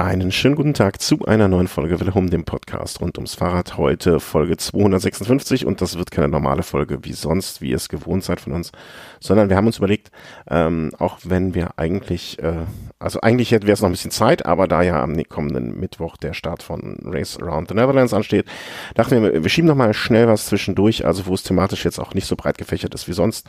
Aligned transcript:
Einen 0.00 0.30
schönen 0.30 0.54
guten 0.54 0.74
Tag 0.74 1.02
zu 1.02 1.24
einer 1.24 1.48
neuen 1.48 1.66
Folge 1.66 1.98
Wille 1.98 2.14
Home, 2.14 2.30
dem 2.30 2.44
Podcast 2.44 3.00
rund 3.00 3.18
ums 3.18 3.34
Fahrrad. 3.34 3.76
Heute 3.76 4.20
Folge 4.20 4.56
256 4.56 5.66
und 5.66 5.80
das 5.80 5.98
wird 5.98 6.12
keine 6.12 6.28
normale 6.28 6.62
Folge 6.62 7.00
wie 7.02 7.12
sonst, 7.12 7.60
wie 7.60 7.70
ihr 7.70 7.76
es 7.76 7.88
gewohnt 7.88 8.22
seid 8.22 8.38
von 8.38 8.52
uns, 8.52 8.70
sondern 9.18 9.48
wir 9.48 9.56
haben 9.56 9.66
uns 9.66 9.78
überlegt, 9.78 10.12
ähm, 10.48 10.92
auch 11.00 11.18
wenn 11.24 11.52
wir 11.56 11.70
eigentlich, 11.78 12.40
äh, 12.40 12.58
also 13.00 13.22
eigentlich 13.22 13.50
hätten 13.50 13.66
wir 13.66 13.74
es 13.74 13.80
noch 13.80 13.88
ein 13.88 13.92
bisschen 13.92 14.12
Zeit, 14.12 14.46
aber 14.46 14.68
da 14.68 14.82
ja 14.82 15.02
am 15.02 15.20
kommenden 15.24 15.80
Mittwoch 15.80 16.16
der 16.16 16.32
Start 16.32 16.62
von 16.62 16.98
Race 17.02 17.36
Around 17.36 17.66
the 17.66 17.74
Netherlands 17.74 18.14
ansteht, 18.14 18.46
dachten 18.94 19.20
wir, 19.20 19.42
wir 19.42 19.50
schieben 19.50 19.66
noch 19.66 19.74
mal 19.74 19.94
schnell 19.94 20.28
was 20.28 20.46
zwischendurch, 20.46 21.06
also 21.06 21.26
wo 21.26 21.34
es 21.34 21.42
thematisch 21.42 21.84
jetzt 21.84 21.98
auch 21.98 22.14
nicht 22.14 22.28
so 22.28 22.36
breit 22.36 22.56
gefächert 22.56 22.94
ist 22.94 23.08
wie 23.08 23.14
sonst. 23.14 23.48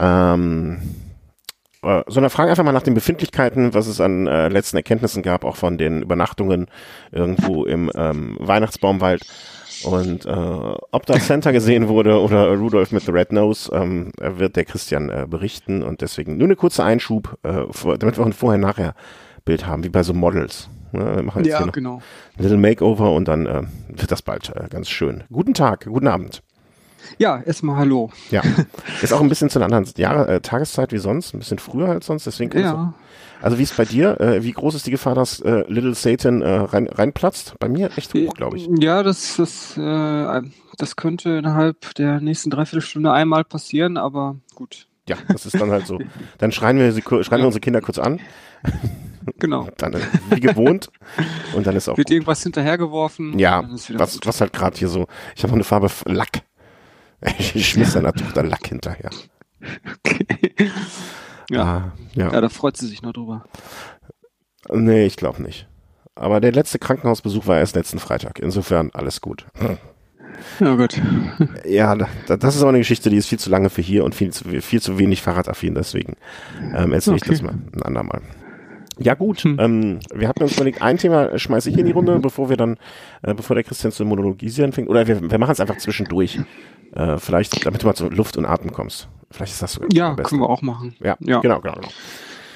Ähm, 0.00 0.80
äh, 1.82 2.02
sondern 2.06 2.30
fragen 2.30 2.50
einfach 2.50 2.64
mal 2.64 2.72
nach 2.72 2.82
den 2.82 2.94
Befindlichkeiten, 2.94 3.74
was 3.74 3.86
es 3.86 4.00
an 4.00 4.26
äh, 4.26 4.48
letzten 4.48 4.76
Erkenntnissen 4.76 5.22
gab, 5.22 5.44
auch 5.44 5.56
von 5.56 5.78
den 5.78 6.02
Übernachtungen 6.02 6.66
irgendwo 7.12 7.64
im 7.64 7.90
ähm, 7.94 8.36
Weihnachtsbaumwald. 8.40 9.22
Und 9.84 10.26
äh, 10.26 10.30
ob 10.30 11.06
da 11.06 11.18
Santa 11.20 11.52
gesehen 11.52 11.88
wurde 11.88 12.20
oder 12.20 12.52
Rudolph 12.56 12.90
mit 12.90 13.04
the 13.04 13.12
Red 13.12 13.32
Nose, 13.32 13.70
ähm, 13.72 14.10
wird 14.18 14.56
der 14.56 14.64
Christian 14.64 15.08
äh, 15.08 15.26
berichten. 15.28 15.82
Und 15.82 16.00
deswegen 16.00 16.36
nur 16.36 16.46
eine 16.46 16.56
kurze 16.56 16.82
Einschub, 16.82 17.38
äh, 17.44 17.64
vor, 17.70 17.96
damit 17.96 18.18
wir 18.18 18.22
auch 18.22 18.26
ein 18.26 18.32
Vorher-Nachher-Bild 18.32 19.66
haben, 19.66 19.84
wie 19.84 19.88
bei 19.88 20.02
so 20.02 20.14
Models. 20.14 20.68
Ja, 20.92 21.16
wir 21.16 21.22
machen 21.22 21.44
jetzt 21.44 21.60
ja, 21.60 21.66
genau. 21.66 22.00
Ein 22.36 22.42
Little 22.42 22.58
Makeover 22.58 23.12
und 23.12 23.28
dann 23.28 23.46
äh, 23.46 23.62
wird 23.88 24.10
das 24.10 24.22
bald 24.22 24.50
äh, 24.56 24.68
ganz 24.68 24.88
schön. 24.88 25.24
Guten 25.30 25.54
Tag, 25.54 25.84
guten 25.84 26.08
Abend. 26.08 26.42
Ja, 27.18 27.40
erstmal 27.40 27.76
Hallo. 27.76 28.10
Ja, 28.30 28.42
ist 29.02 29.12
auch 29.12 29.20
ein 29.20 29.28
bisschen 29.28 29.50
zu 29.50 29.58
einer 29.58 29.66
anderen 29.66 29.86
Jahre, 29.96 30.28
äh, 30.28 30.40
Tageszeit 30.40 30.92
wie 30.92 30.98
sonst, 30.98 31.34
ein 31.34 31.38
bisschen 31.38 31.58
früher 31.58 31.88
als 31.88 32.06
sonst, 32.06 32.26
deswegen 32.26 32.58
ja. 32.58 32.70
So, 32.70 32.94
also 33.40 33.58
wie 33.58 33.62
ist 33.62 33.76
bei 33.76 33.84
dir? 33.84 34.20
Äh, 34.20 34.42
wie 34.42 34.52
groß 34.52 34.74
ist 34.74 34.86
die 34.86 34.90
Gefahr, 34.90 35.14
dass 35.14 35.40
äh, 35.40 35.64
Little 35.68 35.94
Satan 35.94 36.42
äh, 36.42 36.48
rein, 36.48 36.88
reinplatzt? 36.88 37.54
Bei 37.58 37.68
mir 37.68 37.90
echt 37.96 38.12
hoch, 38.14 38.34
glaube 38.34 38.56
ich. 38.56 38.68
Ja, 38.78 39.02
das, 39.02 39.36
das, 39.36 39.76
äh, 39.76 40.42
das 40.76 40.96
könnte 40.96 41.30
innerhalb 41.30 41.94
der 41.94 42.20
nächsten 42.20 42.50
Dreiviertelstunde 42.50 43.12
einmal 43.12 43.44
passieren, 43.44 43.96
aber 43.96 44.36
gut. 44.54 44.88
Ja, 45.08 45.16
das 45.28 45.46
ist 45.46 45.58
dann 45.58 45.70
halt 45.70 45.86
so. 45.86 45.98
Dann 46.38 46.52
schreien 46.52 46.78
wir, 46.78 46.92
sie, 46.92 47.02
schreien 47.02 47.40
wir 47.40 47.46
unsere 47.46 47.60
Kinder 47.60 47.80
kurz 47.80 47.98
an. 47.98 48.20
Genau. 49.38 49.68
dann 49.78 49.94
äh, 49.94 50.00
wie 50.30 50.40
gewohnt. 50.40 50.90
Und 51.54 51.66
dann 51.66 51.76
ist 51.76 51.88
auch. 51.88 51.96
Wird 51.96 52.08
gut. 52.08 52.14
irgendwas 52.14 52.42
hinterhergeworfen. 52.42 53.38
Ja, 53.38 53.64
was, 53.94 54.18
was 54.24 54.40
halt 54.40 54.52
gerade 54.52 54.76
hier 54.76 54.88
so. 54.88 55.06
Ich 55.34 55.42
habe 55.42 55.50
noch 55.50 55.56
eine 55.56 55.64
Farbe 55.64 55.90
Lack. 56.06 56.42
Ich 57.38 57.68
schmiss 57.68 57.92
seiner 57.92 58.12
Tochter 58.12 58.42
Lack 58.42 58.66
hinterher. 58.66 59.10
Okay. 60.04 60.26
Ja. 61.50 61.62
Ah, 61.62 61.92
ja. 62.14 62.32
ja, 62.32 62.40
da 62.40 62.48
freut 62.48 62.76
sie 62.76 62.86
sich 62.86 63.02
noch 63.02 63.12
drüber. 63.12 63.44
Nee, 64.70 65.06
ich 65.06 65.16
glaube 65.16 65.42
nicht. 65.42 65.66
Aber 66.14 66.40
der 66.40 66.52
letzte 66.52 66.78
Krankenhausbesuch 66.78 67.46
war 67.46 67.58
erst 67.58 67.76
letzten 67.76 67.98
Freitag. 67.98 68.38
Insofern 68.38 68.90
alles 68.92 69.20
gut. 69.20 69.46
Ja, 70.60 70.74
gut. 70.76 71.00
Ja, 71.64 71.96
das 71.96 72.54
ist 72.54 72.60
aber 72.60 72.70
eine 72.70 72.78
Geschichte, 72.78 73.10
die 73.10 73.16
ist 73.16 73.28
viel 73.28 73.38
zu 73.38 73.50
lange 73.50 73.70
für 73.70 73.82
hier 73.82 74.04
und 74.04 74.14
viel 74.14 74.30
zu, 74.30 74.44
viel 74.60 74.80
zu 74.80 74.98
wenig 74.98 75.22
Fahrradaffin, 75.22 75.74
deswegen 75.74 76.16
ähm, 76.76 76.92
erzähle 76.92 77.16
okay. 77.16 77.32
ich 77.32 77.40
das 77.40 77.42
mal 77.42 77.54
ein 77.72 77.82
andermal. 77.82 78.22
Ja 78.98 79.14
gut, 79.14 79.40
hm. 79.40 79.56
ähm, 79.60 80.00
wir 80.12 80.28
hatten 80.28 80.42
uns 80.42 80.54
überlegt, 80.54 80.82
ein 80.82 80.98
Thema 80.98 81.38
schmeiße 81.38 81.70
ich 81.70 81.78
in 81.78 81.86
die 81.86 81.92
Runde, 81.92 82.18
bevor 82.18 82.48
wir 82.50 82.56
dann, 82.56 82.76
äh, 83.22 83.32
bevor 83.34 83.54
der 83.54 83.62
Christian 83.62 83.92
zu 83.92 84.04
monologisieren 84.04 84.72
fängt. 84.72 84.88
Oder 84.88 85.06
wir, 85.06 85.30
wir 85.30 85.38
machen 85.38 85.52
es 85.52 85.60
einfach 85.60 85.78
zwischendurch. 85.78 86.40
Äh, 86.94 87.18
vielleicht, 87.18 87.66
damit 87.66 87.82
du 87.82 87.86
mal 87.86 87.94
zu 87.94 88.08
Luft 88.08 88.36
und 88.36 88.46
Atem 88.46 88.72
kommst. 88.72 89.08
Vielleicht 89.30 89.52
ist 89.52 89.62
das 89.62 89.74
sogar 89.74 89.88
Ja, 89.92 90.14
können 90.14 90.40
wir 90.40 90.48
auch 90.48 90.62
machen. 90.62 90.94
Ja, 91.00 91.16
ja. 91.20 91.40
Genau, 91.40 91.60
genau, 91.60 91.74
genau. 91.74 91.88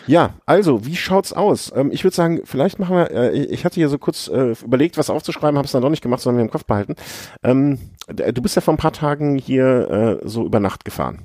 Ja, 0.06 0.34
also, 0.46 0.84
wie 0.84 0.96
schaut's 0.96 1.32
aus? 1.32 1.72
Ähm, 1.74 1.90
ich 1.92 2.02
würde 2.02 2.16
sagen, 2.16 2.40
vielleicht 2.44 2.78
machen 2.78 2.96
wir, 2.96 3.10
äh, 3.10 3.44
ich 3.44 3.64
hatte 3.64 3.76
hier 3.76 3.88
so 3.88 3.98
kurz 3.98 4.28
äh, 4.28 4.54
überlegt, 4.64 4.98
was 4.98 5.10
aufzuschreiben, 5.10 5.56
habe 5.56 5.66
es 5.66 5.72
dann 5.72 5.82
doch 5.82 5.90
nicht 5.90 6.02
gemacht, 6.02 6.20
sondern 6.20 6.38
mir 6.38 6.46
im 6.46 6.50
Kopf 6.50 6.64
behalten. 6.64 6.96
Ähm, 7.42 7.78
du 8.08 8.42
bist 8.42 8.56
ja 8.56 8.62
vor 8.62 8.74
ein 8.74 8.78
paar 8.78 8.92
Tagen 8.92 9.36
hier 9.36 10.20
äh, 10.22 10.28
so 10.28 10.44
über 10.44 10.60
Nacht 10.60 10.84
gefahren. 10.84 11.20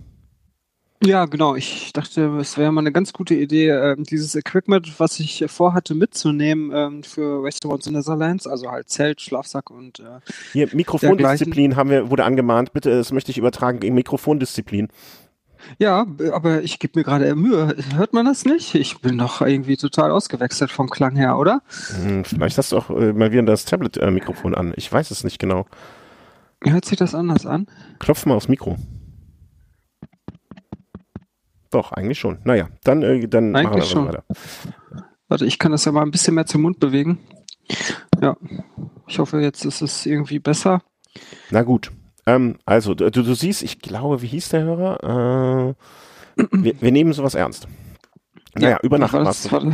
Ja, 1.04 1.26
genau. 1.26 1.56
Ich 1.56 1.94
dachte, 1.94 2.38
es 2.40 2.58
wäre 2.58 2.72
mal 2.72 2.82
eine 2.82 2.92
ganz 2.92 3.14
gute 3.14 3.36
Idee, 3.36 3.70
äh, 3.70 3.96
dieses 3.98 4.36
Equipment, 4.36 5.00
was 5.00 5.20
ich 5.20 5.46
vorhatte 5.48 5.94
mitzunehmen 5.94 6.72
ähm, 6.74 7.04
für 7.04 7.44
Restaurants 7.44 7.86
in 7.86 7.94
Netherlands, 7.94 8.48
also 8.48 8.72
halt 8.72 8.90
Zelt, 8.90 9.22
Schlafsack 9.22 9.70
und 9.70 10.00
äh, 10.00 10.20
Hier, 10.54 10.70
Mikrofondisziplin 10.74 11.76
haben 11.76 11.92
wir, 11.92 12.10
wurde 12.10 12.24
angemahnt. 12.24 12.74
Bitte, 12.74 12.90
das 12.90 13.12
möchte 13.12 13.30
ich 13.32 13.38
übertragen 13.38 13.94
Mikrofondisziplin. 13.94 14.88
Ja, 15.78 16.08
aber 16.32 16.64
ich 16.64 16.80
gebe 16.80 16.98
mir 17.00 17.04
gerade 17.04 17.36
Mühe. 17.36 17.76
Hört 17.96 18.14
man 18.14 18.26
das 18.26 18.46
nicht? 18.46 18.74
Ich 18.76 19.00
bin 19.00 19.18
doch 19.18 19.42
irgendwie 19.42 19.78
total 19.78 20.12
ausgewechselt 20.12 20.72
vom 20.72 20.90
Klang 20.90 21.16
her, 21.16 21.38
oder? 21.38 21.62
Hm, 22.02 22.24
vielleicht 22.26 22.58
hast 22.58 22.72
du 22.72 22.78
auch 22.78 22.90
äh, 22.90 23.14
mal 23.14 23.32
wieder 23.32 23.44
das 23.44 23.66
Tablet-Mikrofon 23.66 24.56
an. 24.56 24.74
Ich 24.78 24.92
weiß 24.92 25.12
es 25.12 25.24
nicht 25.24 25.40
genau. 25.40 25.66
Hört 26.64 26.86
sich 26.86 26.98
das 26.98 27.14
anders 27.14 27.46
an? 27.46 27.68
Klopf 28.00 28.26
mal 28.26 28.36
aufs 28.36 28.48
Mikro. 28.48 28.78
Doch, 31.72 31.92
eigentlich 31.92 32.20
schon. 32.20 32.40
Naja, 32.44 32.70
dann, 32.84 33.02
äh, 33.04 33.28
dann 33.28 33.56
eigentlich 33.56 33.70
machen 33.70 33.76
wir 33.78 33.86
schon. 33.86 34.08
weiter. 34.08 34.24
Warte, 35.28 35.46
ich 35.46 35.60
kann 35.60 35.72
das 35.72 35.86
ja 35.86 35.92
mal 35.92 36.04
ein 36.04 36.12
bisschen 36.12 36.36
mehr 36.36 36.46
zum 36.46 36.62
Mund 36.62 36.80
bewegen. 36.80 37.20
Ja, 38.22 38.38
ich 39.08 39.20
hoffe, 39.20 39.42
jetzt 39.42 39.66
ist 39.66 39.82
es 39.82 40.06
irgendwie 40.06 40.40
besser. 40.40 40.82
Na 41.50 41.64
gut. 41.64 41.92
Ähm, 42.26 42.58
also, 42.66 42.94
du, 42.94 43.10
du 43.10 43.34
siehst, 43.34 43.64
ich 43.64 43.80
glaube, 43.80 44.22
wie 44.22 44.28
hieß 44.28 44.50
der 44.50 44.64
Hörer? 44.64 45.76
Äh, 46.38 46.44
wir, 46.52 46.82
wir, 46.82 46.92
nehmen 46.92 47.14
sowas 47.14 47.36
ernst. 47.36 47.68
Naja, 48.56 48.70
ja, 48.70 48.80
über 48.82 48.98
Nacht 48.98 49.14
warst 49.14 49.52
du. 49.52 49.72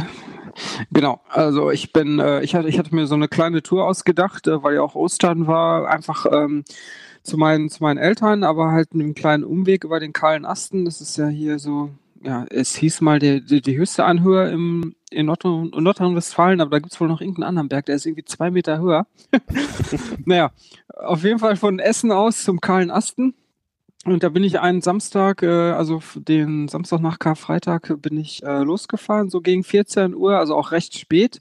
Genau, 0.91 1.21
also 1.29 1.71
ich 1.71 1.93
bin, 1.93 2.19
äh, 2.19 2.41
ich 2.41 2.53
hatte, 2.53 2.67
ich 2.67 2.77
hatte 2.77 2.93
mir 2.93 3.07
so 3.07 3.15
eine 3.15 3.27
kleine 3.27 3.63
Tour 3.63 3.85
ausgedacht, 3.87 4.47
äh, 4.47 4.61
weil 4.61 4.75
ja 4.75 4.81
auch 4.81 4.95
Ostern 4.95 5.47
war, 5.47 5.89
einfach 5.89 6.25
ähm, 6.31 6.63
zu 7.23 7.37
meinen, 7.37 7.69
zu 7.69 7.81
meinen 7.81 7.97
Eltern, 7.97 8.43
aber 8.43 8.71
halt 8.71 8.89
einen 8.93 9.15
kleinen 9.15 9.43
Umweg 9.43 9.83
über 9.83 9.99
den 9.99 10.13
kahlen 10.13 10.45
Asten. 10.45 10.85
Das 10.85 11.01
ist 11.01 11.17
ja 11.17 11.27
hier 11.27 11.57
so, 11.57 11.89
ja, 12.21 12.45
es 12.49 12.75
hieß 12.75 13.01
mal 13.01 13.19
die, 13.19 13.43
die, 13.43 13.61
die 13.61 13.77
höchste 13.77 14.05
Anhöhe 14.05 14.49
im, 14.49 14.95
in 15.09 15.25
Nordrhein-Westfalen, 15.25 16.61
aber 16.61 16.71
da 16.71 16.79
gibt 16.79 16.93
es 16.93 16.99
wohl 16.99 17.07
noch 17.07 17.21
irgendeinen 17.21 17.47
anderen 17.47 17.69
Berg, 17.69 17.85
der 17.85 17.95
ist 17.95 18.05
irgendwie 18.05 18.25
zwei 18.25 18.51
Meter 18.51 18.79
höher. 18.79 19.07
naja, 20.25 20.51
auf 20.87 21.23
jeden 21.23 21.39
Fall 21.39 21.55
von 21.55 21.79
Essen 21.79 22.11
aus 22.11 22.43
zum 22.43 22.59
kahlen 22.59 22.91
Asten. 22.91 23.33
Und 24.05 24.21
da 24.21 24.27
bin 24.27 24.43
ich 24.43 24.59
einen 24.59 24.81
Samstag, 24.81 25.43
äh, 25.43 25.47
also 25.47 26.01
den 26.15 26.67
Samstag 26.67 26.99
nach 26.99 27.19
Karfreitag, 27.19 28.01
bin 28.01 28.17
ich 28.17 28.43
äh, 28.43 28.61
losgefahren, 28.63 29.29
so 29.29 29.39
gegen 29.39 29.63
14 29.63 30.13
Uhr, 30.13 30.37
also 30.37 30.55
auch 30.55 30.71
recht 30.71 30.97
spät 30.99 31.39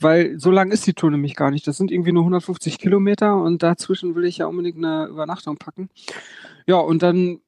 weil 0.00 0.38
so 0.38 0.50
lang 0.50 0.70
ist 0.70 0.86
die 0.86 0.94
Tour 0.94 1.10
nämlich 1.10 1.34
gar 1.34 1.50
nicht. 1.50 1.66
Das 1.66 1.76
sind 1.76 1.90
irgendwie 1.90 2.12
nur 2.12 2.22
150 2.22 2.78
Kilometer 2.78 3.36
und 3.36 3.62
dazwischen 3.62 4.14
will 4.14 4.24
ich 4.24 4.38
ja 4.38 4.46
unbedingt 4.46 4.78
eine 4.78 5.06
Übernachtung 5.06 5.56
packen. 5.56 5.88
Ja, 6.66 6.76
und 6.76 7.02
dann 7.02 7.40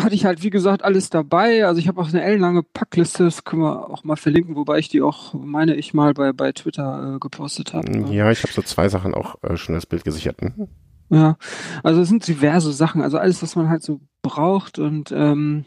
hatte 0.00 0.14
ich 0.14 0.24
halt, 0.24 0.42
wie 0.42 0.50
gesagt, 0.50 0.82
alles 0.82 1.10
dabei. 1.10 1.66
Also 1.66 1.78
ich 1.78 1.88
habe 1.88 2.00
auch 2.00 2.08
eine 2.08 2.22
ellenlange 2.22 2.62
Packliste, 2.62 3.24
das 3.24 3.44
können 3.44 3.62
wir 3.62 3.90
auch 3.90 4.04
mal 4.04 4.16
verlinken, 4.16 4.56
wobei 4.56 4.78
ich 4.78 4.88
die 4.88 5.02
auch, 5.02 5.34
meine 5.34 5.74
ich, 5.74 5.92
mal 5.92 6.14
bei, 6.14 6.32
bei 6.32 6.52
Twitter 6.52 7.16
äh, 7.16 7.18
gepostet 7.18 7.74
habe. 7.74 7.90
Ja, 8.10 8.30
ich 8.30 8.42
habe 8.42 8.52
so 8.52 8.62
zwei 8.62 8.88
Sachen 8.88 9.14
auch 9.14 9.42
äh, 9.42 9.56
schon 9.56 9.74
das 9.74 9.86
Bild 9.86 10.04
gesichert. 10.04 10.40
Mhm. 10.40 10.68
Ja, 11.10 11.36
also 11.82 12.00
es 12.00 12.08
sind 12.08 12.26
diverse 12.26 12.72
Sachen, 12.72 13.02
also 13.02 13.18
alles, 13.18 13.42
was 13.42 13.54
man 13.54 13.68
halt 13.68 13.82
so 13.82 14.00
braucht 14.22 14.78
und 14.78 15.12
ähm, 15.12 15.66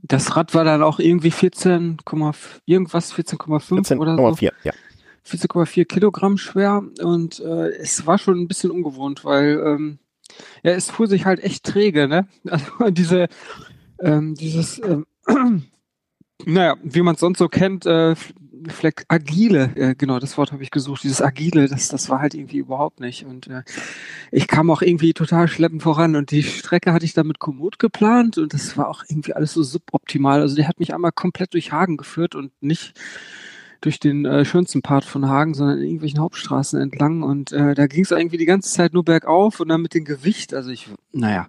das 0.00 0.34
Rad 0.34 0.54
war 0.54 0.64
dann 0.64 0.82
auch 0.82 0.98
irgendwie 0.98 1.30
14, 1.30 1.98
irgendwas, 2.64 3.12
14,5 3.14 3.60
14, 3.60 3.98
oder 3.98 4.16
so. 4.16 4.36
4, 4.36 4.52
ja. 4.64 4.72
14,4 5.26 5.84
Kilogramm 5.84 6.36
schwer 6.36 6.82
und 7.00 7.40
äh, 7.40 7.68
es 7.76 8.06
war 8.06 8.18
schon 8.18 8.38
ein 8.38 8.48
bisschen 8.48 8.70
ungewohnt, 8.70 9.24
weil 9.24 9.62
ähm, 9.64 9.98
ja, 10.62 10.72
es 10.72 10.90
fuhr 10.90 11.06
sich 11.06 11.26
halt 11.26 11.42
echt 11.42 11.64
träge, 11.64 12.08
ne? 12.08 12.26
Also 12.44 12.90
diese, 12.90 13.28
ähm, 14.00 14.34
dieses, 14.34 14.80
ähm, 14.82 15.06
naja, 16.44 16.76
wie 16.82 17.02
man 17.02 17.14
es 17.14 17.20
sonst 17.20 17.38
so 17.38 17.48
kennt, 17.48 17.86
äh, 17.86 18.14
Fleck, 18.68 19.04
agile, 19.08 19.72
äh, 19.74 19.94
genau, 19.96 20.20
das 20.20 20.38
Wort 20.38 20.52
habe 20.52 20.62
ich 20.62 20.70
gesucht, 20.70 21.02
dieses 21.02 21.20
agile, 21.20 21.66
das, 21.68 21.88
das 21.88 22.08
war 22.08 22.20
halt 22.20 22.34
irgendwie 22.34 22.58
überhaupt 22.58 23.00
nicht 23.00 23.24
und 23.24 23.48
äh, 23.48 23.62
ich 24.30 24.46
kam 24.46 24.70
auch 24.70 24.82
irgendwie 24.82 25.14
total 25.14 25.48
schleppend 25.48 25.82
voran 25.82 26.14
und 26.14 26.30
die 26.30 26.44
Strecke 26.44 26.92
hatte 26.92 27.04
ich 27.04 27.12
dann 27.12 27.26
mit 27.26 27.40
Komoot 27.40 27.80
geplant 27.80 28.38
und 28.38 28.54
das 28.54 28.76
war 28.76 28.88
auch 28.88 29.02
irgendwie 29.08 29.32
alles 29.32 29.52
so 29.52 29.62
suboptimal, 29.64 30.40
also 30.40 30.54
der 30.54 30.68
hat 30.68 30.78
mich 30.78 30.94
einmal 30.94 31.12
komplett 31.12 31.54
durch 31.54 31.72
Hagen 31.72 31.96
geführt 31.96 32.36
und 32.36 32.52
nicht 32.62 32.94
durch 33.82 34.00
den 34.00 34.24
äh, 34.24 34.44
schönsten 34.46 34.80
Part 34.80 35.04
von 35.04 35.28
Hagen, 35.28 35.52
sondern 35.52 35.78
in 35.78 35.84
irgendwelchen 35.84 36.20
Hauptstraßen 36.20 36.80
entlang. 36.80 37.22
Und 37.22 37.52
äh, 37.52 37.74
da 37.74 37.86
ging 37.86 38.04
es 38.04 38.10
irgendwie 38.10 38.38
die 38.38 38.46
ganze 38.46 38.72
Zeit 38.72 38.94
nur 38.94 39.04
bergauf 39.04 39.60
und 39.60 39.68
dann 39.68 39.82
mit 39.82 39.92
dem 39.92 40.04
Gewicht. 40.04 40.54
Also 40.54 40.70
ich, 40.70 40.88
naja. 41.12 41.48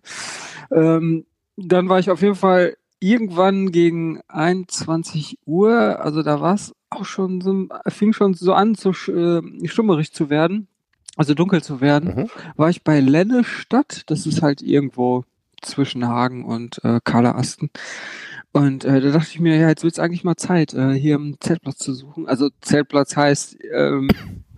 Ähm, 0.72 1.26
dann 1.56 1.88
war 1.88 2.00
ich 2.00 2.10
auf 2.10 2.22
jeden 2.22 2.36
Fall 2.36 2.76
irgendwann 3.00 3.72
gegen 3.72 4.22
21 4.30 5.38
Uhr, 5.46 6.02
also 6.02 6.24
da 6.24 6.40
war 6.40 6.56
es 6.56 6.74
auch 6.90 7.06
schon 7.06 7.42
so, 7.42 7.68
fing 7.88 8.14
schon 8.14 8.34
so 8.34 8.54
an, 8.54 8.76
so 8.76 8.92
äh, 8.92 9.68
stummerig 9.68 10.14
zu 10.14 10.30
werden, 10.30 10.68
also 11.18 11.34
dunkel 11.34 11.62
zu 11.62 11.82
werden, 11.82 12.16
mhm. 12.16 12.30
war 12.56 12.70
ich 12.70 12.84
bei 12.84 13.02
Lennestadt, 13.02 14.04
das 14.08 14.26
ist 14.26 14.42
halt 14.42 14.62
irgendwo 14.62 15.26
zwischen 15.62 16.08
Hagen 16.08 16.46
und 16.46 16.84
äh, 16.86 17.00
Karla 17.04 17.36
Asten. 17.36 17.70
Und 18.54 18.86
äh, 18.86 19.02
da 19.02 19.12
dachte 19.12 19.30
ich 19.32 19.40
mir, 19.40 19.58
ja, 19.58 19.68
jetzt 19.68 19.84
wird 19.84 19.94
es 19.94 20.00
eigentlich 20.00 20.24
mal 20.24 20.36
Zeit, 20.36 20.74
äh, 20.76 20.94
hier 20.94 21.16
einen 21.16 21.38
Zeltplatz 21.40 21.80
zu 21.80 21.94
suchen. 21.94 22.28
Also 22.28 22.50
Zeltplatz 22.62 23.16
heißt 23.16 23.58
ähm, 23.74 24.10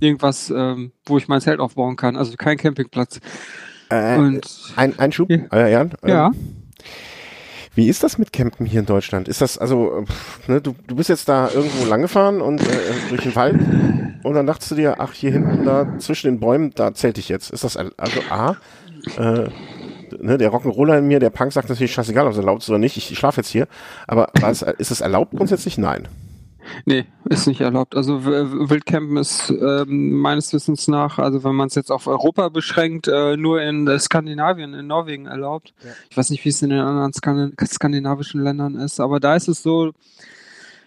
irgendwas, 0.02 0.54
ähm, 0.56 0.92
wo 1.06 1.18
ich 1.18 1.30
mein 1.30 1.40
Zelt 1.40 1.62
aufbauen 1.62 1.96
kann. 1.96 2.18
Also 2.18 2.36
kein 2.36 2.58
Campingplatz. 2.58 3.22
Äh, 3.90 4.18
Und 4.18 4.74
ein, 4.76 5.00
ein 5.00 5.12
Schub, 5.14 5.30
ja. 5.30 5.46
Äh, 5.52 5.72
Jan? 5.72 5.92
ja. 6.06 6.32
Wie 7.74 7.90
ist 7.90 8.04
das 8.04 8.18
mit 8.18 8.32
Campen 8.32 8.66
hier 8.66 8.80
in 8.80 8.86
Deutschland? 8.86 9.28
Ist 9.28 9.42
das, 9.42 9.58
also, 9.58 10.06
pff, 10.06 10.48
ne, 10.48 10.62
du, 10.62 10.76
du 10.88 10.96
bist 10.96 11.10
jetzt 11.10 11.28
da 11.28 11.50
irgendwo 11.52 11.86
langgefahren 11.86 12.40
und 12.42 12.62
äh, 12.62 12.66
durch 13.10 13.24
den 13.24 13.36
Wald 13.36 13.60
und 14.24 14.34
dann 14.34 14.48
dachtest 14.48 14.72
du 14.72 14.76
dir, 14.76 14.96
ach, 15.00 15.12
hier 15.14 15.32
hinten 15.32 15.66
da 15.66 15.98
zwischen 16.00 16.28
den 16.28 16.40
Bäumen, 16.40 16.72
da 16.74 16.94
zählte 16.94 17.20
ich 17.20 17.28
jetzt. 17.28 17.52
Ist 17.52 17.66
das, 17.66 17.76
also 17.76 18.22
A, 18.30 18.56
äh, 19.18 19.50
ne, 20.20 20.38
der 20.38 20.52
Rock'n'Roller 20.52 21.00
in 21.00 21.08
mir, 21.08 21.20
der 21.20 21.30
Punk 21.30 21.54
sagt 21.54 21.70
natürlich 21.70 21.94
scheißegal, 21.94 22.26
ob 22.26 22.32
es 22.32 22.38
erlaubt 22.38 22.64
ist 22.64 22.70
oder 22.70 22.80
nicht, 22.80 22.98
ich, 22.98 23.12
ich 23.12 23.18
schlafe 23.18 23.42
jetzt 23.42 23.50
hier. 23.50 23.68
Aber 24.08 24.30
es, 24.48 24.62
ist 24.62 24.92
es 24.92 25.02
erlaubt 25.02 25.36
grundsätzlich? 25.36 25.78
Nein. 25.78 26.08
Nee, 26.86 27.06
ist 27.26 27.48
nicht 27.48 27.62
erlaubt. 27.62 27.96
Also 27.96 28.26
Wildcampen 28.26 29.18
ist 29.18 29.50
ähm, 29.50 30.14
meines 30.14 30.52
Wissens 30.54 30.88
nach, 30.88 31.20
also 31.20 31.44
wenn 31.44 31.56
man 31.56 31.68
es 31.68 31.76
jetzt 31.76 31.92
auf 31.92 32.08
Europa 32.08 32.50
beschränkt, 32.50 33.08
äh, 33.08 33.38
nur 33.38 33.62
in 33.62 33.88
äh, 33.88 34.00
Skandinavien, 34.00 34.74
in 34.74 34.88
Norwegen 34.88 35.28
erlaubt. 35.28 35.74
Ja. 35.84 35.92
Ich 36.10 36.18
weiß 36.18 36.30
nicht, 36.32 36.44
wie 36.44 36.50
es 36.50 36.62
in 36.62 36.72
den 36.72 36.80
anderen 36.80 37.12
skandinavischen 37.14 38.42
Ländern 38.42 38.76
ist, 38.76 39.00
aber 39.00 39.20
da 39.20 39.36
ist 39.36 39.48
es 39.48 39.62
so, 39.62 39.92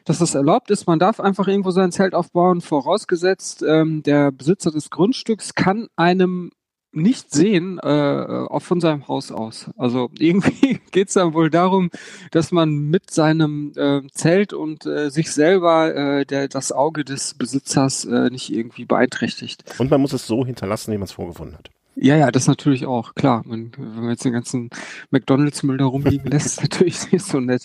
dass 0.04 0.20
es 0.20 0.34
erlaubt 0.34 0.70
ist. 0.70 0.86
Man 0.86 0.98
darf 0.98 1.20
einfach 1.20 1.46
irgendwo 1.48 1.70
sein 1.70 1.92
Zelt 1.92 2.14
aufbauen, 2.14 2.60
vorausgesetzt, 2.60 3.62
ähm, 3.66 4.02
der 4.02 4.32
Besitzer 4.32 4.70
des 4.70 4.90
Grundstücks 4.90 5.54
kann 5.54 5.88
einem 5.96 6.50
nicht 6.98 7.30
sehen, 7.30 7.78
äh, 7.82 7.86
auch 7.86 8.62
von 8.62 8.80
seinem 8.80 9.08
Haus 9.08 9.32
aus. 9.32 9.70
Also 9.76 10.10
irgendwie 10.18 10.80
geht 10.90 11.08
es 11.08 11.14
dann 11.14 11.34
wohl 11.34 11.50
darum, 11.50 11.90
dass 12.30 12.52
man 12.52 12.70
mit 12.70 13.10
seinem 13.10 13.72
äh, 13.76 14.02
Zelt 14.12 14.52
und 14.52 14.86
äh, 14.86 15.10
sich 15.10 15.30
selber 15.30 15.94
äh, 15.94 16.26
der, 16.26 16.48
das 16.48 16.72
Auge 16.72 17.04
des 17.04 17.34
Besitzers 17.34 18.04
äh, 18.04 18.30
nicht 18.30 18.52
irgendwie 18.52 18.84
beeinträchtigt. 18.84 19.64
Und 19.78 19.90
man 19.90 20.00
muss 20.00 20.12
es 20.12 20.26
so 20.26 20.44
hinterlassen, 20.44 20.92
wie 20.92 20.98
man 20.98 21.04
es 21.04 21.12
vorgefunden 21.12 21.56
hat. 21.56 21.70
Ja, 22.00 22.16
ja, 22.16 22.30
das 22.30 22.46
natürlich 22.46 22.86
auch, 22.86 23.14
klar. 23.16 23.42
Man, 23.44 23.72
wenn 23.76 24.02
man 24.02 24.10
jetzt 24.10 24.24
den 24.24 24.32
ganzen 24.32 24.70
McDonalds-Müll 25.10 25.78
da 25.78 25.86
rumliegen 25.86 26.30
lässt, 26.30 26.46
ist 26.46 26.62
natürlich 26.62 27.10
nicht 27.12 27.24
so 27.24 27.40
nett. 27.40 27.64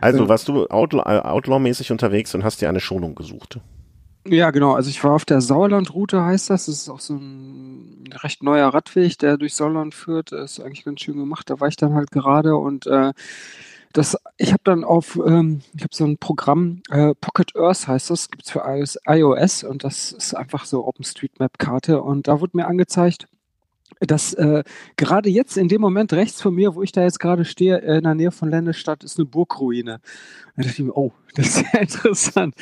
Also 0.00 0.28
warst 0.28 0.48
du 0.48 0.66
Outlaw-mäßig 0.66 1.92
unterwegs 1.92 2.34
und 2.34 2.42
hast 2.42 2.62
dir 2.62 2.70
eine 2.70 2.80
Schonung 2.80 3.14
gesucht? 3.14 3.60
Ja, 4.28 4.50
genau. 4.50 4.74
Also 4.74 4.90
ich 4.90 5.02
war 5.04 5.12
auf 5.12 5.24
der 5.24 5.40
Sauerlandroute, 5.40 6.22
heißt 6.24 6.50
das. 6.50 6.66
Das 6.66 6.74
ist 6.76 6.88
auch 6.88 7.00
so 7.00 7.14
ein 7.14 8.04
recht 8.22 8.42
neuer 8.42 8.68
Radweg, 8.68 9.18
der 9.18 9.36
durch 9.36 9.54
Sauerland 9.54 9.94
führt. 9.94 10.32
Ist 10.32 10.60
eigentlich 10.60 10.84
ganz 10.84 11.00
schön 11.00 11.16
gemacht. 11.16 11.48
Da 11.50 11.60
war 11.60 11.68
ich 11.68 11.76
dann 11.76 11.94
halt 11.94 12.10
gerade 12.10 12.56
und 12.56 12.86
äh, 12.86 13.12
das, 13.92 14.16
ich 14.36 14.52
habe 14.52 14.62
dann 14.64 14.84
auf, 14.84 15.18
ähm, 15.26 15.62
ich 15.74 15.82
habe 15.82 15.94
so 15.94 16.04
ein 16.04 16.18
Programm, 16.18 16.82
äh, 16.90 17.14
Pocket 17.14 17.56
Earth 17.56 17.88
heißt 17.88 18.10
das, 18.10 18.30
gibt's 18.30 18.50
für 18.50 18.62
iOS 19.06 19.64
und 19.64 19.84
das 19.84 20.12
ist 20.12 20.34
einfach 20.34 20.66
so 20.66 20.86
OpenStreetMap-Karte 20.86 22.02
und 22.02 22.28
da 22.28 22.40
wurde 22.40 22.58
mir 22.58 22.66
angezeigt, 22.66 23.26
dass 24.00 24.34
äh, 24.34 24.62
gerade 24.96 25.30
jetzt 25.30 25.56
in 25.56 25.68
dem 25.68 25.80
Moment 25.80 26.12
rechts 26.12 26.42
von 26.42 26.54
mir, 26.54 26.74
wo 26.74 26.82
ich 26.82 26.92
da 26.92 27.02
jetzt 27.02 27.18
gerade 27.18 27.44
stehe, 27.44 27.78
in 27.78 28.02
der 28.02 28.14
Nähe 28.14 28.30
von 28.30 28.50
Lennestadt, 28.50 29.04
ist 29.04 29.18
eine 29.18 29.26
Burgruine. 29.26 30.00
Da 30.56 30.62
dachte 30.62 30.74
ich 30.82 30.86
mir, 30.86 30.96
oh, 30.96 31.12
das 31.34 31.48
ist 31.48 31.64
ja 31.72 31.80
interessant. 31.80 32.54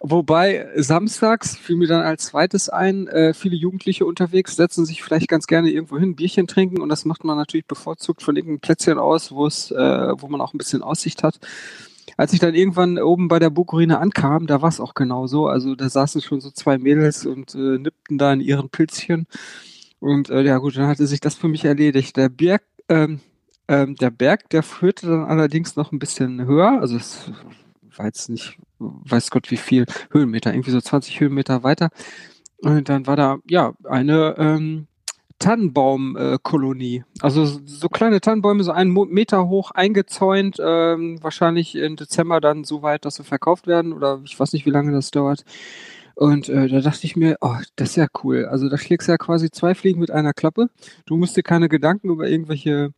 Wobei 0.00 0.68
samstags 0.76 1.56
fiel 1.56 1.76
mir 1.76 1.88
dann 1.88 2.02
als 2.02 2.26
zweites 2.26 2.68
ein, 2.68 3.06
äh, 3.08 3.34
viele 3.34 3.56
Jugendliche 3.56 4.06
unterwegs 4.06 4.56
setzen 4.56 4.84
sich 4.84 5.02
vielleicht 5.02 5.28
ganz 5.28 5.46
gerne 5.46 5.70
irgendwo 5.70 5.98
hin, 5.98 6.16
Bierchen 6.16 6.46
trinken 6.46 6.80
und 6.80 6.88
das 6.88 7.04
macht 7.04 7.24
man 7.24 7.36
natürlich 7.36 7.66
bevorzugt 7.66 8.22
von 8.22 8.36
irgendeinem 8.36 8.60
Plätzchen 8.60 8.98
aus, 8.98 9.32
wo 9.32 9.46
es, 9.46 9.70
äh, 9.70 9.76
wo 9.76 10.28
man 10.28 10.40
auch 10.40 10.54
ein 10.54 10.58
bisschen 10.58 10.82
Aussicht 10.82 11.22
hat. 11.22 11.38
Als 12.16 12.32
ich 12.32 12.40
dann 12.40 12.54
irgendwann 12.54 12.98
oben 12.98 13.28
bei 13.28 13.38
der 13.38 13.50
Burgruine 13.50 13.98
ankam, 13.98 14.46
da 14.46 14.60
war 14.60 14.68
es 14.68 14.80
auch 14.80 14.94
genau 14.94 15.26
so. 15.26 15.46
Also 15.46 15.74
da 15.74 15.88
saßen 15.88 16.20
schon 16.20 16.40
so 16.40 16.50
zwei 16.50 16.78
Mädels 16.78 17.24
und 17.24 17.54
äh, 17.54 17.78
nippten 17.78 18.18
da 18.18 18.32
in 18.32 18.40
ihren 18.40 18.68
Pilzchen. 18.68 19.26
Und 20.02 20.30
äh, 20.30 20.42
ja 20.42 20.58
gut, 20.58 20.76
dann 20.76 20.88
hatte 20.88 21.06
sich 21.06 21.20
das 21.20 21.36
für 21.36 21.46
mich 21.46 21.64
erledigt. 21.64 22.16
Der 22.16 22.28
Berg, 22.28 22.64
ähm, 22.88 23.20
ähm, 23.68 23.94
der 23.94 24.10
Berg, 24.10 24.50
der 24.50 24.64
führte 24.64 25.06
dann 25.06 25.24
allerdings 25.26 25.76
noch 25.76 25.92
ein 25.92 26.00
bisschen 26.00 26.44
höher. 26.44 26.80
Also 26.80 26.96
es 26.96 27.30
war 27.96 28.06
jetzt 28.06 28.28
nicht, 28.28 28.58
weiß 28.80 29.30
Gott 29.30 29.52
wie 29.52 29.56
viel 29.56 29.86
Höhenmeter, 30.10 30.52
irgendwie 30.52 30.72
so 30.72 30.80
20 30.80 31.20
Höhenmeter 31.20 31.62
weiter. 31.62 31.90
Und 32.58 32.88
dann 32.88 33.06
war 33.06 33.14
da 33.14 33.38
ja 33.48 33.74
eine 33.84 34.34
ähm, 34.38 34.88
Tannenbaumkolonie. 35.38 37.04
Also 37.20 37.44
so 37.44 37.88
kleine 37.88 38.20
Tannenbäume, 38.20 38.64
so 38.64 38.72
einen 38.72 38.92
Meter 38.92 39.46
hoch 39.48 39.70
eingezäunt, 39.70 40.56
ähm, 40.60 41.22
wahrscheinlich 41.22 41.76
im 41.76 41.94
Dezember 41.94 42.40
dann 42.40 42.64
so 42.64 42.82
weit, 42.82 43.04
dass 43.04 43.14
sie 43.14 43.24
verkauft 43.24 43.68
werden 43.68 43.92
oder 43.92 44.20
ich 44.24 44.38
weiß 44.38 44.52
nicht, 44.52 44.66
wie 44.66 44.70
lange 44.70 44.90
das 44.90 45.12
dauert. 45.12 45.44
Und 46.14 46.48
äh, 46.48 46.68
da 46.68 46.80
dachte 46.80 47.06
ich 47.06 47.16
mir, 47.16 47.36
oh, 47.40 47.56
das 47.76 47.90
ist 47.90 47.96
ja 47.96 48.06
cool. 48.22 48.46
Also 48.46 48.68
da 48.68 48.78
schlägst 48.78 49.08
du 49.08 49.12
ja 49.12 49.18
quasi 49.18 49.50
zwei 49.50 49.74
Fliegen 49.74 50.00
mit 50.00 50.10
einer 50.10 50.32
Klappe. 50.32 50.68
Du 51.06 51.16
musst 51.16 51.36
dir 51.36 51.42
keine 51.42 51.68
Gedanken 51.68 52.10
über 52.10 52.28
irgendwelche 52.28 52.92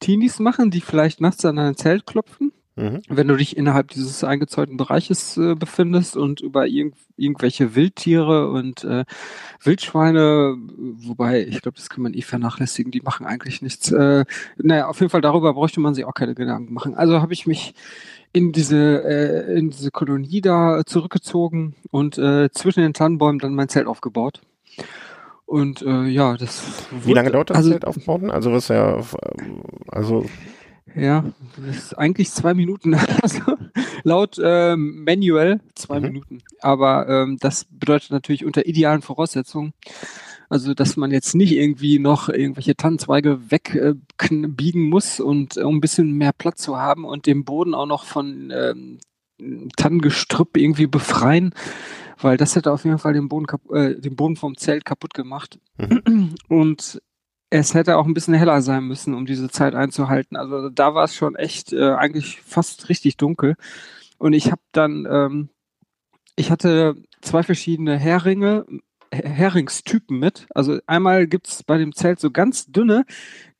Teenies 0.00 0.38
machen, 0.38 0.70
die 0.70 0.80
vielleicht 0.80 1.20
nachts 1.20 1.44
an 1.44 1.56
dein 1.56 1.76
Zelt 1.76 2.06
klopfen. 2.06 2.52
Mhm. 2.78 3.02
Wenn 3.08 3.26
du 3.26 3.34
dich 3.34 3.56
innerhalb 3.56 3.88
dieses 3.88 4.22
eingezäunten 4.22 4.76
Bereiches 4.76 5.36
äh, 5.36 5.56
befindest 5.56 6.16
und 6.16 6.40
über 6.40 6.68
irg 6.68 6.94
irgendwelche 7.16 7.74
Wildtiere 7.74 8.48
und 8.50 8.84
äh, 8.84 9.04
Wildschweine, 9.64 10.56
wobei 10.76 11.44
ich 11.44 11.60
glaube, 11.60 11.76
das 11.76 11.90
kann 11.90 12.04
man 12.04 12.14
eh 12.14 12.22
vernachlässigen, 12.22 12.92
die 12.92 13.00
machen 13.00 13.26
eigentlich 13.26 13.60
nichts. 13.60 13.90
Äh, 13.90 14.24
naja, 14.56 14.86
auf 14.86 15.00
jeden 15.00 15.10
Fall 15.10 15.20
darüber 15.20 15.54
bräuchte 15.54 15.80
man 15.80 15.94
sich 15.94 16.04
auch 16.04 16.14
keine 16.14 16.36
Gedanken 16.36 16.72
machen. 16.72 16.94
Also 16.94 17.20
habe 17.20 17.32
ich 17.32 17.48
mich 17.48 17.74
in 18.32 18.52
diese, 18.52 19.04
äh, 19.04 19.58
in 19.58 19.70
diese 19.70 19.90
Kolonie 19.90 20.40
da 20.40 20.82
zurückgezogen 20.84 21.74
und 21.90 22.18
äh, 22.18 22.50
zwischen 22.52 22.82
den 22.82 22.94
Tannenbäumen 22.94 23.38
dann 23.38 23.54
mein 23.54 23.68
Zelt 23.68 23.86
aufgebaut. 23.86 24.40
Und 25.46 25.80
äh, 25.80 26.04
ja, 26.04 26.36
das. 26.36 26.62
Wie 27.04 27.14
lange 27.14 27.30
dauert 27.30 27.50
das 27.50 27.56
also, 27.56 27.70
Zelt 27.70 27.86
aufbauen? 27.86 28.30
Also 28.30 28.52
was 28.52 28.68
ja, 28.68 29.02
also. 29.88 30.26
Ja, 30.94 31.24
das 31.56 31.76
ist 31.76 31.98
eigentlich 31.98 32.30
zwei 32.30 32.54
Minuten. 32.54 32.94
Also 33.22 33.40
laut 34.04 34.38
ähm, 34.42 35.04
Manual 35.04 35.60
zwei 35.74 36.00
mhm. 36.00 36.06
Minuten. 36.06 36.42
Aber 36.60 37.08
ähm, 37.08 37.38
das 37.40 37.64
bedeutet 37.64 38.10
natürlich 38.10 38.44
unter 38.44 38.66
idealen 38.66 39.02
Voraussetzungen. 39.02 39.72
Also, 40.48 40.72
dass 40.72 40.96
man 40.96 41.10
jetzt 41.10 41.34
nicht 41.34 41.52
irgendwie 41.52 41.98
noch 41.98 42.28
irgendwelche 42.28 42.74
Tannenzweige 42.74 43.50
wegbiegen 43.50 44.84
äh, 44.86 44.88
muss 44.88 45.20
und 45.20 45.58
um 45.58 45.76
ein 45.76 45.80
bisschen 45.80 46.12
mehr 46.12 46.32
Platz 46.32 46.62
zu 46.62 46.78
haben 46.78 47.04
und 47.04 47.26
den 47.26 47.44
Boden 47.44 47.74
auch 47.74 47.86
noch 47.86 48.04
von 48.04 48.50
ähm, 48.54 48.98
Tannengestrüpp 49.76 50.56
irgendwie 50.56 50.86
befreien, 50.86 51.54
weil 52.18 52.36
das 52.36 52.56
hätte 52.56 52.72
auf 52.72 52.84
jeden 52.84 52.98
Fall 52.98 53.12
den 53.12 53.28
Boden, 53.28 53.46
äh, 53.72 53.94
den 53.94 54.16
Boden 54.16 54.36
vom 54.36 54.56
Zelt 54.56 54.84
kaputt 54.84 55.14
gemacht. 55.14 55.58
Mhm. 55.76 56.34
Und 56.48 57.00
es 57.50 57.74
hätte 57.74 57.96
auch 57.96 58.06
ein 58.06 58.14
bisschen 58.14 58.34
heller 58.34 58.60
sein 58.62 58.84
müssen, 58.84 59.14
um 59.14 59.26
diese 59.26 59.48
Zeit 59.48 59.74
einzuhalten. 59.74 60.36
Also 60.36 60.68
da 60.68 60.94
war 60.94 61.04
es 61.04 61.14
schon 61.14 61.34
echt 61.34 61.72
äh, 61.72 61.92
eigentlich 61.92 62.40
fast 62.42 62.88
richtig 62.88 63.16
dunkel. 63.16 63.56
Und 64.18 64.32
ich 64.32 64.50
habe 64.50 64.60
dann, 64.72 65.06
ähm, 65.10 65.48
ich 66.36 66.50
hatte 66.50 66.96
zwei 67.20 67.42
verschiedene 67.42 67.96
Heringe 67.98 68.66
Heringstypen 69.12 70.18
mit. 70.18 70.46
Also 70.54 70.78
einmal 70.86 71.26
gibt's 71.26 71.62
bei 71.62 71.78
dem 71.78 71.94
Zelt 71.94 72.20
so 72.20 72.30
ganz 72.30 72.66
dünne, 72.66 73.04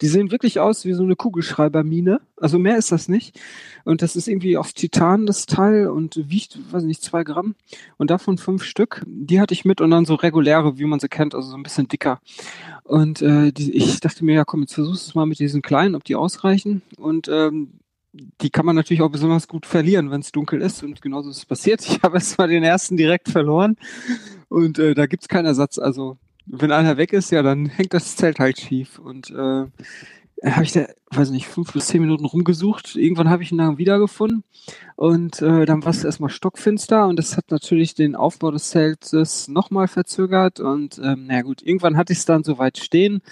die 0.00 0.06
sehen 0.06 0.30
wirklich 0.30 0.60
aus 0.60 0.84
wie 0.84 0.92
so 0.92 1.02
eine 1.02 1.16
Kugelschreibermine. 1.16 2.20
Also 2.36 2.58
mehr 2.58 2.76
ist 2.76 2.92
das 2.92 3.08
nicht. 3.08 3.38
Und 3.84 4.02
das 4.02 4.16
ist 4.16 4.28
irgendwie 4.28 4.56
aus 4.56 4.74
Titan, 4.74 5.26
das 5.26 5.46
Teil, 5.46 5.88
und 5.88 6.30
wiegt, 6.30 6.58
weiß 6.72 6.84
nicht, 6.84 7.02
zwei 7.02 7.24
Gramm. 7.24 7.54
Und 7.96 8.10
davon 8.10 8.38
fünf 8.38 8.62
Stück. 8.62 9.02
Die 9.06 9.40
hatte 9.40 9.54
ich 9.54 9.64
mit 9.64 9.80
und 9.80 9.90
dann 9.90 10.04
so 10.04 10.14
reguläre, 10.14 10.78
wie 10.78 10.84
man 10.84 11.00
sie 11.00 11.08
kennt, 11.08 11.34
also 11.34 11.50
so 11.50 11.56
ein 11.56 11.62
bisschen 11.62 11.88
dicker. 11.88 12.20
Und 12.84 13.22
äh, 13.22 13.52
die, 13.52 13.72
ich 13.72 14.00
dachte 14.00 14.24
mir, 14.24 14.34
ja 14.34 14.44
komm, 14.44 14.60
jetzt 14.60 14.74
versuchst 14.74 15.06
du 15.06 15.10
es 15.10 15.14
mal 15.14 15.26
mit 15.26 15.38
diesen 15.38 15.62
kleinen, 15.62 15.94
ob 15.94 16.04
die 16.04 16.16
ausreichen. 16.16 16.82
Und 16.96 17.28
ähm, 17.28 17.80
die 18.12 18.50
kann 18.50 18.66
man 18.66 18.76
natürlich 18.76 19.02
auch 19.02 19.10
besonders 19.10 19.48
gut 19.48 19.66
verlieren, 19.66 20.10
wenn 20.10 20.20
es 20.20 20.32
dunkel 20.32 20.60
ist. 20.62 20.82
Und 20.82 21.02
genauso 21.02 21.30
ist 21.30 21.38
es 21.38 21.46
passiert. 21.46 21.84
Ich 21.86 22.00
habe 22.02 22.16
erst 22.16 22.38
mal 22.38 22.48
den 22.48 22.64
ersten 22.64 22.96
direkt 22.96 23.28
verloren. 23.28 23.76
Und 24.48 24.78
äh, 24.78 24.94
da 24.94 25.06
gibt's 25.06 25.28
keinen 25.28 25.46
Ersatz. 25.46 25.78
Also, 25.78 26.16
wenn 26.46 26.72
einer 26.72 26.96
weg 26.96 27.12
ist, 27.12 27.30
ja, 27.30 27.42
dann 27.42 27.66
hängt 27.66 27.94
das 27.94 28.16
Zelt 28.16 28.38
halt 28.38 28.58
schief. 28.58 28.98
Und 28.98 29.30
äh, 29.30 29.66
habe 30.44 30.62
ich 30.62 30.72
da, 30.72 30.86
weiß 31.10 31.30
nicht, 31.30 31.46
fünf 31.46 31.72
bis 31.72 31.86
zehn 31.86 32.00
Minuten 32.00 32.24
rumgesucht. 32.24 32.96
Irgendwann 32.96 33.28
habe 33.28 33.42
ich 33.42 33.52
ihn 33.52 33.58
dann 33.58 33.78
wiedergefunden. 33.78 34.44
Und 34.96 35.42
äh, 35.42 35.66
dann 35.66 35.84
war 35.84 35.90
es 35.90 36.04
erstmal 36.04 36.30
stockfinster 36.30 37.06
und 37.06 37.16
das 37.16 37.36
hat 37.36 37.50
natürlich 37.50 37.94
den 37.94 38.14
Aufbau 38.14 38.50
des 38.50 38.70
Zeltes 38.70 39.48
nochmal 39.48 39.88
verzögert. 39.88 40.60
Und 40.60 40.98
ähm, 40.98 41.24
na 41.28 41.42
gut, 41.42 41.62
irgendwann 41.62 41.96
hatte 41.96 42.12
ich 42.12 42.20
es 42.20 42.24
dann 42.24 42.44
soweit 42.44 42.78
stehen 42.78 43.22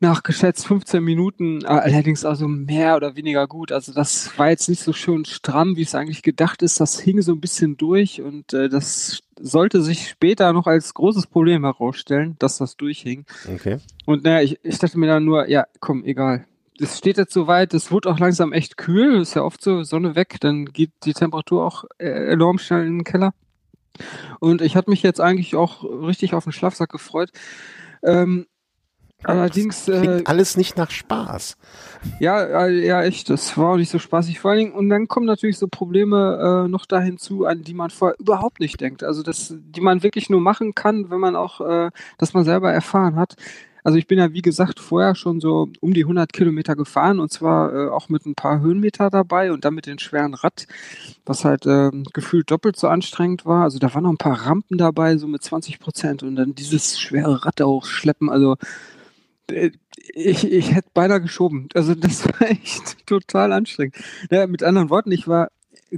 nach 0.00 0.22
geschätzt 0.22 0.66
15 0.66 1.02
Minuten, 1.02 1.62
äh, 1.62 1.66
allerdings 1.66 2.24
also 2.24 2.48
mehr 2.48 2.96
oder 2.96 3.16
weniger 3.16 3.46
gut. 3.46 3.72
Also 3.72 3.92
das 3.92 4.36
war 4.38 4.50
jetzt 4.50 4.68
nicht 4.68 4.82
so 4.82 4.92
schön 4.92 5.24
stramm, 5.24 5.76
wie 5.76 5.82
es 5.82 5.94
eigentlich 5.94 6.22
gedacht 6.22 6.62
ist. 6.62 6.80
Das 6.80 6.98
hing 7.00 7.22
so 7.22 7.32
ein 7.32 7.40
bisschen 7.40 7.76
durch 7.76 8.20
und 8.20 8.52
äh, 8.52 8.68
das 8.68 9.20
sollte 9.40 9.82
sich 9.82 10.08
später 10.08 10.52
noch 10.52 10.66
als 10.66 10.94
großes 10.94 11.26
Problem 11.26 11.64
herausstellen, 11.64 12.36
dass 12.38 12.58
das 12.58 12.76
durchhing. 12.76 13.24
Okay. 13.52 13.78
Und 14.04 14.24
naja, 14.24 14.42
ich, 14.42 14.58
ich 14.62 14.78
dachte 14.78 14.98
mir 14.98 15.06
dann 15.06 15.24
nur, 15.24 15.48
ja, 15.48 15.66
komm, 15.80 16.04
egal. 16.04 16.46
es 16.78 16.98
steht 16.98 17.16
jetzt 17.16 17.32
soweit, 17.32 17.74
es 17.74 17.90
wird 17.90 18.06
auch 18.06 18.18
langsam 18.18 18.52
echt 18.52 18.76
kühl, 18.76 19.20
ist 19.20 19.34
ja 19.34 19.42
oft 19.42 19.62
so, 19.62 19.82
Sonne 19.84 20.14
weg, 20.14 20.36
dann 20.40 20.66
geht 20.66 20.90
die 21.04 21.14
Temperatur 21.14 21.64
auch 21.64 21.84
äh, 21.98 22.32
enorm 22.32 22.58
schnell 22.58 22.86
in 22.86 22.98
den 22.98 23.04
Keller. 23.04 23.32
Und 24.40 24.60
ich 24.60 24.76
hatte 24.76 24.90
mich 24.90 25.02
jetzt 25.02 25.20
eigentlich 25.20 25.54
auch 25.54 25.84
richtig 25.84 26.34
auf 26.34 26.44
den 26.44 26.52
Schlafsack 26.52 26.90
gefreut. 26.90 27.30
Ähm, 28.02 28.46
allerdings. 29.28 29.86
Das 29.86 30.00
klingt 30.00 30.20
äh, 30.20 30.24
alles 30.26 30.56
nicht 30.56 30.76
nach 30.76 30.90
Spaß. 30.90 31.56
Ja, 32.20 32.42
äh, 32.42 32.86
ja, 32.86 33.02
echt. 33.02 33.30
Das 33.30 33.56
war 33.56 33.72
auch 33.72 33.76
nicht 33.76 33.90
so 33.90 33.98
spaßig. 33.98 34.40
Vor 34.40 34.50
allen 34.50 34.60
Dingen, 34.60 34.72
und 34.72 34.88
dann 34.88 35.08
kommen 35.08 35.26
natürlich 35.26 35.58
so 35.58 35.68
Probleme 35.68 36.64
äh, 36.66 36.68
noch 36.68 36.86
da 36.86 37.00
hinzu, 37.00 37.46
an 37.46 37.62
die 37.62 37.74
man 37.74 37.90
vorher 37.90 38.18
überhaupt 38.18 38.60
nicht 38.60 38.80
denkt. 38.80 39.04
Also 39.04 39.22
das, 39.22 39.54
die 39.56 39.80
man 39.80 40.02
wirklich 40.02 40.30
nur 40.30 40.40
machen 40.40 40.74
kann, 40.74 41.10
wenn 41.10 41.20
man 41.20 41.36
auch 41.36 41.60
äh, 41.60 41.90
das 42.18 42.34
man 42.34 42.44
selber 42.44 42.72
erfahren 42.72 43.16
hat. 43.16 43.36
Also 43.84 43.98
ich 43.98 44.06
bin 44.06 44.18
ja, 44.18 44.32
wie 44.32 44.40
gesagt, 44.40 44.80
vorher 44.80 45.14
schon 45.14 45.40
so 45.40 45.68
um 45.80 45.92
die 45.92 46.04
100 46.04 46.32
Kilometer 46.32 46.74
gefahren 46.74 47.20
und 47.20 47.30
zwar 47.30 47.74
äh, 47.74 47.88
auch 47.90 48.08
mit 48.08 48.24
ein 48.24 48.34
paar 48.34 48.60
Höhenmeter 48.60 49.10
dabei 49.10 49.52
und 49.52 49.66
dann 49.66 49.74
mit 49.74 49.84
den 49.84 49.98
schweren 49.98 50.32
Rad, 50.32 50.66
was 51.26 51.44
halt 51.44 51.66
äh, 51.66 51.90
gefühlt 52.14 52.50
doppelt 52.50 52.76
so 52.76 52.88
anstrengend 52.88 53.44
war. 53.44 53.62
Also 53.62 53.78
da 53.78 53.92
waren 53.92 54.04
noch 54.04 54.10
ein 54.10 54.16
paar 54.16 54.46
Rampen 54.46 54.78
dabei, 54.78 55.18
so 55.18 55.28
mit 55.28 55.42
20 55.42 55.80
Prozent 55.80 56.22
und 56.22 56.36
dann 56.36 56.54
dieses 56.54 56.98
schwere 56.98 57.44
Rad 57.44 57.60
auch 57.60 57.84
schleppen. 57.84 58.30
Also 58.30 58.56
ich, 59.50 60.50
ich 60.50 60.74
hätte 60.74 60.88
beinahe 60.94 61.20
geschoben. 61.20 61.68
Also 61.74 61.94
das 61.94 62.24
war 62.40 62.50
echt 62.50 63.06
total 63.06 63.52
anstrengend. 63.52 63.96
Ja, 64.30 64.46
mit 64.46 64.62
anderen 64.62 64.90
Worten, 64.90 65.12
ich 65.12 65.28
war 65.28 65.50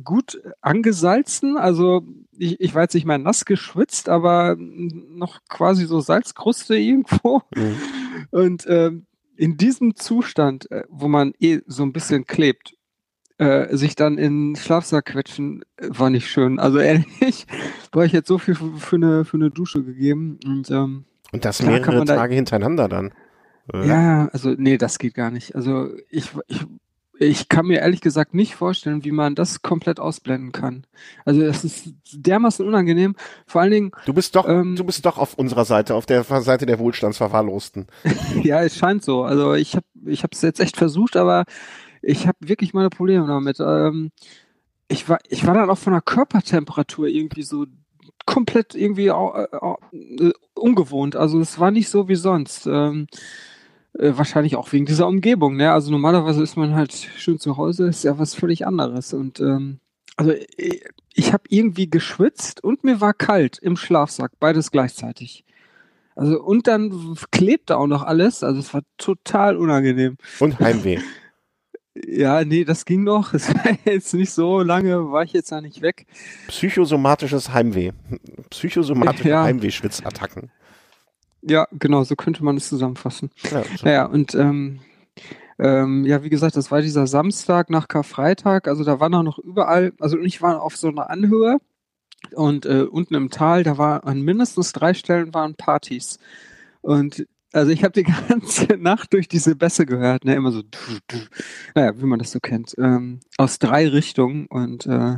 gut 0.05 0.41
angesalzen. 0.61 1.57
Also 1.57 2.03
ich, 2.39 2.61
ich 2.61 2.75
war 2.75 2.83
jetzt 2.83 2.95
nicht 2.95 3.07
mehr 3.07 3.19
nass 3.19 3.45
geschwitzt, 3.45 4.09
aber 4.09 4.57
noch 4.59 5.41
quasi 5.49 5.87
so 5.87 6.01
Salzkruste 6.01 6.77
irgendwo. 6.77 7.43
Mhm. 7.55 7.77
Und 8.31 8.65
ähm, 8.69 9.07
in 9.37 9.57
diesem 9.57 9.97
Zustand, 9.97 10.71
äh, 10.71 10.85
wo 10.89 11.09
man 11.09 11.33
eh 11.41 11.61
so 11.67 11.83
ein 11.83 11.93
bisschen 11.93 12.27
klebt, 12.27 12.75
äh, 13.39 13.77
sich 13.77 13.97
dann 13.97 14.17
in 14.17 14.57
Schlafsack 14.57 15.07
quetschen, 15.07 15.63
äh, 15.77 15.89
war 15.91 16.09
nicht 16.09 16.29
schön. 16.29 16.59
Also 16.59 16.79
ehrlich, 16.79 17.47
war 17.93 18.05
ich 18.05 18.13
jetzt 18.13 18.29
so 18.29 18.39
viel 18.39 18.55
für, 18.55 18.77
für, 18.77 18.97
eine, 18.97 19.25
für 19.25 19.37
eine 19.37 19.51
Dusche 19.51 19.83
gegeben. 19.83 20.39
Und, 20.47 20.71
ähm, 20.71 21.05
und 21.33 21.45
das 21.45 21.63
mehrere 21.63 22.05
Tage 22.05 22.31
da, 22.31 22.35
hintereinander 22.35 22.89
dann. 22.89 23.13
Ja, 23.73 24.29
also 24.33 24.55
nee, 24.57 24.79
das 24.79 24.99
geht 24.99 25.15
gar 25.15 25.31
nicht. 25.31 25.55
Also 25.55 25.91
ich, 26.09 26.31
ich 26.47 26.67
ich 27.19 27.49
kann 27.49 27.67
mir 27.67 27.81
ehrlich 27.81 28.01
gesagt 28.01 28.35
nicht 28.35 28.55
vorstellen, 28.55 29.05
wie 29.05 29.11
man 29.11 29.35
das 29.35 29.63
komplett 29.63 30.01
ausblenden 30.01 30.53
kann. 30.53 30.87
Also 31.25 31.43
es 31.43 31.65
ist 31.65 31.95
dermaßen 32.13 32.67
unangenehm. 32.67 33.17
Vor 33.47 33.63
allen 33.63 33.71
Dingen. 33.71 33.91
Du 34.05 34.13
bist 34.13 34.37
doch, 34.37 34.49
ähm, 34.49 34.77
du 34.77 34.85
bist 34.85 35.05
doch 35.05 35.19
auf 35.19 35.35
unserer 35.35 35.65
Seite, 35.65 35.95
auf 35.95 36.07
der 36.07 36.25
Seite 36.25 36.67
der 36.67 36.79
Wohlstandsverwahrlosten. 36.79 37.87
ja, 38.43 38.63
es 38.63 38.77
scheint 38.77 39.05
so. 39.05 39.23
Also 39.23 39.55
ich 39.55 39.77
habe, 39.77 39.87
ich 40.05 40.23
habe 40.23 40.33
es 40.33 40.43
jetzt 40.43 40.61
echt 40.61 40.77
versucht, 40.77 41.17
aber 41.17 41.45
ich 42.03 42.27
habe 42.27 42.39
wirklich 42.41 42.75
meine 42.75 42.91
Probleme 42.91 43.27
damit. 43.27 43.61
Ähm, 43.61 44.11
ich 44.89 45.09
war, 45.09 45.19
ich 45.29 45.47
war 45.47 45.55
dann 45.55 45.71
auch 45.71 45.79
von 45.79 45.93
der 45.93 46.03
Körpertemperatur 46.03 47.09
irgendwie 47.09 47.43
so 47.43 47.67
komplett 48.27 48.75
irgendwie 48.75 49.09
äh, 49.09 49.47
äh, 49.53 50.33
ungewohnt. 50.55 51.17
Also 51.17 51.41
es 51.41 51.59
war 51.59 51.71
nicht 51.71 51.89
so 51.89 52.09
wie 52.09 52.17
sonst. 52.17 52.67
Ähm, 52.67 53.07
äh, 53.99 54.13
wahrscheinlich 54.17 54.57
auch 54.57 54.73
wegen 54.73 54.87
dieser 54.87 55.07
Umgebung. 55.07 55.57
Ne? 55.57 55.73
Also 55.73 55.91
normalerweise 55.91 56.43
ist 56.43 56.57
man 56.57 56.75
halt 56.75 56.93
schön 56.93 57.39
zu 57.39 57.57
Hause, 57.57 57.89
ist 57.89 58.05
ja 58.05 58.19
was 58.19 58.35
völlig 58.35 58.67
anderes. 58.67 59.13
Und 59.13 59.41
ähm, 59.41 59.81
also 60.17 60.33
ich, 60.33 60.59
äh, 60.59 60.81
ich 61.19 61.33
habe 61.33 61.45
irgendwie 61.49 61.89
geschwitzt 61.89 62.63
und 62.63 62.85
mir 62.85 63.01
war 63.01 63.15
kalt 63.15 63.59
im 63.59 63.77
Schlafsack, 63.77 64.33
beides 64.39 64.71
gleichzeitig. 64.71 65.45
Also 66.15 66.43
und 66.43 66.67
dann 66.67 67.17
klebte 67.31 67.79
auch 67.79 67.87
noch 67.87 68.03
alles, 68.03 68.43
also 68.43 68.61
es 68.61 68.73
war 68.75 68.83
total 68.99 69.57
unangenehm. 69.57 70.17
Und 70.41 70.59
Heimweh. 70.61 71.01
Ja, 72.07 72.45
nee, 72.45 72.65
das 72.65 72.85
ging 72.85 73.05
noch. 73.05 73.33
Es 73.33 73.49
war 73.55 73.73
jetzt 73.87 74.13
nicht 74.13 74.31
so 74.31 74.61
lange, 74.61 75.11
war 75.11 75.23
ich 75.23 75.33
jetzt 75.33 75.51
da 75.51 75.63
nicht 75.63 75.81
weg. 75.81 76.07
Psychosomatisches 76.47 77.55
Heimweh. 77.55 77.93
Psychosomatische 78.51 79.31
ja. 79.31 79.45
Heimwehschwitzattacken. 79.45 80.51
Ja, 81.49 81.69
genau, 81.73 82.03
so 82.05 82.17
könnte 82.17 82.45
man 82.45 82.57
es 82.57 82.69
zusammenfassen. 82.69 83.31
Ja, 83.51 83.63
naja, 83.83 84.07
und 84.07 84.35
ähm, 84.35 84.81
ähm, 85.59 86.05
ja, 86.05 86.23
wie 86.23 86.29
gesagt, 86.29 86.57
das 86.57 86.71
war 86.71 86.83
dieser 86.83 87.07
Samstag 87.07 87.71
nach 87.71 87.89
Karfreitag, 87.89 88.69
also 88.69 88.85
da 88.85 89.01
waren 89.01 89.15
auch 89.15 89.23
noch 89.23 89.39
überall, 89.39 89.93
also 90.01 90.19
ich 90.19 90.43
war 90.43 90.61
auf 90.61 90.77
so 90.77 90.89
einer 90.89 91.09
Anhöhe 91.09 91.59
und 92.33 92.67
äh, 92.67 92.83
unten 92.83 93.15
im 93.15 93.31
Tal, 93.31 93.63
da 93.63 93.79
war 93.79 94.05
an 94.05 94.23
mindestens 94.23 94.73
drei 94.73 94.93
Stellen 94.93 95.33
waren 95.35 95.55
Partys. 95.55 96.19
Und 96.83 97.27
also 97.53 97.71
ich 97.71 97.85
habe 97.85 97.93
die 97.93 98.03
ganze 98.29 98.77
Nacht 98.77 99.13
durch 99.13 99.29
diese 99.29 99.57
Bässe 99.57 99.87
gehört, 99.87 100.25
ne, 100.25 100.35
immer 100.35 100.53
so, 100.53 100.63
naja, 101.75 101.93
wie 101.97 102.07
man 102.07 102.19
das 102.19 102.33
so 102.33 102.41
kennt, 102.41 102.75
ähm, 102.79 103.21
aus 103.39 103.59
drei 103.59 103.89
Richtungen 103.89 104.47
und 104.47 104.87
äh, 104.87 105.17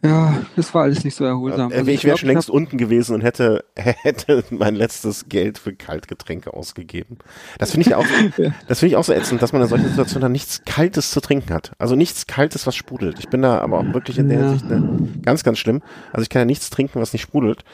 ja, 0.00 0.42
das 0.54 0.72
war 0.74 0.84
alles 0.84 1.02
nicht 1.02 1.16
so 1.16 1.24
erholsam. 1.24 1.72
Also 1.72 1.90
ich 1.90 2.04
wäre 2.04 2.16
schon 2.16 2.28
längst 2.28 2.48
unten 2.48 2.78
gewesen 2.78 3.16
und 3.16 3.22
hätte, 3.22 3.64
hätte 3.74 4.44
mein 4.50 4.76
letztes 4.76 5.28
Geld 5.28 5.58
für 5.58 5.74
Kaltgetränke 5.74 6.54
ausgegeben. 6.54 7.18
Das 7.58 7.72
finde 7.72 7.88
ich 7.88 7.94
auch, 7.96 8.06
das 8.68 8.78
finde 8.78 8.92
ich 8.92 8.96
auch 8.96 9.02
so 9.02 9.12
ätzend, 9.12 9.42
dass 9.42 9.52
man 9.52 9.60
in 9.60 9.68
solchen 9.68 9.88
Situationen 9.88 10.22
dann 10.22 10.32
nichts 10.32 10.62
Kaltes 10.64 11.10
zu 11.10 11.20
trinken 11.20 11.52
hat. 11.52 11.72
Also 11.78 11.96
nichts 11.96 12.28
Kaltes, 12.28 12.64
was 12.66 12.76
sprudelt. 12.76 13.18
Ich 13.18 13.28
bin 13.28 13.42
da 13.42 13.58
aber 13.58 13.80
auch 13.80 13.92
wirklich 13.92 14.18
in 14.18 14.28
der 14.28 14.38
ja. 14.38 14.44
Hinsicht 14.44 14.70
ne, 14.70 15.08
ganz, 15.22 15.42
ganz 15.42 15.58
schlimm. 15.58 15.82
Also 16.12 16.22
ich 16.22 16.28
kann 16.28 16.40
ja 16.40 16.46
nichts 16.46 16.70
trinken, 16.70 17.00
was 17.00 17.12
nicht 17.12 17.22
sprudelt. 17.22 17.64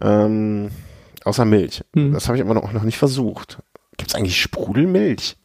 Ähm, 0.00 0.70
außer 1.24 1.44
Milch. 1.44 1.82
Hm. 1.96 2.12
Das 2.12 2.28
habe 2.28 2.36
ich 2.36 2.44
aber 2.44 2.54
noch, 2.54 2.72
noch 2.72 2.84
nicht 2.84 2.98
versucht. 2.98 3.58
Gibt 3.96 4.10
es 4.10 4.14
eigentlich 4.14 4.40
Sprudelmilch? 4.40 5.36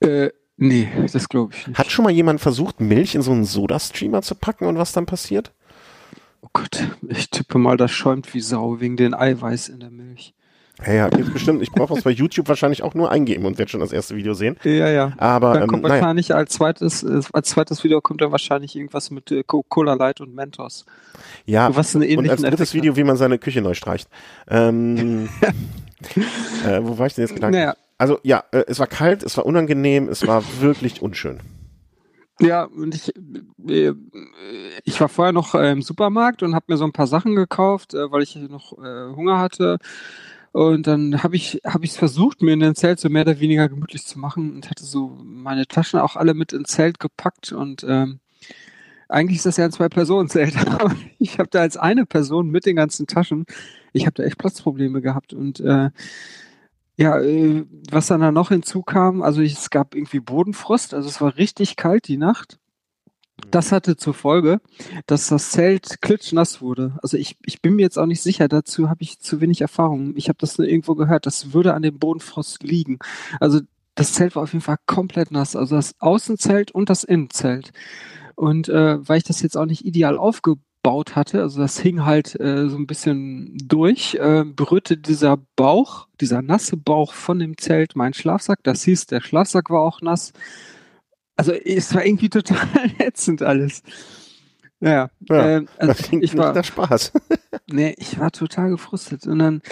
Äh, 0.00 0.30
Nee, 0.62 0.88
das 1.12 1.28
glaube 1.28 1.52
ich 1.56 1.66
nicht. 1.66 1.76
Hat 1.76 1.90
schon 1.90 2.04
mal 2.04 2.12
jemand 2.12 2.40
versucht, 2.40 2.80
Milch 2.80 3.16
in 3.16 3.22
so 3.22 3.32
einen 3.32 3.44
Soda-Streamer 3.44 4.22
zu 4.22 4.36
packen 4.36 4.66
und 4.66 4.78
was 4.78 4.92
dann 4.92 5.06
passiert? 5.06 5.50
Oh 6.40 6.48
Gott, 6.52 6.84
ich 7.08 7.30
tippe 7.30 7.58
mal, 7.58 7.76
das 7.76 7.90
schäumt 7.90 8.32
wie 8.32 8.40
Sau 8.40 8.80
wegen 8.80 8.96
den 8.96 9.12
Eiweiß 9.12 9.68
in 9.68 9.80
der 9.80 9.90
Milch. 9.90 10.34
Ja, 10.86 10.92
ja, 10.92 11.08
bestimmt. 11.08 11.62
Ich 11.62 11.72
brauche 11.72 11.94
was 11.94 12.04
bei 12.04 12.10
YouTube 12.10 12.48
wahrscheinlich 12.48 12.82
auch 12.84 12.94
nur 12.94 13.10
eingeben 13.10 13.44
und 13.44 13.58
werde 13.58 13.70
schon 13.70 13.80
das 13.80 13.92
erste 13.92 14.14
Video 14.14 14.34
sehen. 14.34 14.56
Ja, 14.62 14.88
ja. 14.88 15.12
Aber 15.18 15.54
dann 15.54 15.62
ähm, 15.62 15.68
kommt 15.68 15.82
wahrscheinlich 15.82 16.28
naja. 16.28 16.38
als 16.38 16.52
zweites, 16.52 17.02
äh, 17.02 17.20
als 17.32 17.48
zweites 17.50 17.82
Video 17.82 18.00
kommt 18.00 18.20
dann 18.20 18.30
wahrscheinlich 18.30 18.76
irgendwas 18.76 19.10
mit 19.10 19.32
äh, 19.32 19.42
Cola 19.44 19.94
Light 19.94 20.20
und 20.20 20.34
Mentos. 20.34 20.86
Ja. 21.44 21.74
Was 21.74 21.94
eine 21.96 22.06
und 22.16 22.30
als 22.30 22.42
drittes 22.42 22.72
Video, 22.72 22.96
wie 22.96 23.04
man 23.04 23.16
seine 23.16 23.38
Küche 23.38 23.62
neu 23.62 23.74
streicht. 23.74 24.08
Ähm, 24.48 25.28
äh, 26.66 26.80
wo 26.82 26.98
war 26.98 27.06
ich 27.06 27.14
denn 27.14 27.24
jetzt 27.24 27.34
gedacht? 27.34 27.52
Naja, 27.52 27.74
also 27.98 28.18
ja, 28.22 28.44
äh, 28.52 28.64
es 28.66 28.78
war 28.78 28.86
kalt, 28.86 29.22
es 29.22 29.36
war 29.36 29.46
unangenehm, 29.46 30.08
es 30.08 30.26
war 30.26 30.42
wirklich 30.60 31.02
unschön. 31.02 31.40
Ja, 32.40 32.64
und 32.64 32.94
ich, 32.94 33.12
äh, 33.68 33.92
ich 34.84 35.00
war 35.00 35.08
vorher 35.08 35.32
noch 35.32 35.54
äh, 35.54 35.70
im 35.70 35.82
Supermarkt 35.82 36.42
und 36.42 36.54
habe 36.54 36.66
mir 36.68 36.76
so 36.76 36.84
ein 36.84 36.92
paar 36.92 37.06
Sachen 37.06 37.36
gekauft, 37.36 37.92
weil 37.94 38.22
ich 38.22 38.34
noch 38.36 38.72
Hunger 38.72 39.38
hatte. 39.38 39.78
Und 40.52 40.86
dann 40.86 41.22
habe 41.22 41.36
ich 41.36 41.60
habe 41.66 41.84
ich 41.84 41.92
es 41.92 41.96
versucht, 41.96 42.42
mir 42.42 42.52
in 42.52 42.60
den 42.60 42.74
Zelt 42.74 43.00
so 43.00 43.08
mehr 43.08 43.22
oder 43.22 43.40
weniger 43.40 43.68
gemütlich 43.70 44.04
zu 44.04 44.18
machen 44.18 44.54
und 44.54 44.68
hatte 44.68 44.84
so 44.84 45.16
meine 45.22 45.66
Taschen 45.66 46.00
auch 46.00 46.16
alle 46.16 46.34
mit 46.34 46.52
ins 46.52 46.70
Zelt 46.70 47.00
gepackt 47.00 47.52
und 47.52 47.84
ähm, 47.88 48.20
eigentlich 49.12 49.38
ist 49.38 49.46
das 49.46 49.58
ja 49.58 49.66
ein 49.66 49.72
Zwei-Personen-Zelt, 49.72 50.56
aber 50.66 50.94
ich 51.18 51.38
habe 51.38 51.48
da 51.50 51.60
als 51.60 51.76
eine 51.76 52.06
Person 52.06 52.48
mit 52.48 52.66
den 52.66 52.76
ganzen 52.76 53.06
Taschen, 53.06 53.44
ich 53.92 54.06
habe 54.06 54.14
da 54.14 54.24
echt 54.24 54.38
Platzprobleme 54.38 55.00
gehabt 55.00 55.32
und 55.32 55.60
äh, 55.60 55.90
ja, 56.96 57.18
äh, 57.20 57.64
was 57.90 58.08
dann 58.08 58.20
da 58.20 58.32
noch 58.32 58.50
hinzukam, 58.50 59.22
also 59.22 59.42
es 59.42 59.70
gab 59.70 59.94
irgendwie 59.94 60.20
Bodenfrost, 60.20 60.94
also 60.94 61.08
es 61.08 61.20
war 61.20 61.36
richtig 61.36 61.76
kalt 61.76 62.08
die 62.08 62.18
Nacht. 62.18 62.58
Das 63.50 63.72
hatte 63.72 63.96
zur 63.96 64.14
Folge, 64.14 64.60
dass 65.06 65.28
das 65.28 65.50
Zelt 65.50 66.00
klitschnass 66.00 66.60
wurde. 66.60 66.98
Also 67.02 67.16
ich, 67.16 67.36
ich 67.44 67.60
bin 67.60 67.74
mir 67.74 67.82
jetzt 67.82 67.98
auch 67.98 68.06
nicht 68.06 68.22
sicher, 68.22 68.46
dazu 68.46 68.88
habe 68.88 69.02
ich 69.02 69.18
zu 69.18 69.40
wenig 69.40 69.62
Erfahrung. 69.62 70.14
Ich 70.16 70.28
habe 70.28 70.38
das 70.38 70.58
nur 70.58 70.68
irgendwo 70.68 70.94
gehört, 70.94 71.26
das 71.26 71.52
würde 71.52 71.74
an 71.74 71.82
dem 71.82 71.98
Bodenfrost 71.98 72.62
liegen. 72.62 72.98
Also 73.40 73.60
das 73.94 74.12
Zelt 74.12 74.36
war 74.36 74.44
auf 74.44 74.52
jeden 74.52 74.62
Fall 74.62 74.76
komplett 74.86 75.30
nass, 75.32 75.56
also 75.56 75.76
das 75.76 76.00
Außenzelt 76.00 76.70
und 76.72 76.88
das 76.88 77.04
Innenzelt. 77.04 77.72
Und 78.36 78.68
äh, 78.68 79.06
weil 79.06 79.18
ich 79.18 79.24
das 79.24 79.42
jetzt 79.42 79.56
auch 79.56 79.66
nicht 79.66 79.84
ideal 79.84 80.16
aufgebaut 80.18 80.62
gebaut 80.82 81.14
hatte. 81.14 81.42
Also 81.42 81.60
das 81.60 81.78
hing 81.78 82.04
halt 82.04 82.38
äh, 82.40 82.68
so 82.68 82.76
ein 82.76 82.86
bisschen 82.86 83.56
durch, 83.64 84.14
äh, 84.14 84.44
berührte 84.44 84.96
dieser 84.96 85.38
Bauch, 85.54 86.08
dieser 86.20 86.42
nasse 86.42 86.76
Bauch 86.76 87.12
von 87.12 87.38
dem 87.38 87.56
Zelt 87.56 87.94
meinen 87.94 88.14
Schlafsack. 88.14 88.60
Das 88.64 88.82
hieß, 88.82 89.06
der 89.06 89.20
Schlafsack 89.20 89.70
war 89.70 89.82
auch 89.82 90.00
nass. 90.00 90.32
Also 91.36 91.52
es 91.52 91.94
war 91.94 92.04
irgendwie 92.04 92.30
total 92.30 92.66
ätzend 92.98 93.42
alles. 93.42 93.82
Naja, 94.80 95.10
ja, 95.28 95.58
äh, 95.58 95.66
also 95.78 95.92
das 95.92 95.98
klingt 96.02 96.24
ich 96.24 96.36
war 96.36 96.52
nicht 96.52 96.66
Spaß. 96.66 97.12
nee, 97.70 97.94
ich 97.98 98.18
war 98.18 98.32
total 98.32 98.70
gefrustet. 98.70 99.26
Und 99.28 99.38
dann 99.38 99.62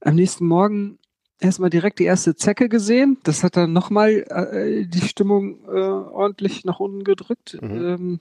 am 0.00 0.14
nächsten 0.14 0.46
Morgen 0.46 0.98
erstmal 1.38 1.68
direkt 1.68 1.98
die 1.98 2.04
erste 2.04 2.34
Zecke 2.34 2.70
gesehen. 2.70 3.18
Das 3.24 3.44
hat 3.44 3.58
dann 3.58 3.74
nochmal 3.74 4.24
äh, 4.30 4.86
die 4.86 5.02
Stimmung 5.02 5.58
äh, 5.66 5.80
ordentlich 5.80 6.64
nach 6.64 6.80
unten 6.80 7.04
gedrückt. 7.04 7.58
Mhm. 7.60 7.84
Ähm, 7.84 8.20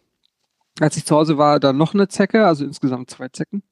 als 0.80 0.98
ich 0.98 1.06
zu 1.06 1.16
Hause 1.16 1.38
war, 1.38 1.60
dann 1.60 1.78
noch 1.78 1.94
eine 1.94 2.08
Zecke, 2.08 2.46
also 2.46 2.66
insgesamt 2.66 3.10
zwei 3.10 3.30
Zecken. 3.30 3.64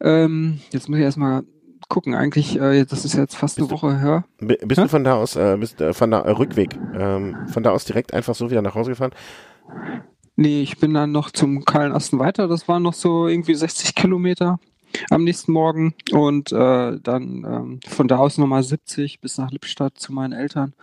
Ähm, 0.00 0.60
jetzt 0.70 0.88
muss 0.88 0.98
ich 0.98 1.04
erstmal 1.04 1.42
gucken. 1.88 2.14
Eigentlich, 2.14 2.60
äh, 2.60 2.84
das 2.84 3.04
ist 3.04 3.14
jetzt 3.14 3.36
fast 3.36 3.56
Bist 3.56 3.70
eine 3.70 3.70
Woche 3.70 3.98
her. 3.98 4.24
Bist 4.38 4.80
Hä? 4.80 4.84
du 4.84 4.88
von 4.88 5.04
da 5.04 5.14
aus, 5.14 5.36
äh, 5.36 5.56
bist, 5.58 5.80
äh, 5.80 5.92
von 5.92 6.10
da, 6.10 6.20
äh, 6.22 6.30
Rückweg, 6.30 6.78
ähm, 6.94 7.46
von 7.48 7.62
da 7.62 7.70
aus 7.70 7.84
direkt 7.84 8.12
einfach 8.14 8.34
so 8.34 8.50
wieder 8.50 8.62
nach 8.62 8.74
Hause 8.74 8.90
gefahren? 8.90 9.12
Nee, 10.36 10.62
ich 10.62 10.78
bin 10.78 10.92
dann 10.92 11.12
noch 11.12 11.30
zum 11.30 11.64
Kahlenasten 11.64 12.18
weiter. 12.18 12.46
Das 12.46 12.68
waren 12.68 12.82
noch 12.82 12.94
so 12.94 13.26
irgendwie 13.26 13.54
60 13.54 13.94
Kilometer 13.94 14.58
am 15.10 15.24
nächsten 15.24 15.52
Morgen. 15.52 15.94
Und 16.12 16.52
äh, 16.52 16.98
dann 17.00 17.44
ähm, 17.44 17.80
von 17.86 18.08
da 18.08 18.18
aus 18.18 18.36
nochmal 18.36 18.62
70 18.62 19.20
bis 19.20 19.38
nach 19.38 19.50
Lippstadt 19.50 19.98
zu 19.98 20.12
meinen 20.12 20.32
Eltern. 20.32 20.74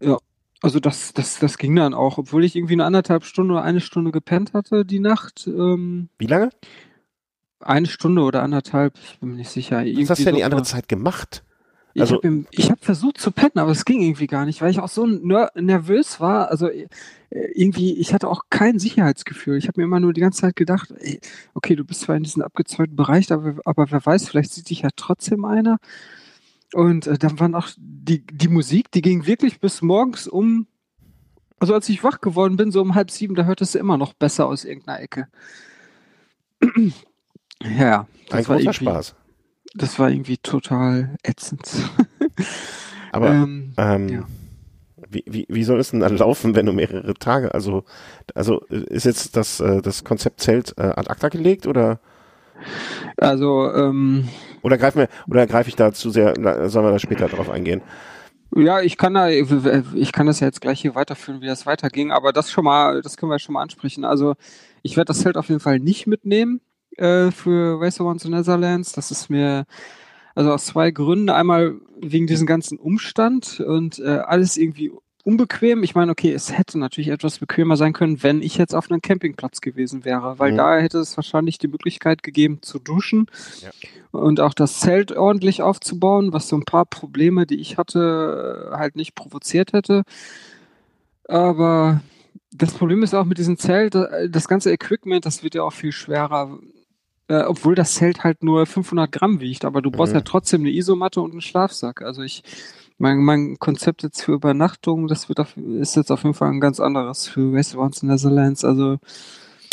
Ja, 0.00 0.16
also 0.62 0.80
das, 0.80 1.12
das, 1.14 1.38
das 1.38 1.58
ging 1.58 1.74
dann 1.76 1.94
auch, 1.94 2.18
obwohl 2.18 2.44
ich 2.44 2.56
irgendwie 2.56 2.74
eine 2.74 2.84
anderthalb 2.84 3.24
Stunde 3.24 3.54
oder 3.54 3.62
eine 3.62 3.80
Stunde 3.80 4.10
gepennt 4.10 4.52
hatte 4.52 4.84
die 4.84 5.00
Nacht. 5.00 5.46
Ähm, 5.46 6.08
Wie 6.18 6.26
lange? 6.26 6.50
eine 7.62 7.86
Stunde 7.86 8.22
oder 8.22 8.42
anderthalb, 8.42 8.94
ich 9.02 9.18
bin 9.18 9.30
mir 9.30 9.36
nicht 9.36 9.50
sicher. 9.50 9.84
Was 9.84 10.10
hast 10.10 10.20
du 10.20 10.24
denn 10.24 10.36
die 10.36 10.44
andere 10.44 10.62
Zeit 10.62 10.88
gemacht? 10.88 11.44
Ich 11.92 12.02
Also- 12.02 12.16
habe 12.16 12.46
hab 12.56 12.84
versucht 12.84 13.18
zu 13.18 13.32
pennen, 13.32 13.58
aber 13.58 13.72
es 13.72 13.84
ging 13.84 14.00
irgendwie 14.00 14.28
gar 14.28 14.46
nicht, 14.46 14.62
weil 14.62 14.70
ich 14.70 14.78
auch 14.78 14.88
so 14.88 15.06
ner 15.06 15.50
nervös 15.56 16.20
war. 16.20 16.48
Also 16.48 16.68
äh, 16.68 16.86
irgendwie, 17.30 17.98
ich 17.98 18.14
hatte 18.14 18.28
auch 18.28 18.44
kein 18.48 18.78
Sicherheitsgefühl. 18.78 19.56
Ich 19.58 19.66
habe 19.68 19.80
mir 19.80 19.84
immer 19.84 20.00
nur 20.00 20.12
die 20.12 20.20
ganze 20.20 20.40
Zeit 20.42 20.56
gedacht, 20.56 20.94
ey, 21.00 21.20
okay, 21.54 21.74
du 21.76 21.84
bist 21.84 22.02
zwar 22.02 22.16
in 22.16 22.22
diesem 22.22 22.42
abgezäunten 22.42 22.96
Bereich, 22.96 23.30
aber, 23.32 23.56
aber 23.64 23.90
wer 23.90 24.06
weiß, 24.06 24.28
vielleicht 24.28 24.52
sieht 24.52 24.70
dich 24.70 24.82
ja 24.82 24.88
trotzdem 24.94 25.44
einer. 25.44 25.78
Und 26.74 27.06
äh, 27.06 27.18
dann 27.18 27.38
waren 27.40 27.54
auch 27.54 27.68
die, 27.76 28.24
die 28.26 28.48
Musik, 28.48 28.90
die 28.92 29.02
ging 29.02 29.26
wirklich 29.26 29.60
bis 29.60 29.82
morgens 29.82 30.28
um, 30.28 30.66
also 31.58 31.74
als 31.74 31.88
ich 31.88 32.02
wach 32.04 32.20
geworden 32.20 32.56
bin, 32.56 32.70
so 32.70 32.80
um 32.80 32.94
halb 32.94 33.10
sieben, 33.10 33.34
da 33.34 33.44
hörtest 33.44 33.74
du 33.74 33.78
immer 33.78 33.96
noch 33.96 34.14
besser 34.14 34.46
aus 34.46 34.64
irgendeiner 34.64 35.00
Ecke. 35.00 35.28
ja, 37.62 38.00
Ein 38.00 38.06
das 38.28 38.48
war, 38.48 38.56
großer 38.56 38.70
irgendwie, 38.70 38.84
Spaß. 38.84 39.14
das 39.74 39.98
war 39.98 40.10
irgendwie 40.10 40.38
total 40.38 41.16
ätzend. 41.22 41.70
Aber 43.12 43.30
ähm, 43.30 43.72
ähm, 43.76 44.08
ja. 44.08 44.22
wie, 45.08 45.24
wie, 45.26 45.46
wie 45.48 45.64
soll 45.64 45.80
es 45.80 45.90
denn 45.90 46.00
dann 46.00 46.16
laufen, 46.18 46.54
wenn 46.54 46.66
du 46.66 46.72
mehrere 46.72 47.14
Tage, 47.14 47.52
also, 47.52 47.84
also 48.34 48.64
äh, 48.68 48.84
ist 48.94 49.04
jetzt 49.04 49.36
das, 49.36 49.58
äh, 49.60 49.82
das 49.82 50.04
Konzept 50.04 50.40
Zelt 50.40 50.74
äh, 50.78 50.82
ad 50.82 51.10
acta 51.10 51.28
gelegt 51.28 51.66
oder, 51.66 52.00
Also, 53.16 53.72
ähm, 53.72 54.28
oder 54.62 54.78
greifen 54.78 54.98
wir, 54.98 55.08
oder 55.28 55.46
greife 55.46 55.68
ich 55.68 55.76
da 55.76 55.92
zu 55.92 56.10
sehr, 56.10 56.34
sollen 56.68 56.86
wir 56.86 56.92
da 56.92 56.98
später 56.98 57.28
drauf 57.28 57.50
eingehen? 57.50 57.82
ja, 58.56 58.80
ich 58.80 58.96
kann 58.96 59.14
da, 59.14 59.28
ich 59.28 60.12
kann 60.12 60.26
das 60.26 60.40
ja 60.40 60.46
jetzt 60.46 60.60
gleich 60.60 60.80
hier 60.80 60.94
weiterführen, 60.94 61.40
wie 61.40 61.46
das 61.46 61.66
weiterging, 61.66 62.10
aber 62.10 62.32
das 62.32 62.50
schon 62.50 62.64
mal, 62.64 63.00
das 63.02 63.16
können 63.16 63.30
wir 63.30 63.38
schon 63.38 63.52
mal 63.52 63.62
ansprechen. 63.62 64.04
Also, 64.04 64.34
ich 64.82 64.96
werde 64.96 65.08
das 65.08 65.20
Zelt 65.20 65.36
auf 65.36 65.48
jeden 65.48 65.60
Fall 65.60 65.78
nicht 65.78 66.06
mitnehmen 66.06 66.60
äh, 66.96 67.30
für 67.30 67.80
Race 67.80 68.00
Around 68.00 68.20
the 68.22 68.28
Netherlands. 68.28 68.92
Das 68.92 69.10
ist 69.10 69.30
mir, 69.30 69.66
also 70.34 70.52
aus 70.52 70.66
zwei 70.66 70.90
Gründen. 70.90 71.30
Einmal 71.30 71.76
wegen 72.00 72.26
diesem 72.26 72.46
ganzen 72.46 72.78
Umstand 72.78 73.60
und 73.60 74.00
äh, 74.00 74.18
alles 74.18 74.56
irgendwie 74.56 74.92
unbequem. 75.24 75.82
Ich 75.82 75.94
meine, 75.94 76.12
okay, 76.12 76.32
es 76.32 76.56
hätte 76.56 76.78
natürlich 76.78 77.08
etwas 77.08 77.38
bequemer 77.38 77.76
sein 77.76 77.92
können, 77.92 78.22
wenn 78.22 78.42
ich 78.42 78.56
jetzt 78.56 78.74
auf 78.74 78.90
einem 78.90 79.02
Campingplatz 79.02 79.60
gewesen 79.60 80.04
wäre, 80.04 80.38
weil 80.38 80.52
Mhm. 80.52 80.56
da 80.56 80.78
hätte 80.78 80.98
es 80.98 81.16
wahrscheinlich 81.16 81.58
die 81.58 81.68
Möglichkeit 81.68 82.22
gegeben 82.22 82.58
zu 82.62 82.78
duschen 82.78 83.26
Ja. 83.60 83.70
und 84.12 84.40
auch 84.40 84.54
das 84.54 84.80
Zelt 84.80 85.12
ordentlich 85.16 85.62
aufzubauen, 85.62 86.32
was 86.32 86.48
so 86.48 86.56
ein 86.56 86.64
paar 86.64 86.86
Probleme, 86.86 87.46
die 87.46 87.60
ich 87.60 87.76
hatte, 87.78 88.70
halt 88.72 88.96
nicht 88.96 89.14
provoziert 89.14 89.72
hätte. 89.72 90.02
Aber 91.28 92.00
das 92.52 92.72
Problem 92.72 93.02
ist 93.02 93.14
auch 93.14 93.24
mit 93.24 93.38
diesem 93.38 93.58
Zelt, 93.58 93.94
äh, 93.94 94.28
das 94.28 94.48
ganze 94.48 94.72
Equipment, 94.72 95.26
das 95.26 95.42
wird 95.42 95.54
ja 95.54 95.62
auch 95.62 95.72
viel 95.72 95.92
schwerer. 95.92 96.58
Äh, 97.28 97.42
obwohl 97.44 97.76
das 97.76 97.94
Zelt 97.94 98.24
halt 98.24 98.42
nur 98.42 98.66
500 98.66 99.12
Gramm 99.12 99.38
wiegt, 99.40 99.64
aber 99.64 99.82
du 99.82 99.92
brauchst 99.92 100.12
Mhm. 100.12 100.18
ja 100.18 100.22
trotzdem 100.22 100.62
eine 100.62 100.70
Isomatte 100.70 101.20
und 101.20 101.30
einen 101.30 101.40
Schlafsack. 101.40 102.02
Also 102.02 102.22
ich, 102.22 102.42
mein, 103.00 103.18
mein 103.18 103.58
Konzept 103.58 104.02
jetzt 104.02 104.22
für 104.22 104.32
Übernachtung, 104.32 105.08
das 105.08 105.28
wird 105.28 105.40
auf, 105.40 105.56
ist 105.56 105.96
jetzt 105.96 106.12
auf 106.12 106.22
jeden 106.22 106.34
Fall 106.34 106.50
ein 106.50 106.60
ganz 106.60 106.80
anderes 106.80 107.26
für 107.26 107.52
Restaurants 107.52 108.02
in 108.02 108.08
Netherlands. 108.08 108.64
Also 108.64 108.98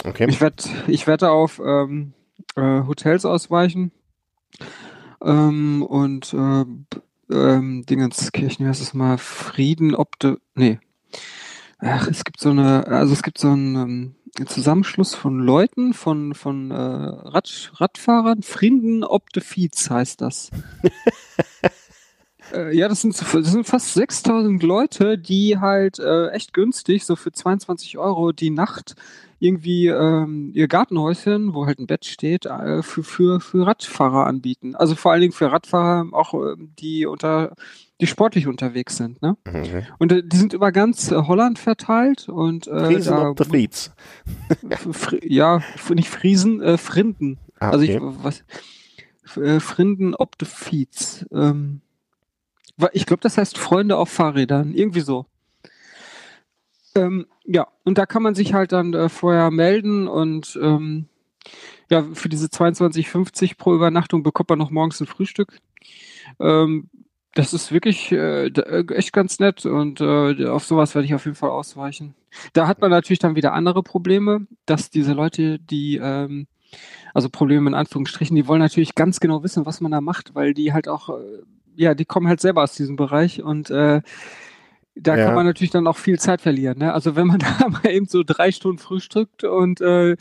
Okay. 0.04 0.28
ich 0.30 0.40
werde 0.40 0.64
ich 0.88 1.08
werde 1.08 1.30
auf 1.30 1.60
ähm, 1.64 2.14
äh, 2.56 2.84
Hotels 2.88 3.26
ausweichen 3.26 3.92
ähm, 5.22 5.84
und 5.84 6.34
äh, 6.34 6.66
ähm, 7.30 7.86
Dingenskirchen, 7.86 8.66
wie 8.66 8.70
heißt 8.70 8.82
es 8.82 8.94
mal, 8.94 9.18
Frieden 9.18 9.96
ob 9.96 10.18
de, 10.20 10.38
nee. 10.56 10.80
Ach, 11.80 12.08
es 12.08 12.24
gibt 12.24 12.40
so 12.40 12.52
eine, 12.52 12.88
also 12.88 13.14
es 13.14 13.24
gibt 13.24 13.38
so 13.38 13.50
einen 13.50 13.76
ähm, 13.76 14.46
Zusammenschluss 14.46 15.16
von 15.16 15.40
Leuten, 15.40 15.94
von, 15.94 16.34
von 16.34 16.72
äh, 16.72 16.76
Rad, 16.76 17.72
Radfahrern, 17.76 18.42
Frieden 18.42 19.04
ob 19.04 19.32
de 19.32 19.44
Fiets 19.44 19.90
heißt 19.90 20.22
das. 20.22 20.50
Äh, 22.54 22.76
ja, 22.76 22.88
das 22.88 23.02
sind, 23.02 23.20
das 23.20 23.52
sind 23.52 23.66
fast 23.66 23.94
6000 23.94 24.62
Leute, 24.64 25.18
die 25.18 25.58
halt 25.60 26.00
äh, 26.00 26.30
echt 26.30 26.54
günstig, 26.54 27.06
so 27.06 27.16
für 27.16 27.32
22 27.32 27.98
Euro 27.98 28.32
die 28.32 28.50
Nacht 28.50 28.96
irgendwie 29.40 29.88
ähm, 29.88 30.52
ihr 30.54 30.68
Gartenhäuschen, 30.68 31.54
wo 31.54 31.68
halt 31.68 31.80
ein 31.80 31.88
Bett 31.88 32.06
steht, 32.06 32.46
äh, 32.46 32.82
für, 32.82 33.04
für, 33.04 33.40
für 33.40 33.68
Radfahrer 33.68 34.26
anbieten. 34.26 34.76
Also 34.76 34.96
vor 34.96 35.12
allen 35.12 35.22
Dingen 35.22 35.34
für 35.34 35.52
Radfahrer, 35.52 36.08
auch 36.12 36.34
ähm, 36.34 36.72
die 36.80 37.06
unter 37.06 37.56
die 38.00 38.08
sportlich 38.08 38.48
unterwegs 38.48 38.98
sind. 38.98 39.22
Ne? 39.22 39.38
okay. 39.48 39.88
Und 39.98 40.12
äh, 40.12 40.24
die 40.24 40.38
sind 40.38 40.54
über 40.54 40.72
ganz 40.72 41.12
äh, 41.12 41.16
Holland 41.16 41.58
verteilt 41.60 42.30
und 42.30 42.68
äh, 42.68 42.86
Friesen 42.86 43.16
da, 43.16 43.30
of 43.30 43.38
the 43.40 43.44
Fleets. 43.44 43.92
Fr 44.92 45.18
ja, 45.24 45.62
nicht 45.94 46.10
Friesen, 46.10 46.62
äh, 46.62 46.78
Frinden. 46.78 47.40
Ah, 47.60 47.72
Also 47.72 47.86
okay. 47.86 47.96
ich 47.96 48.24
was 48.24 48.44
äh, 49.38 49.60
Frinden 49.60 50.14
ob 50.14 50.36
the 50.40 50.46
Feeds. 50.46 51.26
Ähm, 51.32 51.82
ich 52.94 53.06
glaube, 53.06 53.22
das 53.22 53.38
heißt 53.38 53.58
Freunde 53.58 53.98
auf 53.98 54.10
Fahrrädern, 54.10 54.74
irgendwie 54.74 55.02
so. 55.02 55.26
Ähm, 56.96 57.28
ja, 57.46 57.68
und 57.84 57.98
da 57.98 58.06
kann 58.06 58.24
man 58.24 58.36
sich 58.36 58.54
halt 58.54 58.72
dann 58.72 58.94
äh, 58.94 59.10
vorher 59.10 59.52
melden 59.52 60.08
und 60.08 60.58
ähm, 60.62 61.08
ja, 61.90 62.04
für 62.14 62.30
diese 62.30 62.48
22,50 62.48 63.58
pro 63.58 63.74
Übernachtung 63.74 64.24
bekommt 64.24 64.50
man 64.50 64.60
noch 64.60 64.72
morgens 64.72 65.00
ein 65.00 65.08
Frühstück. 65.08 65.60
Ähm, 66.40 66.90
das 67.38 67.54
ist 67.54 67.72
wirklich 67.72 68.12
äh, 68.12 68.48
äh, 68.48 68.94
echt 68.94 69.14
ganz 69.14 69.40
nett 69.40 69.66
und 69.66 70.02
äh, 70.02 70.48
auf 70.48 70.66
sowas 70.66 70.96
werde 70.96 71.06
ich 71.06 71.14
auf 71.14 71.26
jeden 71.26 71.36
Fall 71.36 71.52
ausweichen. 71.52 72.16
Da 72.54 72.68
hat 72.68 72.82
man 72.82 72.90
natürlich 72.90 73.20
dann 73.20 73.36
wieder 73.36 73.54
andere 73.54 73.84
Probleme, 73.84 74.48
dass 74.66 74.90
diese 74.90 75.14
Leute, 75.14 75.60
die, 75.60 75.98
ähm, 75.98 76.48
also 77.14 77.30
Probleme 77.30 77.70
in 77.70 77.76
Anführungsstrichen, 77.76 78.36
die 78.36 78.48
wollen 78.48 78.60
natürlich 78.60 78.96
ganz 78.96 79.20
genau 79.20 79.44
wissen, 79.44 79.66
was 79.66 79.82
man 79.82 79.92
da 79.92 80.02
macht, 80.02 80.34
weil 80.34 80.54
die 80.56 80.74
halt 80.74 80.88
auch, 80.88 81.10
äh, 81.10 81.44
ja, 81.78 81.94
die 81.94 82.06
kommen 82.06 82.28
halt 82.28 82.42
selber 82.42 82.64
aus 82.64 82.74
diesem 82.76 82.96
Bereich 82.98 83.42
und 83.44 83.70
äh, 83.70 84.02
da 84.96 85.16
Ja. 85.16 85.26
kann 85.26 85.36
man 85.36 85.46
natürlich 85.46 85.70
dann 85.72 85.88
auch 85.88 85.98
viel 85.98 86.20
Zeit 86.20 86.42
verlieren. 86.42 86.80
Ne? 86.80 86.92
Also 86.94 87.16
wenn 87.16 87.28
man 87.28 87.40
da 87.60 87.70
mal 87.70 87.86
eben 87.90 88.08
so 88.08 88.24
drei 88.26 88.52
Stunden 88.52 88.80
frühstückt 88.80 89.44
und 89.44 89.80
äh, 89.80 90.18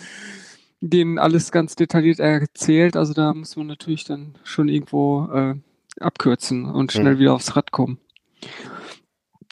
denen 0.82 1.18
alles 1.18 1.50
ganz 1.50 1.74
detailliert 1.74 2.20
erzählt, 2.20 2.96
also 2.96 3.14
da 3.14 3.32
muss 3.32 3.56
man 3.56 3.66
natürlich 3.66 4.04
dann 4.04 4.36
schon 4.44 4.68
irgendwo 4.68 5.26
äh, 5.32 5.54
abkürzen 5.98 6.66
und 6.66 6.92
schnell 6.92 7.14
Mhm. 7.14 7.18
wieder 7.18 7.34
aufs 7.34 7.56
Rad 7.56 7.72
kommen. 7.72 7.98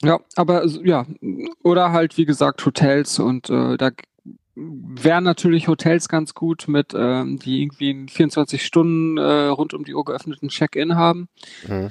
Ja, 0.02 0.20
aber 0.36 0.66
ja, 0.66 1.06
oder 1.62 1.92
halt 1.92 2.18
wie 2.18 2.26
gesagt 2.26 2.64
Hotels 2.66 3.18
und 3.18 3.48
äh, 3.48 3.76
da 3.78 3.90
wären 4.56 5.24
natürlich 5.24 5.68
Hotels 5.68 6.08
ganz 6.08 6.34
gut 6.34 6.66
mit, 6.68 6.94
ähm, 6.94 7.38
die 7.38 7.62
irgendwie 7.62 7.90
in 7.90 8.08
24 8.08 8.64
Stunden 8.64 9.18
äh, 9.18 9.46
rund 9.46 9.74
um 9.74 9.84
die 9.84 9.94
Uhr 9.94 10.04
geöffneten 10.04 10.48
Check-in 10.48 10.96
haben. 10.96 11.28
Mhm. 11.66 11.90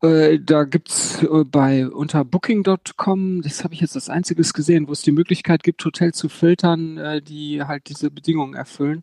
Äh, 0.00 0.40
da 0.40 0.64
gibt's 0.64 1.22
äh, 1.22 1.44
bei 1.44 1.88
unter 1.88 2.24
Booking.com, 2.24 3.42
das 3.42 3.64
habe 3.64 3.74
ich 3.74 3.80
jetzt 3.80 3.94
als 3.94 4.08
einziges 4.08 4.52
gesehen, 4.52 4.88
wo 4.88 4.92
es 4.92 5.02
die 5.02 5.12
Möglichkeit 5.12 5.62
gibt, 5.62 5.84
Hotels 5.84 6.16
zu 6.16 6.28
filtern, 6.28 6.98
äh, 6.98 7.22
die 7.22 7.62
halt 7.62 7.88
diese 7.88 8.10
Bedingungen 8.10 8.54
erfüllen. 8.54 9.02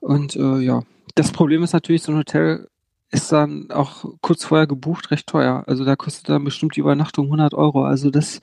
Und 0.00 0.36
äh, 0.36 0.58
ja, 0.58 0.82
das 1.14 1.32
Problem 1.32 1.62
ist 1.62 1.72
natürlich, 1.72 2.02
so 2.02 2.12
ein 2.12 2.18
Hotel 2.18 2.68
ist 3.10 3.30
dann 3.30 3.70
auch 3.70 4.06
kurz 4.22 4.44
vorher 4.44 4.66
gebucht 4.66 5.10
recht 5.10 5.26
teuer. 5.26 5.64
Also 5.66 5.84
da 5.84 5.96
kostet 5.96 6.30
dann 6.30 6.44
bestimmt 6.44 6.76
die 6.76 6.80
Übernachtung 6.80 7.26
100 7.26 7.52
Euro. 7.52 7.84
Also 7.84 8.10
das 8.10 8.40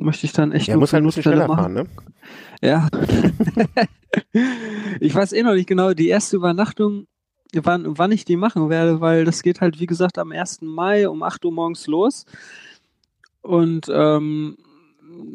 möchte 0.00 0.26
ich 0.26 0.32
dann 0.32 0.52
echt 0.52 0.68
nur 0.68 0.78
muss 0.78 0.92
halt 0.92 1.02
ein 1.02 1.06
bisschen 1.06 1.22
schneller 1.22 1.48
machen. 1.48 1.58
fahren, 1.58 1.72
ne? 1.74 1.86
Ja. 2.62 2.88
ich 5.00 5.14
weiß 5.14 5.32
eh 5.32 5.42
noch 5.42 5.54
nicht 5.54 5.68
genau, 5.68 5.92
die 5.94 6.08
erste 6.08 6.36
Übernachtung, 6.36 7.06
wann, 7.54 7.98
wann 7.98 8.12
ich 8.12 8.24
die 8.24 8.36
machen 8.36 8.68
werde, 8.68 9.00
weil 9.00 9.24
das 9.24 9.42
geht 9.42 9.60
halt, 9.60 9.80
wie 9.80 9.86
gesagt, 9.86 10.18
am 10.18 10.32
1. 10.32 10.62
Mai 10.62 11.08
um 11.08 11.22
8 11.22 11.44
Uhr 11.44 11.52
morgens 11.52 11.86
los. 11.86 12.26
Und 13.42 13.90
ähm, 13.92 14.56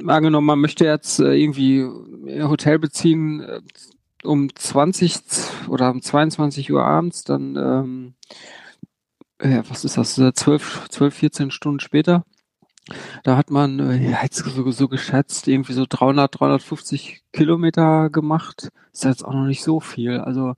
angenommen, 0.06 0.47
man 0.47 0.60
möchte 0.60 0.86
jetzt 0.86 1.19
äh, 1.19 1.34
irgendwie 1.34 1.82
ein 1.82 2.49
Hotel 2.49 2.80
beziehen 2.80 3.41
äh, 3.41 3.62
um 4.23 4.54
20 4.54 5.15
oder 5.67 5.91
um 5.91 6.01
22 6.01 6.71
Uhr 6.71 6.84
abends, 6.84 7.23
dann 7.23 7.56
ähm, 7.56 8.13
ja, 9.41 9.63
was 9.69 9.84
ist 9.84 9.97
das, 9.97 10.17
äh, 10.17 10.34
12, 10.34 10.89
12, 10.89 11.13
14 11.13 11.51
Stunden 11.51 11.80
später. 11.80 12.25
Da 13.24 13.36
hat 13.38 13.50
man 13.50 13.80
äh, 13.80 14.28
so, 14.32 14.69
so 14.71 14.88
geschätzt 14.88 15.48
irgendwie 15.48 15.74
so 15.74 15.86
300, 15.89 16.39
350 16.39 17.24
Kilometer 17.34 18.10
gemacht. 18.10 18.69
Ist 18.93 19.04
jetzt 19.06 19.26
auch 19.26 19.34
noch 19.34 19.45
nicht 19.45 19.63
so 19.63 19.80
viel. 19.80 20.19
Also 20.19 20.54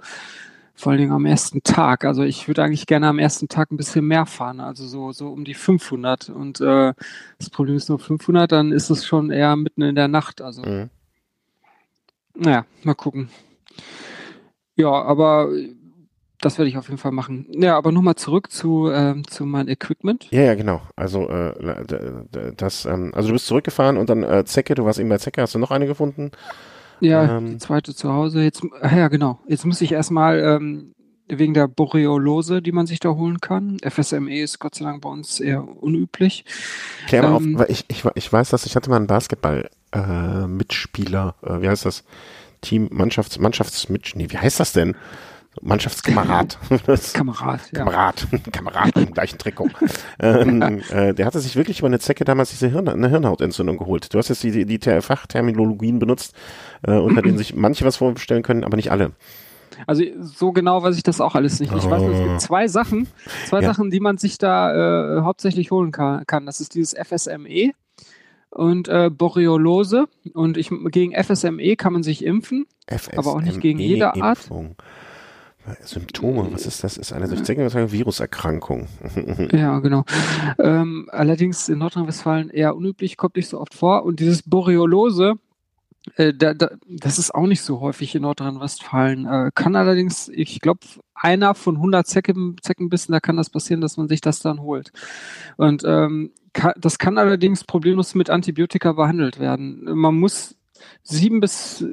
Vor 0.80 0.92
allen 0.92 1.00
Dingen 1.00 1.12
am 1.12 1.26
ersten 1.26 1.63
Tag. 1.63 2.06
Also 2.06 2.22
ich 2.22 2.48
würde 2.48 2.63
eigentlich 2.63 2.86
gerne 2.86 3.08
am 3.08 3.18
ersten 3.18 3.48
Tag 3.48 3.72
ein 3.72 3.78
bisschen 3.78 4.06
mehr 4.06 4.28
fahren, 4.28 4.60
also 4.60 4.86
so, 4.86 5.12
so 5.12 5.30
um 5.30 5.44
die 5.44 5.56
500. 5.56 6.30
Und 6.30 6.62
äh, 6.62 6.94
das 7.40 7.50
Problem 7.50 7.76
ist 7.76 7.90
nur 7.90 7.98
500, 7.98 8.52
dann 8.52 8.72
ist 8.72 8.92
es 8.92 9.04
schon 9.04 9.32
eher 9.32 9.56
mitten 9.56 9.82
in 9.82 9.96
der 9.96 10.08
Nacht. 10.08 10.40
Also 10.40 10.62
mhm. 10.62 10.92
naja, 12.36 12.66
mal 12.84 12.94
gucken. 12.94 13.30
Ja, 14.76 14.92
aber 14.92 15.50
das 16.41 16.58
werde 16.58 16.69
ich 16.69 16.78
auf 16.78 16.88
jeden 16.88 17.00
Fall 17.00 17.12
machen. 17.12 17.47
Ja, 17.52 17.78
aber 17.78 17.91
nochmal 17.91 18.15
zurück 18.15 18.52
zu, 18.52 18.89
ähm, 18.91 19.28
zu 19.28 19.45
meinem 19.45 19.69
Equipment. 19.69 20.28
Ja, 20.32 20.41
ja, 20.41 20.56
genau. 20.56 20.82
Also 20.95 21.30
äh, 21.30 21.84
das, 22.56 22.86
ähm, 22.86 23.12
also 23.15 23.30
du 23.30 23.34
bist 23.34 23.47
zurückgefahren 23.47 23.97
und 23.97 24.10
dann 24.10 24.23
äh, 24.23 24.45
Zecke, 24.45 24.76
du 24.76 24.86
warst 24.86 25.00
eben 25.00 25.10
bei 25.10 25.17
Zecke, 25.17 25.41
hast 25.41 25.56
du 25.56 25.60
noch 25.60 25.71
eine 25.71 25.88
gefunden? 25.88 26.32
Ja, 27.00 27.38
ähm, 27.38 27.52
die 27.52 27.58
zweite 27.58 27.95
zu 27.95 28.13
Hause. 28.13 28.43
Jetzt, 28.43 28.62
ja, 28.84 29.08
genau. 29.08 29.39
Jetzt 29.47 29.65
muss 29.65 29.82
ich 29.82 29.91
erstmal 29.91 30.39
ähm, 30.39 30.93
wegen 31.28 31.54
der 31.54 31.67
Boreolose, 31.67 32.62
die 32.62 32.71
man 32.71 32.88
sich 32.88 33.00
da 33.00 33.10
holen 33.10 33.41
kann. 33.41 33.78
FSME 33.84 34.41
ist 34.41 34.60
Gott 34.60 34.76
sei 34.76 34.86
Dank 34.86 35.02
bei 35.02 35.10
uns 35.10 35.39
eher 35.39 35.67
unüblich. 35.67 36.45
Klär 37.08 37.23
mal 37.23 37.30
ähm, 37.30 37.36
auf, 37.36 37.43
weil 37.62 37.71
ich, 37.71 37.86
ich, 37.88 38.04
ich 38.15 38.32
weiß, 38.32 38.50
dass 38.50 38.65
ich 38.65 38.76
hatte 38.76 38.89
mal 38.89 38.97
einen 38.97 39.08
Basketball-Mitspieler, 39.08 41.36
äh, 41.43 41.50
äh, 41.50 41.62
wie 41.62 41.69
heißt 41.69 41.86
das? 41.86 42.04
Team, 42.62 42.89
Mannschafts, 42.91 43.39
Mannschaftsmitsch, 43.39 44.15
nee, 44.15 44.28
wie 44.30 44.38
heißt 44.38 44.60
das 44.60 44.73
denn? 44.73 44.95
Mannschaftskamerad. 45.62 46.58
Kamerad, 47.13 47.62
ja. 47.72 47.80
Kamerad, 47.80 48.28
Kamerad 48.52 48.98
im 48.98 49.13
gleichen 49.13 49.38
Trikot. 49.38 49.70
ähm, 50.20 50.82
äh, 50.89 51.13
der 51.13 51.26
hatte 51.26 51.39
sich 51.39 51.56
wirklich 51.56 51.80
über 51.80 51.88
eine 51.88 52.00
Zecke 52.00 52.26
damals 52.26 52.50
diese 52.52 52.70
Hirn, 52.70 52.88
eine 52.88 53.10
Hirnhautentzündung 53.10 53.78
geholt. 53.78 54.13
Du 54.13 54.17
hast 54.17 54.30
jetzt 54.30 54.43
die, 54.43 54.65
die, 54.65 54.80
die 54.80 55.02
Fachterminologien 55.02 56.00
benutzt, 56.00 56.36
äh, 56.84 56.93
unter 56.93 57.22
denen 57.22 57.38
sich 57.38 57.56
manche 57.56 57.86
was 57.86 57.98
vorstellen 57.98 58.43
können, 58.43 58.63
aber 58.63 58.76
nicht 58.76 58.91
alle. 58.91 59.12
Also 59.86 60.04
so 60.20 60.52
genau 60.52 60.82
weiß 60.82 60.96
ich 60.98 61.04
das 61.04 61.22
auch 61.22 61.36
alles 61.36 61.60
nicht. 61.60 61.74
Ich 61.74 61.89
weiß, 61.89 62.02
es 62.02 62.24
gibt 62.24 62.41
zwei 62.41 62.67
Sachen, 62.67 63.08
zwei 63.46 63.62
ja. 63.62 63.67
Sachen, 63.67 63.91
die 63.91 64.00
man 64.00 64.17
sich 64.17 64.38
da 64.38 65.17
äh, 65.17 65.22
hauptsächlich 65.22 65.72
holen 65.72 65.91
kann, 65.91 66.26
kann. 66.26 66.46
Das 66.46 66.62
ist 66.62 66.74
dieses 66.74 66.96
FSME 66.96 67.74
und 68.50 68.88
äh, 68.88 69.10
Boreolose. 69.10 70.06
Und 70.34 70.58
ich, 70.58 70.72
gegen 70.91 71.13
FSME 71.13 71.76
kann 71.76 71.93
man 71.93 72.04
sich 72.04 72.24
impfen, 72.24 72.65
FSME 72.88 73.17
aber 73.17 73.34
auch 73.34 73.41
nicht 73.41 73.62
gegen 73.62 73.80
jede 73.80 74.15
Art. 74.15 74.39
Impfung. 74.39 74.76
Symptome, 75.84 76.49
was 76.51 76.65
ist 76.65 76.84
das? 76.84 76.97
Ist 76.97 77.13
eine 77.13 77.27
durch 77.27 77.43
Zeckenübertragung 77.43 77.91
Viruserkrankung. 77.91 78.88
ja, 79.51 79.80
genau. 79.80 80.03
Ähm, 80.60 81.10
allerdings 81.12 81.69
in 81.69 81.80
Nordrhein-Westfalen 81.80 82.49
eher 82.49 82.75
unüblich, 82.75 83.17
kommt 83.17 83.36
nicht 83.36 83.49
so 83.49 83.60
oft 83.60 83.73
vor. 83.73 84.03
Und 84.03 84.19
dieses 84.19 84.43
Boreolose, 84.43 85.36
äh, 86.15 86.34
da, 86.34 86.53
da, 86.53 86.69
das 86.88 87.19
ist 87.19 87.34
auch 87.34 87.47
nicht 87.47 87.62
so 87.62 87.80
häufig 87.82 88.15
in 88.15 88.21
Nordrhein-Westfalen. 88.21 89.25
Äh, 89.25 89.51
kann 89.53 89.75
allerdings, 89.75 90.30
ich 90.30 90.62
glaube, 90.62 90.82
einer 91.13 91.56
von 91.56 91.75
100 91.75 92.08
Zecken, 92.08 92.56
Zeckenbissen, 92.62 93.12
da 93.12 93.19
kann 93.19 93.38
das 93.38 93.49
passieren, 93.49 93.82
dass 93.82 93.97
man 93.97 94.08
sich 94.08 94.21
das 94.21 94.39
dann 94.39 94.62
holt. 94.62 94.91
Und 95.58 95.84
ähm, 95.86 96.32
kann, 96.53 96.73
das 96.77 96.97
kann 96.97 97.17
allerdings 97.17 97.63
problemlos 97.63 98.15
mit 98.15 98.30
Antibiotika 98.30 98.93
behandelt 98.93 99.39
werden. 99.39 99.84
Man 99.84 100.15
muss 100.15 100.56
sieben 101.03 101.39
bis 101.39 101.86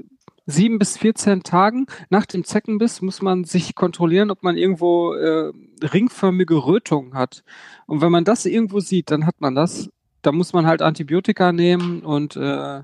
sieben 0.46 0.78
bis 0.78 0.98
14 0.98 1.42
Tagen 1.42 1.86
nach 2.10 2.26
dem 2.26 2.44
Zeckenbiss 2.44 3.02
muss 3.02 3.22
man 3.22 3.44
sich 3.44 3.74
kontrollieren, 3.74 4.30
ob 4.30 4.42
man 4.42 4.56
irgendwo 4.56 5.14
äh, 5.14 5.52
ringförmige 5.82 6.66
Rötungen 6.66 7.14
hat. 7.14 7.44
Und 7.86 8.00
wenn 8.00 8.12
man 8.12 8.24
das 8.24 8.44
irgendwo 8.46 8.80
sieht, 8.80 9.10
dann 9.10 9.26
hat 9.26 9.40
man 9.40 9.54
das 9.54 9.90
da 10.24 10.32
muss 10.32 10.52
man 10.52 10.66
halt 10.66 10.82
Antibiotika 10.82 11.52
nehmen 11.52 12.00
und 12.00 12.36
äh, 12.36 12.80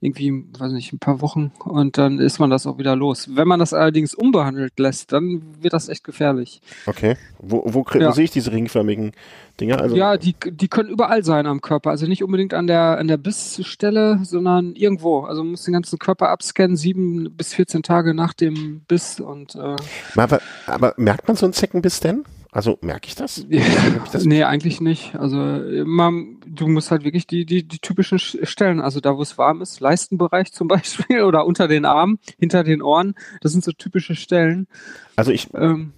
irgendwie, 0.00 0.44
weiß 0.58 0.72
nicht, 0.72 0.92
ein 0.92 0.98
paar 0.98 1.20
Wochen 1.20 1.52
und 1.64 1.98
dann 1.98 2.18
ist 2.18 2.38
man 2.38 2.50
das 2.50 2.66
auch 2.66 2.78
wieder 2.78 2.94
los. 2.96 3.28
Wenn 3.34 3.48
man 3.48 3.58
das 3.58 3.74
allerdings 3.74 4.14
unbehandelt 4.14 4.78
lässt, 4.78 5.12
dann 5.12 5.42
wird 5.60 5.72
das 5.72 5.88
echt 5.88 6.04
gefährlich. 6.04 6.60
Okay. 6.86 7.16
Wo, 7.38 7.62
wo, 7.66 7.84
ja. 7.94 8.08
wo 8.08 8.12
sehe 8.12 8.24
ich 8.24 8.30
diese 8.30 8.52
ringförmigen 8.52 9.12
Dinger? 9.60 9.80
Also 9.80 9.96
ja, 9.96 10.16
die, 10.16 10.34
die 10.44 10.68
können 10.68 10.88
überall 10.88 11.24
sein 11.24 11.46
am 11.46 11.60
Körper. 11.60 11.90
Also 11.90 12.06
nicht 12.06 12.22
unbedingt 12.22 12.54
an 12.54 12.66
der, 12.66 12.98
an 12.98 13.08
der 13.08 13.16
Bissstelle, 13.16 14.20
sondern 14.22 14.74
irgendwo. 14.74 15.20
Also 15.20 15.42
man 15.42 15.52
muss 15.52 15.64
den 15.64 15.74
ganzen 15.74 15.98
Körper 15.98 16.28
abscannen, 16.28 16.76
sieben 16.76 17.34
bis 17.36 17.54
14 17.54 17.82
Tage 17.82 18.14
nach 18.14 18.34
dem 18.34 18.80
Biss 18.86 19.20
und 19.20 19.56
äh, 19.56 19.76
aber, 20.16 20.40
aber 20.66 20.94
merkt 20.96 21.26
man 21.28 21.36
so 21.36 21.46
einen 21.46 21.52
Zeckenbiss 21.52 22.00
denn? 22.00 22.24
Also 22.54 22.78
merke 22.82 23.08
ich 23.08 23.16
das? 23.16 23.44
Ja, 23.48 23.62
ich 24.04 24.10
das? 24.12 24.24
Nee, 24.26 24.44
eigentlich 24.44 24.80
nicht. 24.80 25.16
Also 25.16 25.36
man, 25.36 26.36
du 26.46 26.68
musst 26.68 26.92
halt 26.92 27.02
wirklich 27.02 27.26
die, 27.26 27.44
die, 27.44 27.66
die 27.66 27.80
typischen 27.80 28.20
Stellen, 28.20 28.80
also 28.80 29.00
da, 29.00 29.16
wo 29.16 29.22
es 29.22 29.36
warm 29.36 29.60
ist, 29.60 29.80
Leistenbereich 29.80 30.52
zum 30.52 30.68
Beispiel 30.68 31.22
oder 31.22 31.46
unter 31.46 31.66
den 31.66 31.84
Armen, 31.84 32.20
hinter 32.38 32.62
den 32.62 32.80
Ohren, 32.80 33.16
das 33.40 33.50
sind 33.50 33.64
so 33.64 33.72
typische 33.72 34.14
Stellen. 34.14 34.68
Also 35.16 35.32
ich. 35.32 35.52
Ähm, 35.54 35.94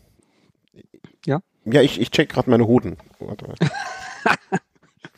ja? 1.26 1.40
Ja, 1.66 1.82
ich, 1.82 2.00
ich 2.00 2.10
check 2.10 2.30
gerade 2.30 2.48
meine 2.48 2.66
Hoden. 2.66 2.96
Warte. 3.18 3.52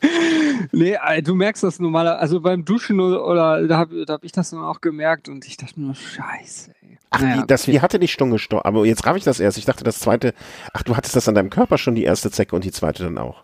nee, 0.73 0.97
du 1.21 1.35
merkst 1.35 1.63
das 1.63 1.79
normaler, 1.79 2.19
also 2.19 2.41
beim 2.41 2.65
Duschen 2.65 2.99
oder, 2.99 3.25
oder 3.25 3.65
da 3.65 3.77
habe 3.77 4.05
da 4.05 4.15
hab 4.15 4.25
ich 4.25 4.33
das 4.33 4.49
dann 4.49 4.59
auch 4.59 4.81
gemerkt 4.81 5.29
und 5.29 5.47
ich 5.47 5.55
dachte 5.55 5.79
nur, 5.79 5.95
scheiße. 5.95 6.73
Ach, 7.11 7.21
naja, 7.21 7.41
die, 7.41 7.47
das, 7.47 7.63
okay. 7.63 7.71
die 7.71 7.81
hatte 7.81 7.99
dich 7.99 8.11
schon 8.11 8.31
gestorben. 8.31 8.65
Aber 8.65 8.85
jetzt 8.85 9.05
raff 9.05 9.17
ich 9.17 9.23
das 9.23 9.39
erst. 9.39 9.57
Ich 9.57 9.65
dachte, 9.65 9.83
das 9.83 9.99
zweite, 9.99 10.33
ach, 10.73 10.83
du 10.83 10.95
hattest 10.95 11.15
das 11.15 11.27
an 11.27 11.35
deinem 11.35 11.49
Körper 11.49 11.77
schon, 11.77 11.95
die 11.95 12.03
erste 12.03 12.31
Zecke 12.31 12.55
und 12.55 12.63
die 12.63 12.71
zweite 12.71 13.03
dann 13.03 13.17
auch. 13.17 13.43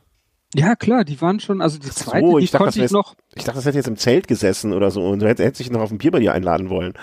Ja, 0.57 0.75
klar, 0.75 1.03
die 1.03 1.19
waren 1.19 1.41
schon, 1.41 1.59
also 1.61 1.77
die 1.77 1.89
zweite, 1.89 2.25
so, 2.25 2.37
ich 2.37 2.45
die 2.45 2.51
dachte, 2.53 2.63
konnte 2.63 2.85
ich 2.85 2.91
noch. 2.91 3.15
Ich 3.35 3.43
dachte, 3.43 3.57
das 3.57 3.65
hätte 3.65 3.77
jetzt 3.77 3.89
im 3.89 3.97
Zelt 3.97 4.29
gesessen 4.29 4.71
oder 4.71 4.89
so 4.89 5.05
und 5.05 5.19
du 5.19 5.27
hättest, 5.27 5.45
hättest 5.45 5.59
dich 5.59 5.69
noch 5.69 5.81
auf 5.81 5.91
ein 5.91 5.97
Bier 5.97 6.11
bei 6.11 6.19
dir 6.19 6.33
einladen 6.33 6.69
wollen. 6.69 6.93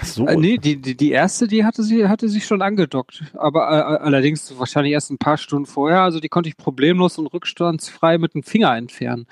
Ach 0.00 0.06
so. 0.06 0.26
Äh, 0.26 0.36
nee, 0.36 0.56
die, 0.56 0.80
die, 0.80 0.96
die 0.96 1.10
erste, 1.10 1.46
die 1.46 1.66
hatte 1.66 1.82
sie, 1.82 2.08
hatte 2.08 2.30
sich 2.30 2.46
schon 2.46 2.62
angedockt. 2.62 3.22
Aber 3.34 3.68
äh, 3.68 4.02
allerdings 4.02 4.58
wahrscheinlich 4.58 4.94
erst 4.94 5.10
ein 5.10 5.18
paar 5.18 5.36
Stunden 5.36 5.66
vorher. 5.66 6.00
Also 6.00 6.18
die 6.18 6.30
konnte 6.30 6.48
ich 6.48 6.56
problemlos 6.56 7.18
und 7.18 7.26
rückstandsfrei 7.26 8.16
mit 8.16 8.32
dem 8.32 8.42
Finger 8.42 8.74
entfernen. 8.74 9.26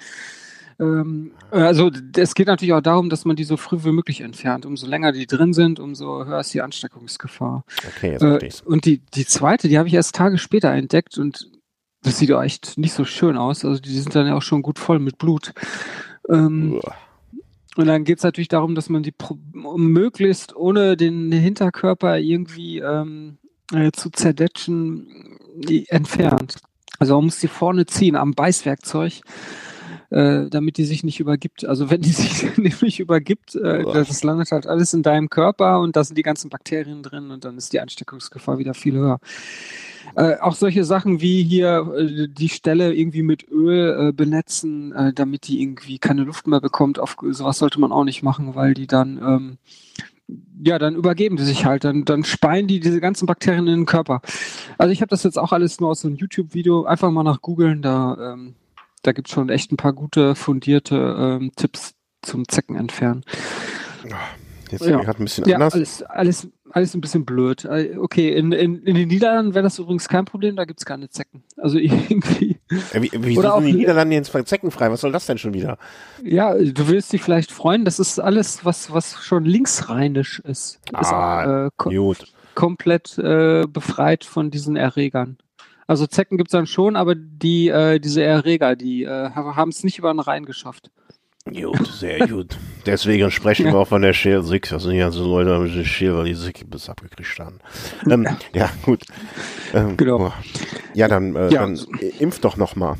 Ähm, 0.82 1.32
also 1.50 1.90
es 2.16 2.34
geht 2.34 2.48
natürlich 2.48 2.72
auch 2.72 2.80
darum, 2.80 3.08
dass 3.08 3.24
man 3.24 3.36
die 3.36 3.44
so 3.44 3.56
früh 3.56 3.78
wie 3.84 3.92
möglich 3.92 4.20
entfernt. 4.20 4.66
Umso 4.66 4.86
länger 4.86 5.12
die 5.12 5.26
drin 5.26 5.52
sind, 5.52 5.78
umso 5.78 6.24
höher 6.24 6.40
ist 6.40 6.52
die 6.52 6.62
Ansteckungsgefahr. 6.62 7.64
Okay, 7.96 8.12
jetzt 8.12 8.22
äh, 8.22 8.46
ich's. 8.46 8.60
Und 8.62 8.84
die, 8.84 8.98
die 9.14 9.26
zweite, 9.26 9.68
die 9.68 9.78
habe 9.78 9.88
ich 9.88 9.94
erst 9.94 10.14
Tage 10.14 10.38
später 10.38 10.70
entdeckt 10.70 11.18
und 11.18 11.50
das 12.02 12.18
sieht 12.18 12.32
auch 12.32 12.42
echt 12.42 12.78
nicht 12.78 12.94
so 12.94 13.04
schön 13.04 13.36
aus. 13.36 13.64
Also 13.64 13.80
die 13.80 13.96
sind 13.96 14.14
dann 14.14 14.26
ja 14.26 14.34
auch 14.34 14.42
schon 14.42 14.62
gut 14.62 14.78
voll 14.78 14.98
mit 14.98 15.18
Blut. 15.18 15.52
Ähm, 16.28 16.80
und 17.76 17.86
dann 17.86 18.04
geht 18.04 18.18
es 18.18 18.24
natürlich 18.24 18.48
darum, 18.48 18.74
dass 18.74 18.88
man 18.88 19.02
die 19.02 19.14
möglichst 19.54 20.54
ohne 20.56 20.96
den 20.96 21.30
Hinterkörper 21.32 22.18
irgendwie 22.18 22.78
ähm, 22.78 23.38
äh, 23.72 23.92
zu 23.92 24.10
zerdetschen 24.10 25.38
entfernt. 25.88 26.56
Also 26.98 27.14
man 27.14 27.26
muss 27.26 27.38
die 27.38 27.48
vorne 27.48 27.86
ziehen 27.86 28.16
am 28.16 28.32
Beißwerkzeug 28.32 29.22
äh, 30.12 30.51
damit 30.51 30.77
die 30.77 30.85
sich 30.85 31.05
nicht 31.05 31.20
übergibt. 31.20 31.64
Also 31.64 31.88
wenn 31.88 32.03
die 32.03 32.11
sich 32.12 32.57
nämlich 32.59 33.01
übergibt, 33.01 33.55
äh, 33.55 33.83
das 33.83 34.22
landet 34.22 34.53
halt 34.53 34.66
alles 34.66 34.92
in 34.92 35.03
deinem 35.03 35.31
Körper 35.31 35.81
und 35.81 35.96
da 35.96 36.05
sind 36.05 36.18
die 36.18 36.22
ganzen 36.22 36.51
Bakterien 36.51 37.03
drin 37.03 37.31
und 37.31 37.44
dann 37.44 37.57
ist 37.57 37.72
die 37.72 37.81
Ansteckungsgefahr 37.81 38.59
wieder 38.59 38.75
viel 38.75 38.94
höher. 38.94 39.20
Äh, 40.14 40.37
auch 40.38 40.55
solche 40.55 40.85
Sachen 40.85 41.22
wie 41.22 41.42
hier 41.42 41.94
äh, 41.96 42.29
die 42.29 42.51
Stelle 42.51 42.92
irgendwie 42.92 43.22
mit 43.22 43.48
Öl 43.48 44.09
äh, 44.09 44.12
benetzen, 44.12 44.92
äh, 44.92 45.14
damit 45.14 45.48
die 45.48 45.62
irgendwie 45.62 45.98
keine 45.98 46.25
Luft 46.25 46.46
mehr 46.46 46.61
bekommt. 46.61 46.98
Auf 46.98 47.16
sowas 47.31 47.59
sollte 47.59 47.81
man 47.81 47.92
auch 47.92 48.05
nicht 48.05 48.22
machen, 48.22 48.55
weil 48.55 48.75
die 48.75 48.87
dann 48.87 49.18
ähm, 49.18 49.59
ja, 50.64 50.79
dann 50.79 50.94
übergeben 50.94 51.37
die 51.37 51.42
sich 51.42 51.64
halt, 51.64 51.85
dann, 51.85 52.05
dann 52.05 52.25
speien 52.25 52.66
die 52.66 52.81
diese 52.81 53.01
ganzen 53.01 53.27
Bakterien 53.27 53.66
in 53.66 53.81
den 53.81 53.87
Körper. 53.87 54.20
Also 54.79 54.92
ich 54.92 55.01
habe 55.01 55.09
das 55.09 55.25
jetzt 55.25 55.38
auch 55.38 55.53
alles 55.53 55.81
nur 55.81 55.90
aus 55.90 56.01
so 56.01 56.09
einem 56.09 56.16
YouTube-Video, 56.16 56.85
einfach 56.85 57.11
mal 57.11 57.22
nach 57.22 57.42
googeln, 57.42 57.83
da 57.83 58.35
ähm, 58.35 58.55
da 59.02 59.12
gibt 59.12 59.28
es 59.28 59.34
schon 59.34 59.48
echt 59.48 59.72
ein 59.72 59.76
paar 59.76 59.92
gute, 59.92 60.34
fundierte 60.34 60.96
ähm, 60.96 61.52
Tipps 61.56 61.94
zum 62.22 62.48
Zecken 62.48 62.76
entfernen. 62.76 63.24
Jetzt 64.70 64.86
ja. 64.86 65.00
gerade 65.00 65.22
ein 65.22 65.24
bisschen 65.24 65.44
ja, 65.46 65.56
anders. 65.56 65.74
Alles, 65.74 66.02
alles, 66.02 66.48
alles 66.70 66.94
ein 66.94 67.02
bisschen 67.02 67.24
blöd. 67.26 67.64
Äh, 67.66 67.96
okay, 67.98 68.30
in, 68.34 68.52
in, 68.52 68.82
in 68.82 68.94
den 68.94 69.08
Niederlanden 69.08 69.54
wäre 69.54 69.62
das 69.62 69.78
übrigens 69.78 70.08
kein 70.08 70.24
Problem, 70.24 70.56
da 70.56 70.64
gibt 70.64 70.80
es 70.80 70.86
keine 70.86 71.10
Zecken. 71.10 71.44
Also 71.58 71.78
irgendwie. 71.78 72.58
Ja, 72.92 73.02
wie, 73.02 73.10
wie 73.12 73.38
Oder 73.38 73.54
sind 73.56 73.66
die 73.66 73.72
Niederlande 73.74 74.16
jetzt 74.16 74.32
zeckenfrei? 74.46 74.90
Was 74.90 75.02
soll 75.02 75.12
das 75.12 75.26
denn 75.26 75.36
schon 75.36 75.52
wieder? 75.52 75.76
Ja, 76.24 76.54
du 76.54 76.88
willst 76.88 77.12
dich 77.12 77.22
vielleicht 77.22 77.52
freuen, 77.52 77.84
das 77.84 77.98
ist 77.98 78.18
alles, 78.18 78.64
was, 78.64 78.92
was 78.92 79.22
schon 79.22 79.44
linksrheinisch 79.44 80.40
ist. 80.40 80.80
ist 80.86 81.12
ah, 81.12 81.66
äh, 81.66 81.70
kom 81.76 81.94
gut. 81.94 82.32
komplett 82.54 83.18
äh, 83.18 83.66
befreit 83.68 84.24
von 84.24 84.50
diesen 84.50 84.76
Erregern. 84.76 85.36
Also 85.86 86.06
Zecken 86.06 86.38
gibt 86.38 86.48
es 86.48 86.52
dann 86.52 86.66
schon, 86.66 86.96
aber 86.96 87.14
die, 87.14 87.68
äh, 87.68 87.98
diese 87.98 88.22
Erreger, 88.22 88.76
die 88.76 89.04
äh, 89.04 89.30
haben 89.30 89.70
es 89.70 89.84
nicht 89.84 89.98
über 89.98 90.12
den 90.12 90.20
Rhein 90.20 90.44
geschafft. 90.44 90.90
Gut, 91.44 91.88
sehr 91.88 92.28
gut. 92.28 92.56
Deswegen 92.86 93.28
sprechen 93.32 93.66
ja. 93.66 93.72
wir 93.72 93.78
auch 93.80 93.88
von 93.88 94.02
der 94.02 94.12
Share 94.12 94.44
Sick. 94.44 94.68
Das 94.68 94.84
sind 94.84 94.94
ja 94.94 95.10
so 95.10 95.24
Leute 95.24 95.58
mit 95.58 95.74
der 95.74 95.84
Share, 95.84 96.18
weil 96.18 96.26
die 96.26 96.34
Sick 96.34 96.70
bis 96.70 96.88
abgekriegt 96.88 97.36
haben. 97.40 97.58
Ähm, 98.08 98.28
ja, 98.54 98.70
gut. 98.84 99.02
Ähm, 99.74 99.96
genau. 99.96 100.32
Ja, 100.94 101.08
dann, 101.08 101.34
äh, 101.34 101.52
ja. 101.52 101.62
dann 101.62 101.80
impf 102.20 102.38
doch 102.38 102.56
noch 102.56 102.76
mal. 102.76 102.96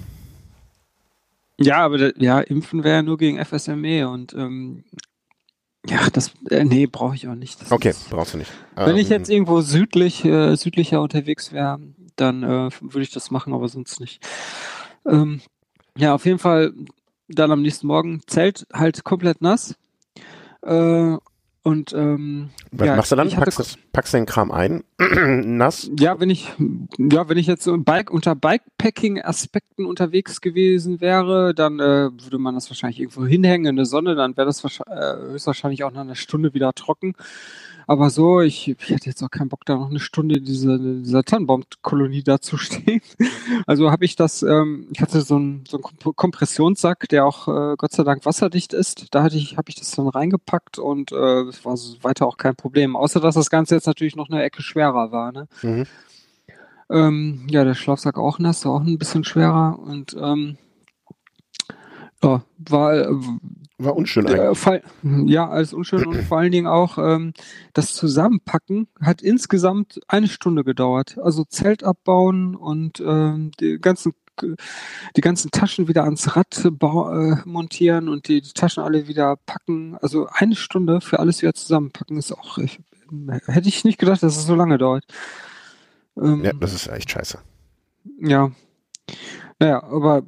Ja, 1.61 1.85
aber 1.85 2.21
ja, 2.21 2.41
impfen 2.41 2.83
wäre 2.83 2.97
ja 2.97 3.03
nur 3.03 3.17
gegen 3.17 3.39
FSME 3.45 4.09
und 4.09 4.33
ähm, 4.35 4.83
Ja, 5.87 6.01
das, 6.13 6.33
äh, 6.51 6.65
nee, 6.65 6.87
brauche 6.87 7.15
ich 7.15 7.29
auch 7.29 7.37
nicht. 7.37 7.61
Das 7.61 7.71
Okay, 7.71 7.91
ist, 7.91 8.11
brauchst 8.11 8.35
du 8.35 8.39
nicht. 8.39 8.51
wenn 8.75 8.97
ich 8.97 9.11
Ähm, 9.11 9.19
jetzt 9.19 9.31
irgendwo 9.31 9.61
südlich, 9.61 10.25
äh, 10.25 10.57
südlicher 10.57 11.01
unterwegs 11.01 11.53
wäre, 11.53 11.79
dann 12.17 12.43
äh, 12.43 12.71
würde 12.81 13.03
ich 13.03 13.11
das 13.11 13.31
machen, 13.31 13.53
aber 13.53 13.69
sonst 13.69 14.01
nicht. 14.01 14.27
Ähm, 15.07 15.41
ja, 15.97 16.15
auf 16.15 16.25
jeden 16.25 16.39
Fall 16.39 16.73
dann 17.29 17.51
am 17.51 17.63
nächsten 17.63 17.87
Morgen 17.87 18.21
Zelt 18.27 18.67
halt 18.73 19.05
komplett 19.05 19.41
nass. 19.41 19.75
Äh, 20.63 21.17
und 21.65 21.93
ähm, 21.93 22.51
Was 22.73 22.87
ja, 22.89 22.97
machst 22.97 23.13
du 23.13 23.17
dann? 23.17 23.31
Packst, 23.31 23.59
das, 23.61 23.79
packst 23.93 24.15
den 24.15 24.27
Kram 24.27 24.51
ein, 24.51 24.83
nass? 24.99 25.89
Ja, 25.97 26.19
wenn 26.19 26.29
ich, 26.29 26.53
ja, 26.99 27.29
wenn 27.29 27.39
ich 27.39 27.47
jetzt 27.47 27.71
Bike, 27.85 28.11
unter 28.11 28.35
Bikepacking-Aspekten 28.35 29.87
unterwegs 29.87 30.41
gewesen 30.41 31.01
wäre, 31.01 31.55
dann 31.55 31.79
äh, 31.79 32.11
würde 32.13 32.39
man 32.39 32.57
das 32.57 32.69
wahrscheinlich 32.69 32.99
irgendwo 32.99 33.25
hinhängen 33.25 33.69
in 33.69 33.77
der 33.77 33.85
Sonne, 33.85 34.17
dann 34.17 34.37
wäre 34.37 34.47
das 34.47 34.65
wahrscheinlich, 34.65 34.99
äh, 34.99 35.33
höchstwahrscheinlich 35.33 35.85
auch 35.85 35.93
nach 35.93 36.01
einer 36.01 36.17
Stunde 36.17 36.53
wieder 36.53 36.73
trocken. 36.73 37.15
Aber 37.93 38.09
so, 38.09 38.41
ich, 38.41 38.69
ich 38.69 38.89
hätte 38.89 39.11
jetzt 39.11 39.23
auch 39.23 39.31
keinen 39.31 39.51
Bock, 39.51 39.67
da 39.67 39.77
noch 39.77 39.91
eine 39.91 40.01
Stunde 40.01 40.39
in 40.39 40.47
diese, 40.47 40.77
in 40.77 41.03
dieser 41.03 41.25
Tannenbaumkolonie 41.25 42.23
da 42.23 42.41
zu 42.41 42.57
stehen. 42.57 43.03
Also 43.67 43.91
habe 43.91 44.07
ich 44.07 44.17
das, 44.17 44.43
ähm, 44.43 44.87
ich 44.93 45.03
hatte 45.03 45.21
so 45.21 45.37
einen, 45.37 45.65
so 45.69 45.77
einen 45.77 45.85
Komp- 45.85 46.15
Kompressionssack, 46.15 47.07
der 47.11 47.27
auch 47.27 47.49
äh, 47.49 47.75
Gott 47.77 47.93
sei 47.93 48.03
Dank 48.03 48.25
wasserdicht 48.25 48.73
ist. 48.73 49.15
Da 49.15 49.23
hatte 49.23 49.37
ich, 49.37 49.59
habe 49.59 49.69
ich 49.69 49.75
das 49.75 49.91
dann 49.91 50.09
reingepackt 50.09 50.79
und 50.79 51.13
äh, 51.13 51.43
es 51.43 51.63
war 51.67 51.77
so 51.77 52.03
weiter 52.03 52.27
auch 52.27 52.39
kein 52.39 52.57
Problem. 52.57 52.97
Außer 52.97 53.21
dass 53.21 53.35
das 53.35 53.51
Ganze 53.51 53.75
jetzt 53.75 53.87
natürlich 53.87 54.17
noch 54.17 54.31
eine 54.31 54.43
Ecke 54.43 54.63
schwerer 54.63 55.13
war. 55.13 55.33
Ne? 55.33 55.49
Mhm. 55.61 55.87
Ähm, 56.91 57.47
ja, 57.51 57.65
der 57.65 57.75
Schlafsack 57.75 58.17
auch 58.17 58.39
nass, 58.39 58.65
auch 58.65 58.81
ein 58.81 58.99
bisschen 58.99 59.25
schwerer 59.25 59.79
und 59.79 60.17
ähm, 60.19 60.57
ja, 62.23 62.43
war 62.59 62.95
äh, 62.95 63.09
War 63.79 63.97
unschön 63.97 64.27
eigentlich. 64.27 64.41
äh, 64.41 64.55
fall, 64.55 64.83
ja 65.27 65.49
alles 65.49 65.73
unschön 65.73 66.07
und 66.07 66.23
vor 66.23 66.39
allen 66.39 66.53
Dingen 66.53 66.67
auch 66.67 66.99
ähm, 66.99 67.33
das 67.73 67.95
Zusammenpacken 67.95 68.89
hat 69.01 69.23
insgesamt 69.23 70.01
eine 70.09 70.29
Stunde 70.29 70.65
gedauert. 70.65 71.19
Also 71.23 71.45
Zelt 71.45 71.83
abbauen 71.85 72.55
und 72.55 73.01
ähm, 73.01 73.51
die 73.61 73.79
ganzen 73.81 74.13
die 75.15 75.21
ganzen 75.21 75.51
Taschen 75.51 75.89
wieder 75.89 76.05
ans 76.05 76.37
Rad 76.37 76.65
äh, 76.65 77.37
montieren 77.45 78.09
und 78.09 78.29
die, 78.29 78.41
die 78.41 78.53
Taschen 78.55 78.83
alle 78.83 79.07
wieder 79.07 79.37
packen. 79.45 79.97
Also 80.01 80.27
eine 80.33 80.57
Stunde 80.57 81.03
für 81.03 81.19
alles 81.21 81.43
wieder 81.43 81.53
zusammenpacken 81.55 82.17
ist 82.17 82.33
auch 82.33 82.57
ich, 82.57 82.81
hätte 83.47 83.69
ich 83.69 83.85
nicht 83.85 83.99
gedacht, 83.99 84.23
dass 84.23 84.37
es 84.39 84.47
so 84.47 84.55
lange 84.55 84.79
dauert. 84.79 85.05
Ähm, 86.17 86.43
Ja, 86.45 86.53
das 86.55 86.73
ist 86.73 86.87
echt 86.89 87.11
scheiße. 87.11 87.39
ja. 88.21 88.51
Naja, 89.59 89.83
aber 89.85 90.23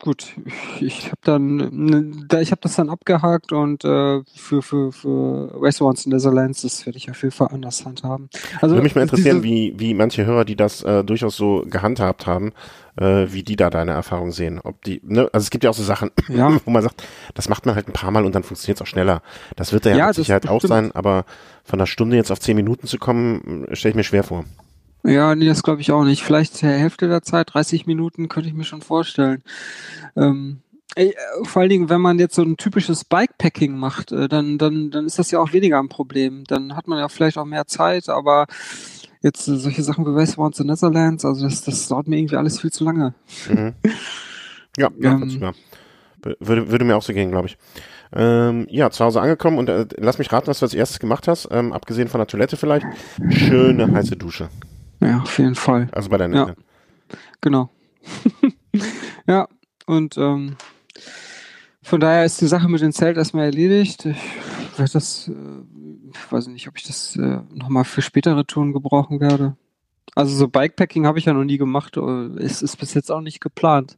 gut, 0.00 0.34
ich, 0.80 1.06
habe 1.06 1.18
dann, 1.22 1.56
ne, 1.56 2.40
ich 2.40 2.50
habe 2.50 2.60
das 2.60 2.76
dann 2.76 2.88
abgehakt 2.88 3.52
und 3.52 3.84
äh, 3.84 4.22
für 4.34 4.62
für 4.62 4.92
für 4.92 5.60
Restaurants 5.60 6.06
in 6.06 6.12
Netherlands, 6.12 6.62
das 6.62 6.86
werde 6.86 6.96
ich 6.96 7.10
auf 7.10 7.22
jeden 7.22 7.34
Fall 7.34 7.48
anders 7.48 7.84
handhaben. 7.84 8.28
Also 8.60 8.74
Würde 8.74 8.82
mich 8.82 8.94
mal 8.94 9.02
interessieren, 9.02 9.42
wie, 9.42 9.74
wie 9.76 9.94
manche 9.94 10.24
Hörer, 10.24 10.44
die 10.44 10.56
das 10.56 10.82
äh, 10.82 11.04
durchaus 11.04 11.36
so 11.36 11.64
gehandhabt 11.68 12.26
haben, 12.26 12.52
äh, 12.96 13.26
wie 13.28 13.42
die 13.42 13.56
da 13.56 13.70
deine 13.70 13.92
Erfahrung 13.92 14.32
sehen. 14.32 14.60
Ob 14.62 14.82
die, 14.82 15.00
ne, 15.04 15.28
also 15.32 15.44
es 15.44 15.50
gibt 15.50 15.64
ja 15.64 15.70
auch 15.70 15.74
so 15.74 15.82
Sachen, 15.82 16.10
Ja. 16.28 16.58
wo 16.64 16.70
man 16.70 16.82
sagt, 16.82 17.02
das 17.34 17.48
macht 17.48 17.66
man 17.66 17.74
halt 17.74 17.88
ein 17.88 17.92
paar 17.92 18.10
Mal 18.10 18.24
und 18.24 18.34
dann 18.34 18.42
funktioniert 18.42 18.78
es 18.78 18.82
auch 18.82 18.86
schneller. 18.86 19.22
Das 19.56 19.72
wird 19.72 19.86
da 19.86 19.90
ja, 19.90 19.96
Ja, 19.96 20.06
mit 20.08 20.16
Sicherheit 20.16 20.48
auch 20.48 20.62
sein, 20.62 20.92
aber 20.92 21.24
von 21.64 21.78
einer 21.78 21.86
Stunde 21.86 22.16
jetzt 22.16 22.30
auf 22.32 22.40
zehn 22.40 22.56
Minuten 22.56 22.86
zu 22.86 22.98
kommen, 22.98 23.66
stelle 23.72 23.90
ich 23.90 23.96
mir 23.96 24.04
schwer 24.04 24.24
vor. 24.24 24.44
Ja, 25.08 25.34
nee, 25.34 25.46
das 25.46 25.62
glaube 25.62 25.80
ich 25.80 25.90
auch 25.90 26.04
nicht. 26.04 26.22
Vielleicht 26.22 26.60
der 26.62 26.78
Hälfte 26.78 27.08
der 27.08 27.22
Zeit, 27.22 27.54
30 27.54 27.86
Minuten, 27.86 28.28
könnte 28.28 28.48
ich 28.48 28.54
mir 28.54 28.64
schon 28.64 28.82
vorstellen. 28.82 29.42
Ähm, 30.16 30.60
ey, 30.94 31.08
äh, 31.10 31.44
vor 31.44 31.62
allen 31.62 31.70
Dingen, 31.70 31.88
wenn 31.88 32.00
man 32.00 32.18
jetzt 32.18 32.34
so 32.34 32.42
ein 32.42 32.56
typisches 32.56 33.04
Bikepacking 33.04 33.76
macht, 33.76 34.12
äh, 34.12 34.28
dann, 34.28 34.58
dann, 34.58 34.90
dann 34.90 35.06
ist 35.06 35.18
das 35.18 35.30
ja 35.30 35.38
auch 35.40 35.52
weniger 35.52 35.78
ein 35.78 35.88
Problem. 35.88 36.44
Dann 36.46 36.76
hat 36.76 36.88
man 36.88 36.98
ja 36.98 37.08
vielleicht 37.08 37.38
auch 37.38 37.46
mehr 37.46 37.66
Zeit, 37.66 38.08
aber 38.08 38.46
jetzt 39.22 39.48
äh, 39.48 39.56
solche 39.56 39.82
Sachen 39.82 40.04
wie 40.04 40.10
Restaurants 40.10 40.60
in 40.60 40.66
Netherlands, 40.66 41.24
also 41.24 41.44
das, 41.44 41.62
das 41.62 41.88
dauert 41.88 42.08
mir 42.08 42.18
irgendwie 42.18 42.36
alles 42.36 42.60
viel 42.60 42.70
zu 42.72 42.84
lange. 42.84 43.14
Mhm. 43.48 43.74
Ja, 44.76 44.88
Ähm. 44.96 45.00
nachvollziehbar. 45.00 45.54
Würde, 46.40 46.70
würde 46.70 46.84
mir 46.84 46.96
auch 46.96 47.02
so 47.02 47.12
gehen, 47.12 47.30
glaube 47.30 47.46
ich. 47.46 47.56
Ähm, 48.12 48.66
ja, 48.70 48.90
zu 48.90 49.04
Hause 49.04 49.20
angekommen 49.20 49.58
und 49.58 49.68
äh, 49.68 49.86
lass 49.98 50.18
mich 50.18 50.32
raten, 50.32 50.48
was 50.48 50.58
du 50.58 50.64
als 50.66 50.74
erstes 50.74 50.98
gemacht 50.98 51.28
hast, 51.28 51.48
ähm, 51.50 51.72
abgesehen 51.72 52.08
von 52.08 52.18
der 52.18 52.26
Toilette 52.26 52.56
vielleicht. 52.56 52.86
Schöne 53.28 53.92
heiße 53.92 54.16
Dusche. 54.16 54.48
Ja, 55.00 55.20
auf 55.22 55.38
jeden 55.38 55.54
Fall. 55.54 55.88
Also 55.92 56.08
bei 56.08 56.16
deinen 56.18 56.34
Ja. 56.34 56.46
Eltern. 56.48 56.64
Genau. 57.40 57.70
ja, 59.26 59.48
und 59.86 60.16
ähm, 60.18 60.56
von 61.82 62.00
daher 62.00 62.24
ist 62.24 62.40
die 62.40 62.46
Sache 62.46 62.68
mit 62.68 62.80
dem 62.80 62.92
Zelt 62.92 63.16
erstmal 63.16 63.44
erledigt. 63.46 64.06
Ich 64.06 64.78
werde 64.78 64.92
das, 64.92 65.28
äh, 65.28 65.32
ich 66.12 66.32
weiß 66.32 66.48
nicht, 66.48 66.68
ob 66.68 66.76
ich 66.76 66.84
das 66.84 67.16
äh, 67.16 67.40
nochmal 67.54 67.84
für 67.84 68.02
spätere 68.02 68.46
Touren 68.46 68.72
gebrauchen 68.72 69.20
werde. 69.20 69.56
Also 70.14 70.34
so 70.34 70.48
Bikepacking 70.48 71.06
habe 71.06 71.18
ich 71.18 71.26
ja 71.26 71.32
noch 71.32 71.44
nie 71.44 71.58
gemacht. 71.58 71.96
äh, 71.96 72.26
Es 72.42 72.62
ist 72.62 72.76
bis 72.76 72.94
jetzt 72.94 73.10
auch 73.12 73.20
nicht 73.20 73.40
geplant. 73.40 73.96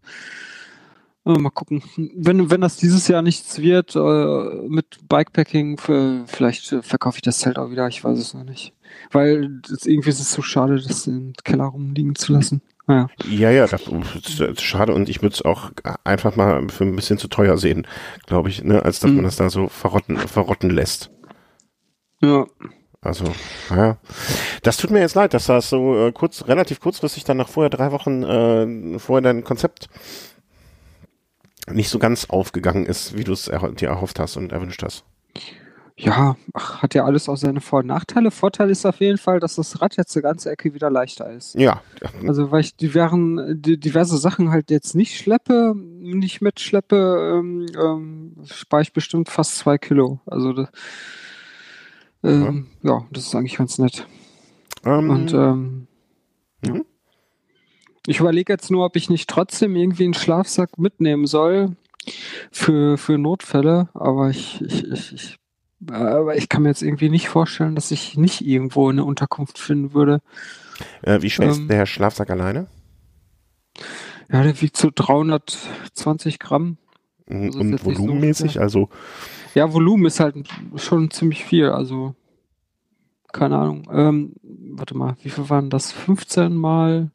Mal 1.24 1.50
gucken. 1.50 1.83
Wenn, 2.16 2.50
wenn 2.50 2.62
das 2.62 2.76
dieses 2.76 3.06
Jahr 3.06 3.20
nichts 3.20 3.59
wird 3.59 3.94
äh, 3.94 4.68
mit 4.68 4.98
Bikepacking, 5.09 5.76
für, 5.76 6.24
vielleicht 6.26 6.72
äh, 6.72 6.83
verkaufe 6.83 7.18
ich 7.18 7.22
das 7.22 7.38
Zelt 7.38 7.59
auch 7.59 7.70
wieder. 7.70 7.87
Ich 7.88 8.02
weiß 8.02 8.18
es 8.18 8.33
noch 8.35 8.44
nicht. 8.44 8.72
Weil 9.12 9.61
das, 9.68 9.85
irgendwie 9.87 10.09
ist 10.09 10.20
es 10.20 10.33
so 10.33 10.40
schade, 10.42 10.80
das 10.80 11.06
im 11.06 11.35
Keller 11.44 11.64
rumliegen 11.66 12.14
zu 12.14 12.33
lassen. 12.33 12.62
Naja. 12.87 13.09
Ja, 13.28 13.50
ja, 13.50 13.66
das 13.66 13.83
ist 13.87 14.62
schade 14.62 14.94
und 14.94 15.09
ich 15.09 15.22
würde 15.22 15.35
es 15.35 15.42
auch 15.42 15.70
einfach 16.02 16.35
mal 16.37 16.66
für 16.70 16.85
ein 16.85 16.96
bisschen 16.96 17.18
zu 17.18 17.28
teuer 17.28 17.56
sehen, 17.59 17.87
glaube 18.26 18.48
ich, 18.48 18.64
ne, 18.64 18.83
als 18.83 18.98
dass 18.98 19.11
Mhm. 19.11 19.16
man 19.16 19.24
das 19.26 19.37
da 19.37 19.50
so 19.50 19.68
verrotten, 19.68 20.16
verrotten 20.16 20.70
lässt. 20.70 21.11
Ja. 22.22 22.46
Also, 23.02 23.24
naja. 23.70 23.98
Das 24.62 24.76
tut 24.76 24.90
mir 24.90 25.00
jetzt 25.00 25.14
leid, 25.14 25.33
dass 25.35 25.46
das 25.46 25.70
so 25.70 26.06
äh, 26.09 26.12
kurz, 26.12 26.48
relativ 26.48 26.80
kurzfristig 26.80 27.24
dann 27.24 27.37
nach 27.37 27.48
vorher 27.48 27.70
drei 27.70 27.92
Wochen 27.92 28.22
äh, 28.22 28.98
vorher 28.98 29.22
dein 29.22 29.44
Konzept 29.44 29.88
nicht 31.68 31.88
so 31.88 31.99
ganz 31.99 32.27
aufgegangen 32.31 32.87
ist, 32.87 33.16
wie 33.16 33.25
du 33.25 33.33
es 33.33 33.44
dir 33.44 33.88
erhofft 33.88 34.18
hast 34.18 34.37
und 34.37 34.53
erwünscht 34.53 34.83
hast. 34.83 35.05
Ja, 36.03 36.37
ach, 36.55 36.83
hat 36.83 36.94
ja 36.94 37.05
alles 37.05 37.29
auch 37.29 37.37
seine 37.37 37.61
Vor- 37.61 37.81
und 37.81 37.87
Nachteile. 37.87 38.31
Vorteil 38.31 38.70
ist 38.70 38.87
auf 38.87 39.01
jeden 39.01 39.18
Fall, 39.18 39.38
dass 39.38 39.57
das 39.57 39.83
Rad 39.83 39.96
jetzt 39.99 40.16
eine 40.16 40.23
ganze 40.23 40.51
Ecke 40.51 40.73
wieder 40.73 40.88
leichter 40.88 41.31
ist. 41.31 41.55
Ja, 41.57 41.83
ja, 42.03 42.09
Also 42.27 42.51
weil 42.51 42.62
ich 42.62 42.75
diversen, 42.75 43.61
diverse 43.61 44.16
Sachen 44.16 44.51
halt 44.51 44.70
jetzt 44.70 44.94
nicht 44.94 45.18
schleppe, 45.18 45.75
nicht 45.77 46.40
mitschleppe, 46.40 47.37
ähm, 47.38 47.66
ähm, 47.79 48.37
spare 48.46 48.81
ich 48.81 48.94
bestimmt 48.94 49.29
fast 49.29 49.59
zwei 49.59 49.77
Kilo. 49.77 50.20
Also 50.25 50.55
das, 50.55 50.68
ähm, 52.23 52.68
ja. 52.83 53.05
das 53.11 53.27
ist 53.27 53.35
eigentlich 53.35 53.59
ganz 53.59 53.79
nett. 53.79 54.07
ähm, 54.87 55.11
Und 55.11 55.35
ähm, 55.35 55.87
ja. 56.64 56.81
Ich 58.06 58.20
überlege 58.20 58.52
jetzt 58.52 58.70
nur, 58.70 58.84
ob 58.86 58.96
ich 58.96 59.10
nicht 59.10 59.28
trotzdem 59.28 59.76
irgendwie 59.76 60.04
einen 60.04 60.14
Schlafsack 60.14 60.78
mitnehmen 60.78 61.26
soll 61.26 61.76
für, 62.50 62.96
für 62.96 63.18
Notfälle, 63.18 63.88
aber 63.94 64.30
ich, 64.30 64.60
ich, 64.62 64.84
ich, 64.90 65.12
ich 65.12 65.36
aber 65.88 66.36
ich 66.36 66.48
kann 66.48 66.62
mir 66.62 66.68
jetzt 66.68 66.82
irgendwie 66.82 67.08
nicht 67.08 67.28
vorstellen, 67.28 67.74
dass 67.74 67.90
ich 67.90 68.16
nicht 68.16 68.42
irgendwo 68.42 68.90
eine 68.90 69.04
Unterkunft 69.04 69.58
finden 69.58 69.94
würde. 69.94 70.20
äh, 71.02 71.22
wie 71.22 71.30
schwer 71.30 71.46
ähm, 71.46 71.52
ist 71.52 71.68
der 71.68 71.86
Schlafsack 71.86 72.30
alleine? 72.30 72.66
Ja, 74.30 74.42
der 74.42 74.60
wiegt 74.60 74.76
so 74.76 74.90
320 74.94 76.38
Gramm. 76.38 76.76
Das 77.26 77.54
ist 77.54 77.56
und 77.56 77.78
so 77.78 77.86
volumenmäßig, 77.86 78.52
schwer. 78.52 78.62
also 78.62 78.90
Ja, 79.54 79.72
Volumen 79.72 80.06
ist 80.06 80.20
halt 80.20 80.36
schon 80.76 81.10
ziemlich 81.10 81.44
viel, 81.44 81.70
also 81.70 82.14
keine 83.32 83.56
Ahnung. 83.56 83.88
Ähm, 83.92 84.34
warte 84.42 84.96
mal, 84.96 85.16
wie 85.22 85.30
viel 85.30 85.48
waren 85.48 85.70
das? 85.70 85.92
15 85.92 86.52
mal, 86.52 87.10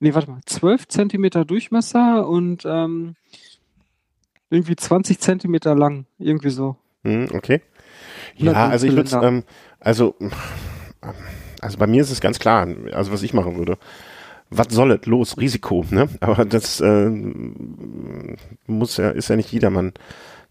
nee, 0.00 0.14
warte 0.14 0.30
mal, 0.30 0.40
12 0.46 0.88
Zentimeter 0.88 1.44
Durchmesser 1.44 2.28
und 2.28 2.64
ähm, 2.66 3.16
irgendwie 4.50 4.76
20 4.76 5.18
Zentimeter 5.18 5.74
lang, 5.74 6.06
irgendwie 6.18 6.50
so. 6.50 6.76
Hm, 7.04 7.28
okay. 7.32 7.62
Ja, 8.36 8.52
so 8.52 8.56
also 8.58 8.86
ich 8.86 8.96
würde 8.96 9.26
ähm, 9.26 9.44
also, 9.80 10.14
also 11.60 11.78
bei 11.78 11.86
mir 11.86 12.02
ist 12.02 12.10
es 12.10 12.20
ganz 12.20 12.38
klar, 12.38 12.66
also 12.92 13.12
was 13.12 13.22
ich 13.22 13.34
machen 13.34 13.56
würde. 13.56 13.78
Was 14.48 14.68
soll 14.70 14.92
es? 14.92 15.06
Los, 15.06 15.38
Risiko, 15.38 15.84
ne? 15.90 16.08
Aber 16.20 16.44
das 16.44 16.80
äh, 16.80 17.10
muss 18.66 18.96
ja, 18.96 19.10
ist 19.10 19.28
ja 19.28 19.36
nicht 19.36 19.52
jedermann, 19.52 19.92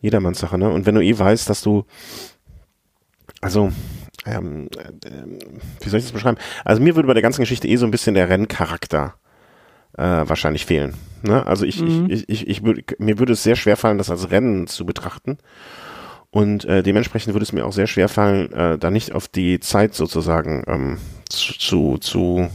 jedermanns 0.01 0.39
Sache, 0.39 0.58
ne? 0.58 0.69
Und 0.69 0.86
wenn 0.86 0.95
du 0.95 1.01
eh 1.01 1.17
weißt, 1.17 1.49
dass 1.49 1.62
du, 1.62 1.86
also, 3.39 3.71
ähm, 4.25 4.67
äh, 4.77 5.12
wie 5.81 5.89
soll 5.89 5.99
ich 5.99 6.05
das 6.05 6.12
beschreiben? 6.12 6.38
Also 6.65 6.81
mir 6.81 6.95
würde 6.95 7.08
bei 7.08 7.13
der 7.13 7.23
ganzen 7.23 7.41
Geschichte 7.41 7.69
eh 7.69 7.77
so 7.77 7.86
ein 7.86 7.91
bisschen 7.91 8.15
der 8.15 8.27
Renncharakter 8.27 9.15
äh, 9.97 10.03
wahrscheinlich 10.27 10.65
fehlen. 10.65 10.93
Ne? 11.23 11.45
Also 11.45 11.65
ich, 11.65 11.81
Mhm. 11.81 12.08
ich, 12.10 12.29
ich, 12.29 12.47
ich, 12.47 12.63
ich 12.63 12.99
mir 12.99 13.19
würde 13.19 13.34
es 13.34 13.43
sehr 13.43 13.55
schwer 13.55 13.77
fallen, 13.77 13.97
das 13.97 14.10
als 14.10 14.29
Rennen 14.31 14.67
zu 14.67 14.86
betrachten. 14.86 15.38
Und 16.31 16.65
äh, 16.65 16.84
dementsprechend 16.84 17.34
würde 17.34 17.43
es 17.43 17.53
mir 17.53 17.65
auch 17.65 17.71
sehr 17.71 17.88
schwer 17.88 18.10
fallen, 18.10 18.51
äh, 18.51 18.77
da 18.77 18.91
nicht 18.91 19.13
auf 19.13 19.27
die 19.29 19.60
Zeit 19.62 19.93
sozusagen 19.93 20.63
ähm, 20.67 20.97
zu, 21.29 21.53
zu, 21.58 21.97
zu, 21.97 22.49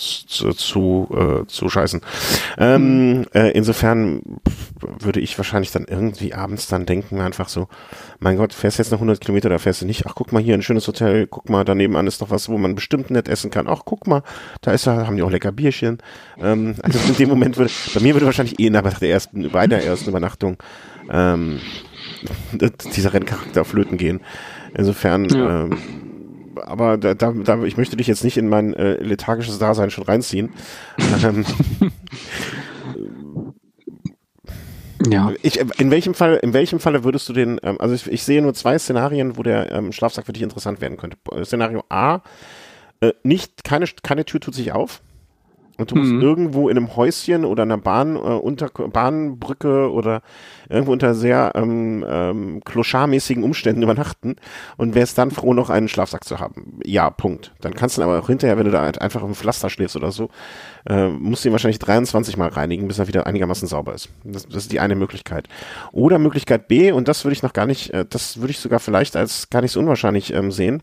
zu, 0.00 0.52
zu, 0.52 1.08
äh, 1.14 1.46
zu 1.46 1.68
scheißen. 1.68 2.00
Ähm, 2.58 3.26
äh, 3.34 3.50
insofern 3.50 4.22
würde 4.80 5.20
ich 5.20 5.36
wahrscheinlich 5.38 5.70
dann 5.70 5.84
irgendwie 5.84 6.34
abends 6.34 6.68
dann 6.68 6.86
denken, 6.86 7.20
einfach 7.20 7.48
so, 7.48 7.68
mein 8.18 8.36
Gott, 8.36 8.52
fährst 8.52 8.78
jetzt 8.78 8.90
noch 8.90 8.98
100 8.98 9.20
Kilometer, 9.20 9.48
da 9.48 9.58
fährst 9.58 9.82
du 9.82 9.86
nicht, 9.86 10.06
ach 10.06 10.14
guck 10.14 10.32
mal 10.32 10.42
hier, 10.42 10.54
ein 10.54 10.62
schönes 10.62 10.86
Hotel, 10.88 11.26
guck 11.26 11.48
mal, 11.50 11.64
daneben 11.64 11.96
an 11.96 12.06
ist 12.06 12.22
doch 12.22 12.30
was, 12.30 12.48
wo 12.48 12.58
man 12.58 12.74
bestimmt 12.74 13.10
nett 13.10 13.28
essen 13.28 13.50
kann, 13.50 13.68
ach 13.68 13.82
guck 13.84 14.06
mal, 14.06 14.22
da 14.62 14.72
ist 14.72 14.86
da, 14.86 15.06
haben 15.06 15.16
die 15.16 15.22
auch 15.22 15.30
lecker 15.30 15.52
Bierchen. 15.52 15.98
Ähm, 16.40 16.74
also 16.82 16.98
in 17.08 17.16
dem 17.16 17.28
Moment 17.28 17.56
würde, 17.56 17.70
bei 17.94 18.00
mir 18.00 18.14
würde 18.14 18.26
wahrscheinlich 18.26 18.58
eh 18.58 18.70
nach 18.70 18.98
der 18.98 19.10
ersten, 19.10 19.50
bei 19.50 19.66
der 19.66 19.84
ersten 19.84 20.08
Übernachtung 20.08 20.56
ähm, 21.10 21.60
dieser 22.94 23.12
Renncharakter 23.12 23.64
flöten 23.64 23.98
gehen. 23.98 24.20
Insofern, 24.74 25.28
ja. 25.28 25.64
ähm, 25.64 25.78
aber 26.66 26.98
da, 26.98 27.14
da, 27.14 27.32
da, 27.32 27.62
ich 27.64 27.76
möchte 27.76 27.96
dich 27.96 28.06
jetzt 28.06 28.24
nicht 28.24 28.36
in 28.36 28.48
mein 28.48 28.74
äh, 28.74 28.94
lethargisches 29.02 29.58
Dasein 29.58 29.90
schon 29.90 30.04
reinziehen. 30.04 30.50
ähm, 31.24 31.44
ja. 35.10 35.32
Ich, 35.42 35.58
in 35.58 35.90
welchem 35.90 36.14
Fall, 36.14 36.36
in 36.42 36.52
welchem 36.52 36.80
Falle 36.80 37.04
würdest 37.04 37.28
du 37.28 37.32
den, 37.32 37.60
ähm, 37.62 37.76
also 37.80 37.94
ich, 37.94 38.06
ich 38.10 38.22
sehe 38.22 38.42
nur 38.42 38.54
zwei 38.54 38.78
Szenarien, 38.78 39.36
wo 39.36 39.42
der 39.42 39.72
ähm, 39.72 39.92
Schlafsack 39.92 40.26
für 40.26 40.32
dich 40.32 40.42
interessant 40.42 40.80
werden 40.80 40.96
könnte. 40.96 41.16
Szenario 41.44 41.84
A, 41.88 42.20
äh, 43.00 43.12
nicht, 43.22 43.64
keine, 43.64 43.86
keine 44.02 44.24
Tür 44.24 44.40
tut 44.40 44.54
sich 44.54 44.72
auf. 44.72 45.02
Und 45.80 45.90
du 45.90 45.96
musst 45.96 46.12
mhm. 46.12 46.20
irgendwo 46.20 46.68
in 46.68 46.76
einem 46.76 46.94
Häuschen 46.94 47.46
oder 47.46 47.62
einer 47.62 47.78
Bahn, 47.78 48.16
äh, 48.16 48.18
unter 48.18 48.68
Bahnbrücke 48.68 49.90
oder 49.90 50.20
irgendwo 50.68 50.92
unter 50.92 51.14
sehr 51.14 51.52
ähm, 51.54 52.04
ähm, 52.06 52.60
kloscharmäßigen 52.64 53.42
Umständen 53.42 53.82
übernachten 53.82 54.36
und 54.76 54.94
wärst 54.94 55.16
dann 55.16 55.30
froh, 55.30 55.54
noch 55.54 55.70
einen 55.70 55.88
Schlafsack 55.88 56.24
zu 56.24 56.38
haben. 56.38 56.80
Ja, 56.84 57.08
Punkt. 57.08 57.52
Dann 57.62 57.74
kannst 57.74 57.96
du 57.96 58.02
aber 58.02 58.18
auch 58.18 58.26
hinterher, 58.26 58.58
wenn 58.58 58.66
du 58.66 58.70
da 58.70 58.82
halt 58.82 59.00
einfach 59.00 59.22
im 59.22 59.34
Pflaster 59.34 59.70
schläfst 59.70 59.96
oder 59.96 60.12
so, 60.12 60.28
äh, 60.86 61.08
musst 61.08 61.44
du 61.44 61.48
ihn 61.48 61.52
wahrscheinlich 61.52 61.78
23 61.78 62.36
Mal 62.36 62.50
reinigen, 62.50 62.86
bis 62.86 62.98
er 62.98 63.08
wieder 63.08 63.26
einigermaßen 63.26 63.66
sauber 63.66 63.94
ist. 63.94 64.10
Das, 64.22 64.46
das 64.46 64.64
ist 64.64 64.72
die 64.72 64.80
eine 64.80 64.96
Möglichkeit. 64.96 65.48
Oder 65.92 66.18
Möglichkeit 66.18 66.68
B, 66.68 66.92
und 66.92 67.08
das 67.08 67.24
würde 67.24 67.32
ich 67.32 67.42
noch 67.42 67.54
gar 67.54 67.64
nicht, 67.64 67.94
äh, 67.94 68.04
das 68.08 68.38
würde 68.40 68.50
ich 68.50 68.58
sogar 68.58 68.80
vielleicht 68.80 69.16
als 69.16 69.48
gar 69.48 69.62
nicht 69.62 69.72
so 69.72 69.80
unwahrscheinlich 69.80 70.34
ähm, 70.34 70.52
sehen 70.52 70.82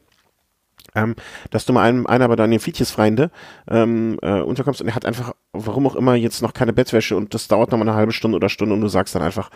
ähm, 0.96 1.16
dass 1.52 1.66
du 1.66 1.74
mal 1.74 1.84
einem, 1.84 2.06
einer 2.08 2.28
bei 2.28 2.36
deinen 2.36 2.60
Fietjesfreunde 2.60 3.32
ähm, 3.70 4.20
äh, 4.22 4.42
unterkommst 4.42 4.82
und 4.82 4.88
er 4.88 4.96
hat 4.96 5.06
einfach, 5.06 5.34
warum 5.54 5.88
auch 5.88 5.96
immer, 5.96 6.16
jetzt 6.16 6.42
noch 6.42 6.54
keine 6.54 6.74
Bettwäsche 6.74 7.16
und 7.16 7.34
das 7.34 7.48
dauert 7.48 7.72
noch 7.72 7.78
mal 7.78 7.88
eine 7.88 7.98
halbe 7.98 8.12
Stunde 8.12 8.36
oder 8.36 8.50
Stunde 8.50 8.74
und 8.74 8.82
du 8.82 8.88
sagst 8.88 9.16
dann 9.16 9.22
einfach, 9.22 9.50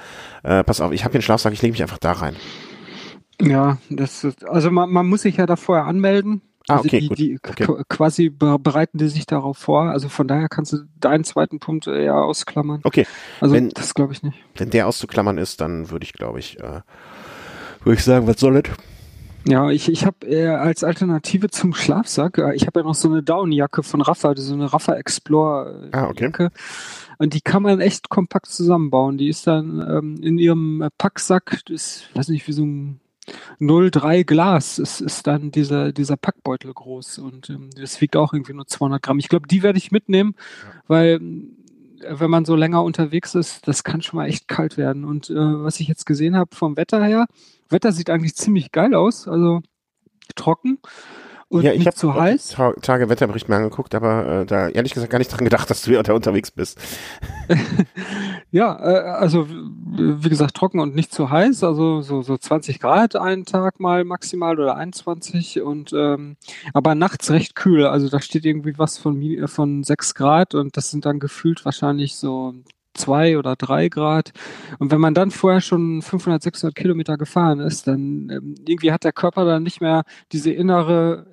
äh, 0.44 0.63
pass 0.63 0.82
auf, 0.82 0.91
ich 0.91 1.04
habe 1.04 1.13
hier 1.13 1.20
einen 1.20 1.24
Schlafsack, 1.24 1.54
ich 1.54 1.62
lege 1.62 1.74
mich 1.74 1.82
einfach 1.82 2.00
da 2.00 2.13
rein. 2.13 2.36
Ja, 3.41 3.78
das 3.89 4.24
ist, 4.24 4.48
also 4.48 4.70
man, 4.72 4.89
man 4.91 5.08
muss 5.08 5.24
sich 5.24 5.38
ja 5.38 5.46
da 5.46 5.56
vorher 5.56 5.86
anmelden. 5.86 6.41
Ah, 6.67 6.78
okay, 6.80 6.98
also 6.98 7.15
die, 7.15 7.38
gut. 7.41 7.58
Die 7.58 7.65
okay. 7.65 7.84
quasi 7.89 8.30
bereiten 8.30 8.98
die 8.98 9.08
sich 9.08 9.26
darauf 9.26 9.58
vor. 9.58 9.84
Also 9.89 10.10
von 10.10 10.28
daher 10.28 10.48
kannst 10.48 10.74
du 10.74 10.78
deinen 11.00 11.24
zweiten 11.24 11.60
Punkt 11.60 11.88
eher 11.88 12.15
ausklammern. 12.15 12.82
Okay. 12.84 13.08
Also 13.39 13.56
wenn, 13.56 13.70
das 13.70 13.94
glaube 13.94 14.13
ich 14.13 14.22
nicht. 14.22 14.38
Wenn 14.56 14.70
der 14.70 14.88
auszuklammern 14.88 15.38
ist, 15.38 15.60
dann 15.60 15.89
würde 15.89 16.04
ich, 16.04 16.13
glaube 16.13 16.39
ich, 16.39 16.60
äh, 16.60 16.82
würde 17.84 17.98
ich 17.98 18.04
sagen, 18.04 18.28
was 18.28 18.39
soll 18.39 18.62
das? 18.62 18.72
Ja, 19.45 19.69
ich, 19.71 19.89
ich 19.89 20.06
habe 20.06 20.27
äh, 20.27 20.47
als 20.47 20.84
Alternative 20.84 21.49
zum 21.49 21.73
Schlafsack, 21.73 22.38
äh, 22.38 22.56
ich 22.56 22.67
habe 22.67 22.82
ja 22.82 22.86
noch 22.86 22.95
so 22.95 23.10
eine 23.10 23.23
Downjacke 23.23 23.82
von 23.84 24.01
Rafa, 24.01 24.34
so 24.36 24.54
eine 24.54 24.71
Rafa 24.71 24.93
Explore 24.95 25.89
äh, 25.91 25.97
ah, 25.97 26.08
okay. 26.10 26.25
Jacke. 26.25 26.51
Und 27.17 27.34
die 27.34 27.41
kann 27.41 27.63
man 27.63 27.82
echt 27.82 28.10
kompakt 28.10 28.47
zusammenbauen. 28.47 29.17
Die 29.17 29.30
ist 29.30 29.45
dann 29.47 29.80
ähm, 29.88 30.17
in 30.21 30.38
ihrem 30.38 30.88
Packsack, 30.97 31.62
das 31.67 32.04
weiß 32.13 32.30
nicht, 32.30 32.47
wie 32.47 32.54
so 32.54 32.65
ein 32.65 32.99
0,3 33.60 34.23
Glas 34.23 34.80
ist, 34.80 35.01
ist 35.01 35.27
dann 35.27 35.51
dieser, 35.51 35.91
dieser 35.91 36.17
Packbeutel 36.17 36.73
groß 36.73 37.19
und 37.19 37.49
ähm, 37.49 37.69
das 37.80 38.01
wiegt 38.01 38.15
auch 38.15 38.34
irgendwie 38.34 38.54
nur 38.54 38.65
200 38.65 39.01
Gramm. 39.01 39.19
Ich 39.19 39.30
glaube, 39.30 39.47
die 39.47 39.62
werde 39.62 39.77
ich 39.77 39.91
mitnehmen, 39.91 40.36
ja. 40.36 40.82
weil 40.88 41.19
wenn 42.08 42.30
man 42.30 42.46
so 42.46 42.56
länger 42.56 42.84
unterwegs 42.84 43.36
ist, 43.36 43.68
das 43.68 43.84
kann 43.84 44.02
schon 44.02 44.18
mal 44.18 44.28
echt 44.28 44.48
kalt 44.48 44.78
werden. 44.78 45.06
Und 45.06 45.30
äh, 45.30 45.36
was 45.36 45.80
ich 45.80 45.88
jetzt 45.88 46.06
gesehen 46.06 46.36
habe 46.36 46.56
vom 46.56 46.78
Wetter 46.78 47.04
her, 47.04 47.28
Wetter 47.70 47.92
sieht 47.92 48.10
eigentlich 48.10 48.36
ziemlich 48.36 48.72
geil 48.72 48.94
aus, 48.94 49.28
also 49.28 49.62
trocken 50.36 50.80
und 51.52 51.64
ja, 51.64 51.74
ich 51.74 51.84
nicht 51.84 51.98
zu 51.98 52.14
heiß. 52.14 52.50
Ta 52.52 52.72
Tage 52.82 53.10
Wetterbericht 53.10 53.50
mir 53.50 53.58
angeguckt, 53.58 53.94
aber 53.94 54.42
äh, 54.42 54.46
da 54.46 54.70
ehrlich 54.70 54.94
gesagt 54.94 55.12
gar 55.12 55.18
nicht 55.18 55.28
dran 55.28 55.44
gedacht, 55.44 55.70
dass 55.70 55.82
du 55.82 56.02
da 56.02 56.14
unterwegs 56.14 56.50
bist. 56.50 56.80
ja, 58.52 58.80
äh, 58.80 59.02
also 59.02 59.48
wie 59.50 60.30
gesagt, 60.30 60.56
trocken 60.56 60.80
und 60.80 60.96
nicht 60.96 61.14
zu 61.14 61.30
heiß, 61.30 61.66
also 61.66 62.02
so, 62.02 62.22
so 62.22 62.38
20 62.38 62.80
Grad 62.80 63.18
einen 63.18 63.44
Tag 63.44 63.82
mal 63.82 64.06
maximal 64.06 64.58
oder 64.58 64.78
21 64.78 65.62
und 65.62 65.92
ähm, 65.92 66.38
aber 66.74 66.96
nachts 66.96 67.30
recht 67.32 67.54
kühl, 67.56 67.86
also 67.86 68.08
da 68.08 68.22
steht 68.22 68.46
irgendwie 68.46 68.78
was 68.78 68.98
von, 68.98 69.22
von 69.48 69.84
6 69.84 70.16
Grad 70.16 70.56
und 70.56 70.78
das 70.78 70.90
sind 70.90 71.06
dann 71.06 71.20
gefühlt 71.20 71.66
wahrscheinlich 71.66 72.16
so 72.16 72.54
zwei 72.93 73.38
oder 73.38 73.56
drei 73.56 73.89
Grad. 73.89 74.32
Und 74.80 74.91
wenn 74.91 75.01
man 75.01 75.13
dann 75.13 75.32
vorher 75.32 75.62
schon 75.62 76.01
500, 76.01 76.41
600 76.43 76.75
Kilometer 76.75 77.17
gefahren 77.17 77.60
ist, 77.60 77.88
dann 77.88 78.30
ähm, 78.30 78.56
irgendwie 78.65 78.91
hat 78.91 79.04
der 79.04 79.13
Körper 79.13 79.45
dann 79.45 79.63
nicht 79.63 79.82
mehr 79.82 80.04
diese 80.32 80.51
innere 80.51 81.25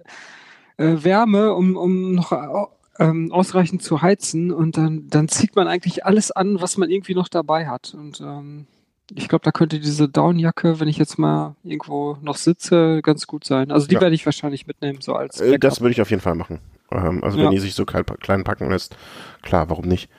äh, 0.77 0.97
Wärme, 1.03 1.55
um, 1.55 1.77
um 1.77 2.15
noch 2.15 2.33
äh, 2.33 3.05
ähm, 3.05 3.33
ausreichend 3.33 3.83
zu 3.83 4.03
heizen. 4.03 4.53
Und 4.53 4.77
dann, 4.77 5.09
dann 5.09 5.29
zieht 5.29 5.57
man 5.57 5.69
eigentlich 5.69 6.05
alles 6.05 6.31
an, 6.31 6.61
was 6.61 6.77
man 6.77 6.91
irgendwie 6.91 7.15
noch 7.15 7.29
dabei 7.29 7.67
hat. 7.67 7.95
Und 7.95 8.21
ähm, 8.21 8.67
ich 9.15 9.29
glaube, 9.29 9.45
da 9.45 9.53
könnte 9.53 9.81
diese 9.81 10.09
Downjacke, 10.09 10.81
wenn 10.81 10.89
ich 10.89 10.99
jetzt 10.99 11.19
mal 11.19 11.57
irgendwo 11.65 12.19
noch 12.21 12.37
sitze, 12.37 13.01
ganz 13.03 13.27
gut 13.27 13.45
sein. 13.45 13.71
Also 13.71 13.87
die 13.87 13.95
ja. 13.95 14.01
werde 14.01 14.15
ich 14.15 14.27
wahrscheinlich 14.27 14.67
mitnehmen, 14.67 15.01
so 15.01 15.15
als. 15.15 15.41
Äh, 15.41 15.53
Backup. 15.53 15.61
Das 15.61 15.81
würde 15.81 15.93
ich 15.93 16.03
auf 16.03 16.11
jeden 16.11 16.23
Fall 16.23 16.35
machen. 16.35 16.61
Ähm, 16.91 17.25
also 17.25 17.39
wenn 17.39 17.45
ja. 17.47 17.51
die 17.51 17.59
sich 17.59 17.75
so 17.75 17.85
klein 17.87 18.45
packen 18.45 18.71
lässt, 18.71 18.97
klar, 19.43 19.71
warum 19.71 19.87
nicht? 19.87 20.11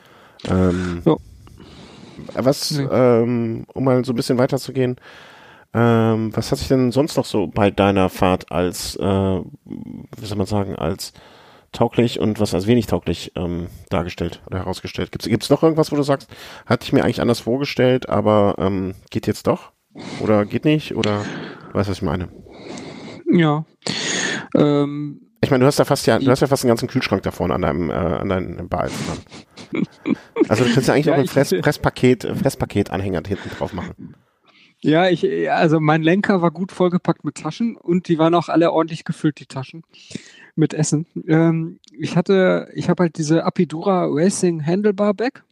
Ähm, 0.47 1.02
so. 1.04 1.19
Was, 2.34 2.71
nee. 2.71 2.84
ähm, 2.84 3.65
um 3.73 3.84
mal 3.84 4.04
so 4.04 4.13
ein 4.13 4.15
bisschen 4.15 4.38
weiterzugehen, 4.38 4.97
ähm, 5.73 6.36
was 6.36 6.52
hat 6.52 6.60
sich 6.60 6.67
denn 6.67 6.91
sonst 6.91 7.15
noch 7.15 7.25
so 7.25 7.47
bei 7.47 7.71
deiner 7.71 8.10
Fahrt 8.10 8.52
als, 8.52 8.95
äh, 8.95 9.04
wie 9.04 10.25
soll 10.25 10.38
man 10.38 10.47
sagen, 10.47 10.75
als 10.75 11.13
tauglich 11.71 12.19
und 12.19 12.39
was 12.39 12.54
als 12.56 12.65
wenig 12.65 12.88
tauglich 12.88 13.32
ähm, 13.36 13.67
dargestellt 13.89 14.41
oder 14.47 14.60
herausgestellt? 14.60 15.12
Gibt 15.12 15.43
es 15.43 15.49
noch 15.49 15.63
irgendwas, 15.63 15.91
wo 15.91 15.95
du 15.95 16.04
sagst, 16.04 16.30
hatte 16.65 16.86
ich 16.86 16.93
mir 16.93 17.04
eigentlich 17.04 17.21
anders 17.21 17.39
vorgestellt, 17.39 18.10
aber 18.10 18.56
ähm, 18.58 18.95
geht 19.12 19.28
jetzt 19.28 19.47
doch? 19.47 19.71
Oder 20.21 20.45
geht 20.45 20.65
nicht? 20.65 20.95
Oder 20.95 21.19
weißt 21.73 21.88
du, 21.88 21.91
was 21.91 21.97
ich 21.97 22.02
meine? 22.02 22.30
Ja. 23.32 23.65
Ähm, 24.56 25.29
ich 25.41 25.52
meine, 25.52 25.62
du 25.62 25.67
hast 25.67 25.80
ja 25.80 25.86
fast 25.86 26.06
ja, 26.08 26.19
du 26.19 26.30
hast 26.30 26.41
ja 26.41 26.47
fast 26.47 26.63
einen 26.63 26.69
ganzen 26.69 26.88
Kühlschrank 26.88 27.23
da 27.23 27.32
vorne 27.32 27.54
an 27.54 27.62
deinem, 27.62 27.89
äh, 27.89 27.93
an 27.93 28.30
deinem 28.30 28.69
Bar. 28.69 28.89
Also 30.47 30.63
du 30.63 30.73
kannst 30.73 30.88
ja 30.88 30.93
eigentlich 30.93 31.06
ja, 31.06 31.13
auch 31.13 31.17
ein 31.17 31.28
Fress, 31.28 31.49
Fresspaket, 31.62 32.23
Fresspaket-Anhänger 32.23 33.21
hinten 33.28 33.49
drauf 33.58 33.73
machen. 33.73 34.15
Ja, 34.82 35.10
ich, 35.10 35.25
also 35.52 35.80
mein 35.80 36.04
Lenker 36.04 36.41
war 36.41 36.52
gut 36.52 36.71
vollgepackt 36.71 37.25
mit 37.25 37.36
Taschen 37.36 37.75
und 37.75 38.08
die 38.08 38.17
waren 38.17 38.34
auch 38.34 38.47
alle 38.47 38.71
ordentlich 38.71 39.04
gefüllt, 39.04 39.39
die 39.39 39.45
Taschen 39.45 39.84
mit 40.56 40.73
Essen. 40.73 41.06
Ähm, 41.28 41.80
ich 41.91 42.15
hatte, 42.15 42.69
ich 42.73 42.89
habe 42.89 43.04
halt 43.04 43.17
diese 43.17 43.43
Apidura 43.43 44.06
Racing 44.10 44.65
Handlebar 44.65 45.13
Bag. 45.13 45.43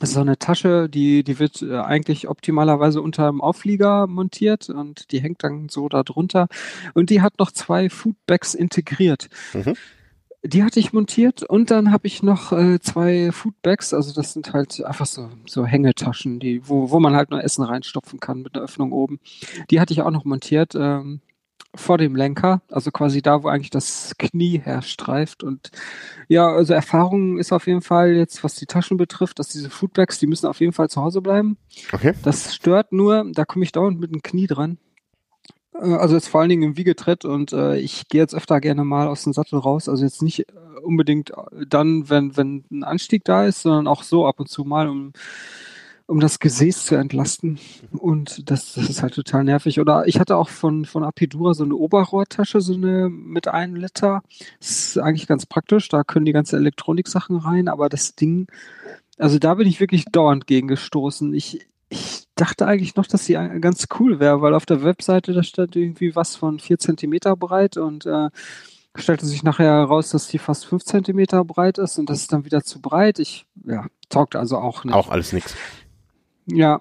Das 0.00 0.10
ist 0.10 0.14
so 0.14 0.20
eine 0.20 0.38
Tasche, 0.38 0.88
die, 0.88 1.22
die 1.22 1.38
wird 1.38 1.62
äh, 1.62 1.78
eigentlich 1.78 2.28
optimalerweise 2.28 3.00
unter 3.00 3.28
dem 3.28 3.40
Auflieger 3.40 4.06
montiert 4.06 4.68
und 4.68 5.12
die 5.12 5.20
hängt 5.20 5.44
dann 5.44 5.68
so 5.68 5.88
da 5.88 6.02
drunter. 6.02 6.48
Und 6.94 7.10
die 7.10 7.22
hat 7.22 7.38
noch 7.38 7.52
zwei 7.52 7.88
Foodbags 7.88 8.54
integriert. 8.54 9.28
Mhm. 9.52 9.74
Die 10.42 10.62
hatte 10.62 10.78
ich 10.78 10.92
montiert 10.92 11.42
und 11.42 11.70
dann 11.70 11.90
habe 11.90 12.06
ich 12.06 12.22
noch 12.22 12.52
äh, 12.52 12.78
zwei 12.80 13.32
Foodbags, 13.32 13.94
also 13.94 14.12
das 14.12 14.34
sind 14.34 14.52
halt 14.52 14.84
einfach 14.84 15.06
so, 15.06 15.30
so 15.46 15.64
Hängetaschen, 15.64 16.38
die, 16.38 16.68
wo, 16.68 16.90
wo 16.90 17.00
man 17.00 17.14
halt 17.14 17.30
nur 17.30 17.42
Essen 17.42 17.64
reinstopfen 17.64 18.20
kann 18.20 18.42
mit 18.42 18.54
einer 18.54 18.64
Öffnung 18.64 18.92
oben. 18.92 19.20
Die 19.70 19.80
hatte 19.80 19.94
ich 19.94 20.02
auch 20.02 20.10
noch 20.10 20.26
montiert 20.26 20.74
ähm, 20.74 21.22
vor 21.74 21.98
dem 21.98 22.16
Lenker, 22.16 22.62
also 22.70 22.90
quasi 22.90 23.22
da, 23.22 23.42
wo 23.42 23.48
eigentlich 23.48 23.70
das 23.70 24.14
Knie 24.18 24.58
herstreift. 24.58 25.42
Und 25.42 25.70
ja, 26.28 26.48
also 26.48 26.74
Erfahrung 26.74 27.38
ist 27.38 27.52
auf 27.52 27.66
jeden 27.66 27.82
Fall 27.82 28.12
jetzt, 28.12 28.44
was 28.44 28.54
die 28.54 28.66
Taschen 28.66 28.96
betrifft, 28.96 29.38
dass 29.38 29.48
diese 29.48 29.70
Foodbags, 29.70 30.18
die 30.18 30.26
müssen 30.26 30.46
auf 30.46 30.60
jeden 30.60 30.72
Fall 30.72 30.88
zu 30.88 31.02
Hause 31.02 31.20
bleiben. 31.20 31.56
Okay. 31.92 32.14
Das 32.22 32.54
stört 32.54 32.92
nur, 32.92 33.26
da 33.32 33.44
komme 33.44 33.64
ich 33.64 33.72
dauernd 33.72 34.00
mit 34.00 34.12
dem 34.12 34.22
Knie 34.22 34.46
dran. 34.46 34.78
Äh, 35.74 35.94
also 35.94 36.14
jetzt 36.14 36.28
vor 36.28 36.40
allen 36.40 36.50
Dingen 36.50 36.62
im 36.62 36.76
Wiegetritt 36.76 37.24
und 37.24 37.52
äh, 37.52 37.76
ich 37.78 38.08
gehe 38.08 38.20
jetzt 38.20 38.34
öfter 38.34 38.60
gerne 38.60 38.84
mal 38.84 39.08
aus 39.08 39.24
dem 39.24 39.32
Sattel 39.32 39.58
raus. 39.58 39.88
Also 39.88 40.04
jetzt 40.04 40.22
nicht 40.22 40.40
äh, 40.40 40.52
unbedingt 40.82 41.30
äh, 41.30 41.66
dann, 41.68 42.08
wenn, 42.08 42.36
wenn 42.36 42.64
ein 42.70 42.84
Anstieg 42.84 43.24
da 43.24 43.46
ist, 43.46 43.62
sondern 43.62 43.86
auch 43.86 44.02
so 44.02 44.26
ab 44.26 44.40
und 44.40 44.48
zu 44.48 44.64
mal, 44.64 44.88
um, 44.88 45.12
um 46.06 46.20
das 46.20 46.38
Gesäß 46.38 46.84
zu 46.84 46.96
entlasten. 46.96 47.58
Und 47.92 48.50
das, 48.50 48.74
das 48.74 48.88
ist 48.90 49.02
halt 49.02 49.14
total 49.14 49.44
nervig. 49.44 49.80
Oder 49.80 50.06
ich 50.06 50.20
hatte 50.20 50.36
auch 50.36 50.48
von, 50.50 50.84
von 50.84 51.02
Apidura 51.02 51.54
so 51.54 51.64
eine 51.64 51.74
Oberrohrtasche, 51.74 52.60
so 52.60 52.74
eine 52.74 53.08
mit 53.08 53.48
einem 53.48 53.74
Liter. 53.74 54.22
Das 54.60 54.70
ist 54.70 54.98
eigentlich 54.98 55.26
ganz 55.26 55.46
praktisch. 55.46 55.88
Da 55.88 56.04
können 56.04 56.26
die 56.26 56.32
ganzen 56.32 56.56
Elektroniksachen 56.56 57.36
rein, 57.36 57.68
aber 57.68 57.88
das 57.88 58.14
Ding, 58.14 58.48
also 59.18 59.38
da 59.38 59.54
bin 59.54 59.66
ich 59.66 59.80
wirklich 59.80 60.04
dauernd 60.06 60.46
gegen 60.46 60.68
gestoßen. 60.68 61.32
Ich, 61.32 61.66
ich 61.88 62.26
dachte 62.34 62.66
eigentlich 62.66 62.96
noch, 62.96 63.06
dass 63.06 63.24
sie 63.24 63.34
ganz 63.60 63.86
cool 63.98 64.20
wäre, 64.20 64.42
weil 64.42 64.54
auf 64.54 64.66
der 64.66 64.82
Webseite 64.82 65.32
da 65.32 65.42
stand 65.42 65.74
irgendwie 65.74 66.14
was 66.14 66.36
von 66.36 66.58
vier 66.58 66.78
Zentimeter 66.78 67.34
breit 67.34 67.78
und 67.78 68.04
äh, 68.04 68.28
stellte 68.96 69.24
sich 69.26 69.42
nachher 69.42 69.72
heraus, 69.72 70.10
dass 70.10 70.28
die 70.28 70.38
fast 70.38 70.66
fünf 70.66 70.84
Zentimeter 70.84 71.44
breit 71.44 71.78
ist 71.78 71.98
und 71.98 72.10
das 72.10 72.18
ist 72.18 72.32
dann 72.32 72.44
wieder 72.44 72.62
zu 72.62 72.80
breit. 72.80 73.18
Ich, 73.18 73.46
ja, 73.64 73.86
taugt 74.08 74.36
also 74.36 74.58
auch 74.58 74.84
nicht. 74.84 74.94
Auch 74.94 75.08
alles 75.08 75.32
nix. 75.32 75.54
Ja, 76.46 76.80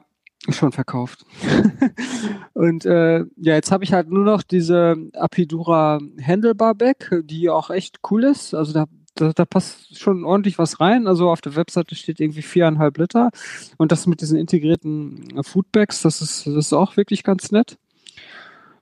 schon 0.49 0.71
verkauft. 0.71 1.25
und 2.53 2.85
äh, 2.85 3.19
ja, 3.19 3.55
jetzt 3.55 3.71
habe 3.71 3.83
ich 3.83 3.93
halt 3.93 4.09
nur 4.09 4.25
noch 4.25 4.43
diese 4.43 4.95
Apidura 5.13 5.99
Handlebar 6.21 6.75
Bag, 6.75 7.21
die 7.23 7.49
auch 7.49 7.69
echt 7.69 7.99
cool 8.11 8.25
ist. 8.25 8.53
Also 8.53 8.73
da, 8.73 8.85
da, 9.15 9.31
da 9.31 9.45
passt 9.45 9.97
schon 9.97 10.25
ordentlich 10.25 10.57
was 10.57 10.79
rein. 10.79 11.07
Also 11.07 11.29
auf 11.29 11.41
der 11.41 11.55
Webseite 11.55 11.95
steht 11.95 12.19
irgendwie 12.19 12.41
viereinhalb 12.41 12.97
Liter. 12.97 13.29
Und 13.77 13.91
das 13.91 14.05
mit 14.05 14.21
diesen 14.21 14.37
integrierten 14.37 15.41
Foodbags, 15.43 16.01
das 16.01 16.21
ist, 16.21 16.45
das 16.45 16.55
ist 16.55 16.73
auch 16.73 16.97
wirklich 16.97 17.23
ganz 17.23 17.51
nett. 17.51 17.77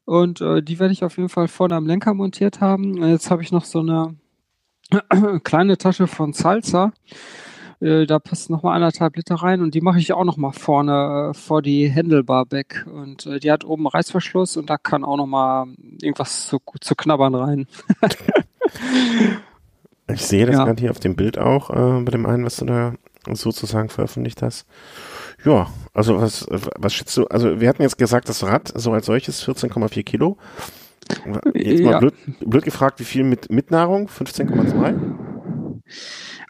Und 0.06 0.42
äh, 0.42 0.64
die 0.64 0.80
werde 0.80 0.94
ich 0.94 1.04
auf 1.04 1.18
jeden 1.18 1.30
Fall 1.30 1.48
vorne 1.48 1.76
am 1.76 1.86
Lenker 1.86 2.14
montiert 2.14 2.60
haben. 2.60 3.04
Jetzt 3.04 3.30
habe 3.30 3.44
ich 3.44 3.52
noch 3.52 3.66
so 3.66 3.80
eine 3.80 4.16
kleine 5.44 5.78
Tasche 5.78 6.08
von 6.08 6.34
Salsa. 6.34 6.92
Äh, 7.82 8.06
da 8.06 8.20
passt 8.20 8.50
nochmal 8.50 8.76
anderthalb 8.76 9.16
Liter 9.18 9.36
rein 9.36 9.62
und 9.62 9.74
die 9.74 9.82
mache 9.82 10.00
ich 10.00 10.14
auch 10.14 10.24
nochmal 10.24 10.54
vorne 10.54 11.32
äh, 11.32 11.34
vor 11.34 11.62
die 11.62 11.92
Handlebar 11.94 12.46
Back. 12.46 12.86
Und 12.92 13.26
äh, 13.26 13.40
die 13.40 13.52
hat 13.52 13.66
oben 13.66 13.88
Reißverschluss 13.88 14.56
und 14.58 14.70
da 14.70 14.78
kann 14.78 15.04
auch 15.04 15.18
nochmal 15.18 15.68
irgendwas 16.02 16.48
zu, 16.48 16.60
zu 16.80 16.96
knabbern 16.96 17.36
rein. 17.36 17.68
ich 20.08 20.26
sehe 20.26 20.46
das 20.46 20.56
ja. 20.56 20.66
gerade 20.66 20.80
hier 20.80 20.92
auf 20.92 21.00
dem 21.00 21.16
Bild 21.16 21.40
auch, 21.40 21.70
bei 21.70 22.12
dem 22.12 22.26
einen, 22.26 22.46
was 22.46 22.58
du 22.58 22.66
da 22.66 22.94
sozusagen 23.32 23.90
veröffentlicht 23.90 24.42
hast. 24.42 24.68
Ja, 25.44 25.68
also 25.94 26.22
was, 26.22 26.46
was 26.50 26.94
schätzt 26.94 27.18
du? 27.18 27.26
Also 27.28 27.60
wir 27.60 27.70
hatten 27.70 27.82
jetzt 27.82 27.98
gesagt, 27.98 28.30
das 28.30 28.44
Rad 28.44 28.72
so 28.76 28.92
als 28.94 29.08
solches 29.08 29.44
14,4 29.48 30.04
Kilo. 30.04 30.38
Jetzt 31.54 31.84
mal 31.84 31.92
ja. 31.92 32.00
blöd, 32.00 32.14
blöd, 32.40 32.64
gefragt, 32.64 33.00
wie 33.00 33.06
viel 33.06 33.24
mit, 33.24 33.52
mit 33.52 33.72
Nahrung? 33.72 34.08
15,2? 34.08 34.96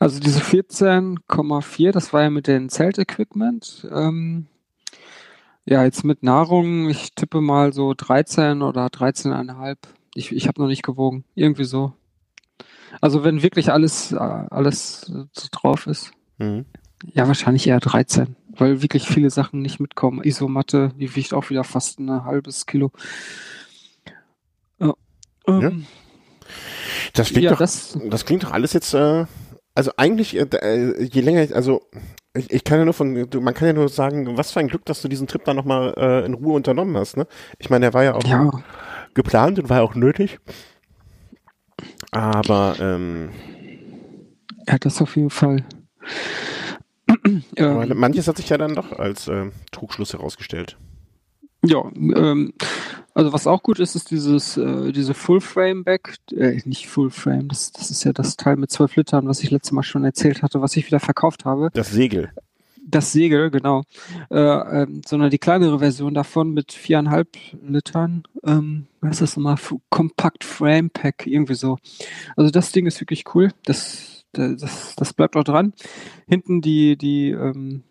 Also 0.01 0.19
diese 0.19 0.39
14,4, 0.39 1.91
das 1.91 2.11
war 2.11 2.23
ja 2.23 2.31
mit 2.31 2.47
dem 2.47 2.69
Zeltequipment. 2.69 3.87
Ähm, 3.91 4.47
ja, 5.63 5.83
jetzt 5.83 6.03
mit 6.03 6.23
Nahrung, 6.23 6.89
ich 6.89 7.13
tippe 7.13 7.39
mal 7.39 7.71
so 7.71 7.93
13 7.95 8.63
oder 8.63 8.87
13,5. 8.87 9.77
Ich, 10.15 10.31
ich 10.31 10.47
habe 10.47 10.59
noch 10.59 10.67
nicht 10.67 10.81
gewogen. 10.81 11.23
Irgendwie 11.35 11.65
so. 11.65 11.93
Also 12.99 13.23
wenn 13.23 13.43
wirklich 13.43 13.71
alles, 13.71 14.11
alles 14.11 15.01
so 15.01 15.47
drauf 15.51 15.85
ist. 15.85 16.11
Mhm. 16.39 16.65
Ja, 17.13 17.27
wahrscheinlich 17.27 17.67
eher 17.67 17.79
13 17.79 18.35
weil 18.53 18.81
wirklich 18.81 19.07
viele 19.07 19.29
Sachen 19.29 19.61
nicht 19.61 19.79
mitkommen. 19.79 20.23
Isomatte, 20.23 20.91
die 20.99 21.15
wiegt 21.15 21.33
auch 21.33 21.49
wieder 21.49 21.63
fast 21.63 21.99
ein 21.99 22.25
halbes 22.25 22.65
Kilo. 22.65 22.91
Ja. 24.77 24.93
Ähm, 25.47 25.61
ja. 25.61 25.71
Das 27.13 27.29
klingt 27.29 27.45
ja, 27.45 27.51
doch, 27.51 27.59
das, 27.59 27.97
das, 28.09 28.25
klingt 28.25 28.43
doch 28.43 28.51
alles 28.51 28.73
jetzt, 28.73 28.93
äh, 28.93 29.25
also 29.81 29.93
eigentlich, 29.97 30.37
äh, 30.37 30.45
äh 30.61 31.03
je 31.03 31.21
länger, 31.21 31.41
ich, 31.41 31.55
also 31.55 31.81
ich, 32.35 32.51
ich, 32.51 32.63
kann 32.63 32.77
ja 32.77 32.85
nur 32.85 32.93
von, 32.93 33.27
man 33.41 33.53
kann 33.55 33.67
ja 33.67 33.73
nur 33.73 33.89
sagen, 33.89 34.37
was 34.37 34.51
für 34.51 34.59
ein 34.59 34.67
Glück, 34.67 34.85
dass 34.85 35.01
du 35.01 35.07
diesen 35.07 35.25
Trip 35.25 35.43
dann 35.43 35.55
nochmal 35.55 35.95
äh, 35.97 36.23
in 36.23 36.35
Ruhe 36.35 36.53
unternommen 36.53 36.95
hast, 36.95 37.17
ne? 37.17 37.25
Ich 37.57 37.71
meine, 37.71 37.85
der 37.85 37.93
war 37.95 38.03
ja 38.03 38.13
auch 38.13 38.23
ja. 38.23 38.51
geplant 39.15 39.57
und 39.57 39.69
war 39.71 39.81
auch 39.81 39.95
nötig. 39.95 40.37
Aber 42.11 42.75
ähm, 42.79 43.31
ja, 44.67 44.77
das 44.77 45.01
auf 45.01 45.15
jeden 45.15 45.31
Fall. 45.31 45.65
Ähm, 47.55 47.91
manches 47.95 48.27
hat 48.27 48.37
sich 48.37 48.49
ja 48.49 48.59
dann 48.59 48.75
doch 48.75 48.91
als 48.99 49.27
äh, 49.27 49.49
Trugschluss 49.71 50.13
herausgestellt. 50.13 50.77
Ja, 51.65 51.83
ähm, 51.95 52.53
also 53.13 53.33
was 53.33 53.47
auch 53.47 53.63
gut 53.63 53.79
ist, 53.79 53.95
ist 53.95 54.11
dieses 54.11 54.57
äh, 54.57 54.91
diese 54.91 55.13
Full 55.13 55.41
Frame 55.41 55.83
Back, 55.83 56.15
äh, 56.31 56.59
nicht 56.65 56.87
Full 56.87 57.09
Frame, 57.09 57.47
das, 57.49 57.71
das 57.71 57.91
ist 57.91 58.03
ja 58.03 58.13
das 58.13 58.37
Teil 58.37 58.55
mit 58.55 58.71
12 58.71 58.95
Litern, 58.95 59.27
was 59.27 59.41
ich 59.43 59.51
letztes 59.51 59.71
Mal 59.71 59.83
schon 59.83 60.03
erzählt 60.03 60.41
hatte, 60.41 60.61
was 60.61 60.75
ich 60.75 60.85
wieder 60.85 60.99
verkauft 60.99 61.45
habe. 61.45 61.69
Das 61.73 61.91
Segel. 61.91 62.31
Das 62.83 63.11
Segel, 63.11 63.51
genau. 63.51 63.83
Äh, 64.31 64.39
ähm, 64.39 65.01
sondern 65.05 65.29
die 65.29 65.37
kleinere 65.37 65.79
Version 65.79 66.13
davon 66.13 66.51
mit 66.51 66.71
viereinhalb 66.71 67.29
Litern. 67.65 68.23
Ähm, 68.43 68.87
was 69.01 69.11
ist 69.13 69.21
das 69.21 69.37
nochmal? 69.37 69.57
Compact 69.89 70.43
Frame 70.43 70.89
Pack, 70.89 71.27
irgendwie 71.27 71.53
so. 71.53 71.77
Also 72.35 72.49
das 72.49 72.71
Ding 72.71 72.87
ist 72.87 72.99
wirklich 72.99 73.23
cool. 73.33 73.51
Das 73.65 74.21
das, 74.33 74.95
das 74.95 75.13
bleibt 75.13 75.35
auch 75.35 75.43
dran. 75.43 75.73
Hinten 76.27 76.61
die, 76.61 76.97
die, 76.97 77.31
ähm, 77.31 77.83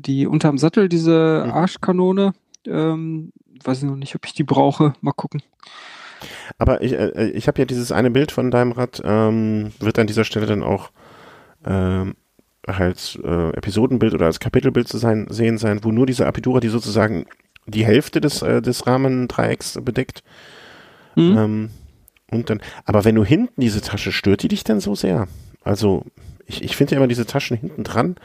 die 0.00 0.26
unterm 0.26 0.58
Sattel, 0.58 0.88
diese 0.88 1.44
mhm. 1.46 1.52
Arschkanone, 1.52 2.32
ähm, 2.66 3.32
weiß 3.64 3.78
ich 3.78 3.84
noch 3.84 3.96
nicht, 3.96 4.14
ob 4.14 4.26
ich 4.26 4.32
die 4.32 4.44
brauche. 4.44 4.94
Mal 5.00 5.12
gucken. 5.12 5.42
Aber 6.58 6.82
ich, 6.82 6.92
äh, 6.92 7.30
ich 7.30 7.48
habe 7.48 7.58
ja 7.60 7.64
dieses 7.64 7.92
eine 7.92 8.10
Bild 8.10 8.32
von 8.32 8.50
deinem 8.50 8.72
Rad, 8.72 9.02
ähm, 9.04 9.72
wird 9.80 9.98
an 9.98 10.06
dieser 10.06 10.24
Stelle 10.24 10.46
dann 10.46 10.62
auch 10.62 10.90
ähm, 11.64 12.14
als 12.66 13.18
äh, 13.22 13.50
Episodenbild 13.50 14.14
oder 14.14 14.26
als 14.26 14.40
Kapitelbild 14.40 14.88
zu 14.88 14.98
sein, 14.98 15.26
sehen 15.30 15.58
sein, 15.58 15.80
wo 15.82 15.92
nur 15.92 16.06
diese 16.06 16.26
Apidura, 16.26 16.60
die 16.60 16.68
sozusagen 16.68 17.26
die 17.66 17.84
Hälfte 17.84 18.20
des, 18.20 18.42
äh, 18.42 18.62
des 18.62 18.86
Rahmendreiecks 18.86 19.78
bedeckt. 19.82 20.22
Mhm. 21.14 21.38
Ähm, 21.38 21.70
und 22.30 22.50
dann, 22.50 22.60
aber 22.84 23.04
wenn 23.04 23.14
du 23.14 23.24
hinten 23.24 23.60
diese 23.60 23.80
Tasche 23.80 24.12
stört 24.12 24.42
die 24.42 24.48
dich 24.48 24.64
denn 24.64 24.80
so 24.80 24.94
sehr? 24.94 25.28
Also 25.62 26.04
ich, 26.46 26.62
ich 26.62 26.76
finde 26.76 26.92
ja 26.92 26.98
immer 26.98 27.08
diese 27.08 27.26
Taschen 27.26 27.56
hinten 27.56 27.84
dran, 27.84 28.16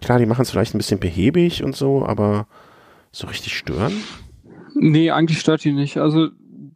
klar, 0.00 0.18
die 0.18 0.26
machen 0.26 0.42
es 0.42 0.50
vielleicht 0.50 0.74
ein 0.74 0.78
bisschen 0.78 1.00
behäbig 1.00 1.62
und 1.62 1.76
so, 1.76 2.04
aber 2.04 2.46
so 3.12 3.26
richtig 3.26 3.56
stören? 3.56 3.92
Nee, 4.74 5.10
eigentlich 5.10 5.40
stört 5.40 5.64
die 5.64 5.72
nicht. 5.72 5.98
Also 5.98 6.28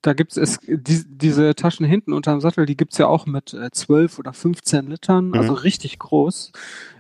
da 0.03 0.13
gibt 0.13 0.37
es 0.37 0.59
die, 0.67 1.03
diese 1.07 1.55
Taschen 1.55 1.87
hinten 1.87 2.13
unterm 2.13 2.41
Sattel, 2.41 2.67
die 2.67 2.77
gibt 2.77 2.93
es 2.93 2.99
ja 2.99 3.07
auch 3.07 3.25
mit 3.27 3.55
äh, 3.55 3.71
12 3.71 4.19
oder 4.19 4.33
15 4.33 4.89
Litern, 4.89 5.29
mhm. 5.29 5.35
also 5.35 5.55
richtig 5.55 5.99
groß. 5.99 6.53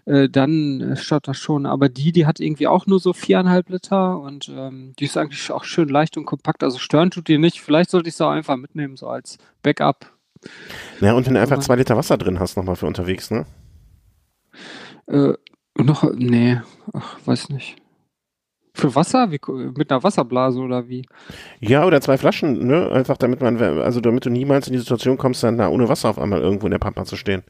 Äh, 0.06 0.28
dann 0.28 0.80
äh, 0.80 0.96
stört 0.96 1.28
das 1.28 1.36
schon. 1.36 1.66
Aber 1.66 1.88
die, 1.88 2.12
die 2.12 2.26
hat 2.26 2.40
irgendwie 2.40 2.66
auch 2.66 2.86
nur 2.86 3.00
so 3.00 3.12
viereinhalb 3.12 3.68
Liter 3.68 4.20
und 4.20 4.50
ähm, 4.54 4.94
die 4.98 5.04
ist 5.04 5.16
eigentlich 5.16 5.50
auch 5.50 5.64
schön 5.64 5.88
leicht 5.88 6.16
und 6.16 6.24
kompakt. 6.24 6.62
Also 6.62 6.78
stören 6.78 7.10
tut 7.10 7.28
die 7.28 7.38
nicht. 7.38 7.60
Vielleicht 7.60 7.90
sollte 7.90 8.08
ich 8.08 8.16
sie 8.16 8.24
auch 8.24 8.30
einfach 8.30 8.56
mitnehmen, 8.56 8.96
so 8.96 9.08
als 9.08 9.38
Backup 9.62 10.14
ja, 11.00 11.12
und 11.12 11.26
wenn 11.26 11.34
du 11.34 11.40
einfach 11.40 11.60
zwei 11.60 11.76
Liter 11.76 11.96
Wasser 11.96 12.18
drin 12.18 12.40
hast, 12.40 12.56
nochmal 12.56 12.76
für 12.76 12.86
unterwegs, 12.86 13.30
ne? 13.30 13.46
Äh, 15.06 15.34
noch, 15.76 16.10
nee, 16.14 16.60
ach, 16.92 17.18
weiß 17.24 17.48
nicht. 17.50 17.76
Für 18.74 18.94
Wasser? 18.94 19.30
Wie, 19.30 19.38
mit 19.76 19.90
einer 19.90 20.02
Wasserblase 20.02 20.60
oder 20.60 20.88
wie? 20.88 21.06
Ja, 21.60 21.86
oder 21.86 22.00
zwei 22.00 22.18
Flaschen, 22.18 22.66
ne? 22.66 22.90
Einfach 22.90 23.16
damit 23.16 23.40
man, 23.40 23.56
also 23.60 24.00
damit 24.00 24.26
du 24.26 24.30
niemals 24.30 24.66
in 24.66 24.72
die 24.72 24.80
Situation 24.80 25.16
kommst, 25.16 25.44
dann 25.44 25.58
da 25.58 25.68
ohne 25.68 25.88
Wasser 25.88 26.10
auf 26.10 26.18
einmal 26.18 26.40
irgendwo 26.40 26.66
in 26.66 26.72
der 26.72 26.80
Pampa 26.80 27.04
zu 27.04 27.14
stehen. 27.14 27.44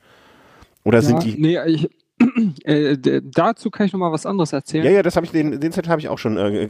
Oder 0.84 0.98
ja, 0.98 1.02
sind 1.02 1.24
die. 1.24 1.40
Nee, 1.40 1.58
ich, 1.66 1.88
äh, 2.64 3.22
dazu 3.24 3.70
kann 3.70 3.86
ich 3.86 3.92
noch 3.94 4.00
mal 4.00 4.12
was 4.12 4.26
anderes 4.26 4.52
erzählen. 4.52 4.84
Ja, 4.84 4.90
ja, 4.90 5.02
das 5.02 5.16
habe 5.16 5.24
ich 5.24 5.32
den 5.32 5.60
den 5.60 5.72
Zettel 5.72 5.90
habe 5.90 6.00
ich 6.00 6.08
auch 6.08 6.18
schon 6.18 6.36
äh, 6.36 6.68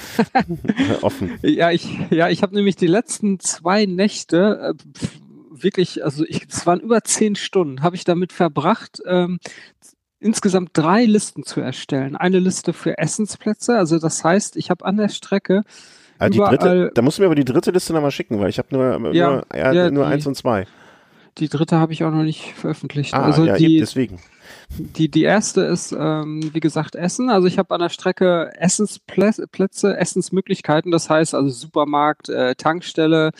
offen. 1.02 1.38
Ja, 1.42 1.70
ich 1.70 1.86
ja, 2.10 2.30
ich 2.30 2.42
habe 2.42 2.54
nämlich 2.54 2.76
die 2.76 2.86
letzten 2.86 3.38
zwei 3.40 3.84
Nächte 3.84 4.74
äh, 4.74 5.62
wirklich, 5.62 6.02
also 6.04 6.24
ich, 6.24 6.46
es 6.48 6.66
waren 6.66 6.80
über 6.80 7.02
zehn 7.02 7.36
Stunden, 7.36 7.82
habe 7.82 7.96
ich 7.96 8.04
damit 8.04 8.32
verbracht, 8.32 9.02
ähm, 9.06 9.38
insgesamt 10.26 10.70
drei 10.72 11.04
Listen 11.04 11.44
zu 11.44 11.60
erstellen. 11.60 12.16
Eine 12.16 12.40
Liste 12.40 12.72
für 12.72 12.98
Essensplätze, 12.98 13.76
also 13.78 13.98
das 13.98 14.22
heißt, 14.24 14.56
ich 14.56 14.70
habe 14.70 14.84
an 14.84 14.96
der 14.96 15.08
Strecke 15.08 15.62
ah, 16.18 16.28
die 16.28 16.38
dritte, 16.38 16.90
da 16.94 17.02
musst 17.02 17.18
du 17.18 17.22
mir 17.22 17.26
aber 17.26 17.34
die 17.34 17.44
dritte 17.44 17.70
Liste 17.70 17.92
nochmal 17.92 18.10
schicken, 18.10 18.40
weil 18.40 18.50
ich 18.50 18.58
habe 18.58 18.68
nur, 18.72 19.14
ja, 19.14 19.30
nur, 19.30 19.46
ja, 19.54 19.72
ja, 19.72 19.90
nur 19.90 20.04
die, 20.04 20.12
eins 20.12 20.26
und 20.26 20.36
zwei. 20.36 20.66
Die 21.38 21.48
dritte 21.48 21.78
habe 21.78 21.92
ich 21.92 22.02
auch 22.02 22.10
noch 22.10 22.22
nicht 22.22 22.54
veröffentlicht. 22.54 23.14
Ah, 23.14 23.22
also 23.22 23.44
ja, 23.44 23.56
die, 23.56 23.78
deswegen. 23.78 24.18
Die, 24.78 25.10
die 25.10 25.22
erste 25.22 25.62
ist, 25.62 25.92
ähm, 25.92 26.50
wie 26.52 26.60
gesagt, 26.60 26.96
Essen. 26.96 27.30
Also 27.30 27.46
ich 27.46 27.58
habe 27.58 27.74
an 27.74 27.80
der 27.80 27.88
Strecke 27.88 28.52
Essensplätze, 28.58 29.96
Essensmöglichkeiten. 29.96 30.90
Das 30.90 31.10
heißt 31.10 31.34
also 31.34 31.50
Supermarkt, 31.50 32.28
äh, 32.30 32.54
Tankstelle 32.54 33.32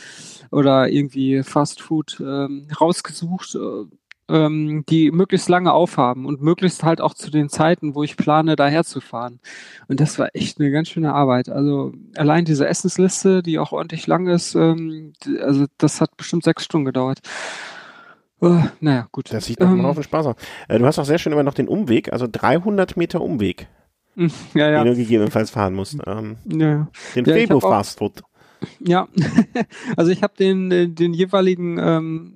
oder 0.51 0.89
irgendwie 0.89 1.43
Fast 1.43 1.81
Food 1.81 2.19
ähm, 2.21 2.69
rausgesucht, 2.79 3.55
äh, 3.55 3.87
ähm, 4.29 4.85
die 4.89 5.11
möglichst 5.11 5.49
lange 5.49 5.73
aufhaben 5.73 6.27
und 6.27 6.43
möglichst 6.43 6.83
halt 6.83 7.01
auch 7.01 7.15
zu 7.15 7.31
den 7.31 7.49
Zeiten, 7.49 7.95
wo 7.95 8.03
ich 8.03 8.17
plane, 8.17 8.57
daher 8.57 8.85
zu 8.85 9.01
fahren. 9.01 9.41
Und 9.89 10.01
das 10.01 10.19
war 10.19 10.31
echt 10.35 10.61
eine 10.61 10.71
ganz 10.71 10.89
schöne 10.89 11.15
Arbeit. 11.15 11.49
Also 11.49 11.93
allein 12.17 12.45
diese 12.45 12.67
Essensliste, 12.67 13.43
die 13.43 13.59
auch 13.59 13.73
ordentlich 13.73 14.07
lang 14.07 14.27
ist, 14.27 14.55
ähm, 14.55 15.13
also 15.41 15.67
das 15.79 16.01
hat 16.01 16.17
bestimmt 16.17 16.45
sechs 16.45 16.65
Stunden 16.65 16.87
gedauert. 16.87 17.21
Oh, 18.41 18.61
naja, 18.81 19.09
gut. 19.13 19.33
Das 19.33 19.47
sieht 19.47 19.61
doch 19.61 19.67
ähm, 19.67 19.79
mal 19.79 19.89
auf 19.89 19.97
den 19.97 20.05
Spaß 20.05 20.27
aus. 20.27 20.37
Äh, 20.69 20.79
du 20.79 20.87
hast 20.87 20.99
auch 20.99 21.05
sehr 21.05 21.19
schön 21.19 21.33
immer 21.33 21.43
noch 21.43 21.55
den 21.55 21.69
Umweg, 21.69 22.13
also 22.13 22.27
300 22.31 22.97
Meter 22.97 23.21
Umweg, 23.23 23.67
ja, 24.17 24.29
ja. 24.55 24.85
den 24.85 24.93
du 24.93 24.97
gegebenenfalls 24.97 25.51
fahren 25.51 25.75
musst. 25.75 25.97
Ähm, 26.07 26.37
ja. 26.45 26.89
Den 27.15 27.25
ja, 27.25 27.35
Febo 27.35 27.61
Fast 27.61 27.99
Food. 27.99 28.23
Ja, 28.81 29.09
also 29.97 30.11
ich 30.11 30.23
habe 30.23 30.35
den, 30.39 30.71
äh, 30.71 30.89
den 30.89 31.15
jeweiligen 31.15 31.79
ähm, 31.79 32.33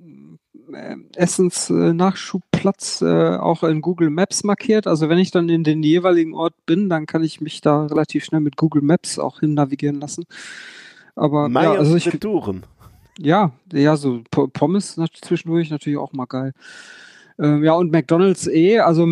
Essensnachschubplatz 1.15 3.01
äh, 3.01 3.37
auch 3.37 3.63
in 3.63 3.81
Google 3.81 4.09
Maps 4.09 4.43
markiert. 4.43 4.87
Also 4.87 5.09
wenn 5.09 5.17
ich 5.17 5.31
dann 5.31 5.49
in 5.49 5.63
den 5.63 5.83
jeweiligen 5.83 6.33
Ort 6.33 6.53
bin, 6.65 6.89
dann 6.89 7.05
kann 7.05 7.23
ich 7.23 7.41
mich 7.41 7.61
da 7.61 7.85
relativ 7.85 8.25
schnell 8.25 8.41
mit 8.41 8.57
Google 8.57 8.81
Maps 8.81 9.19
auch 9.19 9.39
hin 9.39 9.53
navigieren 9.53 9.99
lassen. 9.99 10.25
Aber 11.15 11.49
ja, 11.49 11.73
also 11.73 11.95
ich, 11.95 12.09
ja, 13.19 13.51
ja, 13.71 13.97
so 13.97 14.21
Pommes 14.31 14.99
zwischendurch 15.21 15.69
natürlich 15.69 15.99
auch 15.99 16.13
mal 16.13 16.25
geil. 16.25 16.53
Ähm, 17.39 17.63
ja, 17.63 17.73
und 17.73 17.91
McDonalds 17.91 18.47
eh, 18.47 18.79
also 18.79 19.07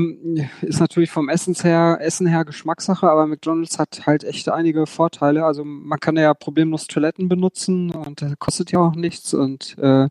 ist 0.61 0.79
natürlich 0.79 1.09
vom 1.09 1.29
Essens 1.29 1.63
her, 1.63 1.97
Essen 1.99 2.27
her 2.27 2.45
Geschmackssache, 2.45 3.09
aber 3.09 3.25
McDonalds 3.25 3.79
hat 3.79 4.05
halt 4.05 4.23
echt 4.23 4.49
einige 4.49 4.85
Vorteile. 4.85 5.45
Also 5.45 5.63
man 5.65 5.99
kann 5.99 6.15
ja 6.15 6.33
problemlos 6.33 6.87
Toiletten 6.87 7.27
benutzen 7.27 7.91
und 7.91 8.21
das 8.21 8.37
kostet 8.37 8.71
ja 8.71 8.79
auch 8.79 8.95
nichts 8.95 9.33
und 9.33 9.77
äh, 9.79 10.09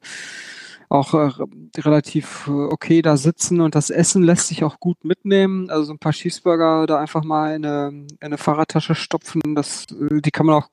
auch 0.88 1.14
äh, 1.14 1.30
relativ 1.78 2.46
äh, 2.48 2.50
okay 2.50 3.02
da 3.02 3.16
sitzen 3.16 3.60
und 3.60 3.74
das 3.74 3.90
Essen 3.90 4.22
lässt 4.22 4.48
sich 4.48 4.64
auch 4.64 4.80
gut 4.80 5.04
mitnehmen. 5.04 5.68
Also 5.70 5.84
so 5.84 5.92
ein 5.92 5.98
paar 5.98 6.12
Cheeseburger 6.12 6.86
da 6.86 6.98
einfach 6.98 7.24
mal 7.24 7.54
in 7.54 7.64
eine, 7.64 7.88
in 7.88 8.16
eine 8.20 8.38
Fahrradtasche 8.38 8.94
stopfen, 8.94 9.54
das, 9.54 9.86
äh, 9.90 10.20
die 10.20 10.30
kann 10.30 10.46
man 10.46 10.56
auch 10.56 10.70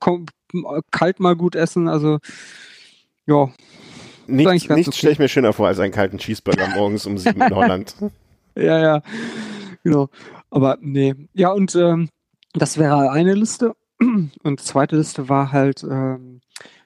kalt 0.91 1.19
mal 1.19 1.35
gut 1.35 1.55
essen. 1.55 1.87
Also 1.87 2.19
ja, 3.25 3.49
Nichts, 4.27 4.69
nichts 4.69 4.87
okay. 4.87 4.97
stelle 4.97 5.13
ich 5.13 5.19
mir 5.19 5.27
schöner 5.27 5.53
vor 5.53 5.67
als 5.67 5.79
einen 5.79 5.91
kalten 5.91 6.17
Cheeseburger 6.17 6.69
morgens 6.75 7.05
um 7.05 7.17
sieben 7.17 7.41
in 7.41 7.55
Holland. 7.55 7.95
Ja, 8.57 8.79
ja, 8.79 9.01
genau. 9.83 10.07
Aber 10.49 10.77
nee. 10.79 11.13
Ja, 11.33 11.49
und 11.49 11.75
ähm, 11.75 12.07
das 12.53 12.77
wäre 12.77 13.11
eine 13.11 13.33
Liste. 13.33 13.75
Und 13.99 14.31
die 14.45 14.63
zweite 14.63 14.95
Liste 14.95 15.27
war 15.27 15.51
halt 15.51 15.83
ähm, 15.83 16.34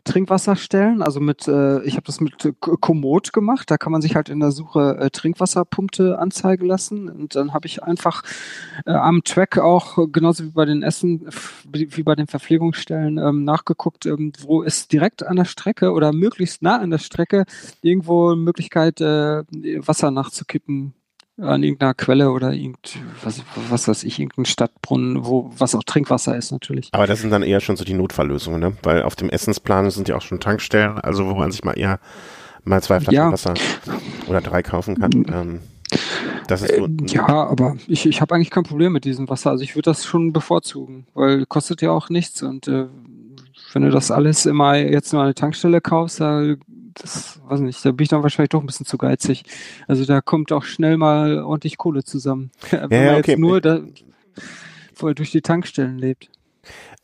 Trinkwasserstellen. 0.04 1.02
Also 1.02 1.20
mit, 1.20 1.48
äh, 1.48 1.82
ich 1.84 1.94
habe 1.94 2.06
das 2.06 2.20
mit 2.20 2.54
Komoot 2.60 3.34
gemacht. 3.34 3.70
Da 3.72 3.78
kann 3.78 3.92
man 3.92 4.02
sich 4.02 4.16
halt 4.16 4.30
in 4.30 4.40
der 4.40 4.52
Suche 4.52 4.98
äh, 5.00 5.10
Trinkwasserpunkte 5.10 6.20
anzeigen 6.20 6.66
lassen. 6.66 7.10
Und 7.10 7.36
dann 7.36 7.54
habe 7.54 7.68
ich 7.68 7.84
einfach 7.84 8.24
äh, 8.86 8.92
am 8.92 9.24
Track 9.24 9.58
auch, 9.58 9.98
genauso 10.12 10.46
wie 10.46 10.52
bei 10.52 10.66
den 10.66 10.84
Essen, 10.84 11.28
wie 11.72 12.04
bei 12.04 12.16
den 12.16 12.28
Verpflegungsstellen, 12.28 13.18
ähm, 13.18 13.44
nachgeguckt, 13.44 14.06
ähm, 14.06 14.34
wo 14.42 14.62
ist 14.62 14.92
direkt 14.92 15.26
an 15.26 15.36
der 15.36 15.46
Strecke 15.46 15.92
oder 15.92 16.14
möglichst 16.14 16.62
nah 16.62 16.80
an 16.80 16.92
der 16.92 16.98
Strecke 16.98 17.46
irgendwo 17.82 18.36
Möglichkeit, 18.36 19.02
äh, 19.02 19.44
Wasser 19.86 20.12
nachzukippen 20.12 20.94
an 21.42 21.64
irgendeiner 21.64 21.94
Quelle 21.94 22.32
oder 22.32 22.54
irgend, 22.54 22.98
was, 23.24 23.42
was 23.70 23.88
weiß 23.88 24.04
ich, 24.04 24.20
irgendein 24.20 24.46
Stadtbrunnen, 24.46 25.26
wo, 25.26 25.52
was 25.58 25.76
auch 25.76 25.84
Trinkwasser 25.84 26.36
ist 26.36 26.52
natürlich. 26.52 26.90
Aber 26.92 27.08
das 27.08 27.22
sind 27.22 27.32
dann 27.32 27.44
eher 27.44 27.60
schon 27.60 27.76
so 27.76 27.84
die 27.84 27.94
Notfalllösungen, 27.94 28.60
ne? 28.60 28.74
Weil 28.84 29.04
auf 29.04 29.16
dem 29.16 29.30
Essensplan 29.30 29.90
sind 29.92 30.08
ja 30.10 30.18
auch 30.18 30.22
schon 30.22 30.40
Tankstellen, 30.40 31.00
also 31.00 31.26
wo 31.28 31.34
man 31.34 31.52
sich 31.52 31.64
mal 31.64 31.74
eher 31.74 32.00
mal 32.64 32.82
zwei 32.82 33.00
Flaschen 33.00 33.16
ja. 33.16 33.32
Wasser 33.32 33.54
oder 34.28 34.42
drei 34.42 34.62
kaufen 34.64 35.00
kann. 35.00 35.12
Ähm, 35.34 35.60
das 36.48 36.62
ist 36.62 36.76
so, 36.76 36.86
äh, 36.86 36.90
ja, 37.08 37.28
aber 37.28 37.78
ich, 37.88 38.06
ich 38.06 38.22
habe 38.22 38.36
eigentlich 38.36 38.52
kein 38.52 38.64
Problem 38.64 38.94
mit 38.94 39.06
diesem 39.06 39.30
Wasser. 39.30 39.52
Also 39.52 39.64
ich 39.64 39.76
würde 39.76 39.90
das 39.90 40.06
schon 40.06 40.34
bevorzugen, 40.34 41.08
weil 41.14 41.46
kostet 41.46 41.82
ja 41.82 41.92
auch 41.92 42.10
nichts 42.10 42.42
und 42.44 42.68
äh, 42.68 42.88
wenn 43.74 43.84
du 43.84 43.92
das 43.92 44.12
alles 44.12 44.46
immer 44.46 44.76
jetzt 44.76 45.14
nur 45.14 45.22
an 45.22 45.28
der 45.28 45.36
Tankstelle 45.36 45.80
kaufst, 45.82 46.20
da 46.20 46.56
das 46.94 47.40
weiß 47.46 47.60
nicht, 47.62 47.84
da 47.84 47.92
bin 47.92 48.04
ich 48.04 48.10
dann 48.10 48.24
wahrscheinlich 48.24 48.50
doch 48.50 48.62
ein 48.62 48.66
bisschen 48.66 48.86
zu 48.86 48.98
geizig. 48.98 49.44
Also 49.88 50.06
da 50.06 50.22
kommt 50.22 50.52
auch 50.52 50.64
schnell 50.64 50.98
mal 50.98 51.44
ordentlich 51.44 51.78
Kohle 51.78 52.04
zusammen. 52.04 52.52
Wenn 52.70 52.92
ja, 52.92 53.12
man 53.12 53.20
okay. 53.20 53.32
jetzt 53.32 53.40
nur 53.40 53.62
da, 53.62 53.82
voll 54.94 55.16
durch 55.16 55.32
die 55.32 55.42
Tankstellen 55.42 55.98
lebt. 55.98 56.30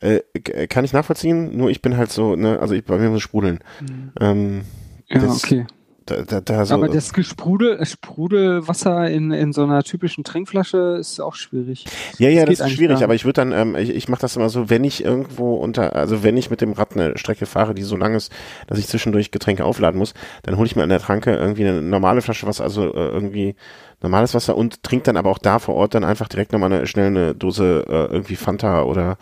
Äh, 0.00 0.20
kann 0.68 0.84
ich 0.84 0.92
nachvollziehen, 0.92 1.56
nur 1.56 1.70
ich 1.70 1.82
bin 1.82 1.96
halt 1.96 2.12
so, 2.12 2.36
ne, 2.36 2.60
also 2.60 2.74
ich 2.74 2.84
bei 2.84 2.98
mir 2.98 3.08
muss 3.08 3.22
sprudeln. 3.22 3.60
Mhm. 3.80 4.12
Ähm, 4.20 4.60
ja, 5.08 5.22
okay. 5.24 5.66
Da, 6.06 6.22
da, 6.22 6.40
da 6.40 6.64
so 6.64 6.74
Aber 6.74 6.88
das 6.88 7.12
Gesprudel, 7.12 7.84
Sprudelwasser 7.84 9.10
in, 9.10 9.32
in 9.32 9.52
so 9.52 9.64
einer 9.64 9.82
typischen 9.82 10.22
Trinkflasche 10.22 10.96
ist 11.00 11.18
auch 11.18 11.34
schwierig. 11.34 11.84
Ja, 12.18 12.28
ja, 12.28 12.44
das, 12.44 12.58
das 12.58 12.68
ist 12.68 12.76
schwierig, 12.76 13.02
aber 13.02 13.16
ich 13.16 13.24
würde 13.24 13.40
dann, 13.40 13.50
ähm, 13.50 13.74
ich, 13.74 13.90
ich 13.90 14.08
mache 14.08 14.20
das 14.20 14.36
immer 14.36 14.48
so, 14.48 14.70
wenn 14.70 14.84
ich 14.84 15.04
irgendwo 15.04 15.56
unter, 15.56 15.96
also 15.96 16.22
wenn 16.22 16.36
ich 16.36 16.48
mit 16.48 16.60
dem 16.60 16.72
Rad 16.72 16.92
eine 16.94 17.18
Strecke 17.18 17.44
fahre, 17.44 17.74
die 17.74 17.82
so 17.82 17.96
lang 17.96 18.14
ist, 18.14 18.32
dass 18.68 18.78
ich 18.78 18.86
zwischendurch 18.86 19.32
Getränke 19.32 19.64
aufladen 19.64 19.98
muss, 19.98 20.14
dann 20.44 20.56
hole 20.56 20.66
ich 20.66 20.76
mir 20.76 20.84
an 20.84 20.90
der 20.90 21.00
Tranke 21.00 21.34
irgendwie 21.34 21.66
eine 21.66 21.82
normale 21.82 22.22
Flasche 22.22 22.46
Wasser, 22.46 22.62
also 22.62 22.84
äh, 22.94 23.08
irgendwie 23.08 23.56
normales 24.00 24.32
Wasser 24.34 24.56
und 24.56 24.84
trinke 24.84 25.04
dann 25.04 25.16
aber 25.16 25.30
auch 25.30 25.38
da 25.38 25.58
vor 25.58 25.74
Ort 25.74 25.94
dann 25.94 26.04
einfach 26.04 26.28
direkt 26.28 26.52
nochmal 26.52 26.72
eine, 26.72 26.86
schnell 26.86 27.08
eine 27.08 27.34
Dose 27.34 27.84
äh, 27.88 28.12
irgendwie 28.12 28.36
Fanta 28.36 28.82
oder 28.84 29.18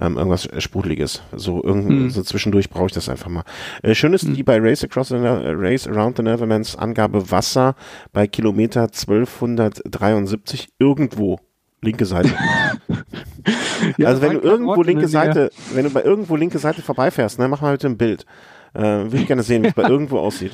ähm, 0.00 0.16
irgendwas 0.16 0.48
Sprudeliges. 0.58 1.22
So, 1.34 1.62
irgend, 1.62 1.88
hm. 1.88 2.10
so 2.10 2.22
zwischendurch 2.22 2.70
brauche 2.70 2.86
ich 2.86 2.92
das 2.92 3.08
einfach 3.08 3.28
mal. 3.28 3.44
Äh, 3.82 3.94
schön 3.94 4.12
ist 4.14 4.24
hm. 4.24 4.34
die 4.34 4.42
bei 4.42 4.58
Race 4.58 4.84
Across 4.84 5.08
the 5.08 5.16
Race 5.16 5.86
Around 5.86 6.16
the 6.16 6.22
Netherlands 6.22 6.76
Angabe 6.76 7.30
Wasser 7.30 7.74
bei 8.12 8.26
Kilometer 8.26 8.82
1273 8.82 10.68
irgendwo. 10.78 11.38
Linke 11.84 12.06
Seite. 12.06 12.30
ja, 13.98 14.06
also 14.06 14.22
wenn 14.22 14.34
du 14.34 14.38
irgendwo 14.38 14.82
linke 14.84 15.08
Seite, 15.08 15.50
wenn 15.74 15.82
du 15.82 15.90
bei 15.90 16.04
irgendwo 16.04 16.36
linke 16.36 16.58
Seite 16.58 16.80
vorbeifährst, 16.80 17.40
ne, 17.40 17.48
mach 17.48 17.60
mal 17.60 17.72
bitte 17.72 17.88
ein 17.88 17.98
Bild. 17.98 18.24
Äh, 18.72 19.10
will 19.10 19.20
ich 19.20 19.26
gerne 19.26 19.42
sehen, 19.42 19.64
wie 19.64 19.68
es 19.68 19.74
bei 19.74 19.82
irgendwo 19.88 20.18
aussieht. 20.18 20.52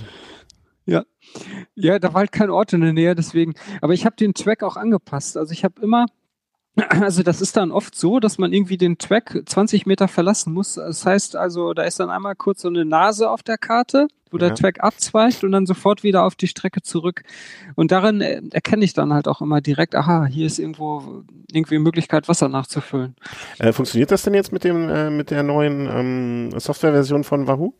Ja. 0.86 1.04
Ja, 1.74 1.98
da 1.98 2.14
war 2.14 2.20
halt 2.20 2.32
kein 2.32 2.48
Ort 2.48 2.72
in 2.72 2.80
der 2.80 2.94
Nähe, 2.94 3.14
deswegen. 3.14 3.52
Aber 3.82 3.92
ich 3.92 4.06
habe 4.06 4.16
den 4.16 4.32
Track 4.32 4.62
auch 4.62 4.76
angepasst. 4.76 5.36
Also 5.36 5.52
ich 5.52 5.64
habe 5.64 5.82
immer 5.82 6.06
also 6.88 7.22
das 7.22 7.40
ist 7.40 7.56
dann 7.56 7.70
oft 7.70 7.94
so, 7.94 8.20
dass 8.20 8.38
man 8.38 8.52
irgendwie 8.52 8.76
den 8.76 8.98
Track 8.98 9.42
20 9.46 9.86
Meter 9.86 10.08
verlassen 10.08 10.52
muss. 10.52 10.74
Das 10.74 11.04
heißt 11.04 11.36
also, 11.36 11.74
da 11.74 11.82
ist 11.82 12.00
dann 12.00 12.10
einmal 12.10 12.34
kurz 12.34 12.62
so 12.62 12.68
eine 12.68 12.84
Nase 12.84 13.30
auf 13.30 13.42
der 13.42 13.58
Karte, 13.58 14.08
wo 14.30 14.36
ja. 14.36 14.48
der 14.48 14.54
Track 14.54 14.82
abzweigt 14.82 15.44
und 15.44 15.52
dann 15.52 15.66
sofort 15.66 16.02
wieder 16.02 16.24
auf 16.24 16.34
die 16.34 16.48
Strecke 16.48 16.82
zurück. 16.82 17.22
Und 17.74 17.90
darin 17.90 18.20
erkenne 18.20 18.84
ich 18.84 18.92
dann 18.92 19.12
halt 19.12 19.28
auch 19.28 19.40
immer 19.40 19.60
direkt, 19.60 19.94
aha, 19.94 20.26
hier 20.26 20.46
ist 20.46 20.58
irgendwo 20.58 21.24
irgendwie 21.50 21.78
Möglichkeit, 21.78 22.28
Wasser 22.28 22.48
nachzufüllen. 22.48 23.16
Äh, 23.58 23.72
funktioniert 23.72 24.10
das 24.10 24.22
denn 24.22 24.34
jetzt 24.34 24.52
mit 24.52 24.64
dem 24.64 24.88
äh, 24.88 25.10
mit 25.10 25.30
der 25.30 25.42
neuen 25.42 25.88
ähm, 25.90 26.58
Softwareversion 26.58 27.24
von 27.24 27.46
Wahoo? 27.46 27.74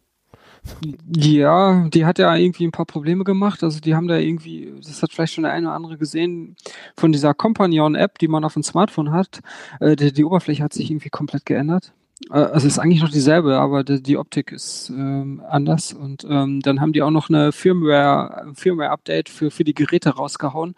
Ja, 1.14 1.88
die 1.88 2.04
hat 2.04 2.18
ja 2.18 2.34
irgendwie 2.34 2.66
ein 2.66 2.72
paar 2.72 2.86
Probleme 2.86 3.24
gemacht. 3.24 3.62
Also 3.62 3.80
die 3.80 3.94
haben 3.94 4.08
da 4.08 4.16
irgendwie, 4.16 4.72
das 4.82 5.02
hat 5.02 5.12
vielleicht 5.12 5.34
schon 5.34 5.44
der 5.44 5.52
eine 5.52 5.68
oder 5.68 5.76
andere 5.76 5.98
gesehen, 5.98 6.56
von 6.96 7.12
dieser 7.12 7.34
Companion-App, 7.34 8.18
die 8.18 8.28
man 8.28 8.44
auf 8.44 8.54
dem 8.54 8.62
Smartphone 8.62 9.12
hat. 9.12 9.40
Äh, 9.80 9.96
die, 9.96 10.12
die 10.12 10.24
Oberfläche 10.24 10.62
hat 10.62 10.72
sich 10.72 10.90
irgendwie 10.90 11.10
komplett 11.10 11.46
geändert. 11.46 11.92
Äh, 12.30 12.34
also 12.34 12.66
es 12.66 12.74
ist 12.74 12.78
eigentlich 12.78 13.02
noch 13.02 13.10
dieselbe, 13.10 13.58
aber 13.58 13.84
die, 13.84 14.02
die 14.02 14.16
Optik 14.16 14.52
ist 14.52 14.90
ähm, 14.90 15.42
anders. 15.48 15.92
Und 15.92 16.26
ähm, 16.28 16.60
dann 16.60 16.80
haben 16.80 16.92
die 16.92 17.02
auch 17.02 17.10
noch 17.10 17.28
eine 17.28 17.52
Firmware, 17.52 18.52
Firmware-Update 18.54 19.28
für, 19.28 19.50
für 19.50 19.64
die 19.64 19.74
Geräte 19.74 20.10
rausgehauen. 20.10 20.74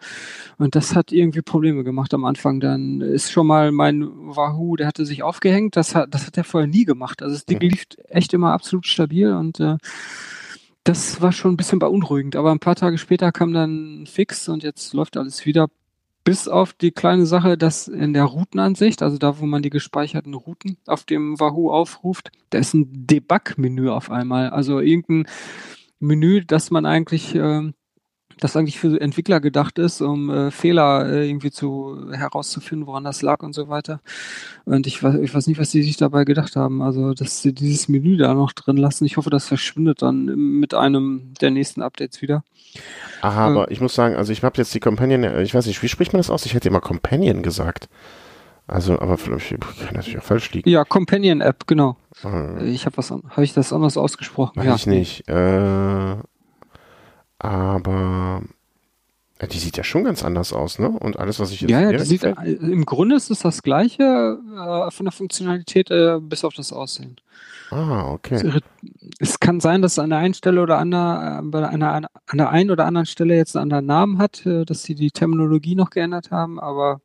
Und 0.57 0.75
das 0.75 0.95
hat 0.95 1.11
irgendwie 1.11 1.41
Probleme 1.41 1.83
gemacht 1.83 2.13
am 2.13 2.25
Anfang. 2.25 2.59
Dann 2.59 3.01
ist 3.01 3.31
schon 3.31 3.47
mal 3.47 3.71
mein 3.71 4.03
Wahoo, 4.03 4.75
der 4.75 4.87
hatte 4.87 5.05
sich 5.05 5.23
aufgehängt. 5.23 5.75
Das 5.75 5.95
hat, 5.95 6.13
das 6.13 6.27
hat 6.27 6.37
er 6.37 6.43
vorher 6.43 6.67
nie 6.67 6.85
gemacht. 6.85 7.21
Also 7.21 7.35
das 7.35 7.45
Ding 7.45 7.59
mhm. 7.61 7.69
lief 7.69 7.85
echt 8.09 8.33
immer 8.33 8.53
absolut 8.53 8.87
stabil 8.87 9.33
und 9.33 9.59
äh, 9.59 9.77
das 10.83 11.21
war 11.21 11.31
schon 11.31 11.53
ein 11.53 11.57
bisschen 11.57 11.79
beunruhigend. 11.79 12.35
Aber 12.35 12.51
ein 12.51 12.59
paar 12.59 12.75
Tage 12.75 12.97
später 12.97 13.31
kam 13.31 13.53
dann 13.53 14.03
ein 14.03 14.07
Fix 14.07 14.49
und 14.49 14.63
jetzt 14.63 14.93
läuft 14.93 15.15
alles 15.17 15.45
wieder 15.45 15.67
bis 16.23 16.47
auf 16.47 16.73
die 16.73 16.91
kleine 16.91 17.25
Sache, 17.25 17.57
dass 17.57 17.87
in 17.87 18.13
der 18.13 18.25
Routenansicht, 18.25 19.01
also 19.01 19.17
da, 19.17 19.39
wo 19.39 19.45
man 19.45 19.61
die 19.61 19.69
gespeicherten 19.69 20.33
Routen 20.33 20.77
auf 20.85 21.03
dem 21.03 21.39
Wahoo 21.39 21.71
aufruft, 21.71 22.31
da 22.49 22.59
ist 22.59 22.73
ein 22.73 22.87
Debug-Menü 23.07 23.89
auf 23.89 24.11
einmal. 24.11 24.49
Also 24.49 24.79
irgendein 24.79 25.25
Menü, 25.99 26.43
das 26.45 26.71
man 26.71 26.85
eigentlich, 26.85 27.35
äh, 27.35 27.71
das 28.41 28.57
eigentlich 28.57 28.79
für 28.79 28.99
Entwickler 28.99 29.39
gedacht 29.39 29.77
ist, 29.77 30.01
um 30.01 30.29
äh, 30.29 30.51
Fehler 30.51 31.07
äh, 31.07 31.29
irgendwie 31.29 31.51
zu 31.51 32.07
herauszufinden, 32.11 32.87
woran 32.87 33.03
das 33.03 33.21
lag 33.21 33.43
und 33.43 33.53
so 33.53 33.69
weiter. 33.69 34.01
Und 34.65 34.87
ich 34.87 35.01
weiß, 35.01 35.15
ich 35.21 35.33
weiß 35.33 35.47
nicht, 35.47 35.59
was 35.59 35.69
die 35.69 35.83
sich 35.83 35.95
dabei 35.95 36.25
gedacht 36.25 36.55
haben. 36.55 36.81
Also, 36.81 37.13
dass 37.13 37.43
sie 37.43 37.53
dieses 37.53 37.87
Menü 37.87 38.17
da 38.17 38.33
noch 38.33 38.51
drin 38.51 38.77
lassen. 38.77 39.05
Ich 39.05 39.17
hoffe, 39.17 39.29
das 39.29 39.45
verschwindet 39.45 40.01
dann 40.01 40.25
mit 40.25 40.73
einem 40.73 41.33
der 41.39 41.51
nächsten 41.51 41.83
Updates 41.83 42.23
wieder. 42.23 42.43
Aha, 43.21 43.47
aber 43.47 43.69
äh, 43.69 43.73
ich 43.73 43.79
muss 43.79 43.93
sagen, 43.93 44.15
also 44.15 44.33
ich 44.33 44.43
habe 44.43 44.57
jetzt 44.57 44.73
die 44.73 44.79
Companion, 44.79 45.23
ich 45.41 45.53
weiß 45.53 45.67
nicht, 45.67 45.81
wie 45.83 45.87
spricht 45.87 46.11
man 46.13 46.19
das 46.19 46.31
aus? 46.31 46.45
Ich 46.45 46.55
hätte 46.55 46.67
immer 46.67 46.81
Companion 46.81 47.43
gesagt. 47.43 47.89
Also, 48.65 48.99
aber 48.99 49.17
vielleicht 49.17 49.49
kann 49.49 49.93
natürlich 49.93 50.17
auch 50.17 50.23
falsch 50.23 50.51
liegen. 50.51 50.69
Ja, 50.69 50.83
Companion 50.83 51.41
App, 51.41 51.67
genau. 51.67 51.97
Äh, 52.23 52.69
ich 52.69 52.87
habe 52.87 52.97
was, 52.97 53.11
habe 53.11 53.43
ich 53.43 53.53
das 53.53 53.71
anders 53.71 53.97
ausgesprochen? 53.97 54.53
Weiß 54.55 54.65
ja. 54.65 54.75
ich 54.75 54.87
nicht. 54.87 55.29
Äh, 55.29 56.15
aber 57.41 58.43
ja, 59.41 59.47
die 59.47 59.57
sieht 59.57 59.75
ja 59.75 59.83
schon 59.83 60.03
ganz 60.03 60.23
anders 60.23 60.53
aus, 60.53 60.77
ne? 60.77 60.87
Und 60.87 61.17
alles, 61.17 61.39
was 61.39 61.51
ich 61.51 61.61
jetzt 61.61 61.71
Ja, 61.71 61.81
ja, 61.81 61.91
die 61.97 62.05
sieht, 62.05 62.23
im 62.23 62.85
Grunde 62.85 63.15
ist 63.15 63.31
es 63.31 63.39
das 63.39 63.63
gleiche 63.63 64.37
äh, 64.55 64.91
von 64.91 65.05
der 65.05 65.11
Funktionalität, 65.11 65.89
äh, 65.89 66.19
bis 66.21 66.45
auf 66.45 66.53
das 66.53 66.71
Aussehen. 66.71 67.15
Ah, 67.71 68.11
okay. 68.11 68.59
Es 69.17 69.39
kann 69.39 69.59
sein, 69.59 69.81
dass 69.81 69.93
es 69.93 69.99
an 69.99 70.11
der 70.11 70.19
einen 70.19 70.35
Stelle 70.35 70.61
oder 70.61 70.77
an 70.77 70.91
der, 70.91 71.41
äh, 71.51 71.57
einer, 71.65 71.93
an 71.93 72.37
der 72.37 72.49
einen 72.49 72.69
oder 72.69 72.85
anderen 72.85 73.07
Stelle 73.07 73.35
jetzt 73.35 73.55
einen 73.55 73.63
anderen 73.63 73.85
Namen 73.87 74.17
hat, 74.19 74.45
äh, 74.45 74.63
dass 74.63 74.83
sie 74.83 74.93
die 74.93 75.09
Terminologie 75.09 75.73
noch 75.73 75.89
geändert 75.89 76.29
haben, 76.29 76.59
aber. 76.59 77.01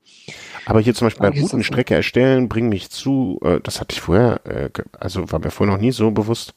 Aber 0.67 0.81
hier 0.81 0.95
zum 0.95 1.07
Beispiel 1.07 1.31
bei 1.31 1.41
Routenstrecke 1.41 1.95
erstellen, 1.95 2.51
bring 2.51 2.69
mich 2.69 2.91
zu, 2.91 3.39
äh, 3.45 3.61
das 3.63 3.81
hatte 3.81 3.95
ich 3.95 4.03
vorher, 4.03 4.41
also 5.01 5.33
war 5.33 5.39
mir 5.39 5.51
vorher 5.51 5.75
noch 5.75 5.81
nie 5.81 5.93
so 5.93 6.11
bewusst. 6.11 6.53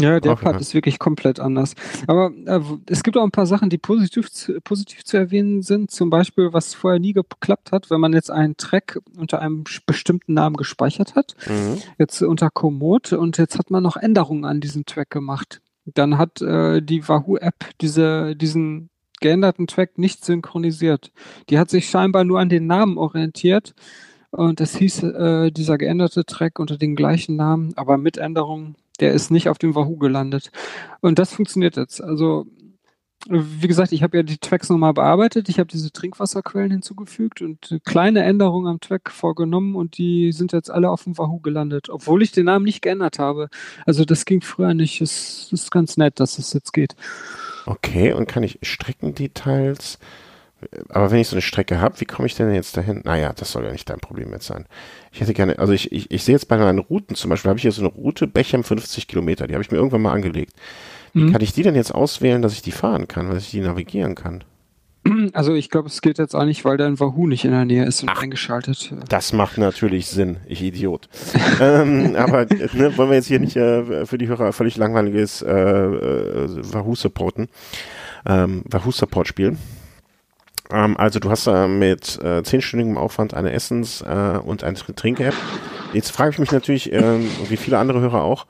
Ja, 0.00 0.20
der 0.20 0.36
Part 0.36 0.60
ist 0.60 0.74
wirklich 0.74 0.98
komplett 0.98 1.40
anders. 1.40 1.74
Aber 2.06 2.30
äh, 2.46 2.60
es 2.86 3.02
gibt 3.02 3.16
auch 3.16 3.24
ein 3.24 3.30
paar 3.30 3.46
Sachen, 3.46 3.70
die 3.70 3.78
positiv, 3.78 4.28
positiv 4.64 5.04
zu 5.04 5.16
erwähnen 5.16 5.62
sind. 5.62 5.90
Zum 5.90 6.10
Beispiel, 6.10 6.52
was 6.52 6.74
vorher 6.74 7.00
nie 7.00 7.12
geklappt 7.12 7.72
hat, 7.72 7.90
wenn 7.90 8.00
man 8.00 8.12
jetzt 8.12 8.30
einen 8.30 8.56
Track 8.56 9.00
unter 9.16 9.40
einem 9.40 9.64
bestimmten 9.86 10.34
Namen 10.34 10.56
gespeichert 10.56 11.14
hat, 11.14 11.34
mhm. 11.48 11.78
jetzt 11.98 12.22
unter 12.22 12.50
Komoot 12.50 13.12
und 13.12 13.38
jetzt 13.38 13.58
hat 13.58 13.70
man 13.70 13.82
noch 13.82 13.96
Änderungen 13.96 14.44
an 14.44 14.60
diesem 14.60 14.84
Track 14.86 15.10
gemacht. 15.10 15.60
dann 15.84 16.18
hat 16.18 16.42
äh, 16.42 16.82
die 16.82 17.08
Wahoo-App 17.08 17.70
diese, 17.80 18.34
diesen 18.34 18.90
geänderten 19.20 19.66
Track 19.66 19.98
nicht 19.98 20.24
synchronisiert. 20.24 21.12
Die 21.48 21.58
hat 21.58 21.70
sich 21.70 21.88
scheinbar 21.88 22.24
nur 22.24 22.40
an 22.40 22.48
den 22.48 22.66
Namen 22.66 22.98
orientiert 22.98 23.74
und 24.30 24.60
es 24.60 24.76
hieß 24.76 25.02
äh, 25.04 25.50
dieser 25.50 25.78
geänderte 25.78 26.24
Track 26.24 26.58
unter 26.58 26.76
den 26.76 26.96
gleichen 26.96 27.36
Namen, 27.36 27.72
aber 27.76 27.96
mit 27.96 28.18
Änderungen, 28.18 28.76
der 29.00 29.12
ist 29.12 29.30
nicht 29.30 29.48
auf 29.48 29.58
dem 29.58 29.74
Wahoo 29.74 29.96
gelandet. 29.96 30.50
Und 31.00 31.18
das 31.18 31.32
funktioniert 31.32 31.76
jetzt. 31.76 32.00
Also 32.02 32.46
wie 33.28 33.66
gesagt, 33.66 33.92
ich 33.92 34.02
habe 34.02 34.18
ja 34.18 34.22
die 34.22 34.38
Tracks 34.38 34.68
nochmal 34.70 34.92
bearbeitet. 34.92 35.48
Ich 35.48 35.58
habe 35.58 35.68
diese 35.68 35.90
Trinkwasserquellen 35.90 36.70
hinzugefügt 36.70 37.42
und 37.42 37.80
kleine 37.84 38.22
Änderungen 38.22 38.68
am 38.68 38.80
Track 38.80 39.10
vorgenommen 39.10 39.74
und 39.74 39.98
die 39.98 40.32
sind 40.32 40.52
jetzt 40.52 40.70
alle 40.70 40.90
auf 40.90 41.04
dem 41.04 41.18
Wahoo 41.18 41.40
gelandet, 41.40 41.88
obwohl 41.88 42.22
ich 42.22 42.30
den 42.32 42.44
Namen 42.44 42.64
nicht 42.64 42.82
geändert 42.82 43.18
habe. 43.18 43.48
Also 43.84 44.04
das 44.04 44.26
ging 44.26 44.42
früher 44.42 44.74
nicht. 44.74 45.00
Es 45.00 45.48
ist 45.50 45.70
ganz 45.72 45.96
nett, 45.96 46.20
dass 46.20 46.38
es 46.38 46.52
jetzt 46.52 46.72
geht. 46.72 46.94
Okay, 47.64 48.12
und 48.12 48.28
kann 48.28 48.44
ich 48.44 48.60
Streckendetails? 48.62 49.98
Aber 50.88 51.10
wenn 51.10 51.18
ich 51.18 51.28
so 51.28 51.36
eine 51.36 51.42
Strecke 51.42 51.80
habe, 51.80 52.00
wie 52.00 52.04
komme 52.04 52.26
ich 52.26 52.34
denn 52.34 52.52
jetzt 52.54 52.76
dahin? 52.76 53.02
Naja, 53.04 53.32
das 53.32 53.52
soll 53.52 53.64
ja 53.64 53.72
nicht 53.72 53.88
dein 53.88 54.00
Problem 54.00 54.32
jetzt 54.32 54.46
sein. 54.46 54.66
Ich 55.12 55.20
hätte 55.20 55.34
gerne, 55.34 55.58
also 55.58 55.72
ich, 55.72 55.92
ich, 55.92 56.10
ich 56.10 56.24
sehe 56.24 56.34
jetzt 56.34 56.48
bei 56.48 56.56
meinen 56.56 56.78
Routen 56.78 57.16
zum 57.16 57.30
Beispiel, 57.30 57.48
habe 57.48 57.58
ich 57.58 57.62
hier 57.62 57.72
so 57.72 57.82
eine 57.82 57.90
Route 57.90 58.26
Bechem 58.26 58.64
50 58.64 59.08
Kilometer, 59.08 59.46
die 59.46 59.54
habe 59.54 59.62
ich 59.62 59.70
mir 59.70 59.78
irgendwann 59.78 60.02
mal 60.02 60.12
angelegt. 60.12 60.52
Wie 61.12 61.24
mhm. 61.24 61.32
kann 61.32 61.40
ich 61.40 61.52
die 61.52 61.62
denn 61.62 61.74
jetzt 61.74 61.94
auswählen, 61.94 62.42
dass 62.42 62.52
ich 62.52 62.62
die 62.62 62.72
fahren 62.72 63.08
kann, 63.08 63.30
dass 63.30 63.44
ich 63.44 63.50
die 63.50 63.60
navigieren 63.60 64.14
kann? 64.14 64.44
Also 65.32 65.54
ich 65.54 65.70
glaube, 65.70 65.88
es 65.88 66.00
geht 66.00 66.18
jetzt 66.18 66.34
auch 66.34 66.44
nicht, 66.44 66.64
weil 66.64 66.76
dein 66.76 66.98
Wahoo 67.00 67.26
nicht 67.26 67.44
in 67.44 67.52
der 67.52 67.64
Nähe 67.64 67.84
ist 67.84 68.02
und 68.02 68.10
Ach, 68.10 68.22
eingeschaltet. 68.22 68.92
Das 69.08 69.32
macht 69.32 69.58
natürlich 69.58 70.06
Sinn, 70.08 70.38
ich 70.46 70.62
Idiot. 70.62 71.08
ähm, 71.60 72.16
aber 72.16 72.46
ne, 72.46 72.96
wollen 72.96 73.10
wir 73.10 73.16
jetzt 73.16 73.28
hier 73.28 73.40
nicht 73.40 73.56
äh, 73.56 74.06
für 74.06 74.18
die 74.18 74.28
Hörer 74.28 74.52
völlig 74.52 74.76
langweiliges 74.76 75.42
äh, 75.42 75.52
äh, 75.52 76.72
Wahoo 76.72 76.94
supporten, 76.94 77.48
ähm, 78.26 78.62
Wahoo 78.68 78.90
Support 78.90 79.28
spielen. 79.28 79.58
Ähm, 80.70 80.96
also 80.96 81.18
du 81.18 81.30
hast 81.30 81.46
äh, 81.46 81.68
mit 81.68 82.18
äh, 82.22 82.42
zehnstündigem 82.42 82.98
Aufwand 82.98 83.34
eine 83.34 83.52
Essens- 83.52 84.02
äh, 84.02 84.38
und 84.38 84.64
eine 84.64 84.74
Trink-App. 84.76 85.34
Jetzt 85.92 86.10
frage 86.10 86.30
ich 86.30 86.38
mich 86.38 86.52
natürlich, 86.52 86.92
äh, 86.92 87.20
wie 87.48 87.56
viele 87.56 87.78
andere 87.78 88.00
Hörer 88.00 88.22
auch, 88.22 88.46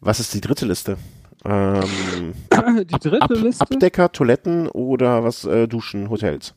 was 0.00 0.20
ist 0.20 0.34
die 0.34 0.40
dritte 0.40 0.66
Liste? 0.66 0.96
Ähm, 1.44 2.34
die 2.52 2.98
dritte 2.98 3.22
Ab 3.22 3.30
Liste? 3.30 3.62
Abdecker, 3.62 4.12
Toiletten 4.12 4.68
oder 4.68 5.24
was, 5.24 5.44
äh, 5.44 5.68
Duschen, 5.68 6.10
Hotels? 6.10 6.54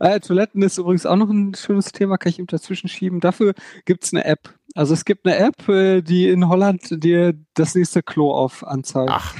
Äh, 0.00 0.20
Toiletten 0.20 0.62
ist 0.62 0.78
übrigens 0.78 1.06
auch 1.06 1.16
noch 1.16 1.30
ein 1.30 1.54
schönes 1.54 1.92
Thema, 1.92 2.18
kann 2.18 2.30
ich 2.30 2.38
ihm 2.38 2.46
dazwischen 2.46 2.88
schieben. 2.88 3.20
Dafür 3.20 3.54
gibt 3.84 4.04
es 4.04 4.12
eine 4.12 4.24
App. 4.24 4.54
Also 4.74 4.94
es 4.94 5.04
gibt 5.04 5.26
eine 5.26 5.36
App, 5.36 5.68
äh, 5.68 6.02
die 6.02 6.28
in 6.28 6.48
Holland 6.48 7.02
dir 7.02 7.34
das 7.54 7.74
nächste 7.74 8.02
Klo 8.02 8.32
auf 8.32 8.66
anzeigt. 8.66 9.10
Ach. 9.12 9.34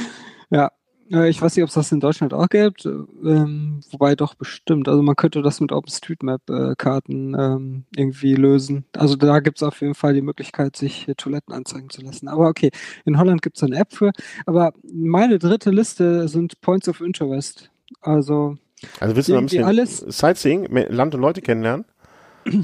ja, 0.50 0.70
ich 1.10 1.42
weiß 1.42 1.56
nicht, 1.56 1.64
ob 1.64 1.68
es 1.68 1.74
das 1.74 1.90
in 1.90 1.98
Deutschland 1.98 2.32
auch 2.32 2.48
gibt, 2.48 2.86
ähm, 2.86 3.80
wobei 3.90 4.14
doch 4.14 4.34
bestimmt. 4.34 4.88
Also 4.88 5.02
man 5.02 5.16
könnte 5.16 5.42
das 5.42 5.60
mit 5.60 5.72
OpenStreetMap-Karten 5.72 7.34
ähm, 7.34 7.84
irgendwie 7.96 8.36
lösen. 8.36 8.84
Also 8.96 9.16
da 9.16 9.40
gibt 9.40 9.58
es 9.58 9.62
auf 9.64 9.80
jeden 9.80 9.94
Fall 9.94 10.14
die 10.14 10.22
Möglichkeit, 10.22 10.76
sich 10.76 11.08
äh, 11.08 11.14
Toiletten 11.16 11.52
anzeigen 11.52 11.90
zu 11.90 12.02
lassen. 12.02 12.28
Aber 12.28 12.48
okay, 12.48 12.70
in 13.04 13.18
Holland 13.18 13.42
gibt 13.42 13.56
es 13.56 13.62
eine 13.64 13.76
App 13.76 13.92
für. 13.92 14.12
Aber 14.46 14.72
meine 14.84 15.40
dritte 15.40 15.70
Liste 15.70 16.28
sind 16.28 16.60
Points 16.60 16.88
of 16.88 17.00
Interest. 17.00 17.70
Also 18.00 18.56
also 18.98 19.16
willst 19.16 19.28
du 19.28 19.36
ein 19.36 19.44
bisschen 19.44 19.64
alles, 19.64 19.98
Sightseeing, 19.98 20.66
Land 20.70 21.14
und 21.14 21.20
Leute 21.20 21.42
kennenlernen? 21.42 21.84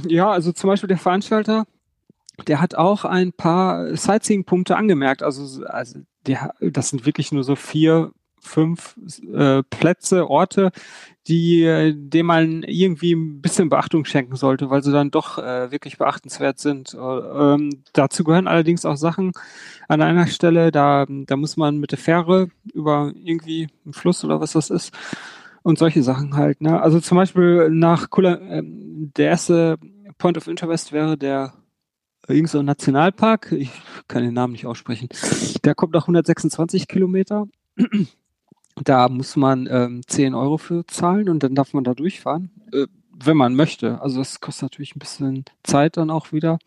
Ja, 0.08 0.30
also 0.30 0.52
zum 0.52 0.68
Beispiel 0.68 0.88
der 0.88 0.98
Veranstalter, 0.98 1.66
der 2.46 2.60
hat 2.60 2.74
auch 2.74 3.04
ein 3.04 3.32
paar 3.32 3.94
Sightseeing-Punkte 3.94 4.76
angemerkt. 4.76 5.22
Also, 5.22 5.64
also 5.66 6.00
der, 6.26 6.54
das 6.60 6.88
sind 6.88 7.06
wirklich 7.06 7.32
nur 7.32 7.44
so 7.44 7.56
vier 7.56 8.10
fünf 8.46 8.96
äh, 9.32 9.62
Plätze, 9.64 10.28
Orte, 10.28 10.70
die 11.26 11.62
äh, 11.62 11.92
dem 11.94 12.26
man 12.26 12.62
irgendwie 12.62 13.12
ein 13.12 13.40
bisschen 13.40 13.68
Beachtung 13.68 14.04
schenken 14.04 14.36
sollte, 14.36 14.70
weil 14.70 14.82
sie 14.82 14.92
dann 14.92 15.10
doch 15.10 15.38
äh, 15.38 15.70
wirklich 15.72 15.98
beachtenswert 15.98 16.58
sind. 16.58 16.94
Äh, 16.94 16.98
ähm, 16.98 17.82
dazu 17.92 18.24
gehören 18.24 18.46
allerdings 18.46 18.84
auch 18.84 18.96
Sachen 18.96 19.32
an 19.88 20.02
einer 20.02 20.26
Stelle, 20.28 20.70
da, 20.70 21.06
da 21.08 21.36
muss 21.36 21.56
man 21.56 21.78
mit 21.78 21.90
der 21.90 21.98
Fähre 21.98 22.48
über 22.72 23.12
irgendwie 23.16 23.68
einen 23.84 23.94
Fluss 23.94 24.24
oder 24.24 24.40
was 24.40 24.52
das 24.52 24.70
ist 24.70 24.92
und 25.62 25.78
solche 25.78 26.02
Sachen 26.02 26.36
halt. 26.36 26.60
Ne? 26.60 26.80
Also 26.80 27.00
zum 27.00 27.16
Beispiel 27.16 27.70
nach 27.70 28.10
Kula, 28.10 28.34
äh, 28.34 28.62
der 28.64 29.30
erste 29.30 29.78
Point 30.18 30.38
of 30.38 30.46
Interest 30.46 30.92
wäre 30.92 31.18
der 31.18 31.54
irgend 32.28 32.50
so 32.50 32.58
ein 32.60 32.64
Nationalpark, 32.64 33.52
ich 33.52 33.70
kann 34.08 34.22
den 34.22 34.34
Namen 34.34 34.52
nicht 34.52 34.66
aussprechen, 34.66 35.08
der 35.64 35.74
kommt 35.74 35.94
nach 35.94 36.04
126 36.04 36.88
Kilometer 36.88 37.46
da 38.82 39.08
muss 39.08 39.36
man 39.36 39.68
ähm, 39.70 40.02
10 40.06 40.34
Euro 40.34 40.58
für 40.58 40.86
zahlen 40.86 41.28
und 41.28 41.42
dann 41.42 41.54
darf 41.54 41.72
man 41.72 41.84
da 41.84 41.94
durchfahren, 41.94 42.50
äh, 42.72 42.86
wenn 43.12 43.36
man 43.36 43.54
möchte. 43.54 44.00
Also 44.02 44.18
das 44.18 44.40
kostet 44.40 44.62
natürlich 44.64 44.94
ein 44.94 44.98
bisschen 44.98 45.44
Zeit 45.62 45.96
dann 45.96 46.10
auch 46.10 46.32
wieder. 46.32 46.58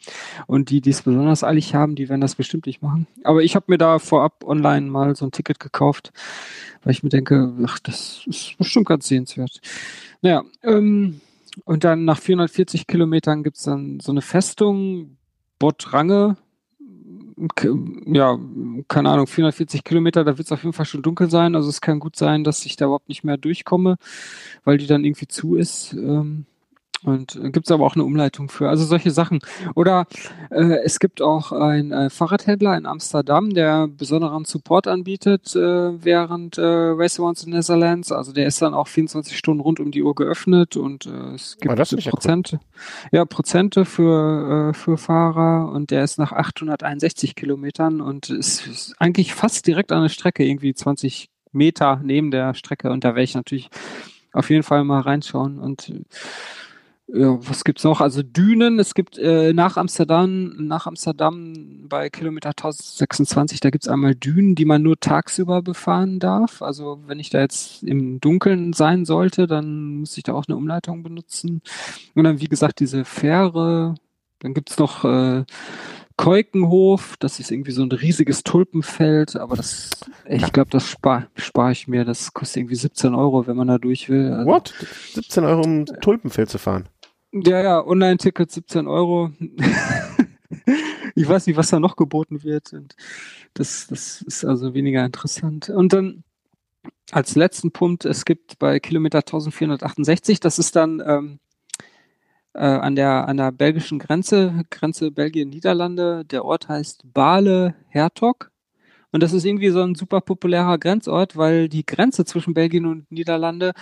Und 0.48 0.72
die, 0.72 0.82
die 0.82 0.90
es 0.90 1.04
besonders 1.04 1.44
eilig 1.44 1.76
haben, 1.76 1.96
die 1.96 2.10
werden 2.10 2.22
das 2.22 2.36
bestimmt 2.36 2.66
nicht 2.66 2.82
machen. 2.82 3.08
Aber 3.24 3.44
ich 3.44 3.56
habe 3.56 3.66
mir 3.68 3.78
da 3.78 4.00
vorab 4.00 4.44
online 4.44 4.88
mal 4.88 5.16
so 5.16 5.26
ein 5.26 5.32
Ticket 5.32 5.60
gekauft, 5.60 6.12
weil 6.84 6.92
ich 6.92 7.04
mir 7.04 7.10
denke, 7.10 7.54
ach, 7.66 7.80
das 7.80 8.24
ist 8.26 8.58
bestimmt 8.58 8.88
ganz 8.88 9.08
sehenswert. 9.08 9.62
Naja, 10.22 10.44
ähm, 10.64 11.22
und 11.66 11.84
dann 11.84 12.06
nach 12.06 12.20
440 12.20 12.88
Kilometern 12.88 13.44
gibt's 13.44 13.64
dann 13.64 14.00
so 14.00 14.12
eine 14.12 14.22
Festung, 14.22 15.18
Botrange, 15.60 16.38
ja, 18.06 18.38
keine 18.88 19.10
Ahnung, 19.10 19.28
440 19.28 19.84
Kilometer, 19.84 20.24
da 20.24 20.38
wird 20.38 20.48
es 20.48 20.52
auf 20.52 20.64
jeden 20.64 20.74
Fall 20.74 20.86
schon 20.86 21.02
dunkel 21.02 21.30
sein. 21.30 21.56
Also 21.56 21.70
es 21.70 21.82
kann 21.82 22.00
gut 22.00 22.16
sein, 22.16 22.44
dass 22.44 22.66
ich 22.66 22.76
da 22.76 22.86
überhaupt 22.86 23.10
nicht 23.10 23.24
mehr 23.24 23.38
durchkomme, 23.38 23.98
weil 24.64 24.78
die 24.78 24.88
dann 24.88 25.06
irgendwie 25.06 25.28
zu 25.28 25.56
ist. 25.56 25.94
Ähm, 25.94 26.46
und 27.04 27.36
äh, 27.36 27.50
gibt 27.52 27.68
es 27.68 27.72
aber 27.72 27.86
auch 27.86 27.96
eine 27.96 28.04
Umleitung 28.04 28.50
für. 28.50 28.70
Also 28.70 28.86
solche 28.86 29.12
Sachen. 29.12 29.40
Oder 29.76 30.06
äh, 30.50 30.80
es 30.84 31.00
gibt 31.00 31.22
auch 31.22 31.52
einen 31.52 31.92
äh, 31.92 32.10
Fahrradhändler 32.10 32.78
in 32.78 32.86
Amsterdam, 32.86 33.52
der 33.52 33.88
besonderen 33.88 34.46
Support 34.46 34.88
anbietet 34.88 35.56
äh, 35.56 36.04
während 36.04 36.58
äh, 36.58 36.62
Race 36.64 37.20
Around 37.20 37.40
the 37.40 37.50
Netherlands. 37.50 38.12
Also 38.12 38.32
der 38.34 38.48
ist 38.48 38.62
dann 38.62 38.74
auch 38.74 38.88
24 38.88 39.38
Stunden 39.38 39.62
rund 39.62 39.80
um 39.80 39.92
die 39.92 40.04
Uhr 40.04 40.16
geöffnet 40.16 40.76
und 40.78 41.06
äh, 41.06 41.34
es 41.36 41.58
gibt 41.58 41.80
oh, 41.80 42.10
Prozente, 42.10 42.60
ja, 43.12 43.26
Prozente 43.26 43.86
für, 43.86 44.70
äh, 44.70 44.74
für 44.74 44.98
Fahrer 44.98 45.72
und 45.72 45.92
der 45.92 46.04
ist 46.04 46.18
nach 46.18 46.32
861 46.32 47.36
Kilometern 47.36 48.02
und 48.02 48.30
ist, 48.30 48.68
ist 48.68 48.96
eigentlich 49.00 49.34
fast 49.34 49.68
direkt 49.68 49.92
an 49.92 50.02
der 50.02 50.10
Strecke, 50.10 50.44
irgendwie 50.44 50.74
20 50.74 51.30
Meter 51.52 52.00
neben 52.04 52.32
der 52.32 52.54
Strecke 52.54 52.92
und 52.92 53.04
da 53.04 53.10
werde 53.10 53.24
ich 53.24 53.36
natürlich 53.36 53.70
auf 54.32 54.50
jeden 54.50 54.64
Fall 54.64 54.84
mal 54.84 55.02
reinschauen 55.02 55.60
und 55.60 55.92
ja, 57.14 57.38
was 57.42 57.64
gibt's 57.64 57.84
noch? 57.84 58.02
Also 58.02 58.22
Dünen, 58.22 58.80
es 58.80 58.94
gibt 58.94 59.18
äh, 59.18 59.52
nach 59.54 59.78
Amsterdam, 59.78 60.54
nach 60.58 60.86
Amsterdam 60.86 61.86
bei 61.88 62.10
Kilometer 62.10 62.50
1026, 62.50 63.60
da 63.60 63.72
gibt's 63.72 63.88
einmal 63.88 64.14
Dünen, 64.14 64.56
die 64.56 64.66
man 64.66 64.84
nur 64.84 65.00
tagsüber 65.00 65.62
befahren 65.62 66.20
darf. 66.20 66.62
Also 66.62 67.00
wenn 67.08 67.20
ich 67.20 67.30
da 67.32 67.40
jetzt 67.40 67.84
im 67.84 68.20
Dunkeln 68.20 68.74
sein 68.74 69.06
sollte, 69.06 69.48
dann 69.48 70.02
muss 70.02 70.18
ich 70.18 70.24
da 70.24 70.34
auch 70.34 70.46
eine 70.48 70.58
Umleitung 70.58 71.02
benutzen. 71.02 71.62
Und 72.14 72.24
dann, 72.26 72.42
wie 72.42 72.48
gesagt, 72.48 72.80
diese 72.80 73.06
Fähre, 73.06 73.96
dann 74.40 74.54
gibt's 74.54 74.78
noch 74.78 75.04
äh, 75.04 75.46
Keukenhof, 76.16 77.16
das 77.18 77.40
ist 77.40 77.50
irgendwie 77.50 77.72
so 77.72 77.82
ein 77.82 77.92
riesiges 77.92 78.44
Tulpenfeld, 78.44 79.38
aber 79.38 79.56
das, 79.56 79.90
ich 80.28 80.52
glaube, 80.52 80.70
das 80.70 80.90
spare 80.90 81.28
spar 81.36 81.72
ich 81.72 81.88
mir. 81.88 82.04
Das 82.04 82.34
kostet 82.34 82.58
irgendwie 82.58 82.76
17 82.76 83.16
Euro, 83.16 83.48
wenn 83.48 83.56
man 83.56 83.70
da 83.70 83.78
durch 83.78 84.10
will. 84.10 84.34
Also, 84.34 84.52
What? 84.52 84.74
17 85.14 85.46
Euro, 85.46 85.62
um 85.62 85.86
Tulpenfeld 85.86 86.50
zu 86.50 86.58
fahren? 86.58 86.90
Ja, 87.32 87.62
ja, 87.62 87.86
Online-Ticket 87.86 88.50
17 88.50 88.88
Euro. 88.88 89.32
ich 91.16 91.28
weiß 91.28 91.46
nicht, 91.46 91.58
was 91.58 91.70
da 91.70 91.80
noch 91.80 91.96
geboten 91.96 92.44
wird. 92.44 92.74
Und 92.74 92.96
das, 93.54 93.88
das 93.88 94.22
ist 94.24 94.44
also 94.44 94.74
weniger 94.74 95.06
interessant. 95.06 95.70
Und 95.70 95.94
dann 95.94 96.24
als 97.12 97.36
letzten 97.36 97.72
Punkt, 97.72 98.06
es 98.06 98.26
gibt 98.26 98.58
bei 98.58 98.80
Kilometer 98.80 99.20
1468, 99.20 100.40
das 100.40 100.58
ist 100.58 100.76
dann 100.76 101.04
ähm, 101.06 101.40
äh, 102.54 102.62
an, 102.62 102.96
der, 102.96 103.28
an 103.28 103.38
der 103.38 103.52
belgischen 103.52 104.00
Grenze, 104.00 104.64
Grenze 104.72 105.12
Belgien-Niederlande. 105.12 106.26
Der 106.26 106.46
Ort 106.46 106.68
heißt 106.68 107.04
Bale-Hertog. 107.14 108.52
Und 109.12 109.22
das 109.24 109.34
ist 109.34 109.46
irgendwie 109.46 109.70
so 109.70 109.82
ein 109.82 109.96
super 109.96 110.22
populärer 110.22 110.78
Grenzort, 110.78 111.36
weil 111.38 111.70
die 111.70 111.86
Grenze 111.86 112.26
zwischen 112.26 112.54
Belgien 112.54 112.86
und 112.86 113.12
Niederlande 113.12 113.74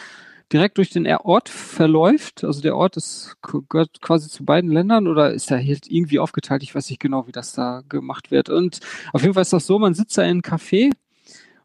direkt 0.51 0.77
durch 0.77 0.89
den 0.89 1.07
Ort 1.07 1.49
verläuft. 1.49 2.43
Also 2.43 2.61
der 2.61 2.75
Ort 2.75 2.97
ist, 2.97 3.35
gehört 3.41 4.01
quasi 4.01 4.29
zu 4.29 4.45
beiden 4.45 4.71
Ländern 4.71 5.07
oder 5.07 5.33
ist 5.33 5.51
da 5.51 5.57
irgendwie 5.57 6.19
aufgeteilt? 6.19 6.63
Ich 6.63 6.73
weiß 6.73 6.89
nicht 6.89 6.99
genau, 6.99 7.27
wie 7.27 7.31
das 7.31 7.53
da 7.53 7.83
gemacht 7.89 8.31
wird. 8.31 8.49
Und 8.49 8.79
auf 9.13 9.21
jeden 9.21 9.33
Fall 9.33 9.41
ist 9.41 9.53
das 9.53 9.67
so, 9.67 9.79
man 9.79 9.93
sitzt 9.93 10.17
da 10.17 10.23
in 10.23 10.29
einem 10.29 10.41
Café 10.41 10.91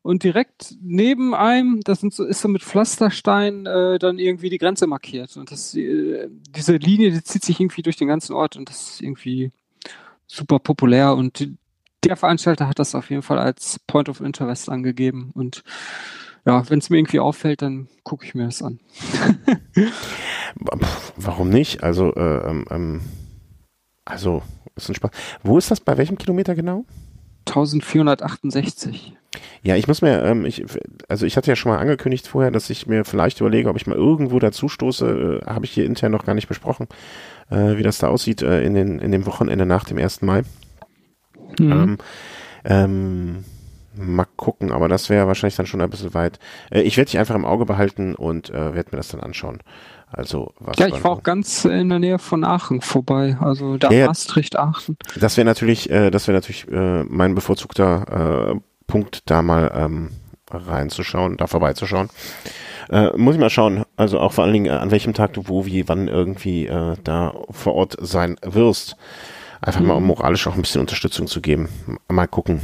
und 0.02 0.24
direkt 0.24 0.74
neben 0.82 1.34
einem, 1.34 1.80
das 1.84 2.00
sind 2.00 2.12
so, 2.12 2.24
ist 2.24 2.40
so 2.40 2.48
mit 2.48 2.62
Pflasterstein 2.62 3.66
äh, 3.66 3.98
dann 4.00 4.18
irgendwie 4.18 4.50
die 4.50 4.58
Grenze 4.58 4.88
markiert. 4.88 5.36
Und 5.36 5.52
das, 5.52 5.74
äh, 5.76 6.28
diese 6.50 6.76
Linie, 6.76 7.12
die 7.12 7.22
zieht 7.22 7.44
sich 7.44 7.60
irgendwie 7.60 7.82
durch 7.82 7.96
den 7.96 8.08
ganzen 8.08 8.32
Ort 8.32 8.56
und 8.56 8.68
das 8.68 8.94
ist 8.94 9.02
irgendwie 9.02 9.52
super 10.26 10.58
populär 10.58 11.14
und 11.14 11.38
die, 11.38 11.56
der 12.04 12.16
Veranstalter 12.16 12.68
hat 12.68 12.80
das 12.80 12.96
auf 12.96 13.10
jeden 13.10 13.22
Fall 13.22 13.38
als 13.38 13.78
Point 13.86 14.08
of 14.08 14.20
Interest 14.20 14.68
angegeben 14.68 15.30
und 15.34 15.62
ja, 16.44 16.68
wenn 16.68 16.78
es 16.78 16.90
mir 16.90 16.98
irgendwie 16.98 17.20
auffällt, 17.20 17.62
dann 17.62 17.88
gucke 18.02 18.24
ich 18.24 18.34
mir 18.34 18.46
das 18.46 18.62
an. 18.62 18.80
Warum 21.16 21.48
nicht? 21.48 21.82
Also, 21.82 22.14
äh, 22.14 22.50
ähm, 22.50 22.64
ähm, 22.70 23.00
also, 24.04 24.42
ist 24.76 24.88
ein 24.88 24.94
Spaß. 24.94 25.10
Wo 25.42 25.58
ist 25.58 25.70
das? 25.70 25.80
Bei 25.80 25.96
welchem 25.98 26.18
Kilometer 26.18 26.54
genau? 26.54 26.84
1468. 27.46 29.14
Ja, 29.62 29.76
ich 29.76 29.88
muss 29.88 30.02
mir, 30.02 30.22
ähm, 30.24 30.44
ich, 30.44 30.64
also 31.08 31.24
ich 31.24 31.36
hatte 31.36 31.50
ja 31.50 31.56
schon 31.56 31.72
mal 31.72 31.78
angekündigt 31.78 32.26
vorher, 32.26 32.50
dass 32.50 32.68
ich 32.70 32.86
mir 32.86 33.04
vielleicht 33.04 33.40
überlege, 33.40 33.68
ob 33.68 33.76
ich 33.76 33.86
mal 33.86 33.96
irgendwo 33.96 34.38
dazu 34.38 34.68
stoße. 34.68 35.40
Äh, 35.42 35.46
Habe 35.46 35.64
ich 35.64 35.70
hier 35.70 35.86
intern 35.86 36.12
noch 36.12 36.24
gar 36.24 36.34
nicht 36.34 36.48
besprochen, 36.48 36.88
äh, 37.50 37.76
wie 37.76 37.82
das 37.82 37.98
da 37.98 38.08
aussieht 38.08 38.42
äh, 38.42 38.62
in, 38.62 38.74
den, 38.74 38.98
in 38.98 39.12
dem 39.12 39.26
Wochenende 39.26 39.64
nach 39.64 39.84
dem 39.84 39.98
1. 39.98 40.22
Mai. 40.22 40.42
Mhm. 41.58 41.72
Ähm, 41.72 41.98
ähm, 42.64 43.44
mal 43.94 44.26
gucken, 44.36 44.72
aber 44.72 44.88
das 44.88 45.10
wäre 45.10 45.26
wahrscheinlich 45.26 45.56
dann 45.56 45.66
schon 45.66 45.80
ein 45.80 45.90
bisschen 45.90 46.14
weit. 46.14 46.38
Äh, 46.70 46.82
ich 46.82 46.96
werde 46.96 47.10
dich 47.10 47.18
einfach 47.18 47.34
im 47.34 47.44
Auge 47.44 47.66
behalten 47.66 48.14
und 48.14 48.50
äh, 48.50 48.74
werde 48.74 48.90
mir 48.92 48.98
das 48.98 49.08
dann 49.08 49.20
anschauen. 49.20 49.60
Also 50.10 50.52
was 50.58 50.78
ja, 50.78 50.88
ich 50.88 50.98
fahre 50.98 51.14
auch 51.14 51.22
ganz 51.22 51.64
in 51.64 51.88
der 51.88 51.98
Nähe 51.98 52.18
von 52.18 52.44
Aachen 52.44 52.82
vorbei, 52.82 53.38
also 53.40 53.78
da 53.78 53.90
ja, 53.90 54.06
Maastricht, 54.06 54.58
Aachen. 54.58 54.98
Das 55.18 55.38
wäre 55.38 55.46
natürlich, 55.46 55.88
äh, 55.88 56.10
das 56.10 56.28
wäre 56.28 56.36
natürlich 56.36 56.68
äh, 56.70 57.04
mein 57.04 57.34
bevorzugter 57.34 58.52
äh, 58.52 58.60
Punkt, 58.86 59.30
da 59.30 59.40
mal 59.40 59.72
ähm, 59.74 60.10
reinzuschauen, 60.50 61.38
da 61.38 61.46
vorbeizuschauen. 61.46 62.10
Äh, 62.90 63.16
muss 63.16 63.36
ich 63.36 63.40
mal 63.40 63.48
schauen, 63.48 63.84
also 63.96 64.20
auch 64.20 64.32
vor 64.32 64.44
allen 64.44 64.52
Dingen, 64.52 64.66
äh, 64.66 64.70
an 64.70 64.90
welchem 64.90 65.14
Tag 65.14 65.32
du 65.32 65.48
wo, 65.48 65.64
wie, 65.64 65.88
wann 65.88 66.08
irgendwie 66.08 66.66
äh, 66.66 66.96
da 67.02 67.34
vor 67.50 67.74
Ort 67.74 67.96
sein 68.00 68.36
wirst. 68.42 68.96
Einfach 69.62 69.80
mhm. 69.80 69.86
mal 69.86 69.94
um 69.94 70.04
moralisch 70.04 70.46
auch 70.46 70.54
ein 70.54 70.62
bisschen 70.62 70.80
Unterstützung 70.80 71.26
zu 71.26 71.40
geben. 71.40 71.68
Mal 72.08 72.26
gucken. 72.26 72.60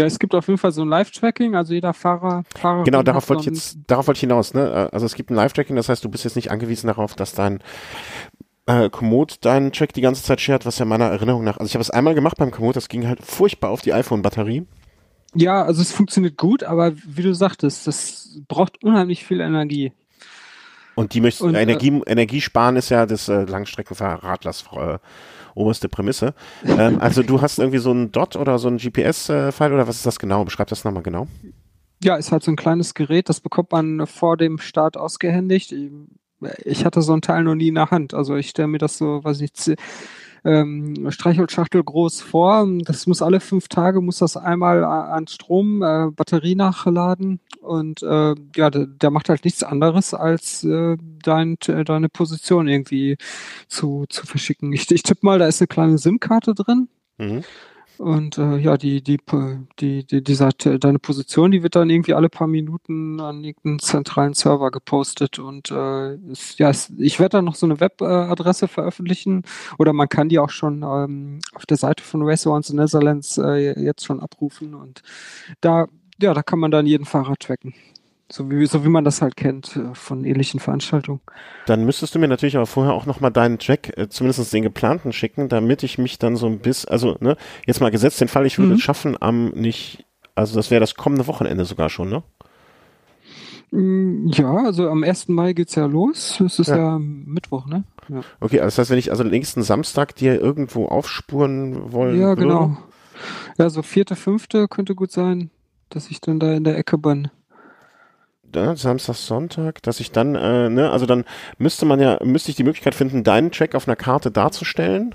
Ja, 0.00 0.06
es 0.06 0.18
gibt 0.18 0.34
auf 0.34 0.46
jeden 0.48 0.58
Fall 0.58 0.72
so 0.72 0.82
ein 0.82 0.88
Live-Tracking, 0.88 1.54
also 1.54 1.74
jeder 1.74 1.92
Fahrer, 1.92 2.44
Fahrer. 2.56 2.84
Genau, 2.84 3.02
darauf 3.02 3.28
wollte 3.28 3.42
ich 3.42 3.46
jetzt, 3.46 3.78
darauf 3.86 4.06
wollte 4.06 4.18
ich 4.18 4.22
hinaus, 4.22 4.54
ne? 4.54 4.88
Also 4.92 5.06
es 5.06 5.14
gibt 5.14 5.30
ein 5.30 5.34
Live-Tracking, 5.34 5.76
das 5.76 5.88
heißt, 5.88 6.04
du 6.04 6.08
bist 6.08 6.24
jetzt 6.24 6.36
nicht 6.36 6.50
angewiesen 6.50 6.86
darauf, 6.86 7.14
dass 7.14 7.34
dein 7.34 7.62
äh, 8.66 8.88
Komoot 8.88 9.44
deinen 9.44 9.72
Track 9.72 9.92
die 9.92 10.00
ganze 10.00 10.22
Zeit 10.22 10.40
shared, 10.40 10.64
was 10.64 10.78
ja 10.78 10.84
meiner 10.84 11.06
Erinnerung 11.06 11.44
nach, 11.44 11.58
also 11.58 11.66
ich 11.66 11.74
habe 11.74 11.82
es 11.82 11.90
einmal 11.90 12.14
gemacht 12.14 12.36
beim 12.38 12.50
Komoot, 12.50 12.76
das 12.76 12.88
ging 12.88 13.06
halt 13.06 13.22
furchtbar 13.22 13.70
auf 13.70 13.82
die 13.82 13.92
iPhone-Batterie. 13.92 14.66
Ja, 15.34 15.62
also 15.62 15.82
es 15.82 15.92
funktioniert 15.92 16.36
gut, 16.36 16.64
aber 16.64 16.92
wie 16.96 17.22
du 17.22 17.34
sagtest, 17.34 17.86
das 17.86 18.40
braucht 18.48 18.82
unheimlich 18.82 19.24
viel 19.24 19.40
Energie. 19.40 19.92
Und 20.96 21.14
die 21.14 21.20
möchten, 21.20 21.54
Energie, 21.54 21.88
äh, 21.88 22.10
Energie 22.10 22.40
sparen 22.40 22.76
ist 22.76 22.90
ja 22.90 23.06
das 23.06 23.28
äh, 23.28 23.44
Langstreckenfahrradlers 23.44 24.64
äh, 24.72 24.98
oberste 25.60 25.88
Prämisse. 25.88 26.34
ähm, 26.64 26.98
also 27.00 27.22
du 27.22 27.40
hast 27.40 27.58
irgendwie 27.58 27.78
so 27.78 27.92
ein 27.92 28.10
Dot 28.12 28.36
oder 28.36 28.58
so 28.58 28.68
ein 28.68 28.78
GPS-File 28.78 29.72
oder 29.72 29.86
was 29.86 29.96
ist 29.96 30.06
das 30.06 30.18
genau? 30.18 30.44
Beschreib 30.44 30.68
das 30.68 30.84
nochmal 30.84 31.02
genau. 31.02 31.28
Ja, 32.02 32.16
ist 32.16 32.32
halt 32.32 32.42
so 32.42 32.50
ein 32.50 32.56
kleines 32.56 32.94
Gerät, 32.94 33.28
das 33.28 33.40
bekommt 33.40 33.72
man 33.72 34.06
vor 34.06 34.36
dem 34.36 34.58
Start 34.58 34.96
ausgehändigt. 34.96 35.74
Ich 36.64 36.84
hatte 36.86 37.02
so 37.02 37.12
ein 37.12 37.20
Teil 37.20 37.44
noch 37.44 37.54
nie 37.54 37.68
in 37.68 37.74
der 37.74 37.90
Hand. 37.90 38.14
Also 38.14 38.36
ich 38.36 38.48
stelle 38.48 38.68
mir 38.68 38.78
das 38.78 38.96
so, 38.96 39.20
was 39.22 39.42
ich 39.42 39.52
ähm, 40.44 41.10
Streichholzschachtel 41.10 41.82
groß 41.82 42.20
vor. 42.20 42.66
Das 42.80 43.06
muss 43.06 43.22
alle 43.22 43.40
fünf 43.40 43.68
Tage, 43.68 44.00
muss 44.00 44.18
das 44.18 44.36
einmal 44.36 44.84
an 44.84 45.26
Strom, 45.26 45.82
äh, 45.82 46.10
Batterie 46.10 46.54
nachladen 46.54 47.40
und 47.60 48.02
äh, 48.02 48.34
ja, 48.56 48.70
der, 48.70 48.86
der, 48.86 49.10
macht 49.10 49.28
halt 49.28 49.44
nichts 49.44 49.62
anderes, 49.62 50.14
als 50.14 50.64
äh, 50.64 50.96
dein, 51.22 51.56
deine 51.60 52.08
Position 52.08 52.68
irgendwie 52.68 53.16
zu, 53.68 54.06
zu 54.08 54.26
verschicken. 54.26 54.72
Ich, 54.72 54.90
ich 54.90 55.02
tippe 55.02 55.26
mal, 55.26 55.38
da 55.38 55.46
ist 55.46 55.60
eine 55.60 55.68
kleine 55.68 55.98
SIM-Karte 55.98 56.54
drin. 56.54 56.88
Mhm. 57.18 57.44
Und 58.00 58.38
äh, 58.38 58.56
ja, 58.56 58.78
die, 58.78 59.02
die, 59.02 59.18
die, 59.78 60.06
die, 60.06 60.24
dieser, 60.24 60.48
deine 60.52 60.98
Position, 60.98 61.50
die 61.50 61.62
wird 61.62 61.76
dann 61.76 61.90
irgendwie 61.90 62.14
alle 62.14 62.30
paar 62.30 62.46
Minuten 62.46 63.20
an 63.20 63.44
irgendeinen 63.44 63.78
zentralen 63.78 64.32
Server 64.32 64.70
gepostet. 64.70 65.38
Und 65.38 65.70
äh, 65.70 66.14
ist, 66.32 66.58
ja, 66.58 66.70
ist, 66.70 66.94
ich 66.98 67.20
werde 67.20 67.36
dann 67.36 67.44
noch 67.44 67.56
so 67.56 67.66
eine 67.66 67.78
Webadresse 67.78 68.68
veröffentlichen 68.68 69.42
oder 69.78 69.92
man 69.92 70.08
kann 70.08 70.30
die 70.30 70.38
auch 70.38 70.48
schon 70.48 70.82
ähm, 70.82 71.40
auf 71.52 71.66
der 71.66 71.76
Seite 71.76 72.02
von 72.02 72.22
Race 72.22 72.46
in 72.46 72.76
Netherlands 72.76 73.36
äh, 73.36 73.78
jetzt 73.78 74.06
schon 74.06 74.20
abrufen. 74.20 74.74
Und 74.74 75.02
da, 75.60 75.86
ja, 76.22 76.32
da 76.32 76.42
kann 76.42 76.58
man 76.58 76.70
dann 76.70 76.86
jeden 76.86 77.04
Fahrer 77.04 77.36
tracken. 77.38 77.74
So 78.32 78.48
wie, 78.48 78.64
so 78.66 78.84
wie 78.84 78.88
man 78.88 79.04
das 79.04 79.22
halt 79.22 79.36
kennt 79.36 79.76
äh, 79.76 79.92
von 79.94 80.24
ähnlichen 80.24 80.60
Veranstaltungen. 80.60 81.20
Dann 81.66 81.84
müsstest 81.84 82.14
du 82.14 82.20
mir 82.20 82.28
natürlich 82.28 82.56
aber 82.56 82.66
vorher 82.66 82.92
auch 82.92 83.04
nochmal 83.04 83.32
deinen 83.32 83.58
Track, 83.58 83.96
äh, 83.98 84.08
zumindest 84.08 84.52
den 84.52 84.62
geplanten, 84.62 85.12
schicken, 85.12 85.48
damit 85.48 85.82
ich 85.82 85.98
mich 85.98 86.18
dann 86.18 86.36
so 86.36 86.46
ein 86.46 86.60
bisschen, 86.60 86.90
also, 86.90 87.16
ne, 87.20 87.36
jetzt 87.66 87.80
mal 87.80 87.90
gesetzt 87.90 88.20
den 88.20 88.28
Fall, 88.28 88.46
ich 88.46 88.58
würde 88.58 88.70
mhm. 88.70 88.74
es 88.76 88.82
schaffen 88.82 89.20
am 89.20 89.48
nicht, 89.48 90.04
also 90.36 90.54
das 90.54 90.70
wäre 90.70 90.80
das 90.80 90.94
kommende 90.94 91.26
Wochenende 91.26 91.64
sogar 91.64 91.90
schon, 91.90 92.08
ne? 92.08 92.22
Mm, 93.72 94.28
ja, 94.28 94.64
also 94.64 94.88
am 94.88 95.02
1. 95.02 95.28
Mai 95.28 95.52
geht's 95.52 95.74
ja 95.74 95.86
los. 95.86 96.40
Es 96.40 96.58
ist 96.58 96.68
ja, 96.68 96.76
ja 96.76 96.98
Mittwoch, 96.98 97.66
ne? 97.66 97.84
Ja. 98.08 98.20
Okay, 98.40 98.60
also 98.60 98.66
das 98.66 98.78
heißt, 98.78 98.90
wenn 98.90 98.98
ich 98.98 99.10
also 99.10 99.24
nächsten 99.24 99.62
Samstag 99.62 100.14
dir 100.16 100.40
irgendwo 100.40 100.86
aufspuren 100.86 101.92
wollen 101.92 102.20
Ja, 102.20 102.28
würde, 102.30 102.42
genau. 102.42 102.78
Ja, 103.58 103.70
so 103.70 103.82
vierte, 103.82 104.16
fünfte 104.16 104.66
könnte 104.66 104.94
gut 104.94 105.12
sein, 105.12 105.50
dass 105.88 106.10
ich 106.10 106.20
dann 106.20 106.40
da 106.40 106.52
in 106.52 106.64
der 106.64 106.78
Ecke 106.78 106.98
bin 106.98 107.28
ja, 108.54 108.76
Samstag, 108.76 109.16
Sonntag, 109.16 109.82
dass 109.82 110.00
ich 110.00 110.12
dann, 110.12 110.34
äh, 110.34 110.68
ne, 110.68 110.90
also 110.90 111.06
dann 111.06 111.24
müsste 111.58 111.86
man 111.86 112.00
ja, 112.00 112.18
müsste 112.24 112.50
ich 112.50 112.56
die 112.56 112.64
Möglichkeit 112.64 112.94
finden, 112.94 113.24
deinen 113.24 113.50
Track 113.50 113.74
auf 113.74 113.88
einer 113.88 113.96
Karte 113.96 114.30
darzustellen, 114.30 115.14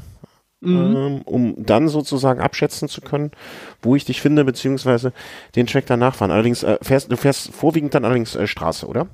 mhm. 0.62 0.96
ähm, 0.96 1.22
um 1.26 1.66
dann 1.66 1.88
sozusagen 1.88 2.42
abschätzen 2.42 2.88
zu 2.88 3.02
können, 3.02 3.32
wo 3.82 3.96
ich 3.96 4.06
dich 4.06 4.22
finde, 4.22 4.46
beziehungsweise 4.46 5.14
den 5.56 5.68
Track 5.68 5.86
danach 5.88 6.16
fahren. 6.16 6.32
Allerdings, 6.32 6.64
äh, 6.64 6.78
fährst, 6.82 7.12
du 7.12 7.18
fährst 7.18 7.54
vorwiegend 7.54 7.94
dann 7.94 8.06
allerdings 8.06 8.36
äh, 8.36 8.48
Straße, 8.48 8.88
oder? 8.88 9.08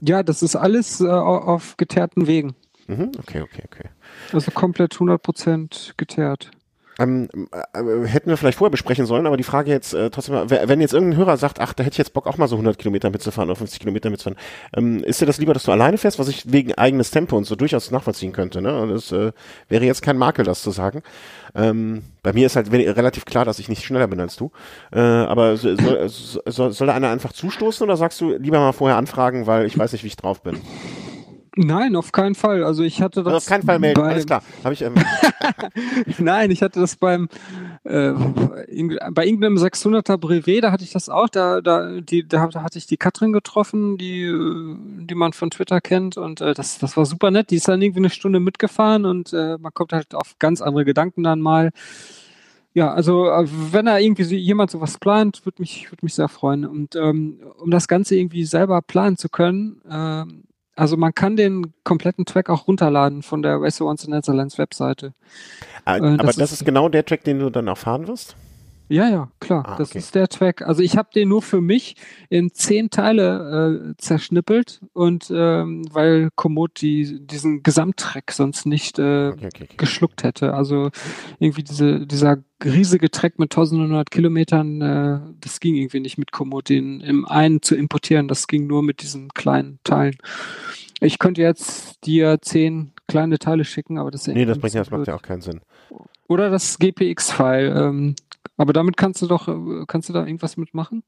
Ja, 0.00 0.22
das 0.22 0.42
ist 0.42 0.56
alles 0.56 1.00
äh, 1.00 1.08
auf 1.08 1.76
geteerten 1.76 2.26
Wegen. 2.26 2.54
Mhm, 2.86 3.12
okay, 3.18 3.40
okay, 3.40 3.62
okay. 3.64 3.88
Also 4.32 4.50
komplett 4.50 4.94
100% 4.94 5.92
geteert. 5.96 6.50
Ähm, 6.98 7.28
äh, 7.52 8.06
hätten 8.06 8.30
wir 8.30 8.36
vielleicht 8.36 8.58
vorher 8.58 8.70
besprechen 8.70 9.06
sollen, 9.06 9.26
aber 9.26 9.36
die 9.36 9.42
Frage 9.42 9.70
jetzt 9.70 9.94
äh, 9.94 10.10
trotzdem, 10.10 10.48
wenn 10.48 10.80
jetzt 10.80 10.94
irgendein 10.94 11.18
Hörer 11.18 11.36
sagt, 11.36 11.60
ach, 11.60 11.72
da 11.72 11.82
hätte 11.82 11.94
ich 11.94 11.98
jetzt 11.98 12.12
Bock 12.12 12.26
auch 12.26 12.38
mal 12.38 12.46
so 12.46 12.54
100 12.54 12.78
Kilometer 12.78 13.10
mitzufahren 13.10 13.50
oder 13.50 13.56
50 13.56 13.80
Kilometer 13.80 14.10
mitzufahren, 14.10 14.38
ähm, 14.76 15.02
ist 15.02 15.20
dir 15.20 15.26
das 15.26 15.38
lieber, 15.38 15.54
dass 15.54 15.64
du 15.64 15.72
alleine 15.72 15.98
fährst, 15.98 16.18
was 16.18 16.28
ich 16.28 16.52
wegen 16.52 16.74
eigenes 16.74 17.10
Tempo 17.10 17.36
und 17.36 17.44
so 17.44 17.56
durchaus 17.56 17.90
nachvollziehen 17.90 18.32
könnte, 18.32 18.62
ne? 18.62 18.80
Und 18.80 18.90
das 18.90 19.10
äh, 19.10 19.32
wäre 19.68 19.84
jetzt 19.84 20.02
kein 20.02 20.16
Makel, 20.16 20.44
das 20.44 20.62
zu 20.62 20.70
sagen. 20.70 21.02
Ähm, 21.56 22.04
bei 22.22 22.32
mir 22.32 22.46
ist 22.46 22.56
halt 22.56 22.70
relativ 22.72 23.24
klar, 23.24 23.44
dass 23.44 23.58
ich 23.58 23.68
nicht 23.68 23.84
schneller 23.84 24.06
bin 24.06 24.20
als 24.20 24.36
du. 24.36 24.52
Äh, 24.92 25.00
aber 25.00 25.56
soll, 25.56 26.08
soll, 26.08 26.72
soll 26.72 26.86
da 26.86 26.94
einer 26.94 27.10
einfach 27.10 27.32
zustoßen 27.32 27.84
oder 27.84 27.96
sagst 27.96 28.20
du 28.20 28.36
lieber 28.36 28.58
mal 28.58 28.72
vorher 28.72 28.96
anfragen, 28.96 29.46
weil 29.46 29.66
ich 29.66 29.78
weiß 29.78 29.92
nicht, 29.92 30.04
wie 30.04 30.08
ich 30.08 30.16
drauf 30.16 30.42
bin? 30.42 30.60
Nein, 31.56 31.94
auf 31.94 32.10
keinen 32.10 32.34
Fall. 32.34 32.64
Also 32.64 32.82
ich 32.82 33.00
hatte 33.00 33.22
das. 33.22 33.32
Also 33.32 33.36
auf 33.36 33.46
keinen 33.46 33.62
Fall 33.62 33.78
melden, 33.78 34.00
alles 34.00 34.26
klar. 34.26 34.42
Hab 34.64 34.72
ich, 34.72 34.82
ähm 34.82 34.94
Nein, 36.18 36.50
ich 36.50 36.62
hatte 36.62 36.80
das 36.80 36.96
beim 36.96 37.28
äh, 37.84 38.12
bei 39.12 39.26
irgendeinem 39.26 39.56
600er 39.56 40.16
Brevet, 40.16 40.64
da 40.64 40.72
hatte 40.72 40.82
ich 40.82 40.92
das 40.92 41.08
auch. 41.08 41.28
Da, 41.28 41.60
da, 41.60 42.00
die, 42.00 42.26
da, 42.26 42.40
hatte 42.40 42.78
ich 42.78 42.86
die 42.86 42.96
Katrin 42.96 43.32
getroffen, 43.32 43.98
die, 43.98 44.32
die 45.06 45.14
man 45.14 45.32
von 45.32 45.50
Twitter 45.50 45.80
kennt. 45.80 46.16
Und 46.16 46.40
äh, 46.40 46.54
das, 46.54 46.78
das 46.78 46.96
war 46.96 47.06
super 47.06 47.30
nett. 47.30 47.50
Die 47.50 47.56
ist 47.56 47.68
dann 47.68 47.82
irgendwie 47.82 48.00
eine 48.00 48.10
Stunde 48.10 48.40
mitgefahren 48.40 49.04
und 49.04 49.32
äh, 49.32 49.56
man 49.58 49.72
kommt 49.72 49.92
halt 49.92 50.14
auf 50.14 50.36
ganz 50.38 50.60
andere 50.60 50.84
Gedanken 50.84 51.22
dann 51.22 51.40
mal. 51.40 51.70
Ja, 52.72 52.92
also 52.92 53.30
äh, 53.30 53.46
wenn 53.70 53.86
da 53.86 53.98
irgendwie 53.98 54.24
jemand 54.34 54.72
sowas 54.72 54.98
plant, 54.98 55.46
würde 55.46 55.62
mich, 55.62 55.92
würde 55.92 56.04
mich 56.04 56.14
sehr 56.14 56.28
freuen. 56.28 56.66
Und 56.66 56.96
ähm, 56.96 57.38
um 57.58 57.70
das 57.70 57.86
Ganze 57.86 58.16
irgendwie 58.16 58.44
selber 58.44 58.82
planen 58.82 59.16
zu 59.16 59.28
können, 59.28 59.80
ähm, 59.88 60.44
also 60.76 60.96
man 60.96 61.14
kann 61.14 61.36
den 61.36 61.72
kompletten 61.84 62.24
Track 62.24 62.50
auch 62.50 62.66
runterladen 62.66 63.22
von 63.22 63.42
der 63.42 63.60
Racer 63.60 63.84
Once 63.86 64.04
in 64.04 64.10
Netherlands 64.10 64.58
Webseite. 64.58 65.12
Ah, 65.84 65.96
äh, 65.96 66.00
aber 66.00 66.16
das, 66.16 66.36
das 66.36 66.52
ist, 66.52 66.60
ist 66.60 66.66
genau 66.66 66.88
der 66.88 67.04
Track, 67.04 67.24
den 67.24 67.38
du 67.38 67.50
dann 67.50 67.68
auch 67.68 67.78
fahren 67.78 68.06
wirst? 68.08 68.36
Ja, 68.88 69.08
ja, 69.08 69.30
klar. 69.40 69.64
Ah, 69.66 69.76
das 69.76 69.90
okay. 69.90 69.98
ist 69.98 70.14
der 70.14 70.28
Track. 70.28 70.62
Also 70.62 70.82
ich 70.82 70.96
habe 70.96 71.08
den 71.14 71.30
nur 71.30 71.40
für 71.40 71.60
mich 71.60 71.96
in 72.28 72.52
zehn 72.52 72.90
Teile 72.90 73.92
äh, 73.92 73.94
zerschnippelt 73.96 74.80
und 74.92 75.32
ähm, 75.34 75.86
weil 75.90 76.28
Komoot 76.34 76.82
die, 76.82 77.26
diesen 77.26 77.62
Gesamttrack 77.62 78.30
sonst 78.32 78.66
nicht 78.66 78.98
äh, 78.98 79.28
okay, 79.28 79.48
okay, 79.54 79.68
geschluckt 79.76 80.22
hätte. 80.22 80.52
Also 80.52 80.90
irgendwie 81.38 81.62
diese, 81.62 82.06
dieser 82.06 82.38
riesige 82.62 83.10
Track 83.10 83.38
mit 83.38 83.52
1900 83.52 84.10
Kilometern, 84.10 84.80
äh, 84.82 85.20
das 85.40 85.60
ging 85.60 85.76
irgendwie 85.76 86.00
nicht 86.00 86.18
mit 86.18 86.30
Komoot, 86.30 86.68
den 86.68 87.00
im 87.00 87.24
einen 87.24 87.62
zu 87.62 87.74
importieren. 87.74 88.28
Das 88.28 88.46
ging 88.46 88.66
nur 88.66 88.82
mit 88.82 89.00
diesen 89.00 89.28
kleinen 89.30 89.78
Teilen. 89.84 90.16
Ich 91.00 91.18
könnte 91.18 91.40
jetzt 91.40 92.04
dir 92.04 92.38
zehn 92.42 92.92
kleine 93.08 93.38
Teile 93.38 93.64
schicken, 93.64 93.98
aber 93.98 94.10
das 94.10 94.26
ist 94.26 94.34
Nee, 94.34 94.44
das 94.44 94.58
bringt 94.58 94.74
ja, 94.74 94.82
das 94.82 94.90
macht 94.90 95.06
ja 95.06 95.14
auch 95.14 95.22
keinen 95.22 95.40
Sinn. 95.40 95.60
Oder 96.26 96.50
das 96.50 96.78
GPX-File. 96.78 97.74
Ähm, 97.76 98.14
aber 98.56 98.72
damit 98.72 98.96
kannst 98.96 99.20
du 99.22 99.26
doch, 99.26 99.48
äh, 99.48 99.84
kannst 99.86 100.08
du 100.08 100.12
da 100.12 100.24
irgendwas 100.26 100.56
mitmachen? 100.56 101.02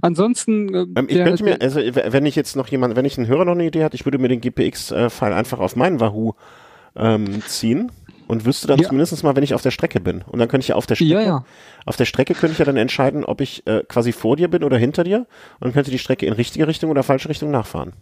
Ansonsten. 0.00 0.74
Äh, 0.74 0.86
ähm, 0.96 1.06
ich 1.08 1.16
könnte 1.22 1.44
mir, 1.44 1.60
also 1.60 1.80
wenn 1.80 2.26
ich 2.26 2.36
jetzt 2.36 2.56
noch 2.56 2.68
jemand, 2.68 2.96
wenn 2.96 3.04
ich 3.04 3.18
einen 3.18 3.26
Hörer 3.26 3.44
noch 3.44 3.52
eine 3.52 3.66
Idee 3.66 3.84
hat, 3.84 3.94
ich 3.94 4.04
würde 4.04 4.18
mir 4.18 4.28
den 4.28 4.40
GPX-File 4.40 5.32
einfach 5.32 5.58
auf 5.60 5.76
meinen 5.76 6.00
Wahoo 6.00 6.32
ähm, 6.96 7.42
ziehen. 7.46 7.90
und 8.28 8.46
wüsste 8.46 8.66
dann 8.66 8.78
Ja. 8.78 8.88
zumindest 8.88 9.22
mal, 9.24 9.36
wenn 9.36 9.42
ich 9.42 9.52
auf 9.52 9.60
der 9.62 9.72
Strecke 9.72 10.00
bin. 10.00 10.22
Und 10.22 10.38
dann 10.38 10.48
könnte 10.48 10.64
ich 10.64 10.68
ja 10.68 10.76
auf 10.76 10.86
der 10.86 10.94
Strecke, 10.94 11.12
Ja, 11.12 11.20
ja. 11.20 11.44
auf 11.84 11.96
der 11.96 12.06
Strecke 12.06 12.32
könnte 12.34 12.52
ich 12.52 12.58
ja 12.58 12.64
dann 12.64 12.76
entscheiden, 12.78 13.24
ob 13.24 13.42
ich 13.42 13.66
äh, 13.66 13.82
quasi 13.86 14.12
vor 14.12 14.36
dir 14.36 14.48
bin 14.48 14.64
oder 14.64 14.78
hinter 14.78 15.04
dir 15.04 15.26
und 15.60 15.72
könnte 15.74 15.90
die 15.90 15.98
Strecke 15.98 16.24
in 16.24 16.32
richtige 16.32 16.66
Richtung 16.66 16.90
oder 16.90 17.02
falsche 17.02 17.28
Richtung 17.28 17.50
nachfahren. 17.50 17.92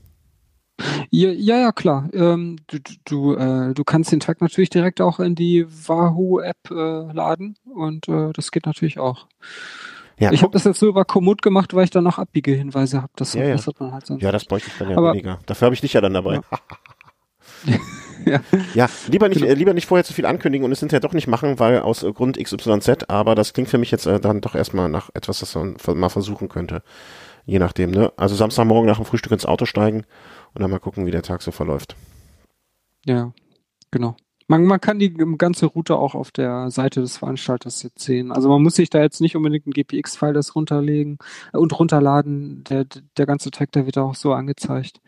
Ja, 1.11 1.31
ja, 1.31 1.59
ja 1.59 1.73
klar. 1.73 2.09
Ähm, 2.13 2.57
du, 2.69 2.79
du, 3.05 3.35
äh, 3.37 3.75
du 3.75 3.85
kannst 3.85 4.13
den 4.13 4.21
Track 4.21 4.41
natürlich 4.41 4.71
direkt 4.71 5.01
auch 5.01 5.21
in 5.21 5.35
die 5.35 5.67
Wahoo-App 5.69 6.71
äh, 6.71 7.13
laden 7.13 7.57
und 7.65 8.09
äh, 8.09 8.33
das 8.33 8.51
geht 8.51 8.67
natürlich 8.67 8.99
auch. 8.99 9.27
Ja, 10.19 10.33
Ich 10.33 10.43
habe 10.43 10.53
das 10.53 10.65
jetzt 10.65 10.79
so 10.81 10.87
über 10.89 11.05
Komoot 11.07 11.41
gemacht, 11.43 11.73
weil 11.75 11.85
ich 11.85 11.91
dann 11.91 12.05
noch 12.05 12.19
Abbiegehinweise 12.19 13.01
habe. 13.03 13.13
Das 13.17 13.33
Ja, 13.35 13.41
ja. 13.41 13.47
verbessert 13.49 13.81
man 13.81 13.93
halt 13.93 14.07
sonst. 14.07 14.23
ja, 14.23 14.31
das 14.33 14.45
bräuchte 14.45 14.69
ich 14.71 14.79
dann 14.79 14.91
ja 14.91 14.97
Aber- 14.99 15.13
weniger. 15.13 15.39
Dafür 15.47 15.67
habe 15.67 15.75
ich 15.75 15.81
dich 15.81 15.95
ja 15.95 16.01
dann 16.01 16.15
dabei. 16.15 16.41
Ja. 17.67 17.79
Ja, 18.75 18.87
lieber 19.09 19.31
nicht, 19.31 19.39
Genau. 19.41 19.51
äh, 19.51 19.55
lieber 19.55 19.73
nicht 19.73 19.87
vorher 19.87 20.05
zu 20.05 20.13
viel 20.13 20.27
ankündigen 20.27 20.67
und 20.67 20.73
es 20.73 20.81
hinterher 20.81 21.01
doch 21.01 21.15
nicht 21.15 21.27
machen, 21.27 21.59
weil 21.59 21.81
aus 21.81 22.03
äh, 22.03 22.13
Grund 22.13 22.37
XYZ, 22.37 23.09
aber 23.09 23.35
das 23.35 23.55
klingt 23.55 23.71
für 23.71 23.79
mich 23.79 23.91
jetzt 23.91 24.05
äh, 24.07 24.21
dann 24.21 24.43
doch 24.43 24.55
erstmal 24.55 24.91
nach 24.91 25.09
etwas, 25.15 25.41
das 25.41 25.55
man 25.55 25.77
mal 25.95 26.11
versuchen 26.11 26.51
könnte. 26.51 26.83
Je 27.47 27.59
nachdem, 27.59 27.91
ne? 27.91 28.13
Also 28.19 28.35
Samstagmorgen 28.35 28.87
nach 28.87 28.97
dem 28.99 29.07
Frühstück 29.07 29.33
ins 29.33 29.47
Auto 29.47 29.65
steigen 29.65 30.05
und 30.55 30.63
dann 30.63 30.71
mal 30.71 30.79
gucken, 30.79 31.07
wie 31.07 31.11
der 31.11 31.23
Tag 31.23 31.43
so 31.43 31.51
verläuft. 31.51 31.97
Ja, 33.05 33.33
genau. 33.91 34.17
Man, 34.51 34.65
man 34.65 34.81
kann 34.81 34.99
die 34.99 35.15
ganze 35.39 35.67
Route 35.67 35.95
auch 35.95 36.17
auf 36.17 36.33
der 36.33 36.73
Seite 36.73 37.01
des 37.01 37.19
Veranstalters 37.19 37.85
jetzt 37.85 38.01
sehen. 38.01 38.33
Also 38.33 38.49
man 38.49 38.61
muss 38.61 38.75
sich 38.75 38.91
da 38.91 39.01
jetzt 39.01 39.21
nicht 39.21 39.37
unbedingt 39.37 39.69
ein 39.69 39.71
GPX-File 39.71 40.33
das 40.33 40.57
runterlegen 40.57 41.19
äh, 41.53 41.59
und 41.59 41.79
runterladen. 41.79 42.65
Der, 42.65 42.85
der 43.17 43.27
ganze 43.27 43.53
Track, 43.53 43.71
der 43.71 43.87
wird 43.87 43.97
auch 43.97 44.17
so 44.17 44.33
angezeigt. 44.33 45.01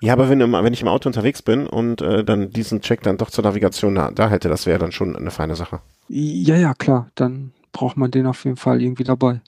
Ja, 0.00 0.12
aber 0.12 0.28
wenn, 0.28 0.40
wenn 0.40 0.72
ich 0.74 0.82
im 0.82 0.88
Auto 0.88 1.08
unterwegs 1.08 1.40
bin 1.40 1.66
und 1.66 2.02
äh, 2.02 2.22
dann 2.22 2.50
diesen 2.50 2.82
Check 2.82 3.02
dann 3.02 3.16
doch 3.16 3.30
zur 3.30 3.44
Navigation 3.44 3.94
da, 3.94 4.10
da 4.10 4.28
hätte, 4.28 4.50
das 4.50 4.66
wäre 4.66 4.78
dann 4.78 4.92
schon 4.92 5.16
eine 5.16 5.30
feine 5.30 5.56
Sache. 5.56 5.80
Ja, 6.08 6.56
ja, 6.56 6.74
klar. 6.74 7.08
Dann 7.14 7.52
braucht 7.72 7.96
man 7.96 8.10
den 8.10 8.26
auf 8.26 8.44
jeden 8.44 8.58
Fall 8.58 8.82
irgendwie 8.82 9.04
dabei. 9.04 9.40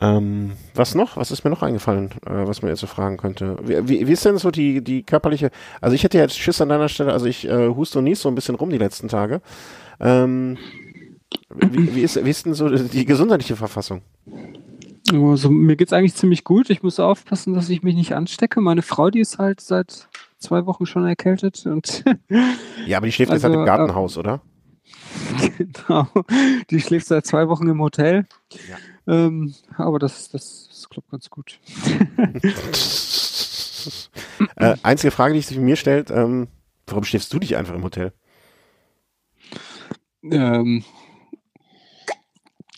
Ähm, 0.00 0.52
was 0.74 0.94
noch? 0.94 1.16
Was 1.16 1.30
ist 1.30 1.44
mir 1.44 1.50
noch 1.50 1.62
eingefallen, 1.62 2.10
äh, 2.26 2.46
was 2.46 2.62
man 2.62 2.70
jetzt 2.70 2.80
so 2.80 2.86
fragen 2.86 3.16
könnte? 3.16 3.56
Wie, 3.62 3.88
wie, 3.88 4.06
wie 4.06 4.12
ist 4.12 4.24
denn 4.24 4.38
so 4.38 4.50
die, 4.50 4.82
die 4.82 5.02
körperliche, 5.02 5.50
also 5.80 5.94
ich 5.94 6.04
hätte 6.04 6.18
jetzt 6.18 6.38
Schiss 6.38 6.60
an 6.60 6.68
deiner 6.68 6.88
Stelle, 6.88 7.12
also 7.12 7.26
ich 7.26 7.48
äh, 7.48 7.68
huste 7.68 7.98
und 7.98 8.04
nies 8.04 8.20
so 8.20 8.28
ein 8.28 8.34
bisschen 8.34 8.54
rum 8.54 8.70
die 8.70 8.78
letzten 8.78 9.08
Tage. 9.08 9.40
Ähm, 9.98 10.58
wie, 11.54 11.94
wie, 11.96 12.02
ist, 12.02 12.24
wie 12.24 12.30
ist 12.30 12.46
denn 12.46 12.54
so 12.54 12.68
die 12.68 13.04
gesundheitliche 13.04 13.56
Verfassung? 13.56 14.02
Also 15.12 15.50
mir 15.50 15.76
geht's 15.76 15.92
eigentlich 15.92 16.14
ziemlich 16.14 16.44
gut. 16.44 16.70
Ich 16.70 16.82
muss 16.82 17.00
aufpassen, 17.00 17.54
dass 17.54 17.68
ich 17.68 17.82
mich 17.82 17.96
nicht 17.96 18.14
anstecke. 18.14 18.60
Meine 18.60 18.82
Frau, 18.82 19.10
die 19.10 19.20
ist 19.20 19.38
halt 19.38 19.60
seit 19.60 20.08
zwei 20.38 20.64
Wochen 20.66 20.86
schon 20.86 21.06
erkältet 21.06 21.66
und 21.66 22.04
Ja, 22.86 22.98
aber 22.98 23.06
die 23.06 23.12
schläft 23.12 23.32
jetzt 23.32 23.44
halt 23.44 23.52
Also, 23.52 23.60
im 23.60 23.66
Gartenhaus, 23.66 24.16
oder? 24.16 24.40
genau, 25.58 26.06
die 26.70 26.80
schläft 26.80 27.06
seit 27.06 27.26
zwei 27.26 27.48
Wochen 27.48 27.68
im 27.68 27.80
Hotel. 27.80 28.26
Ja. 28.68 28.76
Ähm, 29.06 29.54
aber 29.76 29.98
das, 29.98 30.30
das, 30.30 30.68
das 30.68 30.88
klappt 30.88 31.10
ganz 31.10 31.28
gut. 31.28 31.58
äh, 34.56 34.76
einzige 34.82 35.10
Frage, 35.10 35.34
die 35.34 35.40
sich 35.40 35.58
mir 35.58 35.76
stellt, 35.76 36.10
ähm, 36.10 36.48
warum 36.86 37.04
schläfst 37.04 37.32
du 37.32 37.38
dich 37.38 37.56
einfach 37.56 37.74
im 37.74 37.82
Hotel? 37.82 38.12
Ähm, 40.22 40.84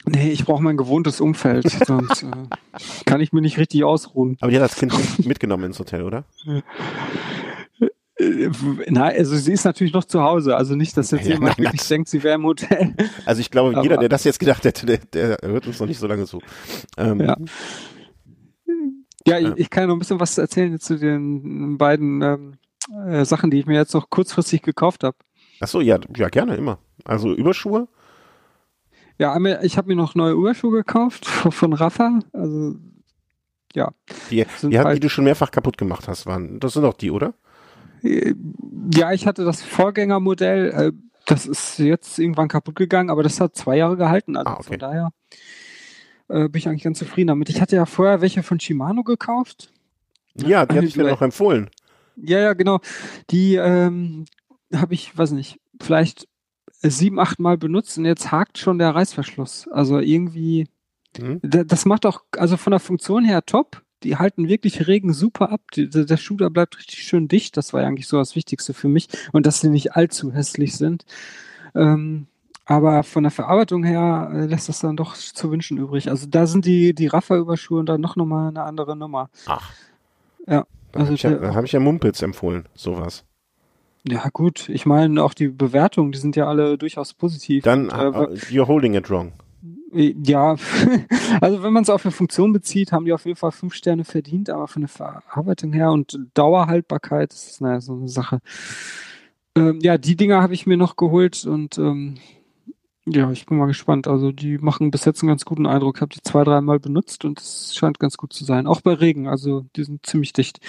nee, 0.07 0.31
ich 0.31 0.45
brauche 0.45 0.62
mein 0.62 0.79
gewohntes 0.79 1.20
Umfeld, 1.20 1.70
sonst 1.87 2.22
äh, 2.22 3.05
kann 3.05 3.20
ich 3.20 3.33
mir 3.33 3.43
nicht 3.43 3.59
richtig 3.59 3.85
ausruhen. 3.85 4.39
Aber 4.41 4.51
die 4.51 4.57
hat 4.57 4.64
das 4.64 4.77
Kind 4.77 4.93
mitgenommen 5.27 5.64
ins 5.64 5.79
Hotel, 5.79 6.03
oder? 6.03 6.25
Äh, 8.45 8.90
Nein, 8.90 9.16
also 9.18 9.36
sie 9.36 9.53
ist 9.53 9.64
natürlich 9.64 9.92
noch 9.92 10.05
zu 10.05 10.22
Hause. 10.22 10.57
Also 10.57 10.74
nicht, 10.76 10.97
dass 10.97 11.11
jetzt 11.11 11.26
Ja, 11.26 11.34
jemand 11.34 11.59
nein, 11.59 11.66
wirklich 11.66 11.86
denkt, 11.88 12.09
sie 12.09 12.22
wäre 12.22 12.34
im 12.36 12.45
Hotel. 12.45 12.95
Also 13.26 13.40
ich 13.40 13.51
glaube, 13.51 13.80
jeder, 13.82 13.97
der 13.97 14.09
das 14.09 14.24
jetzt 14.24 14.38
gedacht 14.38 14.64
hätte, 14.64 14.86
der, 14.86 14.99
der 14.99 15.38
hört 15.42 15.66
uns 15.66 15.80
noch 15.80 15.86
nicht 15.86 15.99
so 15.99 16.07
lange 16.07 16.24
zu. 16.26 16.40
Ähm, 16.97 17.20
Ja. 17.20 17.36
Ja, 19.26 19.38
ich, 19.38 19.53
ich 19.57 19.70
kann 19.70 19.88
noch 19.88 19.95
ein 19.97 19.99
bisschen 19.99 20.20
was 20.20 20.36
erzählen 20.36 20.78
zu 20.78 20.99
den 20.99 21.78
beiden 21.78 22.20
ähm, 22.20 22.55
äh, 23.09 23.24
Sachen, 23.24 23.51
die 23.51 23.59
ich 23.59 23.66
mir 23.66 23.74
jetzt 23.78 23.95
noch 23.95 24.11
kurzfristig 24.11 24.61
gekauft 24.62 25.03
habe. 25.03 25.16
Ach 25.61 25.68
so, 25.68 25.80
ja, 25.80 25.99
ja, 26.16 26.28
gerne, 26.28 26.57
immer. 26.57 26.78
Also 27.05 27.32
Überschuhe? 27.34 27.88
Ja, 29.18 29.32
einmal, 29.32 29.61
ich 29.62 29.78
habe 29.78 29.88
mir 29.88 29.97
noch 29.97 30.14
neue 30.14 30.34
Überschuhe 30.34 30.72
gekauft 30.72 31.24
von, 31.26 31.72
Rafa. 31.72 32.20
Also 32.34 32.74
ja, 33.74 33.92
Die, 34.30 34.36
die, 34.36 34.42
hat, 34.45 34.62
die 34.62 34.78
halt- 34.78 35.03
du 35.05 35.09
schon 35.09 35.24
mehrfach 35.24 35.51
kaputt 35.51 35.78
gemacht 35.78 36.07
hast, 36.07 36.26
waren. 36.26 36.61
Das 36.61 36.74
sind 36.74 36.82
doch 36.82 36.95
die, 36.95 37.11
oder? 37.11 37.32
Äh, 38.05 38.35
ja, 38.95 39.13
ich 39.13 39.27
hatte 39.27 39.45
das 39.45 39.63
Vorgängermodell. 39.63 40.71
Äh, 40.71 40.93
das 41.27 41.47
ist 41.47 41.79
jetzt 41.79 42.19
irgendwann 42.19 42.49
kaputt 42.49 42.77
gegangen, 42.77 43.09
aber 43.11 43.23
das 43.23 43.41
hat 43.41 43.57
zwei 43.57 43.79
Jahre 43.79 43.97
gehalten. 43.97 44.37
Also 44.37 44.51
Ah, 44.51 44.55
okay. 44.55 44.65
von 44.65 44.79
daher 44.79 45.11
äh, 46.29 46.49
bin 46.49 46.59
ich 46.59 46.69
eigentlich 46.69 46.83
ganz 46.85 46.99
zufrieden 46.99 47.29
damit. 47.29 47.49
Ich 47.49 47.61
hatte 47.61 47.77
ja 47.77 47.87
vorher 47.87 48.21
welche 48.21 48.43
von 48.43 48.61
Shimano 48.61 49.03
gekauft. 49.03 49.71
Ja, 50.35 50.67
die 50.67 50.77
hatte 50.77 50.87
ich 50.87 50.97
mir 50.97 51.05
noch 51.05 51.23
empfohlen. 51.23 51.71
Ja, 52.17 52.39
ja, 52.41 52.53
genau. 52.55 52.81
Die 53.31 53.55
ähm, 53.57 54.25
habe 54.75 54.95
ich, 54.95 55.17
weiß 55.17 55.31
nicht, 55.33 55.61
vielleicht 55.81 56.29
sieben, 56.83 57.19
acht 57.19 57.39
Mal 57.41 57.57
benutzt 57.57 57.97
und 57.99 58.05
jetzt 58.05 58.31
hakt 58.31 58.59
schon 58.59 58.79
der 58.79 58.95
Reißverschluss. 58.95 59.69
Also 59.69 59.99
irgendwie, 60.01 60.67
Mhm. 61.19 61.39
da- 61.43 61.65
das 61.65 61.85
macht 61.87 62.05
auch, 62.07 62.23
also 62.37 62.57
von 62.57 62.73
der 62.73 62.81
Funktion 62.81 63.25
her 63.25 63.47
top. 63.47 63.83
Die 64.05 64.17
halten 64.17 64.49
wirklich 64.49 64.87
Regen 64.87 65.13
super 65.13 65.51
ab. 65.51 65.61
Die, 65.75 65.89
der 65.89 66.05
der 66.05 66.51
bleibt 66.51 66.79
richtig 66.79 67.03
schön 67.03 67.29
dicht. 67.29 67.57
Das 67.57 67.73
war 67.73 67.83
ja 67.83 67.89
eigentlich 67.89 68.07
so 68.07 68.19
das 68.19 68.37
Wichtigste 68.37 68.75
für 68.75 68.89
mich. 68.89 69.09
Und 69.33 69.47
dass 69.47 69.61
sie 69.61 69.71
nicht 69.71 69.97
allzu 69.97 70.33
hässlich 70.33 70.77
sind. 70.77 71.05
Ähm, 71.75 72.27
aber 72.67 73.03
von 73.03 73.25
der 73.25 73.33
Verarbeitung 73.33 73.85
her 73.85 74.31
äh, 74.33 74.47
lässt 74.47 74.69
das 74.69 74.81
dann 74.81 74.97
doch 74.97 75.15
zu 75.17 75.51
wünschen 75.51 75.77
übrig. 75.79 76.09
Also 76.09 76.27
da 76.29 76.47
sind 76.47 76.65
die, 76.65 76.95
die 76.95 77.09
Raffa-Überschuhe 77.09 77.85
dann 77.85 78.01
noch 78.01 78.17
nochmal 78.17 78.49
eine 78.49 78.63
andere 78.63 78.97
Nummer. 78.97 79.29
Ach. 79.47 79.73
Ja, 80.47 80.67
Da 80.93 81.01
also 81.01 81.07
habe 81.07 81.15
ich, 81.15 81.23
ja, 81.23 81.55
hab 81.55 81.65
ich 81.65 81.73
ja 81.73 81.81
Mumpitz 81.81 82.23
empfohlen, 82.23 82.67
sowas. 82.75 83.25
Ja, 84.07 84.29
gut. 84.33 84.69
Ich 84.69 84.87
meine, 84.87 85.23
auch 85.23 85.35
die 85.35 85.49
Bewertungen, 85.49 86.13
die 86.13 86.19
sind 86.19 86.37
ja 86.37 86.47
alle 86.47 86.77
durchaus 86.77 87.15
positiv. 87.15 87.65
Dann, 87.65 87.89
Und, 87.89 87.93
äh, 87.93 88.35
äh, 88.35 88.37
you're 88.51 88.67
holding 88.67 88.95
it 88.95 89.11
wrong. 89.11 89.33
Ja, 89.95 90.57
also 91.40 91.62
wenn 91.62 91.72
man 91.72 91.82
es 91.82 91.90
auf 91.90 92.05
eine 92.05 92.12
Funktion 92.12 92.53
bezieht, 92.53 92.92
haben 92.92 93.05
die 93.05 93.12
auf 93.12 93.24
jeden 93.24 93.36
Fall 93.36 93.53
fünf 93.53 93.74
Sterne 93.74 94.05
verdient, 94.05 94.51
aber 94.51 94.68
von 94.68 94.82
der 94.82 94.88
Verarbeitung 94.88 95.72
her 95.72 95.90
und 95.92 96.18
Dauerhaltbarkeit 96.34 97.32
ist 97.32 97.51
es 97.51 97.61
naja 97.61 97.80
so 97.80 97.95
eine 97.95 98.09
Sache. 98.09 98.40
Ähm, 99.57 99.78
ja, 99.80 99.99
die 99.99 100.16
Dinger 100.16 100.42
habe 100.42 100.55
ich 100.55 100.66
mir 100.66 100.76
noch 100.76 100.97
geholt 100.97 101.45
und 101.45 101.78
ähm, 101.78 102.18
ja, 103.07 103.30
ich 103.30 103.47
bin 103.47 103.59
mal 103.59 103.66
gespannt. 103.66 104.09
Also 104.09 104.32
die 104.32 104.59
machen 104.59 104.90
bis 104.90 105.05
jetzt 105.05 105.22
einen 105.22 105.28
ganz 105.28 105.45
guten 105.45 105.66
Eindruck. 105.66 105.97
Ich 105.97 106.03
habe 106.03 106.14
die 106.14 106.22
zwei, 106.22 106.42
dreimal 106.42 106.80
benutzt 106.80 107.24
und 107.24 107.40
es 107.40 107.74
scheint 107.76 107.99
ganz 108.01 108.16
gut 108.16 108.32
zu 108.32 108.45
sein. 108.45 108.66
Auch 108.66 108.80
bei 108.80 108.95
Regen, 108.95 109.28
also 109.28 109.66
die 109.76 109.84
sind 109.84 110.07
ziemlich 110.07 110.32
dicht. 110.32 110.61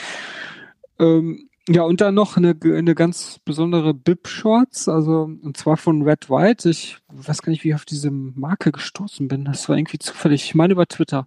Ähm, 0.99 1.49
ja, 1.67 1.81
und 1.81 1.99
dann 2.01 2.13
noch 2.13 2.37
eine, 2.37 2.55
eine 2.63 2.93
ganz 2.93 3.39
besondere 3.43 3.93
Bib-Shorts, 3.93 4.87
also 4.87 5.23
und 5.23 5.57
zwar 5.57 5.77
von 5.77 6.03
Red 6.03 6.29
White. 6.29 6.69
Ich 6.69 6.97
weiß 7.11 7.41
gar 7.41 7.49
nicht, 7.49 7.63
wie 7.63 7.69
ich 7.69 7.75
auf 7.75 7.85
diese 7.85 8.11
Marke 8.11 8.71
gestoßen 8.71 9.27
bin. 9.27 9.45
Das 9.45 9.67
war 9.67 9.75
irgendwie 9.75 9.97
zufällig. 9.97 10.45
Ich 10.45 10.55
meine 10.55 10.73
über 10.73 10.85
Twitter. 10.85 11.25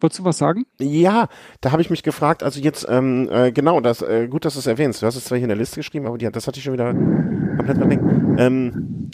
Wolltest 0.00 0.20
du 0.20 0.24
was 0.24 0.38
sagen? 0.38 0.66
Ja, 0.78 1.28
da 1.60 1.72
habe 1.72 1.82
ich 1.82 1.90
mich 1.90 2.02
gefragt, 2.02 2.42
also 2.42 2.60
jetzt, 2.60 2.86
ähm, 2.88 3.28
äh, 3.30 3.52
genau, 3.52 3.80
das, 3.80 4.00
äh, 4.02 4.28
gut, 4.28 4.44
dass 4.44 4.54
du 4.54 4.60
es 4.60 4.66
erwähnst. 4.66 5.02
Du 5.02 5.06
hast 5.06 5.16
es 5.16 5.24
zwar 5.24 5.36
hier 5.36 5.44
in 5.44 5.50
der 5.50 5.58
Liste 5.58 5.76
geschrieben, 5.76 6.06
aber 6.06 6.16
die, 6.16 6.30
das 6.30 6.46
hatte 6.46 6.58
ich 6.58 6.64
schon 6.64 6.72
wieder 6.72 6.94
komplett 6.94 7.78
verdrängt. 7.78 8.38
Ähm, 8.38 9.10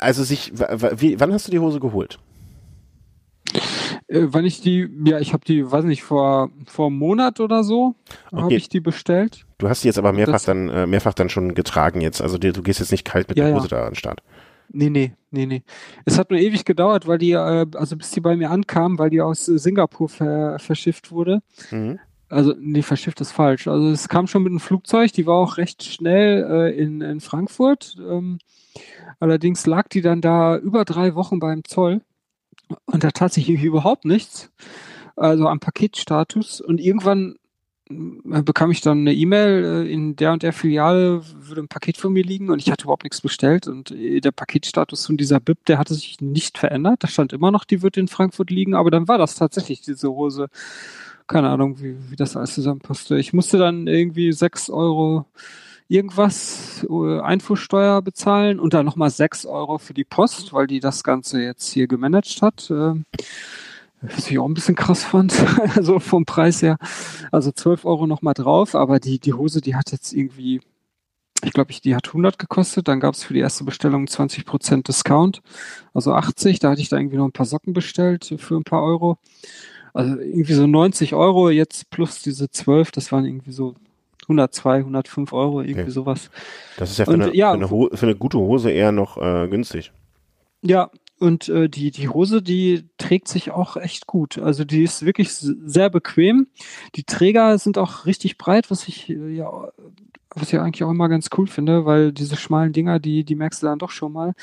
also 0.00 0.24
sich, 0.24 0.52
wann 0.56 1.32
hast 1.32 1.46
du 1.46 1.52
die 1.52 1.60
Hose 1.60 1.78
geholt? 1.78 2.18
Äh, 4.08 4.26
wann 4.30 4.44
ich 4.44 4.60
die, 4.60 4.88
ja, 5.04 5.18
ich 5.18 5.32
habe 5.32 5.44
die, 5.44 5.70
weiß 5.70 5.84
nicht, 5.84 6.02
vor, 6.02 6.50
vor 6.66 6.86
einem 6.86 6.96
Monat 6.98 7.40
oder 7.40 7.62
so 7.62 7.94
habe 8.32 8.46
Okay. 8.46 8.56
ich 8.56 8.68
die 8.68 8.80
bestellt. 8.80 9.44
Du 9.58 9.68
hast 9.68 9.84
die 9.84 9.88
jetzt 9.88 9.98
aber 9.98 10.12
mehrfach 10.12 10.32
Das- 10.32 10.44
dann, 10.44 10.68
äh, 10.68 10.86
mehrfach 10.86 11.14
dann 11.14 11.28
schon 11.28 11.54
getragen 11.54 12.00
jetzt. 12.00 12.20
Also 12.22 12.38
dir, 12.38 12.52
du 12.52 12.62
gehst 12.62 12.80
jetzt 12.80 12.90
nicht 12.92 13.04
kalt 13.04 13.28
mit 13.28 13.38
Ja, 13.38 13.44
der 13.44 13.52
ja. 13.52 13.58
Hose 13.58 13.68
da 13.68 13.82
an 13.84 13.90
den 13.90 13.96
Start. 13.96 14.20
Nee, 14.70 14.90
nee, 14.90 15.12
nee, 15.30 15.46
nee. 15.46 15.62
Es 16.04 16.18
hat 16.18 16.30
nur 16.30 16.38
ewig 16.38 16.64
gedauert, 16.66 17.06
weil 17.06 17.18
die, 17.18 17.32
äh, 17.32 17.66
also 17.74 17.96
bis 17.96 18.10
die 18.10 18.20
bei 18.20 18.36
mir 18.36 18.50
ankam, 18.50 18.98
weil 18.98 19.08
die 19.10 19.20
aus 19.20 19.48
äh, 19.48 19.58
Singapur 19.58 20.08
ver, 20.08 20.58
verschifft 20.58 21.10
wurde. 21.10 21.40
Mhm. 21.70 21.98
Also, 22.30 22.54
nee, 22.58 22.82
verschifft 22.82 23.20
ist 23.22 23.32
falsch. 23.32 23.66
Also 23.68 23.88
es 23.88 24.08
kam 24.10 24.26
schon 24.26 24.42
mit 24.42 24.50
einem 24.50 24.60
Flugzeug, 24.60 25.12
die 25.12 25.26
war 25.26 25.36
auch 25.36 25.56
recht 25.56 25.82
schnell 25.84 26.44
äh, 26.50 26.78
in, 26.78 27.00
in 27.00 27.20
Frankfurt. 27.20 27.96
Ähm, 27.98 28.38
allerdings 29.20 29.66
lag 29.66 29.88
die 29.88 30.02
dann 30.02 30.20
da 30.20 30.56
über 30.58 30.84
drei 30.84 31.14
Wochen 31.14 31.38
beim 31.40 31.64
Zoll 31.64 32.02
und 32.86 33.04
da 33.04 33.10
tat 33.10 33.32
sich 33.32 33.48
überhaupt 33.48 34.04
nichts. 34.04 34.50
Also 35.16 35.48
am 35.48 35.60
Paketstatus. 35.60 36.60
Und 36.60 36.80
irgendwann 36.80 37.36
äh, 37.90 38.42
bekam 38.42 38.70
ich 38.70 38.80
dann 38.80 38.98
eine 38.98 39.14
E-Mail, 39.14 39.64
äh, 39.64 39.92
in 39.92 40.16
der 40.16 40.32
und 40.32 40.42
der 40.42 40.52
Filiale 40.52 41.22
würde 41.34 41.62
ein 41.62 41.68
Paket 41.68 41.96
von 41.96 42.12
mir 42.12 42.22
liegen 42.22 42.50
und 42.50 42.60
ich 42.60 42.70
hatte 42.70 42.84
überhaupt 42.84 43.04
nichts 43.04 43.20
bestellt 43.20 43.66
und 43.66 43.90
äh, 43.90 44.20
der 44.20 44.32
Paketstatus 44.32 45.06
von 45.06 45.16
dieser 45.16 45.40
BIP, 45.40 45.64
der 45.66 45.78
hatte 45.78 45.94
sich 45.94 46.20
nicht 46.20 46.58
verändert. 46.58 47.02
Da 47.02 47.08
stand 47.08 47.32
immer 47.32 47.50
noch, 47.50 47.64
die 47.64 47.82
wird 47.82 47.96
in 47.96 48.08
Frankfurt 48.08 48.50
liegen, 48.50 48.74
aber 48.74 48.90
dann 48.90 49.08
war 49.08 49.18
das 49.18 49.34
tatsächlich 49.34 49.80
diese 49.80 50.10
Hose. 50.10 50.48
Keine 51.26 51.50
Ahnung, 51.50 51.80
wie, 51.82 51.96
wie 52.10 52.16
das 52.16 52.36
alles 52.36 52.54
zusammenpasste. 52.54 53.18
Ich 53.18 53.32
musste 53.32 53.58
dann 53.58 53.86
irgendwie 53.86 54.32
sechs 54.32 54.70
Euro 54.70 55.26
irgendwas 55.88 56.86
äh, 56.88 57.20
Einfuhrsteuer 57.20 58.02
bezahlen 58.02 58.60
und 58.60 58.74
dann 58.74 58.86
nochmal 58.86 59.10
sechs 59.10 59.46
Euro 59.46 59.78
für 59.78 59.94
die 59.94 60.04
Post, 60.04 60.52
weil 60.52 60.66
die 60.66 60.80
das 60.80 61.02
Ganze 61.02 61.42
jetzt 61.42 61.70
hier 61.72 61.86
gemanagt 61.86 62.42
hat. 62.42 62.70
Äh, 62.70 62.94
was 64.00 64.30
ich 64.30 64.38
auch 64.38 64.46
ein 64.46 64.54
bisschen 64.54 64.76
krass 64.76 65.02
fand, 65.02 65.34
also 65.76 65.98
vom 65.98 66.24
Preis 66.24 66.62
her. 66.62 66.76
Also 67.32 67.50
12 67.50 67.84
Euro 67.84 68.06
nochmal 68.06 68.34
drauf, 68.34 68.74
aber 68.74 69.00
die, 69.00 69.18
die 69.18 69.32
Hose, 69.32 69.60
die 69.60 69.74
hat 69.74 69.90
jetzt 69.90 70.12
irgendwie, 70.12 70.60
ich 71.42 71.52
glaube, 71.52 71.72
die 71.72 71.96
hat 71.96 72.06
100 72.06 72.38
gekostet. 72.38 72.86
Dann 72.86 73.00
gab 73.00 73.14
es 73.14 73.24
für 73.24 73.34
die 73.34 73.40
erste 73.40 73.64
Bestellung 73.64 74.04
20% 74.04 74.82
Discount, 74.86 75.42
also 75.94 76.12
80. 76.12 76.58
Da 76.60 76.70
hatte 76.70 76.80
ich 76.80 76.90
da 76.90 76.98
irgendwie 76.98 77.16
noch 77.16 77.26
ein 77.26 77.32
paar 77.32 77.46
Socken 77.46 77.72
bestellt 77.72 78.34
für 78.38 78.56
ein 78.56 78.64
paar 78.64 78.82
Euro. 78.82 79.18
Also 79.94 80.16
irgendwie 80.20 80.54
so 80.54 80.66
90 80.66 81.14
Euro 81.14 81.50
jetzt 81.50 81.90
plus 81.90 82.22
diese 82.22 82.50
12, 82.50 82.92
das 82.92 83.10
waren 83.10 83.24
irgendwie 83.24 83.52
so 83.52 83.74
102, 84.28 84.78
105 84.78 85.32
Euro, 85.32 85.60
irgendwie 85.62 85.82
okay. 85.82 85.90
sowas. 85.90 86.30
Das 86.76 86.90
ist 86.90 86.98
ja 86.98 87.06
für, 87.06 87.12
und, 87.12 87.22
eine, 87.22 87.34
ja, 87.34 87.52
für, 87.52 87.74
eine, 87.74 87.96
für 87.96 88.06
eine, 88.06 88.14
gute 88.14 88.38
Hose 88.38 88.70
eher 88.70 88.92
noch 88.92 89.16
äh, 89.16 89.48
günstig. 89.48 89.92
Ja, 90.62 90.90
und 91.18 91.48
äh, 91.48 91.68
die, 91.68 91.90
die 91.90 92.08
Hose, 92.08 92.42
die 92.42 92.84
trägt 92.98 93.28
sich 93.28 93.50
auch 93.50 93.76
echt 93.76 94.06
gut. 94.06 94.38
Also 94.38 94.64
die 94.64 94.82
ist 94.82 95.04
wirklich 95.04 95.32
sehr 95.32 95.90
bequem. 95.90 96.46
Die 96.94 97.04
Träger 97.04 97.58
sind 97.58 97.78
auch 97.78 98.06
richtig 98.06 98.38
breit, 98.38 98.70
was 98.70 98.86
ich 98.86 99.08
äh, 99.08 99.30
ja, 99.30 99.50
was 100.30 100.52
ich 100.52 100.58
eigentlich 100.58 100.84
auch 100.84 100.90
immer 100.90 101.08
ganz 101.08 101.30
cool 101.36 101.46
finde, 101.46 101.84
weil 101.86 102.12
diese 102.12 102.36
schmalen 102.36 102.72
Dinger, 102.72 102.98
die, 102.98 103.24
die 103.24 103.34
merkst 103.34 103.62
du 103.62 103.66
dann 103.66 103.78
doch 103.78 103.90
schon 103.90 104.12
mal. 104.12 104.34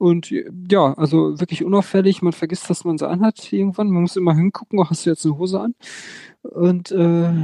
Und 0.00 0.30
ja, 0.30 0.94
also 0.94 1.38
wirklich 1.40 1.62
unauffällig. 1.62 2.22
Man 2.22 2.32
vergisst, 2.32 2.70
dass 2.70 2.86
man 2.86 2.96
sie 2.96 3.06
anhat 3.06 3.52
irgendwann. 3.52 3.90
Man 3.90 4.00
muss 4.00 4.16
immer 4.16 4.34
hingucken, 4.34 4.78
oh, 4.78 4.86
hast 4.88 5.04
du 5.04 5.10
jetzt 5.10 5.26
eine 5.26 5.36
Hose 5.36 5.60
an? 5.60 5.74
Und 6.40 6.90
äh, 6.90 6.96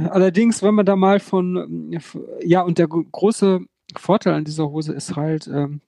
allerdings, 0.09 0.63
wenn 0.63 0.73
man 0.73 0.87
da 0.87 0.95
mal 0.95 1.19
von, 1.19 1.95
ja, 2.41 2.61
und 2.63 2.79
der 2.79 2.87
große 2.87 3.59
Vorteil 3.95 4.33
an 4.33 4.43
dieser 4.43 4.71
Hose 4.71 4.93
ist 4.93 5.15
halt, 5.15 5.45
ähm, 5.45 5.81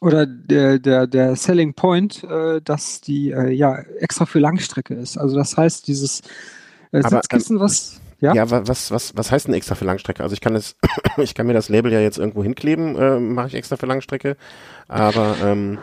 oder 0.00 0.26
der, 0.26 0.78
der, 0.78 1.08
der 1.08 1.34
Selling 1.34 1.74
Point, 1.74 2.22
äh, 2.22 2.60
dass 2.62 3.00
die 3.00 3.32
äh, 3.32 3.50
ja 3.50 3.76
extra 3.98 4.26
für 4.26 4.38
Langstrecke 4.38 4.94
ist. 4.94 5.18
Also 5.18 5.34
das 5.34 5.56
heißt, 5.56 5.88
dieses 5.88 6.20
äh, 6.92 7.02
Sitzkissen, 7.02 7.56
ähm, 7.56 7.62
was 7.62 8.00
ja? 8.20 8.34
ja, 8.34 8.50
was, 8.50 8.90
was, 8.90 9.16
was 9.16 9.30
heißt 9.30 9.46
denn 9.46 9.54
extra 9.54 9.74
für 9.74 9.84
Langstrecke? 9.84 10.22
Also 10.22 10.34
ich 10.34 10.40
kann 10.40 10.54
es, 10.54 10.76
ich 11.18 11.34
kann 11.34 11.46
mir 11.46 11.52
das 11.52 11.68
Label 11.68 11.92
ja 11.92 12.00
jetzt 12.00 12.18
irgendwo 12.18 12.42
hinkleben, 12.42 12.96
äh, 12.96 13.20
mache 13.20 13.48
ich 13.48 13.54
extra 13.54 13.76
für 13.76 13.86
Langstrecke. 13.86 14.36
Aber 14.88 15.36
ähm, 15.42 15.78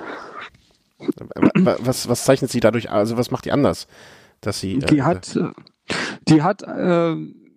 was, 1.56 2.08
was 2.08 2.24
zeichnet 2.24 2.52
sie 2.52 2.60
dadurch, 2.60 2.90
also 2.90 3.18
was 3.18 3.32
macht 3.32 3.46
die 3.46 3.52
anders? 3.52 3.88
Dass 4.42 4.60
sie. 4.60 4.76
Äh, 4.76 4.86
die 4.86 5.04
hat, 5.04 5.40
die 6.28 6.42
hat 6.42 6.64
äh, 6.64 7.16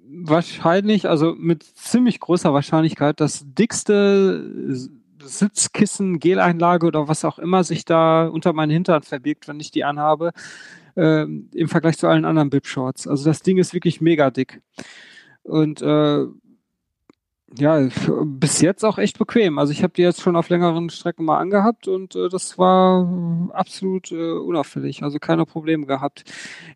wahrscheinlich, 0.08 1.08
also 1.08 1.34
mit 1.36 1.62
ziemlich 1.62 2.20
großer 2.20 2.52
Wahrscheinlichkeit, 2.52 3.20
das 3.20 3.44
dickste 3.46 4.88
Sitzkissen, 5.22 6.20
Geleinlage 6.20 6.86
oder 6.86 7.08
was 7.08 7.24
auch 7.24 7.38
immer 7.38 7.64
sich 7.64 7.84
da 7.84 8.26
unter 8.26 8.52
meinen 8.52 8.70
Hintern 8.70 9.02
verbirgt, 9.02 9.48
wenn 9.48 9.60
ich 9.60 9.70
die 9.70 9.84
anhabe, 9.84 10.32
äh, 10.96 11.22
im 11.22 11.68
Vergleich 11.68 11.98
zu 11.98 12.08
allen 12.08 12.24
anderen 12.24 12.50
Bib-Shorts. 12.50 13.06
Also 13.06 13.24
das 13.24 13.42
Ding 13.42 13.58
ist 13.58 13.74
wirklich 13.74 14.00
mega 14.00 14.30
dick. 14.30 14.60
Und 15.42 15.82
äh, 15.82 16.26
ja, 17.58 17.88
bis 18.24 18.60
jetzt 18.60 18.84
auch 18.84 18.98
echt 18.98 19.18
bequem. 19.18 19.58
Also 19.58 19.72
ich 19.72 19.82
habe 19.82 19.92
die 19.94 20.02
jetzt 20.02 20.20
schon 20.20 20.36
auf 20.36 20.48
längeren 20.48 20.90
Strecken 20.90 21.24
mal 21.24 21.38
angehabt 21.38 21.88
und 21.88 22.16
äh, 22.16 22.28
das 22.28 22.58
war 22.58 23.50
absolut 23.52 24.10
äh, 24.10 24.32
unauffällig. 24.32 25.02
Also 25.02 25.18
keine 25.18 25.46
Probleme 25.46 25.86
gehabt. 25.86 26.24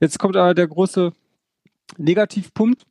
Jetzt 0.00 0.18
kommt 0.18 0.36
aber 0.36 0.54
der 0.54 0.68
große 0.68 1.12
Negativpunkt. 1.98 2.86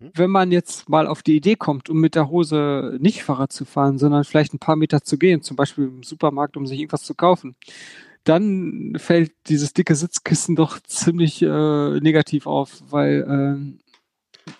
Mhm. 0.00 0.10
Wenn 0.14 0.30
man 0.30 0.52
jetzt 0.52 0.88
mal 0.88 1.06
auf 1.06 1.22
die 1.22 1.36
Idee 1.36 1.56
kommt, 1.56 1.88
um 1.88 2.00
mit 2.00 2.14
der 2.14 2.30
Hose 2.30 2.96
nicht 3.00 3.22
Fahrrad 3.22 3.52
zu 3.52 3.64
fahren, 3.64 3.98
sondern 3.98 4.24
vielleicht 4.24 4.54
ein 4.54 4.58
paar 4.58 4.76
Meter 4.76 5.02
zu 5.02 5.18
gehen, 5.18 5.42
zum 5.42 5.56
Beispiel 5.56 5.84
im 5.84 6.02
Supermarkt, 6.02 6.56
um 6.56 6.66
sich 6.66 6.80
irgendwas 6.80 7.04
zu 7.04 7.14
kaufen, 7.14 7.54
dann 8.24 8.94
fällt 8.98 9.32
dieses 9.48 9.72
dicke 9.72 9.94
Sitzkissen 9.94 10.56
doch 10.56 10.80
ziemlich 10.80 11.42
äh, 11.42 12.00
negativ 12.00 12.46
auf, 12.46 12.82
weil 12.90 13.22
äh, 13.22 13.90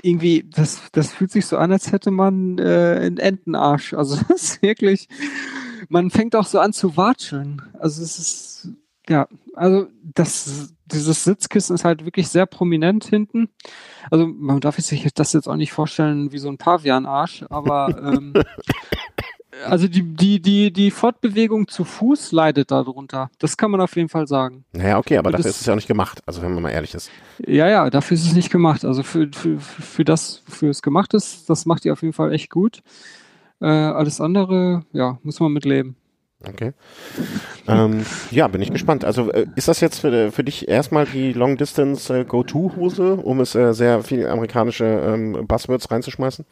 irgendwie, 0.02 0.48
das, 0.48 0.82
das 0.92 1.12
fühlt 1.12 1.30
sich 1.30 1.46
so 1.46 1.56
an, 1.56 1.72
als 1.72 1.92
hätte 1.92 2.11
man 2.11 2.58
äh, 2.58 2.98
einen 3.00 3.18
Entenarsch. 3.18 3.94
Also 3.94 4.16
das 4.28 4.42
ist 4.42 4.62
wirklich, 4.62 5.08
man 5.88 6.11
fängt 6.11 6.36
auch 6.36 6.46
so 6.46 6.58
an 6.58 6.72
zu 6.72 6.96
watscheln. 6.96 7.62
Also 7.78 8.02
es 8.02 8.18
ist, 8.18 8.68
ja, 9.08 9.28
also 9.54 9.88
das, 10.02 10.74
dieses 10.86 11.24
Sitzkissen 11.24 11.74
ist 11.74 11.84
halt 11.84 12.04
wirklich 12.04 12.28
sehr 12.28 12.46
prominent 12.46 13.04
hinten. 13.04 13.48
Also 14.11 14.26
man 14.26 14.61
darf 14.61 14.78
sich 14.78 15.06
das 15.14 15.32
jetzt 15.32 15.48
auch 15.48 15.56
nicht 15.56 15.72
vorstellen 15.72 16.32
wie 16.32 16.38
so 16.38 16.48
ein 16.48 16.58
Pavianarsch, 16.58 17.44
aber 17.50 18.14
ähm, 18.14 18.34
also 19.64 19.88
die, 19.88 20.03
die, 20.03 20.40
die, 20.40 20.72
die 20.72 20.90
Fortbewegung 20.90 21.68
zu 21.68 21.84
Fuß 21.84 22.32
leidet 22.32 22.70
darunter. 22.70 23.30
Das 23.38 23.57
kann 23.57 23.70
man 23.70 23.80
auf 23.80 23.96
jeden 23.96 24.09
Fall 24.09 24.26
sagen. 24.26 24.64
Naja, 24.72 24.98
okay, 24.98 25.18
aber 25.18 25.30
dafür 25.30 25.44
das, 25.44 25.57
ist 25.57 25.61
es 25.62 25.66
ja 25.66 25.72
auch 25.72 25.76
nicht 25.76 25.88
gemacht, 25.88 26.22
also 26.26 26.42
wenn 26.42 26.55
man 26.55 26.62
mal 26.62 26.70
ehrlich 26.70 26.94
ist. 26.94 27.11
Ja, 27.46 27.68
ja, 27.68 27.90
dafür 27.90 28.14
ist 28.14 28.26
es 28.26 28.34
nicht 28.34 28.51
gemacht. 28.51 28.84
Also 28.84 29.03
für, 29.03 29.28
für, 29.32 29.59
für 29.59 30.05
das, 30.05 30.42
wofür 30.46 30.70
es 30.70 30.82
gemacht 30.82 31.14
ist, 31.14 31.51
das 31.51 31.66
macht 31.66 31.84
die 31.84 31.90
auf 31.90 32.03
jeden 32.03 32.14
Fall 32.14 32.32
echt 32.32 32.51
gut. 32.51 32.82
Äh, 33.61 33.66
alles 33.66 34.20
andere, 34.20 34.84
ja, 34.92 35.18
muss 35.22 35.40
man 35.40 35.53
mitleben. 35.53 35.96
Okay. 36.48 36.72
ähm, 37.68 38.07
ja, 38.30 38.48
bin 38.48 38.62
ich 38.62 38.72
gespannt. 38.72 39.05
Also 39.05 39.30
äh, 39.30 39.46
ist 39.57 39.68
das 39.68 39.80
jetzt 39.80 39.98
für, 39.98 40.32
für 40.32 40.42
dich 40.42 40.68
erstmal 40.68 41.05
die 41.05 41.34
Long 41.34 41.59
Distance 41.59 42.20
äh, 42.20 42.24
Go-To-Hose, 42.24 43.16
um 43.16 43.40
es 43.40 43.55
äh, 43.55 43.74
sehr 43.74 44.03
viel 44.03 44.26
amerikanische 44.26 44.86
ähm, 44.86 45.46
Buzzwords 45.46 45.90
reinzuschmeißen? 45.90 46.46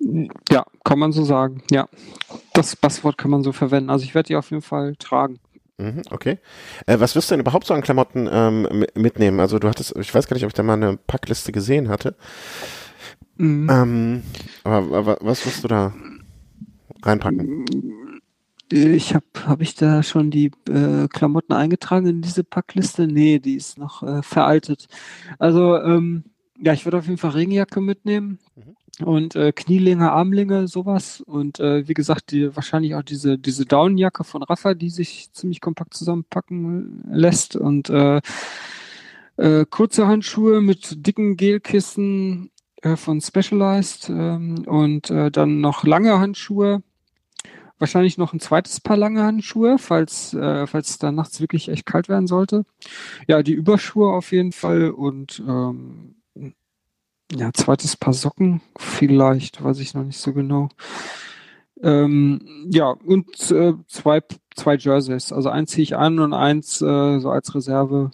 Ja, 0.00 0.64
kann 0.84 0.98
man 0.98 1.12
so 1.12 1.24
sagen. 1.24 1.62
Ja, 1.70 1.88
das 2.52 2.76
Passwort 2.76 3.18
kann 3.18 3.30
man 3.30 3.42
so 3.42 3.52
verwenden. 3.52 3.90
Also 3.90 4.04
ich 4.04 4.14
werde 4.14 4.28
die 4.28 4.36
auf 4.36 4.50
jeden 4.50 4.62
Fall 4.62 4.94
tragen. 4.96 5.38
Mhm, 5.78 6.02
okay. 6.10 6.38
Äh, 6.86 6.98
was 6.98 7.14
wirst 7.14 7.30
du 7.30 7.34
denn 7.34 7.40
überhaupt 7.40 7.66
so 7.66 7.74
an 7.74 7.82
Klamotten 7.82 8.28
ähm, 8.30 8.84
mitnehmen? 8.94 9.40
Also 9.40 9.58
du 9.58 9.68
hattest, 9.68 9.96
ich 9.96 10.12
weiß 10.12 10.26
gar 10.26 10.34
nicht, 10.34 10.44
ob 10.44 10.50
ich 10.50 10.54
da 10.54 10.62
mal 10.62 10.74
eine 10.74 10.96
Packliste 10.96 11.52
gesehen 11.52 11.88
hatte. 11.88 12.16
Mhm. 13.36 13.70
Ähm, 13.70 14.22
aber, 14.64 14.96
aber, 14.96 15.18
was 15.20 15.46
wirst 15.46 15.62
du 15.62 15.68
da 15.68 15.94
reinpacken? 17.02 17.64
Ich 18.70 19.14
habe, 19.14 19.24
habe 19.46 19.62
ich 19.62 19.76
da 19.76 20.02
schon 20.02 20.30
die 20.30 20.50
äh, 20.68 21.06
Klamotten 21.08 21.52
eingetragen 21.52 22.06
in 22.06 22.22
diese 22.22 22.44
Packliste? 22.44 23.06
Nee, 23.06 23.38
die 23.38 23.54
ist 23.54 23.78
noch 23.78 24.02
äh, 24.02 24.22
veraltet. 24.22 24.88
Also 25.38 25.80
ähm, 25.80 26.24
ja, 26.60 26.72
ich 26.72 26.84
würde 26.84 26.98
auf 26.98 27.06
jeden 27.06 27.18
Fall 27.18 27.30
Regenjacke 27.30 27.80
mitnehmen. 27.80 28.38
Mhm 28.56 28.76
und 29.04 29.36
äh, 29.36 29.52
Knielinge, 29.52 30.10
Armlinge, 30.10 30.68
sowas. 30.68 31.20
Und 31.20 31.60
äh, 31.60 31.86
wie 31.86 31.94
gesagt, 31.94 32.32
die, 32.32 32.54
wahrscheinlich 32.54 32.94
auch 32.94 33.02
diese, 33.02 33.38
diese 33.38 33.64
Downjacke 33.64 34.24
von 34.24 34.42
Rafa, 34.42 34.74
die 34.74 34.90
sich 34.90 35.32
ziemlich 35.32 35.60
kompakt 35.60 35.94
zusammenpacken 35.94 37.04
lässt. 37.10 37.56
Und 37.56 37.90
äh, 37.90 38.20
äh, 39.36 39.64
kurze 39.70 40.06
Handschuhe 40.06 40.60
mit 40.60 41.06
dicken 41.06 41.36
Gelkissen 41.36 42.50
äh, 42.82 42.96
von 42.96 43.20
Specialized 43.20 44.08
ähm, 44.08 44.64
und 44.66 45.10
äh, 45.10 45.30
dann 45.30 45.60
noch 45.60 45.84
lange 45.84 46.18
Handschuhe. 46.18 46.82
Wahrscheinlich 47.78 48.18
noch 48.18 48.32
ein 48.32 48.40
zweites 48.40 48.80
Paar 48.80 48.96
lange 48.96 49.22
Handschuhe, 49.22 49.78
falls 49.78 50.34
äh, 50.34 50.66
falls 50.66 50.90
es 50.90 50.98
dann 50.98 51.14
nachts 51.14 51.40
wirklich 51.40 51.68
echt 51.68 51.86
kalt 51.86 52.08
werden 52.08 52.26
sollte. 52.26 52.64
Ja, 53.28 53.44
die 53.44 53.52
Überschuhe 53.52 54.12
auf 54.12 54.32
jeden 54.32 54.50
Fall 54.50 54.90
und 54.90 55.40
ähm, 55.46 56.16
ja, 57.32 57.52
zweites 57.52 57.96
Paar 57.96 58.14
Socken 58.14 58.60
vielleicht, 58.76 59.62
weiß 59.62 59.80
ich 59.80 59.94
noch 59.94 60.04
nicht 60.04 60.18
so 60.18 60.32
genau. 60.32 60.68
Ähm, 61.82 62.66
ja, 62.70 62.90
und 62.90 63.50
äh, 63.50 63.74
zwei, 63.86 64.22
zwei 64.56 64.76
Jerseys. 64.76 65.32
Also 65.32 65.48
eins 65.50 65.70
ziehe 65.70 65.82
ich 65.82 65.96
an 65.96 66.18
und 66.18 66.32
eins 66.32 66.80
äh, 66.80 67.18
so 67.20 67.30
als 67.30 67.54
Reserve. 67.54 68.10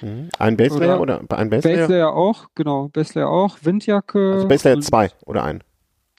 Mhm. 0.00 0.28
Ein 0.38 0.56
Baselayer 0.56 1.00
oder, 1.00 1.20
oder 1.22 1.38
ein 1.38 1.50
Baselayer? 1.50 1.80
Baselayer 1.80 2.12
auch, 2.12 2.46
genau. 2.54 2.88
Baselayer 2.88 3.28
auch. 3.28 3.58
Windjacke. 3.62 4.32
Also 4.34 4.48
Baselayer 4.48 4.80
zwei 4.80 5.10
oder 5.26 5.44
ein? 5.44 5.62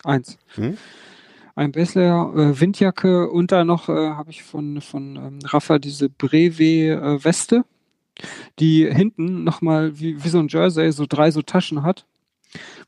Eins. 0.04 0.38
Mhm. 0.58 0.78
Ein 1.56 1.72
Baselayer, 1.72 2.34
äh, 2.36 2.60
Windjacke 2.60 3.30
und 3.30 3.52
dann 3.52 3.68
noch 3.68 3.90
äh, 3.90 4.12
habe 4.12 4.30
ich 4.30 4.44
von, 4.44 4.82
von 4.82 5.16
ähm, 5.16 5.40
Rafa 5.46 5.80
diese 5.80 6.10
Brevet 6.10 6.62
äh, 6.62 7.24
Weste 7.24 7.66
die 8.60 8.92
hinten 8.92 9.44
nochmal 9.44 10.00
wie, 10.00 10.24
wie 10.24 10.30
so 10.30 10.40
ein 10.40 10.48
Jersey 10.48 10.92
so 10.92 11.06
drei 11.08 11.32
so 11.32 11.42
Taschen 11.42 11.84
hat, 11.84 12.06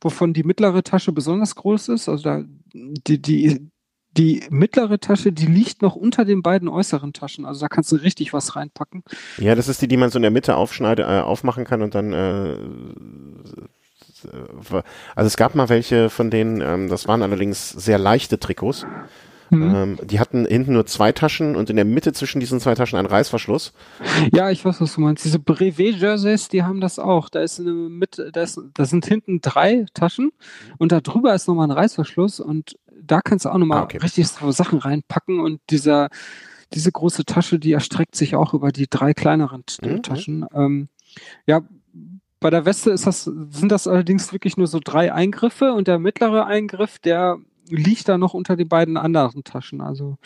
wovon 0.02 0.34
die 0.34 0.44
mittlere 0.44 0.84
Tasche 0.84 1.12
besonders 1.12 1.56
groß 1.56 1.90
ist. 1.90 2.10
Also 2.10 2.24
da, 2.24 2.44
die, 2.74 3.22
die, 3.22 3.70
die 4.18 4.44
mittlere 4.50 5.00
Tasche, 5.00 5.32
die 5.32 5.48
liegt 5.48 5.82
noch 5.82 5.96
unter 5.96 6.26
den 6.26 6.44
beiden 6.44 6.68
äußeren 6.68 7.14
Taschen. 7.14 7.46
Also 7.46 7.62
da 7.62 7.68
kannst 7.68 7.92
du 7.92 7.96
richtig 7.96 8.34
was 8.34 8.56
reinpacken. 8.56 9.04
Ja, 9.38 9.56
das 9.56 9.68
ist 9.68 9.82
die, 9.82 9.88
die 9.88 9.98
man 9.98 10.10
so 10.10 10.18
in 10.18 10.24
der 10.24 10.32
Mitte 10.32 10.56
aufschneide, 10.56 11.04
äh, 11.04 11.22
aufmachen 11.22 11.66
kann 11.66 11.82
und 11.82 11.96
dann 11.96 12.14
äh, 12.14 12.58
also 15.16 15.28
es 15.28 15.38
gab 15.38 15.56
mal 15.56 15.70
welche 15.70 16.10
von 16.10 16.30
denen, 16.30 16.62
ähm, 16.62 16.90
das 16.90 17.08
waren 17.08 17.22
allerdings 17.22 17.70
sehr 17.70 17.98
leichte 17.98 18.40
Trikots. 18.40 18.86
Mhm. 19.56 19.76
Ähm, 19.76 19.98
die 20.04 20.20
hatten 20.20 20.46
hinten 20.46 20.74
nur 20.74 20.86
zwei 20.86 21.12
Taschen 21.12 21.56
und 21.56 21.70
in 21.70 21.76
der 21.76 21.86
Mitte 21.86 22.14
zwischen 22.14 22.40
diesen 22.40 22.60
zwei 22.60 22.76
Taschen 22.76 22.98
ein 23.00 23.06
Reißverschluss. 23.06 23.74
Ja, 24.34 24.50
ich 24.52 24.64
weiß, 24.64 24.82
was 24.82 24.96
du 24.96 25.02
meinst. 25.02 25.24
Diese 25.26 25.40
Brevet-Jerseys, 25.40 26.50
die 26.50 26.64
haben 26.64 26.82
das 26.82 27.00
auch. 27.00 27.30
Da 27.30 27.42
ist 27.42 27.60
eine 27.60 27.72
Mitte, 27.74 28.32
da, 28.32 28.42
ist, 28.44 28.60
da 28.74 28.86
sind 28.86 29.06
hinten 29.06 29.42
drei 29.42 29.86
Taschen 29.94 30.32
und 30.78 30.92
da 30.92 31.02
drüber 31.02 31.34
ist 31.34 31.48
nochmal 31.48 31.68
ein 31.68 31.72
Reißverschluss 31.72 32.40
und 32.40 32.76
da 33.02 33.22
kannst 33.22 33.46
du 33.46 33.50
auch 33.50 33.58
nochmal 33.58 33.80
Ah, 33.80 33.84
okay. 33.84 33.98
richtig 33.98 34.28
so 34.28 34.52
Sachen 34.52 34.80
reinpacken 34.80 35.40
und 35.40 35.60
dieser, 35.70 36.10
diese 36.74 36.92
große 36.92 37.26
Tasche, 37.26 37.60
die 37.60 37.74
erstreckt 37.74 38.16
sich 38.16 38.36
auch 38.36 38.54
über 38.54 38.72
die 38.72 38.88
drei 38.90 39.14
kleineren 39.14 39.64
Mhm. 39.82 40.02
Taschen. 40.04 40.46
Ähm, 40.54 40.88
ja, 41.46 41.62
bei 42.40 42.50
der 42.50 42.66
Weste 42.66 42.92
ist 42.92 43.08
das, 43.08 43.24
sind 43.24 43.72
das 43.72 43.88
allerdings 43.88 44.32
wirklich 44.34 44.58
nur 44.58 44.68
so 44.68 44.80
drei 44.84 45.14
Eingriffe 45.14 45.74
und 45.74 45.88
der 45.88 46.00
mittlere 46.00 46.46
Eingriff, 46.46 47.00
der 47.00 47.38
liegt 47.70 48.08
da 48.10 48.18
noch 48.18 48.34
unter 48.34 48.56
den 48.56 48.68
beiden 48.68 48.98
anderen 48.98 49.44
Taschen. 49.44 49.82
Also, 49.82 50.18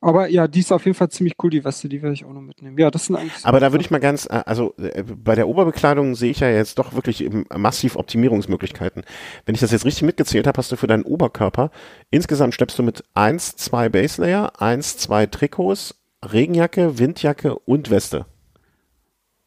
aber 0.00 0.28
ja, 0.28 0.46
die 0.46 0.60
ist 0.60 0.72
auf 0.72 0.84
jeden 0.84 0.96
Fall 0.96 1.08
ziemlich 1.08 1.34
cool, 1.42 1.50
die 1.50 1.64
Weste, 1.64 1.88
die 1.88 2.02
werde 2.02 2.14
ich 2.14 2.24
auch 2.24 2.32
noch 2.32 2.40
mitnehmen. 2.40 2.78
Ja, 2.78 2.90
das 2.90 3.06
sind 3.06 3.16
eigentlich. 3.16 3.38
so 3.38 3.48
Aber 3.48 3.60
da 3.60 3.72
würde 3.72 3.84
ich 3.84 3.90
mal 3.90 3.98
ganz, 3.98 4.26
äh, 4.26 4.42
also 4.44 4.74
äh, 4.78 5.02
bei 5.02 5.34
der 5.34 5.48
Oberbekleidung 5.48 6.14
sehe 6.14 6.30
ich 6.30 6.40
ja 6.40 6.48
jetzt 6.50 6.78
doch 6.78 6.94
wirklich 6.94 7.28
massiv 7.56 7.96
Optimierungsmöglichkeiten. 7.96 9.04
Wenn 9.46 9.54
ich 9.54 9.60
das 9.60 9.72
jetzt 9.72 9.84
richtig 9.84 10.02
mitgezählt 10.02 10.46
habe, 10.46 10.58
hast 10.58 10.70
du 10.70 10.76
für 10.76 10.86
deinen 10.86 11.04
Oberkörper 11.04 11.70
insgesamt 12.10 12.54
schleppst 12.54 12.78
du 12.78 12.82
mit 12.82 13.04
eins, 13.14 13.56
zwei 13.56 13.88
Base 13.88 14.20
Layer, 14.20 14.60
eins, 14.60 14.98
zwei 14.98 15.26
Trikots, 15.26 15.94
Regenjacke, 16.24 16.98
Windjacke 16.98 17.58
und 17.58 17.90
Weste. 17.90 18.26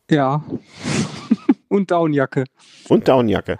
Ja. 0.10 0.44
und 1.68 1.92
Downjacke. 1.92 2.46
Und 2.88 3.08
Downjacke. 3.08 3.58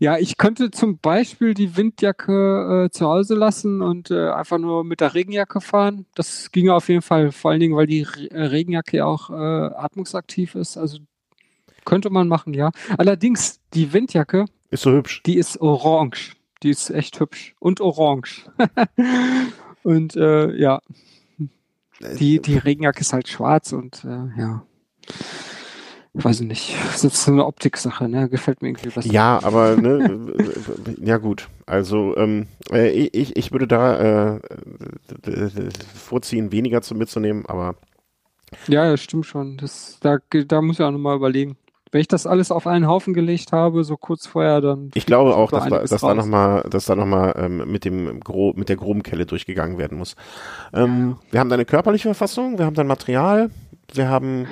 Ja, 0.00 0.16
ich 0.16 0.38
könnte 0.38 0.70
zum 0.70 0.96
Beispiel 0.96 1.52
die 1.52 1.76
Windjacke 1.76 2.86
äh, 2.86 2.90
zu 2.90 3.06
Hause 3.06 3.34
lassen 3.34 3.82
und 3.82 4.10
äh, 4.10 4.30
einfach 4.30 4.56
nur 4.56 4.82
mit 4.82 5.02
der 5.02 5.12
Regenjacke 5.14 5.60
fahren. 5.60 6.06
Das 6.14 6.50
ginge 6.52 6.72
auf 6.74 6.88
jeden 6.88 7.02
Fall, 7.02 7.32
vor 7.32 7.50
allen 7.50 7.60
Dingen, 7.60 7.76
weil 7.76 7.86
die 7.86 8.04
Re 8.04 8.30
äh, 8.30 8.44
Regenjacke 8.44 8.96
ja 8.96 9.04
auch 9.04 9.28
äh, 9.28 9.34
atmungsaktiv 9.34 10.54
ist. 10.54 10.78
Also 10.78 11.00
könnte 11.84 12.08
man 12.08 12.28
machen, 12.28 12.54
ja. 12.54 12.70
Allerdings, 12.96 13.60
die 13.74 13.92
Windjacke, 13.92 14.46
Ist 14.70 14.84
so 14.84 14.90
hübsch. 14.92 15.22
die 15.24 15.36
ist 15.36 15.60
orange. 15.60 16.34
Die 16.62 16.70
ist 16.70 16.88
echt 16.88 17.20
hübsch. 17.20 17.54
Und 17.58 17.82
orange. 17.82 18.46
und 19.82 20.16
äh, 20.16 20.56
ja, 20.56 20.80
die, 22.18 22.40
die 22.40 22.56
Regenjacke 22.56 23.00
ist 23.00 23.12
halt 23.12 23.28
schwarz 23.28 23.74
und 23.74 24.02
äh, 24.04 24.40
ja. 24.40 24.64
Weiß 26.22 26.40
ich 26.40 26.46
nicht. 26.46 26.76
Das 26.90 27.04
ist 27.04 27.24
so 27.24 27.32
eine 27.32 27.46
Optiksache, 27.46 28.08
ne? 28.08 28.28
Gefällt 28.28 28.62
mir 28.62 28.68
irgendwie 28.68 28.90
besser. 28.90 29.10
Ja, 29.10 29.40
aber 29.42 29.76
ne, 29.76 30.32
ja 31.02 31.16
gut. 31.16 31.48
Also 31.66 32.16
ähm, 32.16 32.46
äh, 32.70 32.90
ich, 32.90 33.36
ich 33.36 33.52
würde 33.52 33.66
da 33.66 34.36
äh, 34.36 34.40
vorziehen, 35.94 36.52
weniger 36.52 36.82
zu 36.82 36.94
mitzunehmen, 36.94 37.46
aber 37.46 37.76
Ja, 38.66 38.86
ja, 38.86 38.96
stimmt 38.96 39.26
schon. 39.26 39.56
Das, 39.56 39.98
da, 40.00 40.18
da 40.46 40.60
muss 40.60 40.78
ich 40.78 40.84
auch 40.84 40.90
nochmal 40.90 41.16
überlegen. 41.16 41.56
Wenn 41.92 42.00
ich 42.00 42.08
das 42.08 42.26
alles 42.26 42.52
auf 42.52 42.68
einen 42.68 42.86
Haufen 42.86 43.14
gelegt 43.14 43.50
habe, 43.50 43.82
so 43.82 43.96
kurz 43.96 44.26
vorher, 44.26 44.60
dann. 44.60 44.90
Ich 44.94 45.06
glaube 45.06 45.34
auch, 45.34 45.50
da 45.50 45.58
dass, 45.58 45.68
da, 45.68 45.78
dass 45.80 46.00
da 46.00 46.14
nochmal, 46.14 46.62
dass 46.70 46.84
da 46.84 46.94
noch 46.94 47.06
mal, 47.06 47.34
ähm, 47.36 47.70
mit 47.70 47.84
dem 47.84 48.20
gro 48.20 48.52
mit 48.54 48.68
der 48.68 48.76
groben 48.76 49.02
Kelle 49.02 49.26
durchgegangen 49.26 49.76
werden 49.76 49.98
muss. 49.98 50.14
Ähm, 50.72 51.16
wir 51.32 51.40
haben 51.40 51.50
deine 51.50 51.64
körperliche 51.64 52.08
Verfassung, 52.08 52.58
wir 52.58 52.66
haben 52.66 52.74
dein 52.74 52.86
Material, 52.86 53.50
wir 53.92 54.08
haben 54.08 54.46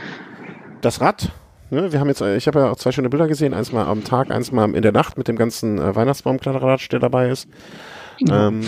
das 0.80 1.00
Rad. 1.00 1.30
Ne? 1.70 1.92
Wir 1.92 2.00
haben 2.00 2.08
jetzt, 2.08 2.20
äh, 2.20 2.36
ich 2.36 2.46
habe 2.46 2.60
ja 2.60 2.70
auch 2.70 2.76
zwei 2.76 2.92
schöne 2.92 3.10
Bilder 3.10 3.28
gesehen, 3.28 3.54
eins 3.54 3.72
mal 3.72 3.86
am 3.86 4.04
Tag, 4.04 4.30
eins 4.30 4.52
mal 4.52 4.74
in 4.74 4.82
der 4.82 4.92
Nacht 4.92 5.18
mit 5.18 5.28
dem 5.28 5.36
ganzen 5.36 5.78
äh, 5.78 5.94
Weihnachtsbaumkletterrad, 5.94 6.92
der 6.92 6.98
dabei 6.98 7.28
ist. 7.30 7.48
Ähm, 8.28 8.62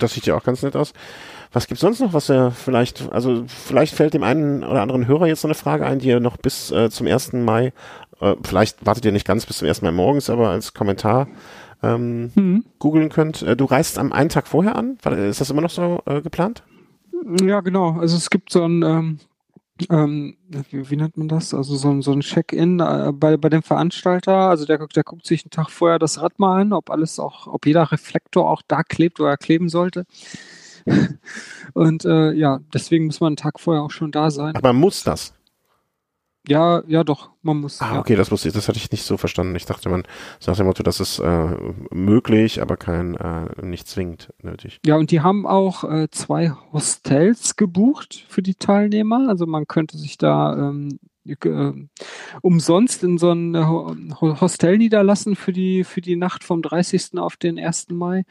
das 0.00 0.12
sieht 0.14 0.26
ja 0.26 0.36
auch 0.36 0.44
ganz 0.44 0.62
nett 0.62 0.76
aus. 0.76 0.92
Was 1.52 1.66
gibt's 1.66 1.82
sonst 1.82 2.00
noch, 2.00 2.12
was 2.14 2.28
er 2.30 2.50
vielleicht, 2.50 3.12
also 3.12 3.44
vielleicht 3.46 3.94
fällt 3.94 4.14
dem 4.14 4.22
einen 4.22 4.64
oder 4.64 4.80
anderen 4.82 5.06
Hörer 5.06 5.26
jetzt 5.26 5.42
so 5.42 5.48
eine 5.48 5.54
Frage 5.54 5.84
ein, 5.86 5.98
die 5.98 6.10
er 6.10 6.20
noch 6.20 6.36
bis 6.38 6.70
äh, 6.70 6.90
zum 6.90 7.06
1. 7.06 7.34
Mai, 7.34 7.72
äh, 8.20 8.34
vielleicht 8.42 8.84
wartet 8.86 9.04
ihr 9.04 9.12
nicht 9.12 9.26
ganz 9.26 9.44
bis 9.46 9.58
zum 9.58 9.68
1. 9.68 9.82
Mai 9.82 9.92
morgens, 9.92 10.30
aber 10.30 10.48
als 10.48 10.72
Kommentar 10.74 11.28
ähm, 11.82 12.30
Mhm. 12.34 12.64
googeln 12.78 13.08
könnt. 13.10 13.42
Äh, 13.42 13.56
du 13.56 13.64
reist 13.64 13.98
am 13.98 14.12
einen 14.12 14.28
Tag 14.28 14.46
vorher 14.46 14.76
an? 14.76 14.96
Ist 15.04 15.40
das 15.40 15.50
immer 15.50 15.62
noch 15.62 15.70
so 15.70 16.00
äh, 16.06 16.20
geplant? 16.22 16.62
Ja, 17.42 17.60
genau. 17.60 17.98
Also 17.98 18.16
es 18.16 18.30
gibt 18.30 18.50
so 18.52 18.64
ein, 18.64 18.82
ähm, 18.82 19.18
ähm, 19.90 20.36
wie, 20.48 20.90
wie 20.90 20.96
nennt 20.96 21.16
man 21.16 21.28
das? 21.28 21.54
Also 21.54 21.76
so 21.76 21.90
ein, 21.90 22.02
so 22.02 22.12
ein 22.12 22.20
Check-in 22.20 22.80
äh, 22.80 23.12
bei, 23.12 23.36
bei 23.36 23.48
dem 23.48 23.62
Veranstalter. 23.62 24.48
Also 24.50 24.64
der, 24.66 24.86
der 24.86 25.04
guckt 25.04 25.26
sich 25.26 25.44
einen 25.44 25.50
Tag 25.50 25.70
vorher 25.70 25.98
das 25.98 26.20
Rad 26.20 26.38
mal 26.38 26.60
an, 26.60 26.72
ob 26.72 26.90
alles 26.90 27.18
auch, 27.18 27.46
ob 27.46 27.66
jeder 27.66 27.90
Reflektor 27.90 28.50
auch 28.50 28.62
da 28.66 28.82
klebt, 28.82 29.18
wo 29.18 29.24
er 29.24 29.36
kleben 29.36 29.68
sollte. 29.68 30.04
Und 31.74 32.04
äh, 32.04 32.32
ja, 32.32 32.60
deswegen 32.72 33.06
muss 33.06 33.20
man 33.20 33.28
einen 33.28 33.36
Tag 33.36 33.60
vorher 33.60 33.82
auch 33.82 33.90
schon 33.90 34.12
da 34.12 34.30
sein. 34.30 34.54
Aber 34.56 34.72
muss 34.72 35.04
das? 35.04 35.34
Ja, 36.48 36.82
ja, 36.88 37.04
doch, 37.04 37.30
man 37.42 37.58
muss. 37.58 37.80
Ah, 37.80 37.94
ja. 37.94 38.00
okay, 38.00 38.16
das 38.16 38.32
wusste 38.32 38.48
ich, 38.48 38.54
das 38.54 38.66
hatte 38.68 38.78
ich 38.78 38.90
nicht 38.90 39.04
so 39.04 39.16
verstanden. 39.16 39.54
Ich 39.54 39.64
dachte, 39.64 39.88
man 39.88 40.02
nach 40.44 40.56
dem 40.56 40.66
Motto, 40.66 40.82
das 40.82 40.98
ist 40.98 41.20
äh, 41.20 41.56
möglich, 41.92 42.60
aber 42.60 42.76
kein, 42.76 43.14
äh, 43.14 43.64
nicht 43.64 43.86
zwingend 43.86 44.32
nötig. 44.42 44.80
Ja, 44.84 44.96
und 44.96 45.12
die 45.12 45.20
haben 45.20 45.46
auch 45.46 45.84
äh, 45.84 46.08
zwei 46.10 46.50
Hostels 46.72 47.54
gebucht 47.54 48.24
für 48.28 48.42
die 48.42 48.56
Teilnehmer. 48.56 49.28
Also 49.28 49.46
man 49.46 49.68
könnte 49.68 49.96
sich 49.98 50.18
da 50.18 50.70
ähm, 50.70 50.98
äh, 51.24 51.72
umsonst 52.40 53.04
in 53.04 53.18
so 53.18 53.30
ein 53.30 53.54
äh, 53.54 53.64
Ho- 53.64 54.40
Hostel 54.40 54.78
niederlassen 54.78 55.36
für 55.36 55.52
die, 55.52 55.84
für 55.84 56.00
die 56.00 56.16
Nacht 56.16 56.42
vom 56.42 56.60
30. 56.62 57.18
auf 57.18 57.36
den 57.36 57.58
1. 57.58 57.90
Mai. 57.90 58.24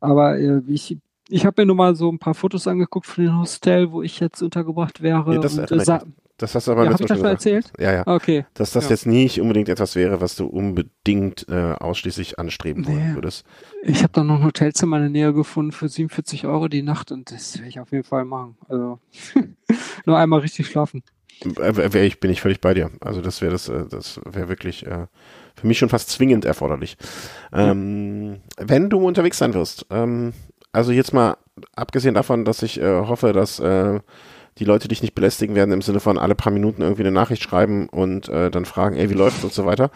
Aber 0.00 0.38
äh, 0.38 0.62
ich, 0.68 0.96
ich 1.28 1.44
habe 1.44 1.60
mir 1.62 1.66
nur 1.66 1.76
mal 1.76 1.94
so 1.96 2.10
ein 2.10 2.18
paar 2.18 2.34
Fotos 2.34 2.66
angeguckt 2.66 3.06
von 3.06 3.24
dem 3.24 3.38
Hostel, 3.38 3.92
wo 3.92 4.02
ich 4.02 4.20
jetzt 4.20 4.42
untergebracht 4.42 5.02
wäre. 5.02 5.34
Nee, 5.34 5.38
das 5.40 5.52
und, 5.54 5.60
erinnere 5.60 5.82
ich 5.82 5.86
sa- 5.86 6.02
Das 6.38 6.54
hast 6.54 6.66
du 6.66 6.72
aber 6.72 6.84
ja, 6.84 6.90
letztes 6.90 7.08
Mal 7.08 7.14
das 7.14 7.18
schon 7.22 7.30
erzählt? 7.30 7.72
Ja, 7.78 7.92
ja. 7.92 8.06
Okay. 8.06 8.46
Dass 8.54 8.72
das 8.72 8.84
Ja. 8.84 8.90
jetzt 8.90 9.06
nicht 9.06 9.40
unbedingt 9.40 9.68
etwas 9.68 9.94
wäre, 9.94 10.20
was 10.20 10.34
du 10.34 10.46
unbedingt 10.46 11.46
äh, 11.48 11.74
ausschließlich 11.74 12.38
anstreben 12.38 12.86
wollen 12.86 13.14
würdest. 13.14 13.44
Ich 13.82 14.02
habe 14.02 14.12
da 14.12 14.24
noch 14.24 14.36
ein 14.40 14.44
Hotelzimmer 14.44 14.96
in 14.96 15.02
der 15.04 15.10
Nähe 15.10 15.32
gefunden 15.34 15.72
für 15.72 15.88
47 15.88 16.46
Euro 16.46 16.68
die 16.68 16.82
Nacht 16.82 17.12
und 17.12 17.30
das 17.30 17.56
werde 17.58 17.68
ich 17.68 17.78
auf 17.80 17.92
jeden 17.92 18.04
Fall 18.04 18.24
machen. 18.24 18.56
Also 18.68 18.98
nur 20.06 20.18
einmal 20.18 20.40
richtig 20.40 20.66
schlafen. 20.66 21.02
Äh, 21.44 21.92
wär 21.92 22.04
ich, 22.04 22.18
bin 22.18 22.30
ich 22.30 22.40
völlig 22.40 22.60
bei 22.60 22.74
dir. 22.74 22.90
Also 23.00 23.20
das 23.20 23.40
wäre 23.40 23.52
das, 23.52 23.68
äh, 23.68 23.84
das 23.88 24.20
wäre 24.24 24.48
wirklich 24.48 24.86
äh, 24.86 25.06
für 25.54 25.66
mich 25.66 25.78
schon 25.78 25.88
fast 25.90 26.10
zwingend 26.10 26.44
erforderlich. 26.44 26.96
Ähm, 27.52 28.40
Wenn 28.58 28.90
du 28.90 28.98
unterwegs 29.06 29.38
sein 29.38 29.54
wirst, 29.54 29.86
ähm, 29.90 30.32
also 30.72 30.90
jetzt 30.92 31.12
mal 31.12 31.36
abgesehen 31.76 32.14
davon, 32.14 32.44
dass 32.44 32.62
ich 32.62 32.80
äh, 32.80 33.00
hoffe, 33.06 33.32
dass 33.32 33.60
äh, 33.60 34.00
die 34.58 34.64
Leute 34.64 34.88
dich 34.88 35.00
nicht 35.02 35.14
belästigen 35.14 35.54
werden 35.56 35.72
im 35.72 35.82
Sinne 35.82 36.00
von 36.00 36.18
alle 36.18 36.34
paar 36.34 36.52
Minuten 36.52 36.82
irgendwie 36.82 37.02
eine 37.02 37.10
Nachricht 37.10 37.42
schreiben 37.42 37.88
und 37.88 38.28
äh, 38.28 38.50
dann 38.50 38.64
fragen, 38.66 38.96
ey, 38.96 39.08
wie 39.08 39.14
läuft's 39.14 39.42
und 39.44 39.52
so 39.52 39.64
weiter. 39.64 39.90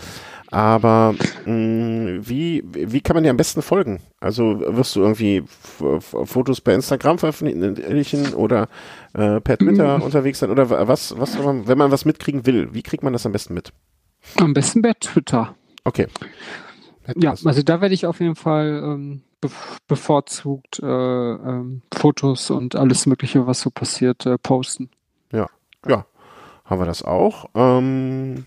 Aber 0.50 1.14
mh, 1.44 2.20
wie, 2.28 2.62
wie 2.64 3.00
kann 3.00 3.14
man 3.16 3.24
dir 3.24 3.30
am 3.30 3.36
besten 3.36 3.62
folgen? 3.62 4.00
Also 4.20 4.60
wirst 4.60 4.96
du 4.96 5.00
irgendwie 5.00 5.42
Fotos 5.46 6.60
per 6.60 6.74
Instagram 6.74 7.18
veröffentlichen 7.18 8.32
oder 8.34 8.68
äh, 9.12 9.40
per 9.40 9.58
Twitter 9.58 10.02
unterwegs 10.02 10.38
sein? 10.38 10.50
Oder 10.50 10.70
wa- 10.70 10.88
was, 10.88 11.18
was, 11.18 11.36
wenn 11.38 11.78
man 11.78 11.90
was 11.90 12.04
mitkriegen 12.04 12.46
will, 12.46 12.72
wie 12.72 12.82
kriegt 12.82 13.02
man 13.02 13.12
das 13.12 13.26
am 13.26 13.32
besten 13.32 13.54
mit? 13.54 13.72
Am 14.36 14.54
besten 14.54 14.82
bei 14.82 14.92
Twitter. 14.98 15.54
Okay. 15.84 16.06
Ja, 17.16 17.34
also 17.44 17.62
da 17.62 17.80
werde 17.80 17.94
ich 17.94 18.06
auf 18.06 18.20
jeden 18.20 18.34
Fall 18.36 18.80
ähm, 18.82 19.22
be 19.40 19.50
bevorzugt 19.88 20.80
äh, 20.82 20.86
ähm, 20.86 21.82
Fotos 21.94 22.50
und 22.50 22.74
alles 22.74 23.06
Mögliche, 23.06 23.46
was 23.46 23.60
so 23.60 23.70
passiert, 23.70 24.26
äh, 24.26 24.38
posten. 24.38 24.90
Ja, 25.32 25.46
ja, 25.86 26.06
haben 26.64 26.80
wir 26.80 26.86
das 26.86 27.02
auch. 27.02 27.46
Ähm, 27.54 28.46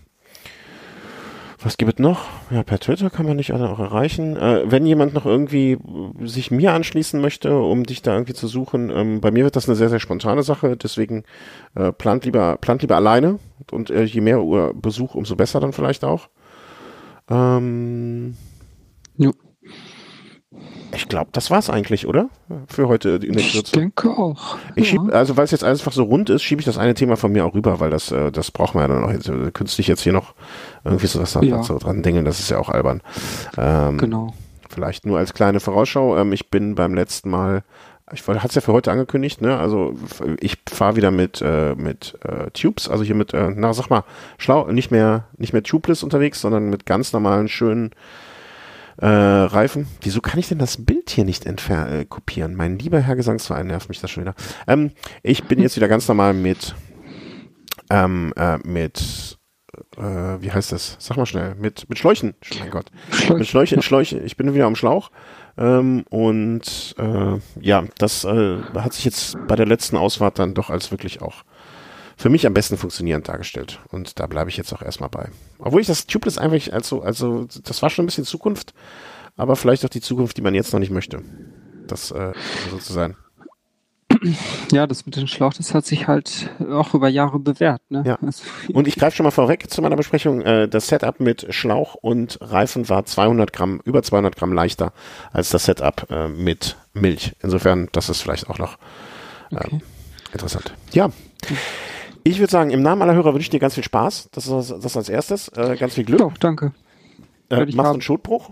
was 1.62 1.76
gibt 1.76 1.92
es 1.92 1.98
noch? 1.98 2.24
Ja, 2.50 2.62
per 2.62 2.78
Twitter 2.78 3.10
kann 3.10 3.26
man 3.26 3.36
dich 3.36 3.52
alle 3.52 3.68
auch 3.68 3.78
erreichen. 3.78 4.36
Äh, 4.36 4.70
wenn 4.70 4.86
jemand 4.86 5.12
noch 5.12 5.26
irgendwie 5.26 5.72
äh, 5.72 6.26
sich 6.26 6.50
mir 6.50 6.72
anschließen 6.72 7.20
möchte, 7.20 7.58
um 7.58 7.84
dich 7.84 8.00
da 8.00 8.14
irgendwie 8.14 8.34
zu 8.34 8.46
suchen, 8.46 8.90
ähm, 8.90 9.20
bei 9.20 9.30
mir 9.30 9.44
wird 9.44 9.56
das 9.56 9.68
eine 9.68 9.76
sehr, 9.76 9.90
sehr 9.90 10.00
spontane 10.00 10.42
Sache, 10.42 10.76
deswegen 10.76 11.24
äh, 11.74 11.92
plant 11.92 12.24
lieber, 12.24 12.56
plant 12.56 12.80
lieber 12.82 12.96
alleine 12.96 13.38
und 13.70 13.90
äh, 13.90 14.04
je 14.04 14.22
mehr 14.22 14.42
Uhr 14.42 14.72
Besuch, 14.74 15.14
umso 15.14 15.36
besser 15.36 15.60
dann 15.60 15.72
vielleicht 15.74 16.04
auch. 16.04 16.28
Ähm, 17.28 18.36
Jo. 19.16 19.32
Ich 20.94 21.08
glaube, 21.08 21.30
das 21.32 21.50
war's 21.50 21.70
eigentlich, 21.70 22.06
oder? 22.06 22.28
Für 22.68 22.88
heute 22.88 23.10
in 23.10 23.32
der 23.32 23.40
Ich 23.42 23.52
Kürze. 23.52 23.72
denke 23.72 24.10
auch. 24.10 24.56
Ich 24.74 24.92
ja. 24.92 25.00
schieb, 25.02 25.14
also 25.14 25.36
weil 25.36 25.44
es 25.44 25.50
jetzt 25.50 25.64
einfach 25.64 25.92
so 25.92 26.02
rund 26.04 26.30
ist, 26.30 26.42
schiebe 26.42 26.60
ich 26.60 26.66
das 26.66 26.78
eine 26.78 26.94
Thema 26.94 27.16
von 27.16 27.32
mir 27.32 27.44
auch 27.44 27.54
rüber, 27.54 27.80
weil 27.80 27.90
das, 27.90 28.10
äh, 28.10 28.30
das 28.32 28.50
braucht 28.50 28.74
man 28.74 28.82
ja 28.88 28.94
dann 28.94 29.04
auch 29.04 29.12
jetzt, 29.12 29.28
äh, 29.28 29.50
künstlich 29.52 29.86
jetzt 29.88 30.02
hier 30.02 30.12
noch 30.12 30.34
irgendwie 30.84 31.06
so 31.06 31.20
was 31.20 31.34
Ja. 31.42 31.62
so 31.62 31.78
dran 31.78 32.02
dengeln, 32.02 32.24
das 32.24 32.40
ist 32.40 32.50
ja 32.50 32.58
auch 32.58 32.68
albern. 32.68 33.02
Ähm, 33.56 33.98
Genau. 33.98 34.34
Vielleicht 34.68 35.04
nur 35.06 35.18
als 35.18 35.34
kleine 35.34 35.58
Vorausschau. 35.60 36.16
Ähm, 36.16 36.32
ich 36.32 36.48
bin 36.50 36.76
beim 36.76 36.94
letzten 36.94 37.28
Mal, 37.30 37.64
ich 38.12 38.26
hatte 38.26 38.46
es 38.48 38.54
ja 38.54 38.60
für 38.60 38.72
heute 38.72 38.90
angekündigt, 38.92 39.40
ne? 39.40 39.58
Also 39.58 39.94
ich 40.40 40.58
fahre 40.68 40.96
wieder 40.96 41.10
mit 41.10 41.40
äh, 41.42 41.74
mit 41.76 42.16
äh, 42.24 42.50
Tubes, 42.52 42.88
also 42.88 43.02
hier 43.04 43.14
mit, 43.16 43.34
äh, 43.34 43.50
na 43.54 43.72
sag 43.72 43.88
mal, 43.90 44.04
schlau, 44.38 44.70
nicht 44.70 44.90
mehr 44.90 45.24
nicht 45.38 45.52
mehr 45.52 45.62
tubeless 45.64 46.02
unterwegs, 46.04 46.40
sondern 46.40 46.70
mit 46.70 46.86
ganz 46.86 47.12
normalen 47.12 47.48
schönen 47.48 47.90
äh, 49.00 49.06
Reifen. 49.06 49.86
Wieso 50.02 50.20
kann 50.20 50.38
ich 50.38 50.48
denn 50.48 50.58
das 50.58 50.84
Bild 50.84 51.10
hier 51.10 51.24
nicht 51.24 51.46
entfer 51.46 52.00
äh, 52.00 52.04
kopieren? 52.04 52.54
Mein 52.54 52.78
lieber 52.78 53.00
Herr 53.00 53.16
Gesangsverein 53.16 53.66
nervt 53.66 53.88
mich 53.88 54.00
das 54.00 54.10
schon 54.10 54.24
wieder. 54.24 54.34
Ähm, 54.66 54.92
ich 55.22 55.44
bin 55.44 55.60
jetzt 55.60 55.76
wieder 55.76 55.88
ganz 55.88 56.06
normal 56.06 56.34
mit 56.34 56.74
ähm, 57.90 58.32
äh, 58.36 58.58
mit 58.58 59.38
äh, 59.96 60.02
wie 60.40 60.50
heißt 60.50 60.72
das? 60.72 60.96
Sag 60.98 61.16
mal 61.16 61.26
schnell, 61.26 61.54
mit, 61.54 61.88
mit 61.88 61.98
Schläuchen, 61.98 62.34
mein 62.58 62.70
Gott. 62.70 62.90
Schläuchen. 63.10 63.38
Mit 63.38 63.46
Schläuchen, 63.48 63.82
Schläuche. 63.82 64.18
Ich 64.20 64.36
bin 64.36 64.52
wieder 64.54 64.66
am 64.66 64.76
Schlauch. 64.76 65.10
Ähm, 65.56 66.04
und 66.10 66.94
äh, 66.98 67.38
ja, 67.60 67.84
das 67.98 68.24
äh, 68.24 68.58
hat 68.74 68.92
sich 68.92 69.04
jetzt 69.04 69.36
bei 69.46 69.56
der 69.56 69.66
letzten 69.66 69.96
Ausfahrt 69.96 70.38
dann 70.38 70.54
doch 70.54 70.70
als 70.70 70.90
wirklich 70.90 71.22
auch 71.22 71.44
für 72.20 72.28
mich 72.28 72.46
am 72.46 72.52
besten 72.52 72.76
funktionierend 72.76 73.26
dargestellt. 73.28 73.80
Und 73.88 74.20
da 74.20 74.26
bleibe 74.26 74.50
ich 74.50 74.58
jetzt 74.58 74.74
auch 74.74 74.82
erstmal 74.82 75.08
bei. 75.08 75.30
Obwohl 75.58 75.80
ich 75.80 75.86
das 75.86 76.06
Tubeless 76.06 76.36
einfach, 76.36 76.70
also, 76.70 77.00
also, 77.00 77.46
das 77.64 77.80
war 77.80 77.88
schon 77.88 78.04
ein 78.04 78.06
bisschen 78.06 78.26
Zukunft, 78.26 78.74
aber 79.38 79.56
vielleicht 79.56 79.86
auch 79.86 79.88
die 79.88 80.02
Zukunft, 80.02 80.36
die 80.36 80.42
man 80.42 80.54
jetzt 80.54 80.74
noch 80.74 80.80
nicht 80.80 80.92
möchte. 80.92 81.22
Das 81.86 82.10
äh, 82.10 82.34
so 82.70 82.76
zu 82.76 82.92
sein. 82.92 83.16
Ja, 84.70 84.86
das 84.86 85.06
mit 85.06 85.16
dem 85.16 85.28
Schlauch, 85.28 85.54
das 85.54 85.72
hat 85.72 85.86
sich 85.86 86.08
halt 86.08 86.50
auch 86.70 86.92
über 86.92 87.08
Jahre 87.08 87.38
bewährt. 87.38 87.80
Ne? 87.88 88.02
Ja. 88.04 88.18
Also, 88.20 88.42
und 88.74 88.86
ich 88.86 88.96
greife 88.96 89.16
schon 89.16 89.24
mal 89.24 89.30
vorweg 89.30 89.70
zu 89.70 89.80
meiner 89.80 89.96
Besprechung. 89.96 90.42
Äh, 90.42 90.68
das 90.68 90.88
Setup 90.88 91.20
mit 91.20 91.46
Schlauch 91.54 91.94
und 91.94 92.36
Reifen 92.42 92.90
war 92.90 93.06
200 93.06 93.50
Gramm, 93.50 93.80
über 93.82 94.02
200 94.02 94.36
Gramm 94.36 94.52
leichter 94.52 94.92
als 95.32 95.48
das 95.48 95.64
Setup 95.64 96.06
äh, 96.10 96.28
mit 96.28 96.76
Milch. 96.92 97.32
Insofern, 97.42 97.88
das 97.92 98.10
ist 98.10 98.20
vielleicht 98.20 98.50
auch 98.50 98.58
noch 98.58 98.76
äh, 99.52 99.56
okay. 99.56 99.80
interessant. 100.34 100.74
Ja. 100.92 101.10
Ich 102.24 102.38
würde 102.38 102.50
sagen, 102.50 102.70
im 102.70 102.82
Namen 102.82 103.02
aller 103.02 103.14
Hörer 103.14 103.32
wünsche 103.32 103.44
ich 103.46 103.50
dir 103.50 103.60
ganz 103.60 103.74
viel 103.74 103.84
Spaß. 103.84 104.30
Das 104.32 104.46
ist 104.46 104.74
das 104.82 104.96
als 104.96 105.08
erstes. 105.08 105.48
Äh, 105.48 105.76
ganz 105.76 105.94
viel 105.94 106.04
Glück. 106.04 106.18
Doch, 106.18 106.36
danke. 106.38 106.72
Äh, 107.48 107.64
machst 107.66 107.78
haben. 107.78 107.86
einen 107.86 108.02
Schotbruch. 108.02 108.50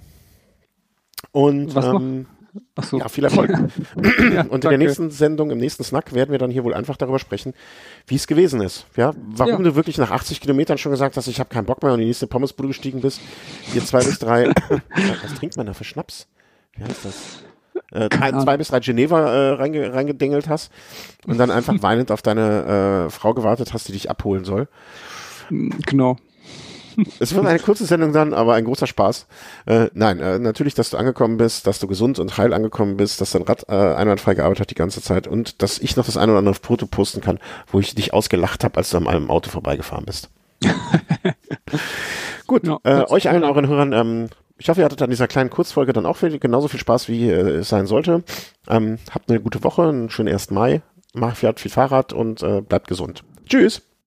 Und 1.32 1.74
Was 1.74 1.86
ähm, 1.86 2.26
Ach 2.74 2.84
so. 2.84 2.98
ja, 2.98 3.08
viel 3.08 3.24
Erfolg. 3.24 3.50
ja, 4.32 4.42
und 4.42 4.64
in 4.64 4.70
der 4.70 4.78
nächsten 4.78 5.10
Sendung, 5.10 5.50
im 5.50 5.58
nächsten 5.58 5.84
Snack, 5.84 6.12
werden 6.14 6.30
wir 6.30 6.38
dann 6.38 6.50
hier 6.50 6.64
wohl 6.64 6.74
einfach 6.74 6.96
darüber 6.96 7.18
sprechen, 7.18 7.54
wie 8.06 8.16
es 8.16 8.26
gewesen 8.26 8.60
ist. 8.60 8.86
Ja, 8.96 9.12
warum 9.16 9.64
ja. 9.64 9.70
du 9.70 9.74
wirklich 9.74 9.98
nach 9.98 10.10
80 10.10 10.40
Kilometern 10.40 10.78
schon 10.78 10.92
gesagt 10.92 11.16
hast, 11.16 11.26
ich 11.28 11.40
habe 11.40 11.50
keinen 11.50 11.66
Bock 11.66 11.82
mehr 11.82 11.92
und 11.92 11.98
in 11.98 12.02
die 12.02 12.08
nächste 12.08 12.26
Pommesbude 12.26 12.68
gestiegen 12.68 13.00
bist. 13.00 13.20
Hier 13.72 13.84
zwei 13.84 13.98
bis 13.98 14.18
drei. 14.18 14.48
Was 15.22 15.34
trinkt 15.34 15.56
man 15.56 15.66
da 15.66 15.74
für 15.74 15.84
Schnaps? 15.84 16.26
Wie 16.76 16.84
heißt 16.84 17.04
das? 17.04 17.42
Äh, 17.92 18.08
drei, 18.08 18.32
zwei 18.32 18.56
bis 18.56 18.68
drei 18.68 18.80
Geneva 18.80 19.20
äh, 19.20 19.50
reinge, 19.52 19.92
reingedingelt 19.92 20.48
hast 20.48 20.72
und 21.26 21.38
dann 21.38 21.50
einfach 21.50 21.74
weinend 21.80 22.10
auf 22.10 22.22
deine 22.22 23.06
äh, 23.06 23.10
Frau 23.10 23.34
gewartet 23.34 23.72
hast, 23.72 23.88
die 23.88 23.92
dich 23.92 24.10
abholen 24.10 24.44
soll. 24.44 24.68
Genau. 25.50 26.16
Es 27.20 27.34
wird 27.34 27.46
eine 27.46 27.58
kurze 27.58 27.86
Sendung 27.86 28.12
dann, 28.12 28.34
aber 28.34 28.54
ein 28.54 28.64
großer 28.64 28.86
Spaß. 28.86 29.26
Äh, 29.66 29.88
nein, 29.94 30.18
äh, 30.20 30.38
natürlich, 30.38 30.74
dass 30.74 30.90
du 30.90 30.96
angekommen 30.96 31.36
bist, 31.36 31.66
dass 31.66 31.78
du 31.78 31.86
gesund 31.86 32.18
und 32.18 32.36
heil 32.36 32.52
angekommen 32.52 32.96
bist, 32.96 33.20
dass 33.20 33.32
dein 33.32 33.42
Rad 33.42 33.66
äh, 33.68 33.72
einwandfrei 33.72 34.34
gearbeitet 34.34 34.62
hat 34.62 34.70
die 34.70 34.74
ganze 34.74 35.00
Zeit 35.00 35.26
und 35.26 35.62
dass 35.62 35.78
ich 35.78 35.96
noch 35.96 36.06
das 36.06 36.16
ein 36.16 36.28
oder 36.28 36.38
andere 36.38 36.54
Foto 36.54 36.86
posten 36.86 37.20
kann, 37.20 37.38
wo 37.70 37.80
ich 37.80 37.94
dich 37.94 38.12
ausgelacht 38.12 38.64
habe, 38.64 38.76
als 38.76 38.90
du 38.90 38.96
an 38.96 39.04
meinem 39.04 39.30
Auto 39.30 39.50
vorbeigefahren 39.50 40.04
bist. 40.04 40.30
Gut, 42.46 42.66
ja, 42.66 42.78
äh, 42.82 43.04
euch 43.10 43.28
allen, 43.28 43.44
euren 43.44 43.68
Hörern, 43.68 43.92
ähm, 43.92 44.28
ich 44.58 44.68
hoffe, 44.68 44.80
ihr 44.80 44.84
hattet 44.84 45.02
an 45.02 45.10
dieser 45.10 45.28
kleinen 45.28 45.50
Kurzfolge 45.50 45.92
dann 45.92 46.06
auch 46.06 46.16
viel, 46.16 46.38
genauso 46.38 46.68
viel 46.68 46.80
Spaß, 46.80 47.08
wie 47.08 47.30
äh, 47.30 47.58
es 47.58 47.68
sein 47.68 47.86
sollte. 47.86 48.24
Ähm, 48.68 48.98
habt 49.12 49.30
eine 49.30 49.40
gute 49.40 49.62
Woche, 49.64 49.82
einen 49.82 50.10
schönen 50.10 50.32
1. 50.32 50.50
Mai, 50.50 50.82
macht 51.14 51.38
viel 51.60 51.70
Fahrrad 51.70 52.12
und 52.12 52.42
äh, 52.42 52.60
bleibt 52.60 52.88
gesund. 52.88 53.24
Tschüss! 53.48 53.88